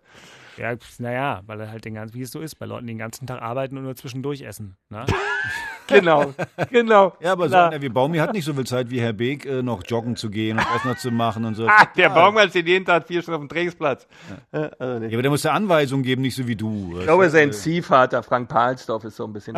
Ja, 0.56 0.74
naja, 0.98 1.40
weil 1.46 1.60
er 1.60 1.70
halt 1.70 1.84
den 1.84 1.94
ganzen, 1.94 2.14
wie 2.14 2.22
es 2.22 2.30
so 2.30 2.40
ist, 2.40 2.56
bei 2.56 2.66
Leuten, 2.66 2.86
die 2.86 2.92
den 2.92 2.98
ganzen 2.98 3.26
Tag 3.26 3.40
arbeiten 3.40 3.76
und 3.78 3.84
nur 3.84 3.96
zwischendurch 3.96 4.42
essen. 4.42 4.76
Ne? 4.90 5.06
genau, 5.86 6.34
genau. 6.70 7.14
Ja, 7.20 7.32
aber 7.32 7.48
so 7.48 7.56
einer 7.56 7.80
wie 7.80 7.88
Baumi 7.88 8.18
hat 8.18 8.32
nicht 8.32 8.44
so 8.44 8.54
viel 8.54 8.66
Zeit 8.66 8.90
wie 8.90 9.00
Herr 9.00 9.12
Beek, 9.12 9.46
äh, 9.46 9.62
noch 9.62 9.82
joggen 9.86 10.16
zu 10.16 10.30
gehen 10.30 10.58
und 10.58 10.84
noch 10.84 10.96
zu 10.96 11.10
machen 11.10 11.44
und 11.44 11.54
so. 11.54 11.66
Ah, 11.66 11.86
der 11.96 12.08
ja. 12.08 12.14
Baumi 12.14 12.48
steht 12.48 12.66
jeden 12.66 12.84
Tag 12.84 13.06
vier 13.06 13.22
Stunden 13.22 13.36
auf 13.36 13.48
dem 13.48 13.48
Trainingsplatz. 13.48 14.06
Ja. 14.52 14.70
also 14.78 15.04
ja, 15.04 15.12
aber 15.12 15.22
der 15.22 15.30
muss 15.30 15.42
ja 15.42 15.52
Anweisungen 15.52 16.02
geben, 16.02 16.22
nicht 16.22 16.36
so 16.36 16.46
wie 16.46 16.56
du. 16.56 16.96
Ich 16.98 17.04
glaube, 17.04 17.30
sein 17.30 17.52
Ziehvater, 17.52 18.22
Frank 18.22 18.48
Pahlsdorf, 18.48 19.04
ist 19.04 19.16
so 19.16 19.24
ein 19.24 19.32
bisschen 19.32 19.56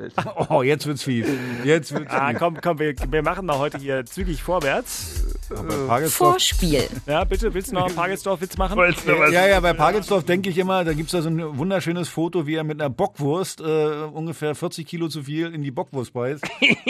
Oh, 0.48 0.62
jetzt 0.62 0.86
wird's 0.86 1.02
fies. 1.02 1.26
Jetzt 1.64 1.92
wird's 1.92 2.12
ah, 2.12 2.32
komm, 2.34 2.58
komm, 2.60 2.78
wir, 2.78 2.94
wir 3.10 3.22
machen 3.22 3.46
mal 3.46 3.58
heute 3.58 3.78
hier 3.78 4.04
zügig 4.04 4.42
vorwärts. 4.42 5.35
Vorspiel. 6.08 6.84
Ja, 7.06 7.22
bitte, 7.24 7.54
willst 7.54 7.70
du 7.70 7.74
noch 7.74 7.86
einen 7.86 7.94
Pagelsdorf-Witz 7.94 8.56
machen? 8.56 8.78
Ja, 9.30 9.46
ja, 9.46 9.60
bei 9.60 9.72
Pagelsdorf 9.72 10.24
denke 10.24 10.50
ich 10.50 10.58
immer, 10.58 10.84
da 10.84 10.92
gibt 10.92 11.06
es 11.06 11.12
da 11.12 11.22
so 11.22 11.28
ein 11.28 11.58
wunderschönes 11.58 12.08
Foto, 12.08 12.46
wie 12.46 12.56
er 12.56 12.64
mit 12.64 12.80
einer 12.80 12.90
Bockwurst 12.90 13.60
äh, 13.60 13.64
ungefähr 14.12 14.54
40 14.54 14.86
Kilo 14.86 15.08
zu 15.08 15.22
viel 15.22 15.54
in 15.54 15.62
die 15.62 15.70
Bockwurst 15.70 16.12
beißt. 16.12 16.44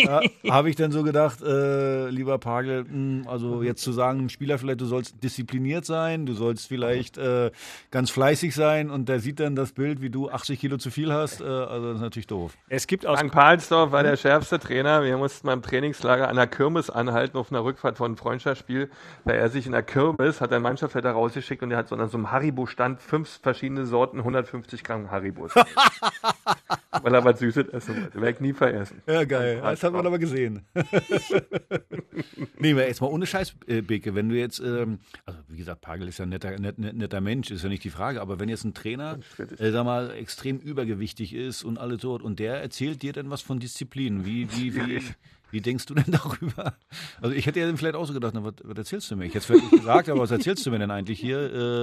da 0.05 0.23
habe 0.51 0.71
ich 0.71 0.77
dann 0.77 0.91
so 0.91 1.03
gedacht, 1.03 1.43
äh, 1.43 2.09
lieber 2.09 2.39
Pagel, 2.39 2.85
mh, 2.85 2.91
hm, 2.91 3.25
also 3.29 3.63
jetzt 3.63 3.83
zu 3.83 3.93
sagen, 3.93 4.29
Spieler 4.31 4.59
vielleicht, 4.59 4.81
du 4.81 4.87
sollst 4.87 5.23
diszipliniert 5.23 5.85
sein, 5.85 6.25
du 6.25 6.33
sollst 6.33 6.67
vielleicht 6.67 7.19
äh, 7.19 7.51
ganz 7.91 8.11
fleißig 8.11 8.55
sein 8.55 8.91
und 8.91 9.09
der 9.09 9.21
sieht 9.21 9.41
dann 9.41 9.55
das 9.55 9.73
Bild, 9.73 10.01
wie 10.01 10.11
du 10.11 10.31
80 10.31 10.59
Kilo 10.59 10.79
zu 10.79 10.91
viel 10.91 11.13
hast, 11.13 11.41
äh, 11.41 11.45
also 11.45 11.89
das 11.89 11.97
ist 11.97 12.03
natürlich 12.03 12.27
doof. 12.27 12.57
Es 12.69 12.87
gibt 12.87 13.05
aus 13.05 13.19
Frank 13.19 13.33
Palsdorf 13.33 13.93
war 13.93 14.03
der 14.03 14.17
schärfste 14.17 14.59
Trainer. 14.59 15.03
Wir 15.03 15.19
mussten 15.19 15.47
beim 15.47 15.63
Trainingslager 15.63 16.29
an 16.29 16.37
der 16.37 16.47
Kirmes 16.47 16.89
anhalten 16.89 17.37
auf 17.37 17.51
einer 17.53 17.63
Rückfahrt 17.65 17.99
von 17.99 18.17
Freundschaft 18.17 18.46
Freundschaftsspiel, 18.47 18.91
da 19.25 19.33
er 19.33 19.49
sich 19.49 19.67
in 19.67 19.73
der 19.73 19.83
Kirmes 19.83 20.41
hat 20.41 20.53
ein 20.53 20.63
Mannschaftsleiter 20.63 21.11
rausgeschickt 21.11 21.63
und 21.63 21.73
er 21.73 21.79
hat 21.79 21.89
so 21.89 21.97
an 21.97 22.09
so 22.09 22.17
einem 22.17 22.31
Haribo-Stand 22.31 23.03
fünf 23.03 23.41
verschiedene 23.43 23.87
Sorten 23.87 24.19
150 24.19 24.85
Gramm 24.85 25.11
Haribos. 25.11 25.55
Weil 27.03 27.15
er 27.15 27.25
was 27.25 27.41
Süßes 27.41 27.69
essen 27.69 27.97
wollte. 27.97 28.21
Werde 28.21 28.31
ich 28.31 28.41
nie 28.41 28.53
veressen. 28.53 29.03
Ja, 29.07 29.25
geil. 29.25 29.61
Das 29.63 29.83
hat 29.83 29.93
man 29.93 30.07
aber 30.07 30.19
gesehen. 30.19 30.65
nee, 32.59 32.73
jetzt 32.73 33.01
mal 33.01 33.09
ohne 33.09 33.27
Scheiß, 33.27 33.55
äh, 33.67 33.83
Beke, 33.83 34.15
wenn 34.15 34.29
du 34.29 34.37
jetzt, 34.37 34.61
ähm, 34.61 35.01
also 35.25 35.41
wie 35.49 35.59
gesagt, 35.59 35.81
Pagel 35.81 36.09
ist 36.09 36.19
ja 36.19 36.25
ein 36.25 36.31
netter, 36.31 36.59
net, 36.59 36.79
netter 36.79 37.21
Mensch, 37.21 37.51
ist 37.51 37.63
ja 37.63 37.69
nicht 37.69 37.85
die 37.85 37.91
Frage, 37.91 38.21
aber 38.21 38.39
wenn 38.39 38.49
jetzt 38.49 38.65
ein 38.65 38.75
Trainer, 38.75 39.19
äh, 39.59 39.71
sag 39.71 39.85
mal, 39.85 40.13
extrem 40.13 40.59
übergewichtig 40.59 41.35
ist 41.35 41.65
und 41.65 41.79
alles 41.79 42.01
so, 42.01 42.15
und 42.15 42.39
der 42.39 42.63
erzählt 42.63 43.03
dir 43.03 43.13
dann 43.13 43.31
was 43.31 43.43
von 43.43 43.59
Disziplin, 43.59 44.25
wie, 44.25 44.49
wie, 44.53 44.75
wie, 44.75 45.03
wie 45.51 45.61
denkst 45.61 45.87
du 45.87 45.95
denn 45.95 46.05
darüber? 46.09 46.75
Also 47.21 47.35
ich 47.35 47.47
hätte 47.47 47.61
ja 47.61 47.77
vielleicht 47.77 47.95
auch 47.95 48.07
so 48.07 48.13
gedacht, 48.13 48.35
na, 48.35 48.45
was, 48.45 48.55
was 48.63 48.77
erzählst 48.77 49.11
du 49.11 49.17
mir? 49.17 49.25
Ich 49.25 49.31
hätte 49.31 49.39
es 49.39 49.47
vielleicht 49.47 49.71
nicht 49.71 49.81
gesagt, 49.83 50.09
aber 50.09 50.21
was 50.21 50.31
erzählst 50.31 50.65
du 50.67 50.71
mir 50.71 50.79
denn 50.79 50.91
eigentlich 50.91 51.21
hier? 51.21 51.39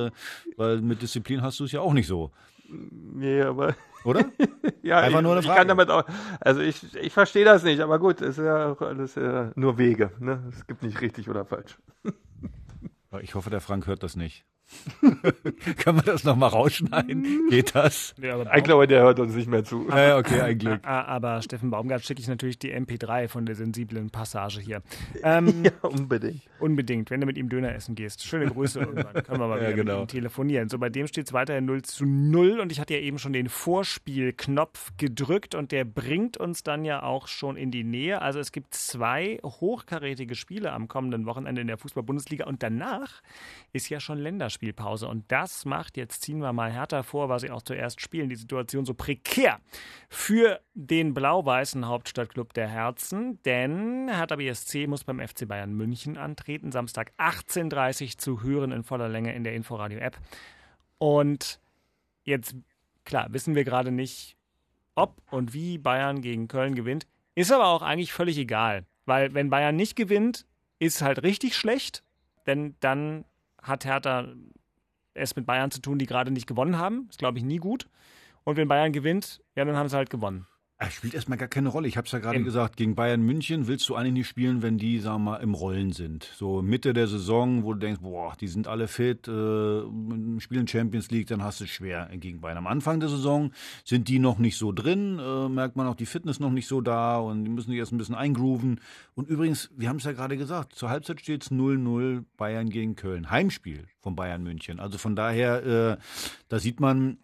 Äh, 0.07 0.11
weil 0.57 0.81
mit 0.81 1.01
Disziplin 1.01 1.41
hast 1.41 1.59
du 1.59 1.65
es 1.65 1.71
ja 1.71 1.81
auch 1.81 1.93
nicht 1.93 2.07
so. 2.07 2.31
Nee, 2.69 3.41
aber. 3.41 3.75
Oder? 4.03 4.25
ja, 4.81 4.99
Einfach 4.99 5.21
nur 5.21 5.31
eine 5.31 5.41
Frage. 5.41 5.53
Ich 5.53 5.57
kann 5.57 5.67
damit 5.67 5.89
auch, 5.89 6.03
also 6.41 6.59
ich, 6.59 6.93
ich 6.95 7.13
verstehe 7.13 7.45
das 7.45 7.63
nicht, 7.63 7.79
aber 7.79 7.99
gut, 7.99 8.21
es 8.21 8.37
ist 8.37 8.43
ja 8.43 8.75
alles 8.77 9.15
ja 9.15 9.51
nur 9.55 9.77
Wege. 9.77 10.11
Ne? 10.19 10.43
Es 10.49 10.67
gibt 10.67 10.83
nicht 10.83 10.99
richtig 10.99 11.29
oder 11.29 11.45
falsch. 11.45 11.77
ich 13.21 13.35
hoffe, 13.35 13.49
der 13.49 13.61
Frank 13.61 13.87
hört 13.87 14.03
das 14.03 14.17
nicht. 14.17 14.45
Kann 15.77 15.95
man 15.95 16.05
das 16.05 16.23
nochmal 16.23 16.49
rausschneiden? 16.49 17.49
Geht 17.49 17.75
das? 17.75 18.15
Ja, 18.21 18.35
aber 18.35 18.55
Ich 18.57 18.63
glaube, 18.63 18.87
der 18.87 19.01
hört 19.01 19.19
uns 19.19 19.35
nicht 19.35 19.47
mehr 19.47 19.63
zu. 19.63 19.87
Ja, 19.89 20.17
okay, 20.17 20.41
ein 20.41 20.57
Glück. 20.57 20.79
Ah, 20.83 21.03
Aber 21.03 21.41
Steffen 21.41 21.69
Baumgart 21.69 22.03
schicke 22.03 22.21
ich 22.21 22.27
natürlich 22.27 22.57
die 22.59 22.73
MP3 22.73 23.27
von 23.27 23.45
der 23.45 23.55
sensiblen 23.55 24.09
Passage 24.09 24.59
hier. 24.61 24.81
Ähm, 25.23 25.53
Ja, 25.63 25.71
unbedingt. 25.81 26.41
Unbedingt, 26.59 27.09
wenn 27.11 27.19
du 27.21 27.25
mit 27.27 27.37
ihm 27.37 27.49
Döner 27.49 27.73
essen 27.75 27.95
gehst. 27.95 28.23
Schöne 28.25 28.47
Grüße 28.47 28.79
irgendwann. 28.79 29.13
Können 29.23 29.39
wir 29.39 29.47
mal 29.47 29.57
Ja, 29.61 29.67
wieder 29.69 29.73
genau. 29.73 30.01
mit 30.01 30.13
ihm 30.13 30.17
telefonieren. 30.17 30.69
So, 30.69 30.77
bei 30.79 30.89
dem 30.89 31.07
steht 31.07 31.27
es 31.27 31.33
weiterhin 31.33 31.65
0 31.65 31.83
zu 31.83 32.05
0 32.05 32.59
und 32.59 32.71
ich 32.71 32.79
hatte 32.79 32.93
ja 32.95 32.99
eben 32.99 33.19
schon 33.19 33.33
den 33.33 33.49
Vorspielknopf 33.49 34.91
gedrückt 34.97 35.55
und 35.55 35.71
der 35.71 35.85
bringt 35.85 36.37
uns 36.37 36.63
dann 36.63 36.83
ja 36.85 37.03
auch 37.03 37.27
schon 37.27 37.55
in 37.57 37.71
die 37.71 37.83
Nähe. 37.83 38.21
Also 38.21 38.39
es 38.39 38.51
gibt 38.51 38.73
zwei 38.73 39.39
hochkarätige 39.43 40.35
Spiele 40.35 40.71
am 40.71 40.87
kommenden 40.87 41.25
Wochenende 41.25 41.61
in 41.61 41.67
der 41.67 41.77
Fußball-Bundesliga 41.77 42.45
und 42.45 42.63
danach 42.63 43.21
ist 43.71 43.89
ja 43.89 43.99
schon 43.99 44.17
Länderspielpause. 44.53 45.07
Und 45.07 45.31
das 45.31 45.65
macht, 45.65 45.97
jetzt 45.97 46.21
ziehen 46.21 46.39
wir 46.39 46.53
mal 46.53 46.71
härter 46.71 47.03
vor, 47.03 47.29
was 47.29 47.41
sie 47.41 47.51
auch 47.51 47.61
zuerst 47.61 48.01
spielen, 48.01 48.29
die 48.29 48.35
Situation 48.35 48.85
so 48.85 48.93
prekär 48.93 49.59
für 50.09 50.59
den 50.73 51.13
blau-weißen 51.13 51.87
Hauptstadtclub 51.87 52.53
der 52.53 52.67
Herzen, 52.67 53.41
denn 53.43 54.09
Hertha 54.09 54.35
BSC 54.35 54.87
muss 54.87 55.03
beim 55.03 55.19
FC 55.19 55.47
Bayern 55.47 55.73
München 55.73 56.17
antreten, 56.17 56.71
Samstag 56.71 57.11
18.30 57.17 58.03
Uhr 58.03 58.17
zu 58.17 58.43
hören 58.43 58.71
in 58.71 58.83
voller 58.83 59.09
Länge 59.09 59.33
in 59.33 59.43
der 59.43 59.53
Inforadio-App. 59.53 60.17
Und 60.97 61.59
jetzt, 62.23 62.55
klar, 63.05 63.27
wissen 63.31 63.55
wir 63.55 63.63
gerade 63.63 63.91
nicht, 63.91 64.37
ob 64.95 65.21
und 65.31 65.53
wie 65.53 65.77
Bayern 65.77 66.21
gegen 66.21 66.47
Köln 66.47 66.75
gewinnt, 66.75 67.07
ist 67.35 67.51
aber 67.51 67.67
auch 67.67 67.81
eigentlich 67.81 68.13
völlig 68.13 68.37
egal, 68.37 68.85
weil 69.05 69.33
wenn 69.33 69.49
Bayern 69.49 69.75
nicht 69.75 69.95
gewinnt, 69.95 70.45
ist 70.77 71.01
halt 71.01 71.23
richtig 71.23 71.55
schlecht, 71.55 72.03
denn 72.45 72.75
dann 72.79 73.25
hat 73.63 73.85
Hertha 73.85 74.27
es 75.13 75.35
mit 75.35 75.45
Bayern 75.45 75.71
zu 75.71 75.81
tun, 75.81 75.99
die 75.99 76.05
gerade 76.05 76.31
nicht 76.31 76.47
gewonnen 76.47 76.77
haben. 76.77 77.07
Ist, 77.09 77.19
glaube 77.19 77.37
ich, 77.37 77.43
nie 77.43 77.57
gut. 77.57 77.89
Und 78.43 78.57
wenn 78.57 78.67
Bayern 78.67 78.91
gewinnt, 78.91 79.41
ja, 79.55 79.65
dann 79.65 79.77
haben 79.77 79.89
sie 79.89 79.95
halt 79.95 80.09
gewonnen. 80.09 80.47
Er 80.79 80.91
spielt 80.91 81.13
erstmal 81.13 81.37
gar 81.37 81.47
keine 81.47 81.69
Rolle. 81.69 81.87
Ich 81.87 81.95
habe 81.95 82.07
es 82.07 82.11
ja 82.11 82.19
gerade 82.19 82.43
gesagt, 82.43 82.75
gegen 82.75 82.95
Bayern 82.95 83.21
München 83.21 83.67
willst 83.67 83.87
du 83.87 83.95
eigentlich 83.95 84.13
nicht 84.13 84.27
spielen, 84.27 84.61
wenn 84.61 84.77
die, 84.77 84.99
sagen 84.99 85.23
wir 85.23 85.31
mal, 85.31 85.37
im 85.37 85.53
Rollen 85.53 85.93
sind. 85.93 86.29
So 86.35 86.61
Mitte 86.61 86.93
der 86.93 87.07
Saison, 87.07 87.63
wo 87.63 87.73
du 87.73 87.79
denkst, 87.79 88.01
boah, 88.01 88.33
die 88.39 88.47
sind 88.47 88.67
alle 88.67 88.87
fit, 88.87 89.27
äh, 89.27 89.81
spielen 90.39 90.67
Champions 90.67 91.09
League, 91.09 91.27
dann 91.27 91.41
hast 91.41 91.61
du 91.61 91.65
es 91.65 91.69
schwer 91.69 92.09
gegen 92.17 92.41
Bayern. 92.41 92.57
Am 92.57 92.67
Anfang 92.67 92.99
der 92.99 93.07
Saison 93.07 93.51
sind 93.85 94.09
die 94.09 94.19
noch 94.19 94.39
nicht 94.39 94.57
so 94.57 94.71
drin, 94.73 95.19
äh, 95.19 95.47
merkt 95.47 95.77
man 95.77 95.87
auch 95.87 95.95
die 95.95 96.05
Fitness 96.05 96.39
noch 96.39 96.51
nicht 96.51 96.67
so 96.67 96.81
da 96.81 97.17
und 97.17 97.45
die 97.45 97.51
müssen 97.51 97.69
sich 97.69 97.79
erst 97.79 97.93
ein 97.93 97.97
bisschen 97.97 98.15
eingrooven. 98.15 98.81
Und 99.13 99.29
übrigens, 99.29 99.69
wir 99.77 99.87
haben 99.87 99.97
es 99.97 100.03
ja 100.03 100.11
gerade 100.11 100.35
gesagt, 100.37 100.75
zur 100.75 100.89
Halbzeit 100.89 101.21
steht 101.21 101.43
es 101.43 101.51
0-0 101.51 102.25
Bayern 102.35 102.69
gegen 102.69 102.95
Köln. 102.95 103.29
Heimspiel 103.29 103.85
von 103.99 104.15
Bayern 104.15 104.43
München. 104.43 104.79
Also 104.81 104.97
von 104.97 105.15
daher, 105.15 105.65
äh, 105.65 105.97
da 106.49 106.59
sieht 106.59 106.79
man, 106.81 107.19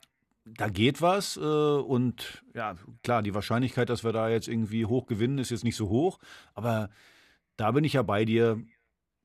da 0.58 0.70
geht 0.70 1.02
was 1.02 1.38
äh, 1.38 1.40
und 1.40 2.44
ja, 2.54 2.76
klar, 3.04 3.22
die 3.22 3.34
Wahrscheinlichkeit, 3.34 3.90
dass 3.90 4.04
wir 4.04 4.12
da 4.12 4.30
jetzt 4.30 4.48
irgendwie 4.48 4.86
hoch 4.86 5.06
gewinnen, 5.06 5.38
ist 5.38 5.52
jetzt 5.52 5.64
nicht 5.64 5.76
so 5.76 5.90
hoch, 5.90 6.20
aber 6.54 6.90
da 7.58 7.72
bin 7.72 7.84
ich 7.84 7.94
ja 7.94 8.04
bei 8.04 8.26
dir. 8.26 8.62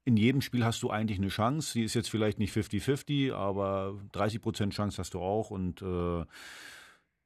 In 0.06 0.18
jedem 0.18 0.42
Spiel 0.42 0.66
hast 0.66 0.82
du 0.82 0.90
eigentlich 0.90 1.18
eine 1.18 1.28
Chance. 1.28 1.72
Die 1.72 1.82
ist 1.82 1.94
jetzt 1.94 2.10
vielleicht 2.10 2.38
nicht 2.38 2.54
50-50, 2.54 3.32
aber 3.32 3.98
30% 4.12 4.68
Chance 4.68 4.98
hast 4.98 5.14
du 5.14 5.20
auch 5.20 5.50
und 5.50 5.80
äh, 5.80 6.26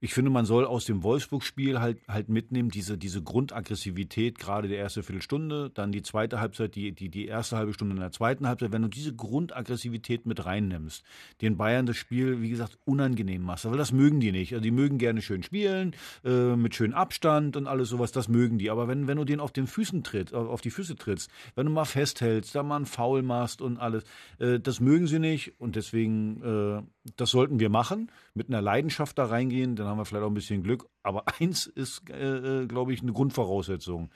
ich 0.01 0.15
finde, 0.15 0.31
man 0.31 0.45
soll 0.45 0.65
aus 0.65 0.85
dem 0.85 1.03
Wolfsburg-Spiel 1.03 1.81
halt, 1.81 1.99
halt 2.07 2.29
mitnehmen, 2.29 2.71
diese, 2.71 2.97
diese 2.97 3.21
Grundaggressivität, 3.21 4.39
gerade 4.39 4.69
die 4.69 4.75
erste 4.75 5.03
Viertelstunde, 5.03 5.71
dann 5.71 5.91
die 5.91 6.03
zweite 6.03 6.41
Halbzeit, 6.41 6.77
die, 6.77 6.93
die, 6.93 7.09
die 7.09 7.27
erste 7.27 7.57
halbe 7.57 7.75
Stunde 7.75 7.97
in 7.97 8.01
der 8.01 8.13
zweiten 8.13 8.47
Halbzeit. 8.47 8.71
Wenn 8.71 8.83
du 8.83 8.89
diese 8.89 9.15
Grundaggressivität 9.15 10.25
mit 10.25 10.47
reinnimmst, 10.47 11.03
den 11.41 11.57
Bayern 11.57 11.87
das 11.87 11.97
Spiel, 11.97 12.41
wie 12.41 12.51
gesagt, 12.51 12.79
unangenehm 12.85 13.43
machst, 13.43 13.65
weil 13.65 13.77
das 13.77 13.91
mögen 13.91 14.21
die 14.21 14.31
nicht. 14.31 14.53
Also 14.53 14.63
die 14.63 14.71
mögen 14.71 14.99
gerne 14.99 15.21
schön 15.21 15.43
spielen, 15.43 15.97
äh, 16.25 16.55
mit 16.55 16.77
schönem 16.77 16.95
Abstand 16.95 17.57
und 17.57 17.67
alles 17.67 17.89
sowas, 17.89 18.13
das 18.13 18.29
mögen 18.29 18.59
die. 18.59 18.71
Aber 18.71 18.87
wenn, 18.87 19.09
wenn 19.09 19.19
du 19.19 19.25
den 19.25 19.41
auf 19.41 19.53
den 19.53 19.67
Füßen 19.67 20.05
trittst, 20.05 20.33
auf 20.33 20.61
die 20.61 20.71
Füße 20.71 20.95
trittst, 20.95 21.29
wenn 21.57 21.67
du 21.67 21.73
mal 21.73 21.85
festhältst, 21.85 22.55
da 22.55 22.63
mal 22.63 22.77
einen 22.77 22.87
Foul 22.87 23.23
machst 23.23 23.61
und 23.61 23.79
alles, 23.79 24.05
äh, 24.39 24.61
das 24.61 24.79
mögen 24.79 25.09
sie 25.09 25.19
nicht 25.19 25.61
und 25.61 25.75
deswegen, 25.75 26.43
äh, 26.43 26.83
das 27.17 27.31
sollten 27.31 27.61
wir 27.61 27.69
machen, 27.69 28.11
mit 28.35 28.49
einer 28.49 28.63
Leidenschaft 28.63 29.19
da 29.19 29.27
reingehen, 29.27 29.77
dann 29.77 29.87
haben 29.87 29.99
wir 29.99 30.05
vielleicht 30.05 30.25
auch 30.25 30.31
ein 30.31 30.35
bisschen 30.35 30.63
Glück. 30.63 30.87
Aber 31.03 31.25
eins 31.41 31.67
ist, 31.67 32.09
äh, 32.11 32.67
glaube 32.67 32.93
ich, 32.93 33.03
eine 33.03 33.13
Grundvoraussetzung. 33.13 34.11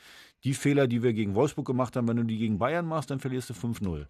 Die 0.44 0.54
Fehler, 0.54 0.86
die 0.88 1.02
wir 1.02 1.12
gegen 1.12 1.34
Wolfsburg 1.34 1.66
gemacht 1.66 1.96
haben, 1.96 2.08
wenn 2.08 2.16
du 2.16 2.24
die 2.24 2.38
gegen 2.38 2.58
Bayern 2.58 2.86
machst, 2.86 3.10
dann 3.10 3.20
verlierst 3.20 3.50
du 3.50 3.54
5-0. 3.54 4.06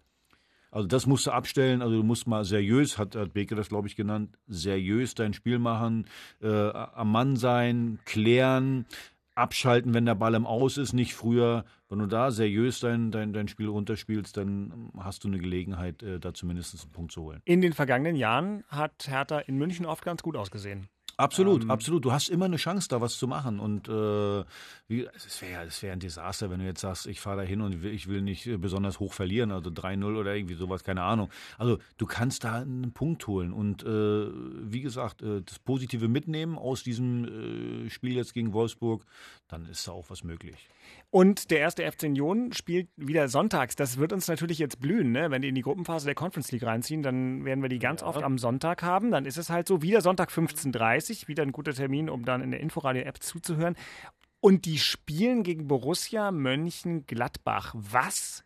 Also 0.73 0.87
das 0.87 1.05
musst 1.05 1.27
du 1.27 1.31
abstellen. 1.31 1.83
Also 1.83 1.97
du 1.97 2.03
musst 2.03 2.25
mal 2.25 2.43
seriös, 2.45 2.97
hat, 2.97 3.15
hat 3.15 3.33
Beke 3.33 3.53
das, 3.53 3.69
glaube 3.69 3.87
ich, 3.87 3.95
genannt, 3.95 4.39
seriös 4.47 5.13
dein 5.13 5.33
Spiel 5.33 5.59
machen, 5.59 6.07
äh, 6.41 6.47
am 6.49 7.11
Mann 7.11 7.35
sein, 7.35 7.99
klären, 8.05 8.87
abschalten, 9.35 9.93
wenn 9.93 10.05
der 10.05 10.15
Ball 10.15 10.33
im 10.33 10.45
Aus 10.45 10.77
ist, 10.77 10.93
nicht 10.93 11.15
früher. 11.15 11.65
Wenn 11.89 11.99
du 11.99 12.07
da 12.07 12.31
seriös 12.31 12.79
dein, 12.79 13.11
dein, 13.11 13.33
dein 13.33 13.47
Spiel 13.47 13.67
runterspielst, 13.67 14.35
dann 14.37 14.91
hast 14.97 15.23
du 15.23 15.27
eine 15.27 15.39
Gelegenheit, 15.39 16.03
äh, 16.03 16.19
da 16.19 16.33
zumindest 16.33 16.81
einen 16.81 16.91
Punkt 16.91 17.11
zu 17.11 17.23
holen. 17.23 17.41
In 17.45 17.61
den 17.61 17.73
vergangenen 17.73 18.15
Jahren 18.15 18.63
hat 18.67 19.07
Hertha 19.07 19.39
in 19.39 19.57
München 19.57 19.85
oft 19.85 20.03
ganz 20.03 20.23
gut 20.23 20.35
ausgesehen. 20.35 20.87
Absolut, 21.17 21.63
Ähm, 21.63 21.71
absolut. 21.71 22.03
Du 22.05 22.11
hast 22.11 22.29
immer 22.29 22.45
eine 22.45 22.57
Chance, 22.57 22.87
da 22.89 22.99
was 23.01 23.17
zu 23.17 23.27
machen. 23.27 23.59
Und 23.59 23.87
äh, 23.87 24.43
wie, 24.87 25.07
es 25.15 25.41
wäre 25.41 25.51
ja 25.53 25.63
es 25.63 25.81
wär 25.83 25.93
ein 25.93 25.99
Desaster, 25.99 26.49
wenn 26.49 26.59
du 26.59 26.65
jetzt 26.65 26.81
sagst, 26.81 27.05
ich 27.07 27.19
fahre 27.21 27.37
da 27.37 27.43
hin 27.43 27.61
und 27.61 27.83
will- 27.83 27.93
ich 27.93 28.07
will 28.07 28.21
nicht 28.21 28.47
äh, 28.47 28.57
besonders 28.57 28.99
hoch 28.99 29.13
verlieren, 29.13 29.51
also 29.51 29.69
3-0 29.69 30.15
oder 30.17 30.35
irgendwie 30.35 30.55
sowas, 30.55 30.83
keine 30.83 31.03
Ahnung. 31.03 31.29
Also 31.57 31.77
du 31.97 32.05
kannst 32.05 32.43
da 32.43 32.55
einen 32.61 32.93
Punkt 32.93 33.27
holen. 33.27 33.53
Und 33.53 33.83
äh, 33.83 34.27
wie 34.71 34.81
gesagt, 34.81 35.21
äh, 35.21 35.41
das 35.41 35.59
Positive 35.59 36.07
mitnehmen 36.07 36.57
aus 36.57 36.83
diesem 36.83 37.85
äh, 37.85 37.89
Spiel 37.89 38.13
jetzt 38.15 38.33
gegen 38.33 38.53
Wolfsburg, 38.53 39.05
dann 39.47 39.65
ist 39.67 39.87
da 39.87 39.91
auch 39.91 40.09
was 40.09 40.23
möglich. 40.23 40.67
Und 41.13 41.51
der 41.51 41.59
erste 41.59 41.83
FC 41.83 42.05
Union 42.05 42.53
spielt 42.53 42.89
wieder 42.95 43.27
sonntags. 43.27 43.75
Das 43.75 43.97
wird 43.97 44.11
uns 44.13 44.27
natürlich 44.27 44.57
jetzt 44.57 44.79
blühen, 44.79 45.11
ne? 45.11 45.29
wenn 45.29 45.43
die 45.43 45.49
in 45.49 45.53
die 45.53 45.61
Gruppenphase 45.61 46.07
der 46.07 46.15
Conference 46.15 46.51
League 46.51 46.63
reinziehen, 46.63 47.03
dann 47.03 47.45
werden 47.45 47.61
wir 47.61 47.69
die 47.69 47.77
ganz 47.77 48.01
oft 48.01 48.23
am 48.23 48.39
Sonntag 48.39 48.81
haben. 48.81 49.11
Dann 49.11 49.25
ist 49.25 49.37
es 49.37 49.51
halt 49.51 49.67
so, 49.67 49.83
wieder 49.83 50.01
Sonntag 50.01 50.31
15.30 50.31 51.21
Uhr, 51.21 51.27
wieder 51.27 51.43
ein 51.43 51.51
guter 51.51 51.75
Termin, 51.75 52.09
um 52.09 52.25
dann 52.25 52.41
in 52.41 52.49
der 52.49 52.61
Inforadio-App 52.61 53.21
zuzuhören. 53.21 53.75
Und 54.39 54.65
die 54.65 54.79
spielen 54.79 55.43
gegen 55.43 55.67
Borussia 55.67 56.31
Mönchengladbach. 56.31 57.75
Was 57.77 58.43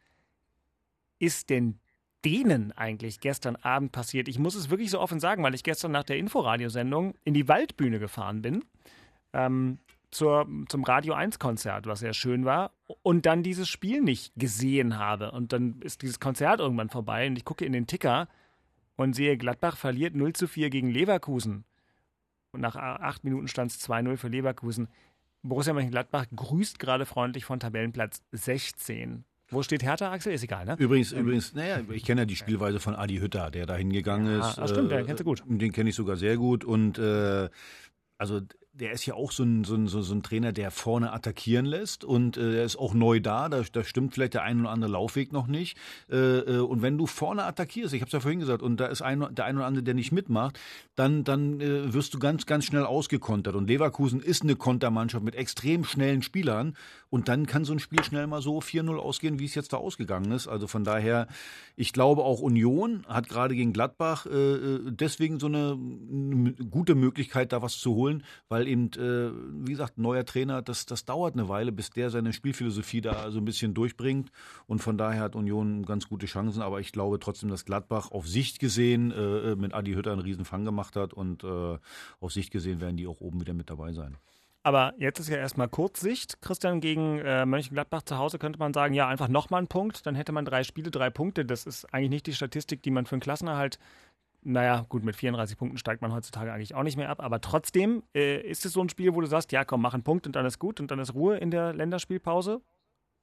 ist 1.20 1.49
denn 1.49 1.80
denen 2.26 2.74
eigentlich 2.74 3.22
gestern 3.22 3.55
Abend 3.55 3.93
passiert? 3.93 4.28
Ich 4.28 4.39
muss 4.39 4.55
es 4.55 4.70
wirklich 4.70 4.91
so 4.91 4.99
offen 4.99 5.22
sagen, 5.22 5.41
weil 5.41 5.55
ich 5.55 5.63
gestern 5.63 5.93
nach 5.93 6.03
der 6.03 6.18
Inforadiosendung 6.18 7.13
in 7.24 7.34
die 7.34 7.47
Waldbühne 7.47 7.99
gefahren 7.99 8.41
bin. 8.41 8.65
Ähm, 9.32 9.80
zur, 10.12 10.47
zum 10.70 10.84
Radio 10.84 11.14
1 11.14 11.39
Konzert, 11.39 11.86
was 11.86 11.99
sehr 11.99 12.14
schön 12.14 12.45
war, 12.45 12.72
und 13.03 13.26
dann 13.26 13.43
dieses 13.43 13.68
Spiel 13.68 14.01
nicht 14.01 14.34
gesehen 14.36 14.97
habe. 14.97 15.32
Und 15.32 15.53
dann 15.53 15.82
ist 15.82 16.01
dieses 16.01 16.20
Konzert 16.20 16.60
irgendwann 16.60 16.89
vorbei 16.89 17.28
und 17.28 17.38
ich 17.38 17.45
gucke 17.45 17.66
in 17.66 17.74
den 17.74 17.88
Ticker 17.88 18.28
und 18.95 19.14
sehe, 19.14 19.38
Gladbach 19.38 19.78
verliert 19.78 20.16
0 20.16 20.34
zu 20.34 20.47
4 20.47 20.70
gegen 20.70 20.89
Leverkusen. 20.89 21.66
Und 22.51 22.62
nach 22.62 22.76
acht 22.76 23.24
Minuten 23.24 23.47
stand 23.47 23.72
es 23.72 23.88
2-0 23.88 24.18
für 24.18 24.30
Leverkusen. 24.30 24.88
Borussia 25.43 25.74
Mönchengladbach 25.74 26.26
grüßt 26.36 26.80
gerade 26.80 27.05
freundlich 27.05 27.45
von 27.45 27.60
Tabellenplatz 27.60 28.24
16. 28.32 29.24
Wo 29.49 29.62
steht 29.64 29.84
Hertha, 29.84 30.12
Axel? 30.12 30.34
Ist 30.34 30.43
egal, 30.43 30.66
ne? 30.66 30.76
Übrigens, 30.78 31.14
übrigens, 31.14 31.53
naja, 31.53 31.80
ich 31.91 32.03
kenne 32.03 32.22
ja 32.22 32.26
die 32.26 32.36
Spielweise 32.36 32.80
von 32.80 32.95
Adi 32.95 33.18
Hütter, 33.20 33.49
der 33.49 33.66
da 33.66 33.76
hingegangen 33.76 34.39
Ja, 34.39 34.49
ist. 34.49 34.60
ah, 34.60 34.68
stimmt, 34.68 34.91
den 34.91 35.05
kennst 35.05 35.22
du 35.22 35.24
gut. 35.24 35.43
Den 35.45 35.72
kenne 35.72 35.89
ich 35.89 35.95
sogar 35.95 36.18
sehr 36.18 36.36
gut. 36.38 36.66
Und 36.66 36.97
äh, 36.97 37.47
also 38.18 38.41
der 38.80 38.92
ist 38.92 39.06
ja 39.06 39.16
auch 39.16 39.32
so 39.32 39.44
ein, 39.44 39.64
so, 39.64 39.76
ein, 39.76 39.88
so 39.88 40.14
ein 40.14 40.24
Trainer, 40.24 40.52
der 40.52 40.72
vorne 40.72 41.12
attackieren 41.12 41.66
lässt 41.66 42.04
und 42.04 42.38
äh, 42.38 42.58
er 42.60 42.64
ist 42.64 42.78
auch 42.78 42.94
neu 42.94 43.20
da, 43.20 43.50
da, 43.50 43.62
da 43.72 43.84
stimmt 43.84 44.14
vielleicht 44.14 44.36
der 44.36 44.44
ein 44.44 44.62
oder 44.62 44.70
andere 44.70 44.92
Laufweg 44.92 45.34
noch 45.34 45.48
nicht. 45.48 45.78
Äh, 46.12 46.18
äh, 46.18 46.60
und 46.60 46.82
wenn 46.82 46.98
du 46.98 47.08
vorne 47.08 47.44
attackierst, 47.44 47.94
ich 47.94 48.02
habe 48.02 48.08
es 48.08 48.14
ja 48.14 48.20
vorhin 48.20 48.40
gesagt, 48.40 48.62
und 48.62 48.78
da 48.80 48.88
ist 48.88 49.02
ein, 49.02 49.26
der 49.32 49.46
ein 49.46 49.58
oder 49.58 49.66
andere, 49.66 49.84
der 49.84 49.94
nicht 49.94 50.12
mitmacht, 50.12 50.60
dann, 50.96 51.24
dann 51.24 51.60
äh, 51.60 51.94
wirst 51.94 52.14
du 52.14 52.20
ganz, 52.20 52.46
ganz 52.46 52.66
schnell 52.66 52.84
ausgekontert. 52.84 53.56
Und 53.56 53.68
Leverkusen 53.68 54.22
ist 54.22 54.44
eine 54.44 54.56
Kontermannschaft 54.56 55.24
mit 55.24 55.36
extrem 55.36 55.84
schnellen 55.84 56.22
Spielern 56.22 56.76
und 57.10 57.28
dann 57.30 57.48
kann 57.48 57.66
so 57.66 57.74
ein 57.74 57.80
Spiel 57.80 58.04
schnell 58.04 58.28
mal 58.28 58.42
so 58.42 58.60
4-0 58.60 58.96
ausgehen, 58.98 59.40
wie 59.40 59.46
es 59.46 59.56
jetzt 59.56 59.74
da 59.74 59.78
ausgegangen 59.78 60.32
ist. 60.32 60.48
Also 60.48 60.68
von 60.68 60.84
daher, 60.84 61.28
ich 61.76 61.94
glaube 61.94 62.24
auch 62.24 62.42
Union 62.42 63.06
hat 63.08 63.30
gerade 63.30 63.56
gegen 63.56 63.74
Gladbach 63.74 64.26
äh, 64.26 64.80
deswegen 64.84 65.40
so 65.40 65.48
eine, 65.48 65.78
eine 66.12 66.54
gute 66.70 66.96
Möglichkeit, 66.96 67.52
da 67.54 67.62
was 67.62 67.78
zu 67.78 67.96
holen, 67.96 68.24
weil 68.50 68.66
eben, 68.68 68.91
äh, 68.93 69.32
wie 69.65 69.72
gesagt, 69.72 69.97
neuer 69.97 70.26
Trainer, 70.26 70.61
das, 70.61 70.86
das 70.86 71.05
dauert 71.05 71.34
eine 71.34 71.49
Weile, 71.49 71.72
bis 71.72 71.89
der 71.89 72.09
seine 72.09 72.34
Spielphilosophie 72.34 73.01
da 73.01 73.32
so 73.32 73.39
ein 73.39 73.45
bisschen 73.45 73.74
durchbringt. 73.74 74.32
Und 74.68 74.80
von 74.80 74.97
daher 74.97 75.22
hat 75.22 75.36
Union 75.36 75.84
ganz 75.86 76.07
gute 76.07 76.26
Chancen. 76.26 76.61
Aber 76.61 76.80
ich 76.80 76.91
glaube 76.91 77.20
trotzdem, 77.20 77.49
dass 77.49 77.65
Gladbach 77.65 78.11
auf 78.11 78.28
Sicht 78.28 78.59
gesehen 78.59 79.11
äh, 79.11 79.55
mit 79.55 79.74
Adi 79.74 79.93
Hütter 79.93 80.11
einen 80.11 80.22
riesen 80.22 80.45
Fang 80.45 80.65
gemacht 80.65 80.95
hat. 80.95 81.13
Und 81.13 81.43
äh, 81.43 81.78
auf 82.20 82.32
Sicht 82.32 82.51
gesehen 82.51 82.82
werden 82.82 82.97
die 82.97 83.07
auch 83.07 83.22
oben 83.22 83.41
wieder 83.41 83.53
mit 83.53 83.70
dabei 83.70 83.93
sein. 83.93 84.18
Aber 84.68 84.93
jetzt 84.97 85.18
ist 85.20 85.30
ja 85.30 85.38
erstmal 85.38 85.70
Kurzsicht. 85.70 86.41
Christian 86.41 86.82
gegen 86.82 87.20
äh, 87.20 87.45
Mönchengladbach 87.45 88.01
zu 88.01 88.18
Hause 88.18 88.38
könnte 88.38 88.59
man 88.59 88.74
sagen, 88.74 88.93
ja, 88.93 89.07
einfach 89.07 89.30
nochmal 89.30 89.59
einen 89.59 89.70
Punkt. 89.70 90.05
Dann 90.05 90.13
hätte 90.13 90.34
man 90.34 90.43
drei 90.43 90.65
Spiele, 90.65 90.91
drei 90.91 91.09
Punkte. 91.09 91.45
Das 91.45 91.65
ist 91.65 91.86
eigentlich 91.93 92.09
nicht 92.09 92.28
die 92.28 92.34
Statistik, 92.34 92.84
die 92.84 92.91
man 92.91 93.05
für 93.05 93.13
einen 93.13 93.22
Klassenerhalt 93.22 93.80
naja, 94.48 94.86
gut, 94.89 95.04
mit 95.04 95.16
34 95.16 95.58
Punkten 95.58 95.78
steigt 95.78 96.02
man 96.02 96.14
heutzutage 96.14 96.54
eigentlich 96.54 96.74
auch 96.74 96.84
nicht 96.84 96.98
mehr 96.98 97.10
ab. 97.10 97.22
Aber 97.22 97.41
trotzdem, 97.41 98.04
äh, 98.16 98.41
ist 98.41 98.66
es 98.66 98.74
so 98.74 98.82
ein 98.82 98.89
Spiel, 98.89 99.14
wo 99.14 99.22
du 99.22 99.28
sagst, 99.28 99.52
ja 99.52 99.66
komm, 99.66 99.82
mach 99.82 99.93
einen 99.93 100.04
Punkt 100.04 100.26
und 100.26 100.36
dann 100.36 100.45
ist 100.45 100.58
gut 100.60 100.80
und 100.80 100.89
dann 100.91 101.00
ist 101.00 101.14
Ruhe 101.14 101.38
in 101.38 101.52
der 101.52 101.74
Länderspielpause? 101.74 102.62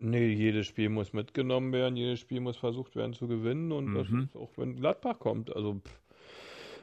Nee, 0.00 0.28
jedes 0.32 0.66
Spiel 0.66 0.88
muss 0.88 1.12
mitgenommen 1.12 1.72
werden, 1.72 1.96
jedes 1.96 2.20
Spiel 2.20 2.40
muss 2.40 2.56
versucht 2.56 2.94
werden 2.96 3.12
zu 3.14 3.26
gewinnen 3.28 3.72
und 3.72 3.94
das 3.94 4.08
Mhm. 4.08 4.24
ist 4.24 4.36
auch 4.36 4.50
wenn 4.56 4.76
Gladbach 4.76 5.18
kommt. 5.18 5.54
Also 5.54 5.74
pff. 5.76 6.00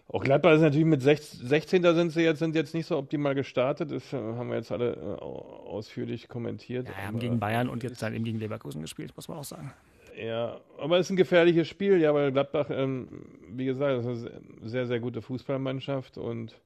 auch 0.07 0.23
Gladbach 0.23 0.53
ist 0.53 0.61
natürlich 0.61 0.87
mit 0.87 1.01
16, 1.01 1.45
16. 1.47 1.83
sind 1.93 2.09
sie 2.11 2.21
jetzt, 2.21 2.39
sind 2.39 2.55
jetzt 2.55 2.73
nicht 2.73 2.85
so 2.87 2.97
optimal 2.97 3.35
gestartet. 3.35 3.91
Das 3.91 4.11
äh, 4.13 4.17
haben 4.17 4.49
wir 4.49 4.55
jetzt 4.57 4.71
alle 4.71 4.93
äh, 4.93 5.21
au- 5.21 5.67
ausführlich 5.67 6.29
kommentiert. 6.29 6.87
Ja, 6.87 6.95
haben 7.07 7.19
gegen 7.19 7.39
Bayern 7.39 7.69
und 7.69 7.83
jetzt 7.83 8.01
dann 8.01 8.13
eben 8.15 8.23
gegen 8.23 8.39
Leverkusen 8.39 8.81
gespielt, 8.81 9.11
muss 9.15 9.27
man 9.27 9.37
auch 9.37 9.43
sagen. 9.43 9.71
Ja, 10.17 10.59
aber 10.77 10.97
es 10.97 11.07
ist 11.07 11.11
ein 11.11 11.15
gefährliches 11.15 11.67
Spiel, 11.67 11.99
ja, 11.99 12.13
weil 12.13 12.31
Gladbach, 12.31 12.69
ähm, 12.69 13.07
wie 13.49 13.65
gesagt, 13.65 14.05
ist 14.05 14.27
eine 14.27 14.69
sehr, 14.69 14.85
sehr 14.85 14.99
gute 14.99 15.21
Fußballmannschaft 15.21 16.17
und 16.17 16.59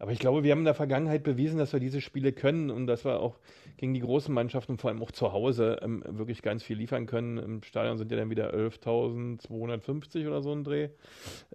aber 0.00 0.12
ich 0.12 0.18
glaube, 0.18 0.42
wir 0.42 0.52
haben 0.52 0.60
in 0.60 0.64
der 0.64 0.72
Vergangenheit 0.72 1.22
bewiesen, 1.24 1.58
dass 1.58 1.74
wir 1.74 1.80
diese 1.80 2.00
Spiele 2.00 2.32
können 2.32 2.70
und 2.70 2.86
dass 2.86 3.04
wir 3.04 3.20
auch 3.20 3.38
gegen 3.76 3.92
die 3.92 4.00
großen 4.00 4.32
Mannschaften, 4.32 4.78
vor 4.78 4.88
allem 4.88 5.02
auch 5.02 5.12
zu 5.12 5.34
Hause, 5.34 5.78
ähm, 5.82 6.02
wirklich 6.06 6.40
ganz 6.40 6.62
viel 6.62 6.78
liefern 6.78 7.04
können. 7.04 7.36
Im 7.36 7.62
Stadion 7.62 7.98
sind 7.98 8.10
ja 8.10 8.16
dann 8.16 8.30
wieder 8.30 8.54
11.250 8.54 10.26
oder 10.26 10.40
so 10.40 10.52
ein 10.52 10.64
Dreh 10.64 10.88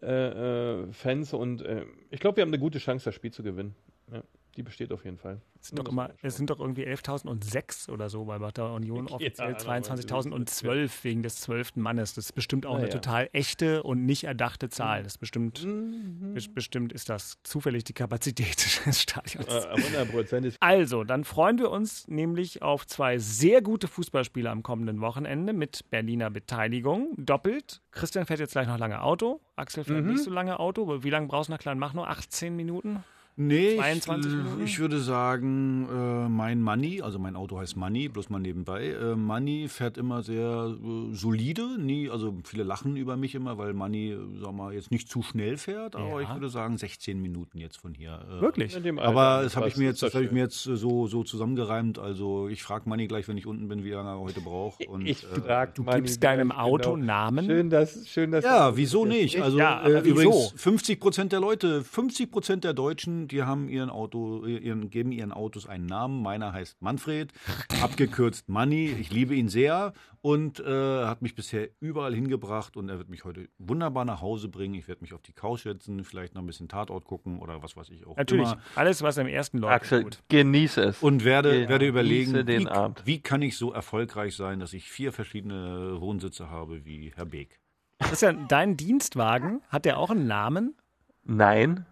äh, 0.03 0.84
äh, 0.84 0.93
Fans 0.93 1.34
und 1.34 1.63
äh, 1.63 1.86
ich 2.11 2.20
glaube, 2.20 2.38
wir 2.38 2.43
haben 2.43 2.49
eine 2.49 2.59
gute 2.59 2.78
Chance, 2.78 3.05
das 3.05 3.16
Spiel 3.16 3.32
zu 3.32 3.41
gewinnen. 3.41 3.74
Ja, 4.13 4.22
die 4.58 4.64
besteht 4.64 4.91
auf 4.91 5.03
jeden 5.06 5.18
Fall. 5.18 5.41
Es 5.60 5.70
sind, 5.70 5.80
doch 5.80 5.91
immer, 5.91 6.12
es 6.22 6.38
sind 6.38 6.49
doch 6.51 6.60
irgendwie 6.60 6.86
11.006 6.86 7.89
oder 7.89 8.10
so 8.10 8.26
bei 8.26 8.38
der 8.51 8.72
Union, 8.72 9.08
offiziell 9.12 9.47
aber 9.47 9.53
das 9.53 9.64
ist- 9.99 10.12
22.012 10.12 11.03
wegen 11.03 11.24
des 11.24 11.41
zwölften 11.41 11.82
Mannes. 11.82 12.14
Das 12.14 12.26
ist 12.26 12.32
bestimmt 12.34 12.66
auch 12.66 12.74
Na 12.74 12.78
eine 12.80 12.88
ja. 12.88 12.93
total 12.93 13.30
echte 13.34 13.84
und 13.84 14.06
nicht 14.06 14.26
erdachte 14.26 14.70
Zahl. 14.70 15.03
Das 15.03 15.14
ist 15.14 15.18
bestimmt, 15.18 15.64
Mhm. 15.66 16.34
bes- 16.36 16.53
bestimmt 16.53 16.93
ist 16.93 17.10
das 17.10 17.38
zufällig 17.43 17.84
die 17.84 17.93
Kapazität 17.93 18.56
des 18.86 19.01
Stadions. 19.01 19.47
Äh, 19.47 19.68
100 19.70 20.12
Prozent 20.12 20.45
ist 20.45 20.58
Also, 20.62 21.03
dann 21.03 21.24
freuen 21.24 21.58
wir 21.58 21.72
uns 21.72 22.08
nämlich 22.08 22.62
auf 22.62 22.86
zwei 22.86 23.18
sehr 23.18 23.62
gute 23.62 23.88
Fußballspiele 23.88 24.49
am 24.49 24.62
kommenden 24.64 25.01
Wochenende 25.01 25.53
mit 25.53 25.89
Berliner 25.89 26.30
Beteiligung. 26.30 27.14
Doppelt. 27.18 27.82
Christian 27.91 28.26
fährt 28.26 28.39
jetzt 28.39 28.51
gleich 28.51 28.68
noch 28.68 28.78
lange 28.78 29.01
Auto. 29.01 29.41
Axel 29.56 29.84
fährt 29.84 30.03
Mhm. 30.06 30.12
nicht 30.14 30.24
so 30.24 30.32
lange 30.32 30.60
Auto. 30.60 31.03
Wie 31.03 31.10
lange 31.10 31.28
brauchst 31.28 31.49
du 31.49 31.53
nach 31.53 31.60
Kleinmachnow? 31.60 32.06
18 32.06 32.56
Minuten? 32.56 33.03
Nee, 33.38 33.76
22 33.76 34.32
ich, 34.32 34.38
Minuten? 34.38 34.64
ich 34.64 34.80
würde 34.80 35.00
sagen, 35.02 35.90
äh, 35.92 36.30
mein 36.30 36.62
Money, 36.62 37.02
also 37.02 37.20
mein 37.20 37.36
Auto 37.36 37.60
heißt 37.60 37.76
Money, 37.76 38.08
bloß 38.08 38.30
mal 38.30 38.40
nebenbei. 38.40 38.92
Äh, 38.92 39.16
Money 39.18 39.68
fährt 39.68 39.98
immer 39.98 40.24
sehr 40.24 40.74
äh, 40.82 41.14
solide, 41.14 41.78
nie, 41.78 42.10
also 42.10 42.38
viele 42.46 42.64
lachen 42.64 42.96
über 42.96 43.18
mich 43.18 43.36
immer, 43.36 43.58
weil 43.58 43.74
Money, 43.74 44.12
äh, 44.12 44.18
sag 44.42 44.54
mal, 44.54 44.74
jetzt 44.74 44.90
nicht 44.90 45.10
zu 45.10 45.22
schnell 45.22 45.58
fährt, 45.58 45.98
aber 45.98 46.22
Ja. 46.22 46.22
ich 46.22 46.34
würde 46.34 46.48
sagen 46.48 46.78
16 46.78 47.22
Minuten 47.22 47.58
jetzt 47.58 47.76
von 47.76 47.94
hier. 47.94 48.22
Äh, 48.38 48.40
Wirklich? 48.42 48.74
Aber 49.00 49.42
das 49.44 49.58
habe 49.58 49.68
ich 49.68 49.76
mir 49.76 49.84
jetzt, 49.86 50.02
das 50.02 50.12
das 50.12 50.16
habe 50.16 50.24
ich 50.24 50.30
schön. 50.30 50.36
mir 50.36 50.44
jetzt 50.44 50.66
äh, 50.68 50.78
so, 50.78 51.08
so 51.08 51.24
zusammengereimt. 51.24 52.00
Also 52.00 52.48
ich 52.48 52.64
frage 52.64 52.88
Money 52.88 53.08
gleich, 53.08 53.28
wenn 53.28 53.38
ich 53.38 53.48
unten 53.48 53.68
bin, 53.68 53.84
wie 53.84 53.92
lange 53.92 54.12
er 54.12 54.20
heute 54.20 54.40
braucht. 54.40 54.86
Und, 54.88 55.06
Ich 55.06 55.24
äh, 55.26 55.42
frag 55.42 55.76
Du 55.76 55.84
Manni 55.84 56.04
gibst 56.04 56.24
deinem 56.24 56.50
gleich, 56.52 56.60
Auto 56.62 56.94
genau. 56.94 57.06
Namen? 57.06 57.46
Schön, 57.48 57.70
dass, 57.70 58.08
schön, 58.08 58.32
dass 58.32 58.46
Ja, 58.46 58.78
wieso 58.78 59.06
nicht? 59.06 59.42
Also 59.42 59.58
Ja, 59.58 59.86
äh, 59.86 60.06
wieso? 60.06 60.12
übrigens 60.22 60.54
50 60.56 61.00
Prozent 61.02 61.32
der 61.34 61.42
Leute, 61.42 61.84
50 61.84 62.32
Prozent 62.32 62.64
der 62.64 62.74
Deutschen, 62.74 63.25
die 63.32 63.44
haben 63.44 63.70
ihren 63.70 63.90
Auto, 63.90 64.46
ihren, 64.46 64.90
geben 64.90 65.12
ihren 65.12 65.32
Autos 65.32 65.68
einen 65.68 65.86
Namen. 65.86 66.22
Meiner 66.22 66.54
heißt 66.54 66.82
Manfred, 66.82 67.32
abgekürzt 67.82 68.50
Manni. 68.50 68.88
Ich 68.88 69.12
liebe 69.12 69.36
ihn 69.36 69.50
sehr 69.50 69.94
und 70.22 70.60
äh, 70.60 71.06
hat 71.06 71.22
mich 71.22 71.36
bisher 71.36 71.70
überall 71.80 72.16
hingebracht 72.16 72.78
und 72.78 72.90
er 72.90 72.98
wird 72.98 73.10
mich 73.10 73.26
heute 73.26 73.48
wunderbar 73.58 74.06
nach 74.06 74.22
Hause 74.22 74.50
bringen. 74.50 74.74
Ich 74.74 74.88
werde 74.88 75.02
mich 75.02 75.14
auf 75.14 75.22
die 75.22 75.34
Couch 75.34 75.64
setzen, 75.64 76.04
vielleicht 76.04 76.34
noch 76.34 76.42
ein 76.42 76.48
bisschen 76.48 76.68
Tatort 76.68 77.06
gucken 77.06 77.40
oder 77.40 77.62
was 77.62 77.78
weiß 77.78 77.90
ich 77.90 78.08
auch 78.08 78.18
Natürlich. 78.18 78.46
immer. 78.52 78.62
Alles, 78.76 79.02
was 79.02 79.18
im 79.18 79.28
ersten 79.28 79.60
läuft, 79.60 79.76
ist 79.76 79.82
Axel, 79.82 80.04
gut. 80.04 80.24
genieße 80.30 80.82
es. 80.82 81.04
Und 81.04 81.24
werde, 81.24 81.52
Genieße 81.52 81.70
werde 81.70 81.88
überlegen, 81.88 82.46
den 82.46 82.64
wie, 82.64 82.68
Abend. 82.68 83.02
wie 83.06 83.20
kann 83.22 83.42
ich 83.42 83.58
so 83.58 83.72
erfolgreich 83.72 84.36
sein, 84.36 84.60
dass 84.60 84.74
ich 84.74 84.90
vier 84.90 85.14
verschiedene 85.14 86.02
Wohnsitze 86.02 86.50
habe 86.50 86.86
wie 86.86 87.14
Herr 87.16 87.26
Beek. 87.26 87.60
Christian, 88.00 88.48
dein 88.48 88.78
Dienstwagen, 88.78 89.62
hat 89.70 89.86
der 89.86 90.00
auch 90.00 90.10
einen 90.10 90.28
Namen? 90.28 90.76
Nein, 91.24 91.86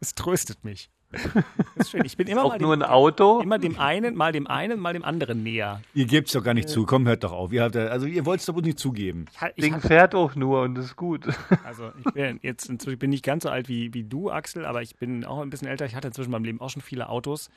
Es 0.00 0.14
tröstet 0.14 0.64
mich. 0.64 0.90
Das 1.76 1.86
ist 1.86 1.90
schön. 1.92 2.04
Ich 2.04 2.16
bin 2.16 2.26
immer 2.26 2.42
auch 2.44 2.50
mal 2.50 2.58
nur 2.58 2.76
dem, 2.76 2.82
ein 2.82 2.88
Auto. 2.90 3.40
immer 3.40 3.58
dem 3.58 3.78
einen, 3.78 4.16
mal 4.16 4.32
dem 4.32 4.46
einen, 4.48 4.80
mal 4.80 4.92
dem 4.92 5.04
anderen 5.04 5.44
näher. 5.44 5.80
Ihr 5.94 6.06
gebt's 6.06 6.32
doch 6.32 6.42
gar 6.42 6.54
nicht 6.54 6.68
zu. 6.68 6.84
Komm, 6.86 7.06
hört 7.06 7.22
doch 7.22 7.32
auf. 7.32 7.52
Ihr 7.52 7.62
habt 7.62 7.76
ja, 7.76 7.86
also 7.86 8.06
ihr 8.06 8.26
wollt 8.26 8.40
es 8.40 8.46
doch 8.46 8.54
wohl 8.56 8.62
nicht 8.62 8.78
zugeben. 8.80 9.26
Ich, 9.32 9.42
ich, 9.56 9.64
Ding 9.64 9.74
hab- 9.74 9.82
fährt 9.82 10.14
auch 10.16 10.34
nur 10.34 10.62
und 10.62 10.76
ist 10.76 10.96
gut. 10.96 11.26
also 11.64 11.92
ich 12.04 12.12
bin 12.12 12.40
jetzt 12.42 12.68
inzwischen 12.68 12.94
ich 12.94 12.98
bin 12.98 13.10
nicht 13.10 13.24
ganz 13.24 13.44
so 13.44 13.48
alt 13.48 13.68
wie, 13.68 13.94
wie 13.94 14.02
du, 14.04 14.30
Axel, 14.30 14.66
aber 14.66 14.82
ich 14.82 14.96
bin 14.96 15.24
auch 15.24 15.40
ein 15.40 15.50
bisschen 15.50 15.68
älter. 15.68 15.86
Ich 15.86 15.94
hatte 15.94 16.08
inzwischen 16.08 16.28
in 16.28 16.32
meinem 16.32 16.44
Leben 16.44 16.60
auch 16.60 16.70
schon 16.70 16.82
viele 16.82 17.08
Autos. 17.08 17.48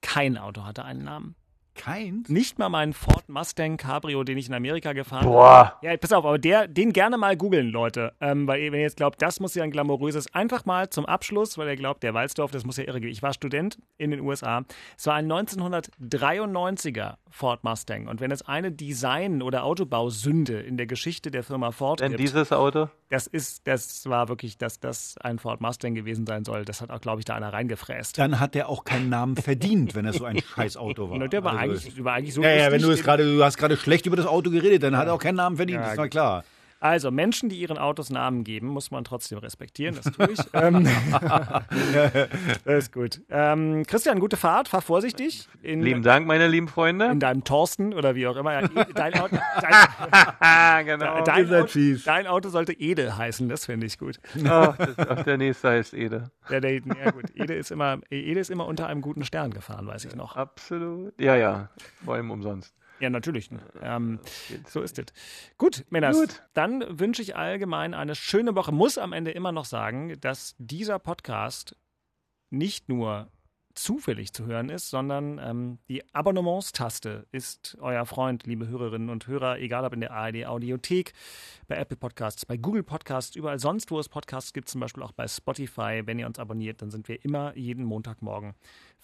Kein 0.00 0.36
Auto 0.38 0.64
hatte 0.64 0.84
einen 0.84 1.04
Namen. 1.04 1.34
Keins? 1.74 2.28
Nicht 2.28 2.58
mal 2.58 2.68
mein 2.68 2.92
Ford 2.92 3.28
Mustang 3.28 3.76
Cabrio, 3.76 4.22
den 4.24 4.38
ich 4.38 4.48
in 4.48 4.54
Amerika 4.54 4.92
gefahren 4.92 5.26
Boah. 5.26 5.78
Ja, 5.82 5.96
pass 5.96 6.12
auf, 6.12 6.24
aber 6.24 6.38
der, 6.38 6.68
den 6.68 6.92
gerne 6.92 7.18
mal 7.18 7.36
googeln, 7.36 7.70
Leute. 7.70 8.12
Ähm, 8.20 8.46
weil 8.46 8.62
ihr, 8.62 8.72
wenn 8.72 8.78
ihr 8.80 8.84
jetzt 8.84 8.96
glaubt, 8.96 9.20
das 9.20 9.40
muss 9.40 9.54
ja 9.54 9.64
ein 9.64 9.70
glamouröses, 9.70 10.32
einfach 10.34 10.64
mal 10.64 10.88
zum 10.90 11.04
Abschluss, 11.06 11.58
weil 11.58 11.68
ihr 11.68 11.76
glaubt, 11.76 12.02
der 12.02 12.14
Walzdorf, 12.14 12.50
das 12.50 12.64
muss 12.64 12.76
ja 12.76 12.84
irre 12.84 13.00
gehen. 13.00 13.10
Ich 13.10 13.22
war 13.22 13.32
Student 13.32 13.78
in 13.98 14.10
den 14.10 14.20
USA. 14.20 14.64
Es 14.96 15.06
war 15.06 15.14
ein 15.14 15.30
1993er 15.30 17.16
Ford 17.28 17.64
Mustang. 17.64 18.06
Und 18.06 18.20
wenn 18.20 18.30
es 18.30 18.42
eine 18.42 18.70
Design- 18.70 19.42
oder 19.42 19.64
Autobausünde 19.64 20.60
in 20.60 20.76
der 20.76 20.86
Geschichte 20.86 21.30
der 21.30 21.42
Firma 21.42 21.72
Ford 21.72 22.00
Denn 22.00 22.10
gibt, 22.10 22.20
dieses 22.20 22.52
Auto? 22.52 22.88
Das 23.14 23.28
ist, 23.28 23.68
das 23.68 24.06
war 24.06 24.28
wirklich, 24.28 24.58
dass 24.58 24.80
das 24.80 25.14
ein 25.20 25.38
Ford 25.38 25.60
Mustang 25.60 25.94
gewesen 25.94 26.26
sein 26.26 26.44
soll. 26.44 26.64
Das 26.64 26.80
hat 26.80 26.90
auch, 26.90 27.00
glaube 27.00 27.20
ich, 27.20 27.24
da 27.24 27.36
einer 27.36 27.52
reingefräst. 27.52 28.18
Dann 28.18 28.40
hat 28.40 28.56
der 28.56 28.68
auch 28.68 28.82
keinen 28.82 29.08
Namen 29.08 29.36
verdient, 29.36 29.94
wenn 29.94 30.04
er 30.04 30.12
so 30.12 30.24
ein 30.24 30.40
Scheißauto 30.56 31.10
war. 31.10 31.20
Und 31.20 31.32
der 31.32 31.44
war, 31.44 31.56
Also, 31.56 31.74
eigentlich, 31.74 32.02
war 32.02 32.14
eigentlich 32.14 32.34
so 32.34 32.42
ja, 32.42 32.50
ja, 32.50 32.72
wenn 32.72 32.82
du 32.82 32.90
es 32.90 33.04
gerade, 33.04 33.24
du 33.24 33.44
hast 33.44 33.56
gerade 33.56 33.76
schlecht 33.76 34.06
über 34.06 34.16
das 34.16 34.26
Auto 34.26 34.50
geredet, 34.50 34.82
dann 34.82 34.96
hat 34.96 35.06
er 35.06 35.14
auch 35.14 35.20
keinen 35.20 35.36
Namen 35.36 35.56
verdient, 35.56 35.80
Ja, 35.80 35.92
ist 35.92 35.96
na 35.96 36.08
klar. 36.08 36.44
Also, 36.84 37.10
Menschen, 37.10 37.48
die 37.48 37.56
ihren 37.56 37.78
Autos 37.78 38.10
Namen 38.10 38.44
geben, 38.44 38.66
muss 38.66 38.90
man 38.90 39.04
trotzdem 39.04 39.38
respektieren. 39.38 39.94
Das 39.96 40.04
tue 40.12 40.30
ich. 40.30 40.38
ähm, 40.52 40.86
das 42.66 42.84
ist 42.84 42.92
gut. 42.92 43.22
Ähm, 43.30 43.84
Christian, 43.86 44.20
gute 44.20 44.36
Fahrt. 44.36 44.68
Fahr 44.68 44.82
vorsichtig. 44.82 45.48
In, 45.62 45.80
Lieben 45.80 46.02
Dank, 46.02 46.26
meine 46.26 46.46
lieben 46.46 46.68
Freunde. 46.68 47.06
in 47.06 47.20
deinem 47.20 47.42
Thorsten 47.42 47.94
oder 47.94 48.14
wie 48.14 48.26
auch 48.26 48.36
immer. 48.36 48.52
Ja, 48.52 48.60
E- 48.64 48.92
dein, 48.94 49.14
Auto, 49.14 49.34
dein, 50.40 50.84
genau. 50.84 51.24
dein, 51.24 51.54
Auto, 51.54 51.78
dein 52.04 52.26
Auto 52.26 52.50
sollte 52.50 52.74
Ede 52.74 53.16
heißen. 53.16 53.48
Das 53.48 53.64
finde 53.64 53.86
ich 53.86 53.98
gut. 53.98 54.20
Ach, 54.46 54.76
das, 54.76 55.24
der 55.24 55.38
nächste 55.38 55.70
heißt 55.70 55.94
Ede. 55.94 56.32
Ja, 56.50 56.60
der, 56.60 56.74
ja 56.74 57.10
gut. 57.12 57.34
Ede 57.34 57.54
ist, 57.54 57.70
immer, 57.70 58.00
Ede 58.10 58.40
ist 58.40 58.50
immer 58.50 58.66
unter 58.66 58.88
einem 58.88 59.00
guten 59.00 59.24
Stern 59.24 59.54
gefahren, 59.54 59.86
weiß 59.86 60.04
ich 60.04 60.16
noch. 60.16 60.36
Absolut. 60.36 61.18
Ja, 61.18 61.34
ja. 61.34 61.70
Vor 62.04 62.16
allem 62.16 62.30
umsonst. 62.30 62.74
Ja, 63.04 63.10
natürlich. 63.10 63.50
Ähm, 63.82 64.18
so 64.66 64.80
ist 64.80 64.98
es. 64.98 65.04
Gut, 65.58 65.84
Männers, 65.90 66.18
Gut. 66.18 66.42
dann 66.54 66.98
wünsche 66.98 67.20
ich 67.20 67.36
allgemein 67.36 67.92
eine 67.92 68.14
schöne 68.14 68.54
Woche. 68.54 68.72
Muss 68.72 68.96
am 68.96 69.12
Ende 69.12 69.30
immer 69.30 69.52
noch 69.52 69.66
sagen, 69.66 70.18
dass 70.22 70.54
dieser 70.56 70.98
Podcast 70.98 71.76
nicht 72.48 72.88
nur 72.88 73.28
zufällig 73.74 74.32
zu 74.32 74.46
hören 74.46 74.68
ist, 74.68 74.90
sondern 74.90 75.38
ähm, 75.38 75.78
die 75.88 76.02
Abonnementstaste 76.14 77.26
ist 77.32 77.76
euer 77.80 78.06
Freund, 78.06 78.46
liebe 78.46 78.68
Hörerinnen 78.68 79.10
und 79.10 79.26
Hörer, 79.26 79.58
egal 79.58 79.84
ob 79.84 79.92
in 79.92 80.00
der 80.00 80.12
ARD 80.12 80.46
Audiothek, 80.46 81.12
bei 81.68 81.76
Apple 81.76 81.96
Podcasts, 81.96 82.46
bei 82.46 82.56
Google 82.56 82.82
Podcasts, 82.82 83.36
überall 83.36 83.58
sonst, 83.58 83.90
wo 83.90 83.98
es 83.98 84.08
Podcasts 84.08 84.52
gibt, 84.52 84.68
zum 84.68 84.80
Beispiel 84.80 85.02
auch 85.02 85.12
bei 85.12 85.26
Spotify. 85.26 86.02
Wenn 86.04 86.18
ihr 86.18 86.26
uns 86.26 86.38
abonniert, 86.38 86.82
dann 86.82 86.90
sind 86.90 87.08
wir 87.08 87.24
immer 87.24 87.56
jeden 87.56 87.84
Montagmorgen 87.84 88.54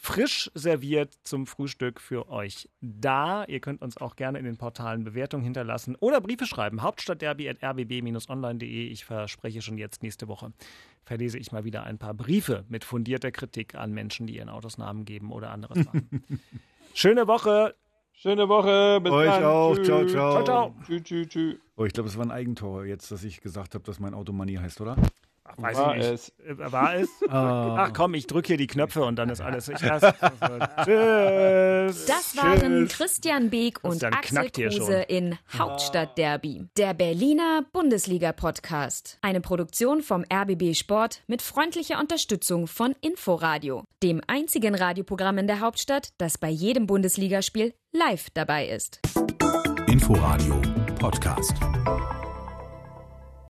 frisch 0.02 0.50
serviert 0.54 1.12
zum 1.24 1.46
Frühstück 1.46 2.00
für 2.00 2.30
euch 2.30 2.70
da. 2.80 3.44
Ihr 3.44 3.60
könnt 3.60 3.82
uns 3.82 3.98
auch 3.98 4.16
gerne 4.16 4.38
in 4.38 4.46
den 4.46 4.56
Portalen 4.56 5.04
Bewertungen 5.04 5.44
hinterlassen 5.44 5.94
oder 5.96 6.22
Briefe 6.22 6.46
schreiben. 6.46 6.80
Hauptstadtderby.rbb-online.de. 6.82 8.86
Ich 8.86 9.04
verspreche 9.04 9.60
schon 9.60 9.76
jetzt 9.76 10.02
nächste 10.02 10.26
Woche 10.28 10.54
verlese 11.04 11.38
ich 11.38 11.50
mal 11.50 11.64
wieder 11.64 11.84
ein 11.84 11.98
paar 11.98 12.14
Briefe 12.14 12.64
mit 12.68 12.84
fundierter 12.84 13.32
Kritik 13.32 13.74
an 13.74 13.92
Menschen, 13.92 14.26
die 14.26 14.36
ihren 14.36 14.48
Autos 14.60 14.76
Namen 14.76 15.06
geben 15.06 15.32
oder 15.32 15.50
anderes 15.52 15.86
machen. 15.86 16.22
Schöne 16.94 17.26
Woche. 17.26 17.74
Schöne 18.12 18.46
Woche. 18.50 19.00
Bis 19.02 19.10
Euch 19.10 19.26
dann. 19.30 19.44
auch. 19.44 19.74
Tschüss. 19.74 19.86
Ciao, 19.86 20.06
ciao. 20.06 20.32
Ciao, 20.32 20.44
ciao. 20.44 20.74
Tschüss, 20.84 21.02
tschüss, 21.02 21.28
tschüss. 21.28 21.56
Oh, 21.76 21.86
ich 21.86 21.94
glaube, 21.94 22.10
es 22.10 22.18
war 22.18 22.26
ein 22.26 22.30
Eigentor 22.30 22.84
jetzt, 22.84 23.10
dass 23.10 23.24
ich 23.24 23.40
gesagt 23.40 23.74
habe, 23.74 23.82
dass 23.84 23.98
mein 23.98 24.12
Auto 24.12 24.32
Money 24.34 24.56
heißt, 24.56 24.82
oder? 24.82 24.96
Ach, 25.52 25.62
weiß 25.62 25.76
War 25.76 25.96
ich 25.96 26.02
nicht. 26.02 26.12
es. 26.12 26.28
Äh, 26.58 26.72
War 26.72 26.94
es? 26.96 27.08
Ah. 27.30 27.84
Ach 27.86 27.92
komm, 27.92 28.14
ich 28.14 28.26
drücke 28.26 28.48
hier 28.48 28.56
die 28.56 28.66
Knöpfe 28.66 29.04
und 29.04 29.16
dann 29.16 29.28
ist 29.28 29.40
alles. 29.40 29.68
Ich 29.68 29.80
lasse. 29.80 30.12
Tschüss. 30.84 32.06
Das 32.06 32.36
waren 32.36 32.86
Tschüss. 32.88 32.96
Christian 32.96 33.50
Beek 33.50 33.78
und 33.84 34.02
Axel 34.02 34.50
Kruse 34.50 35.02
in 35.02 35.38
Hauptstadtderby, 35.56 36.66
der 36.76 36.94
Berliner 36.94 37.62
Bundesliga-Podcast. 37.72 39.18
Eine 39.22 39.40
Produktion 39.40 40.02
vom 40.02 40.24
RBB 40.32 40.74
Sport 40.74 41.22
mit 41.28 41.40
freundlicher 41.42 42.00
Unterstützung 42.00 42.66
von 42.66 42.94
Inforadio, 43.00 43.84
dem 44.02 44.20
einzigen 44.26 44.74
Radioprogramm 44.74 45.38
in 45.38 45.46
der 45.46 45.60
Hauptstadt, 45.60 46.10
das 46.18 46.38
bei 46.38 46.48
jedem 46.48 46.86
Bundesligaspiel 46.86 47.74
live 47.92 48.28
dabei 48.34 48.66
ist. 48.68 49.00
Inforadio 49.86 50.60
Podcast. 50.98 51.54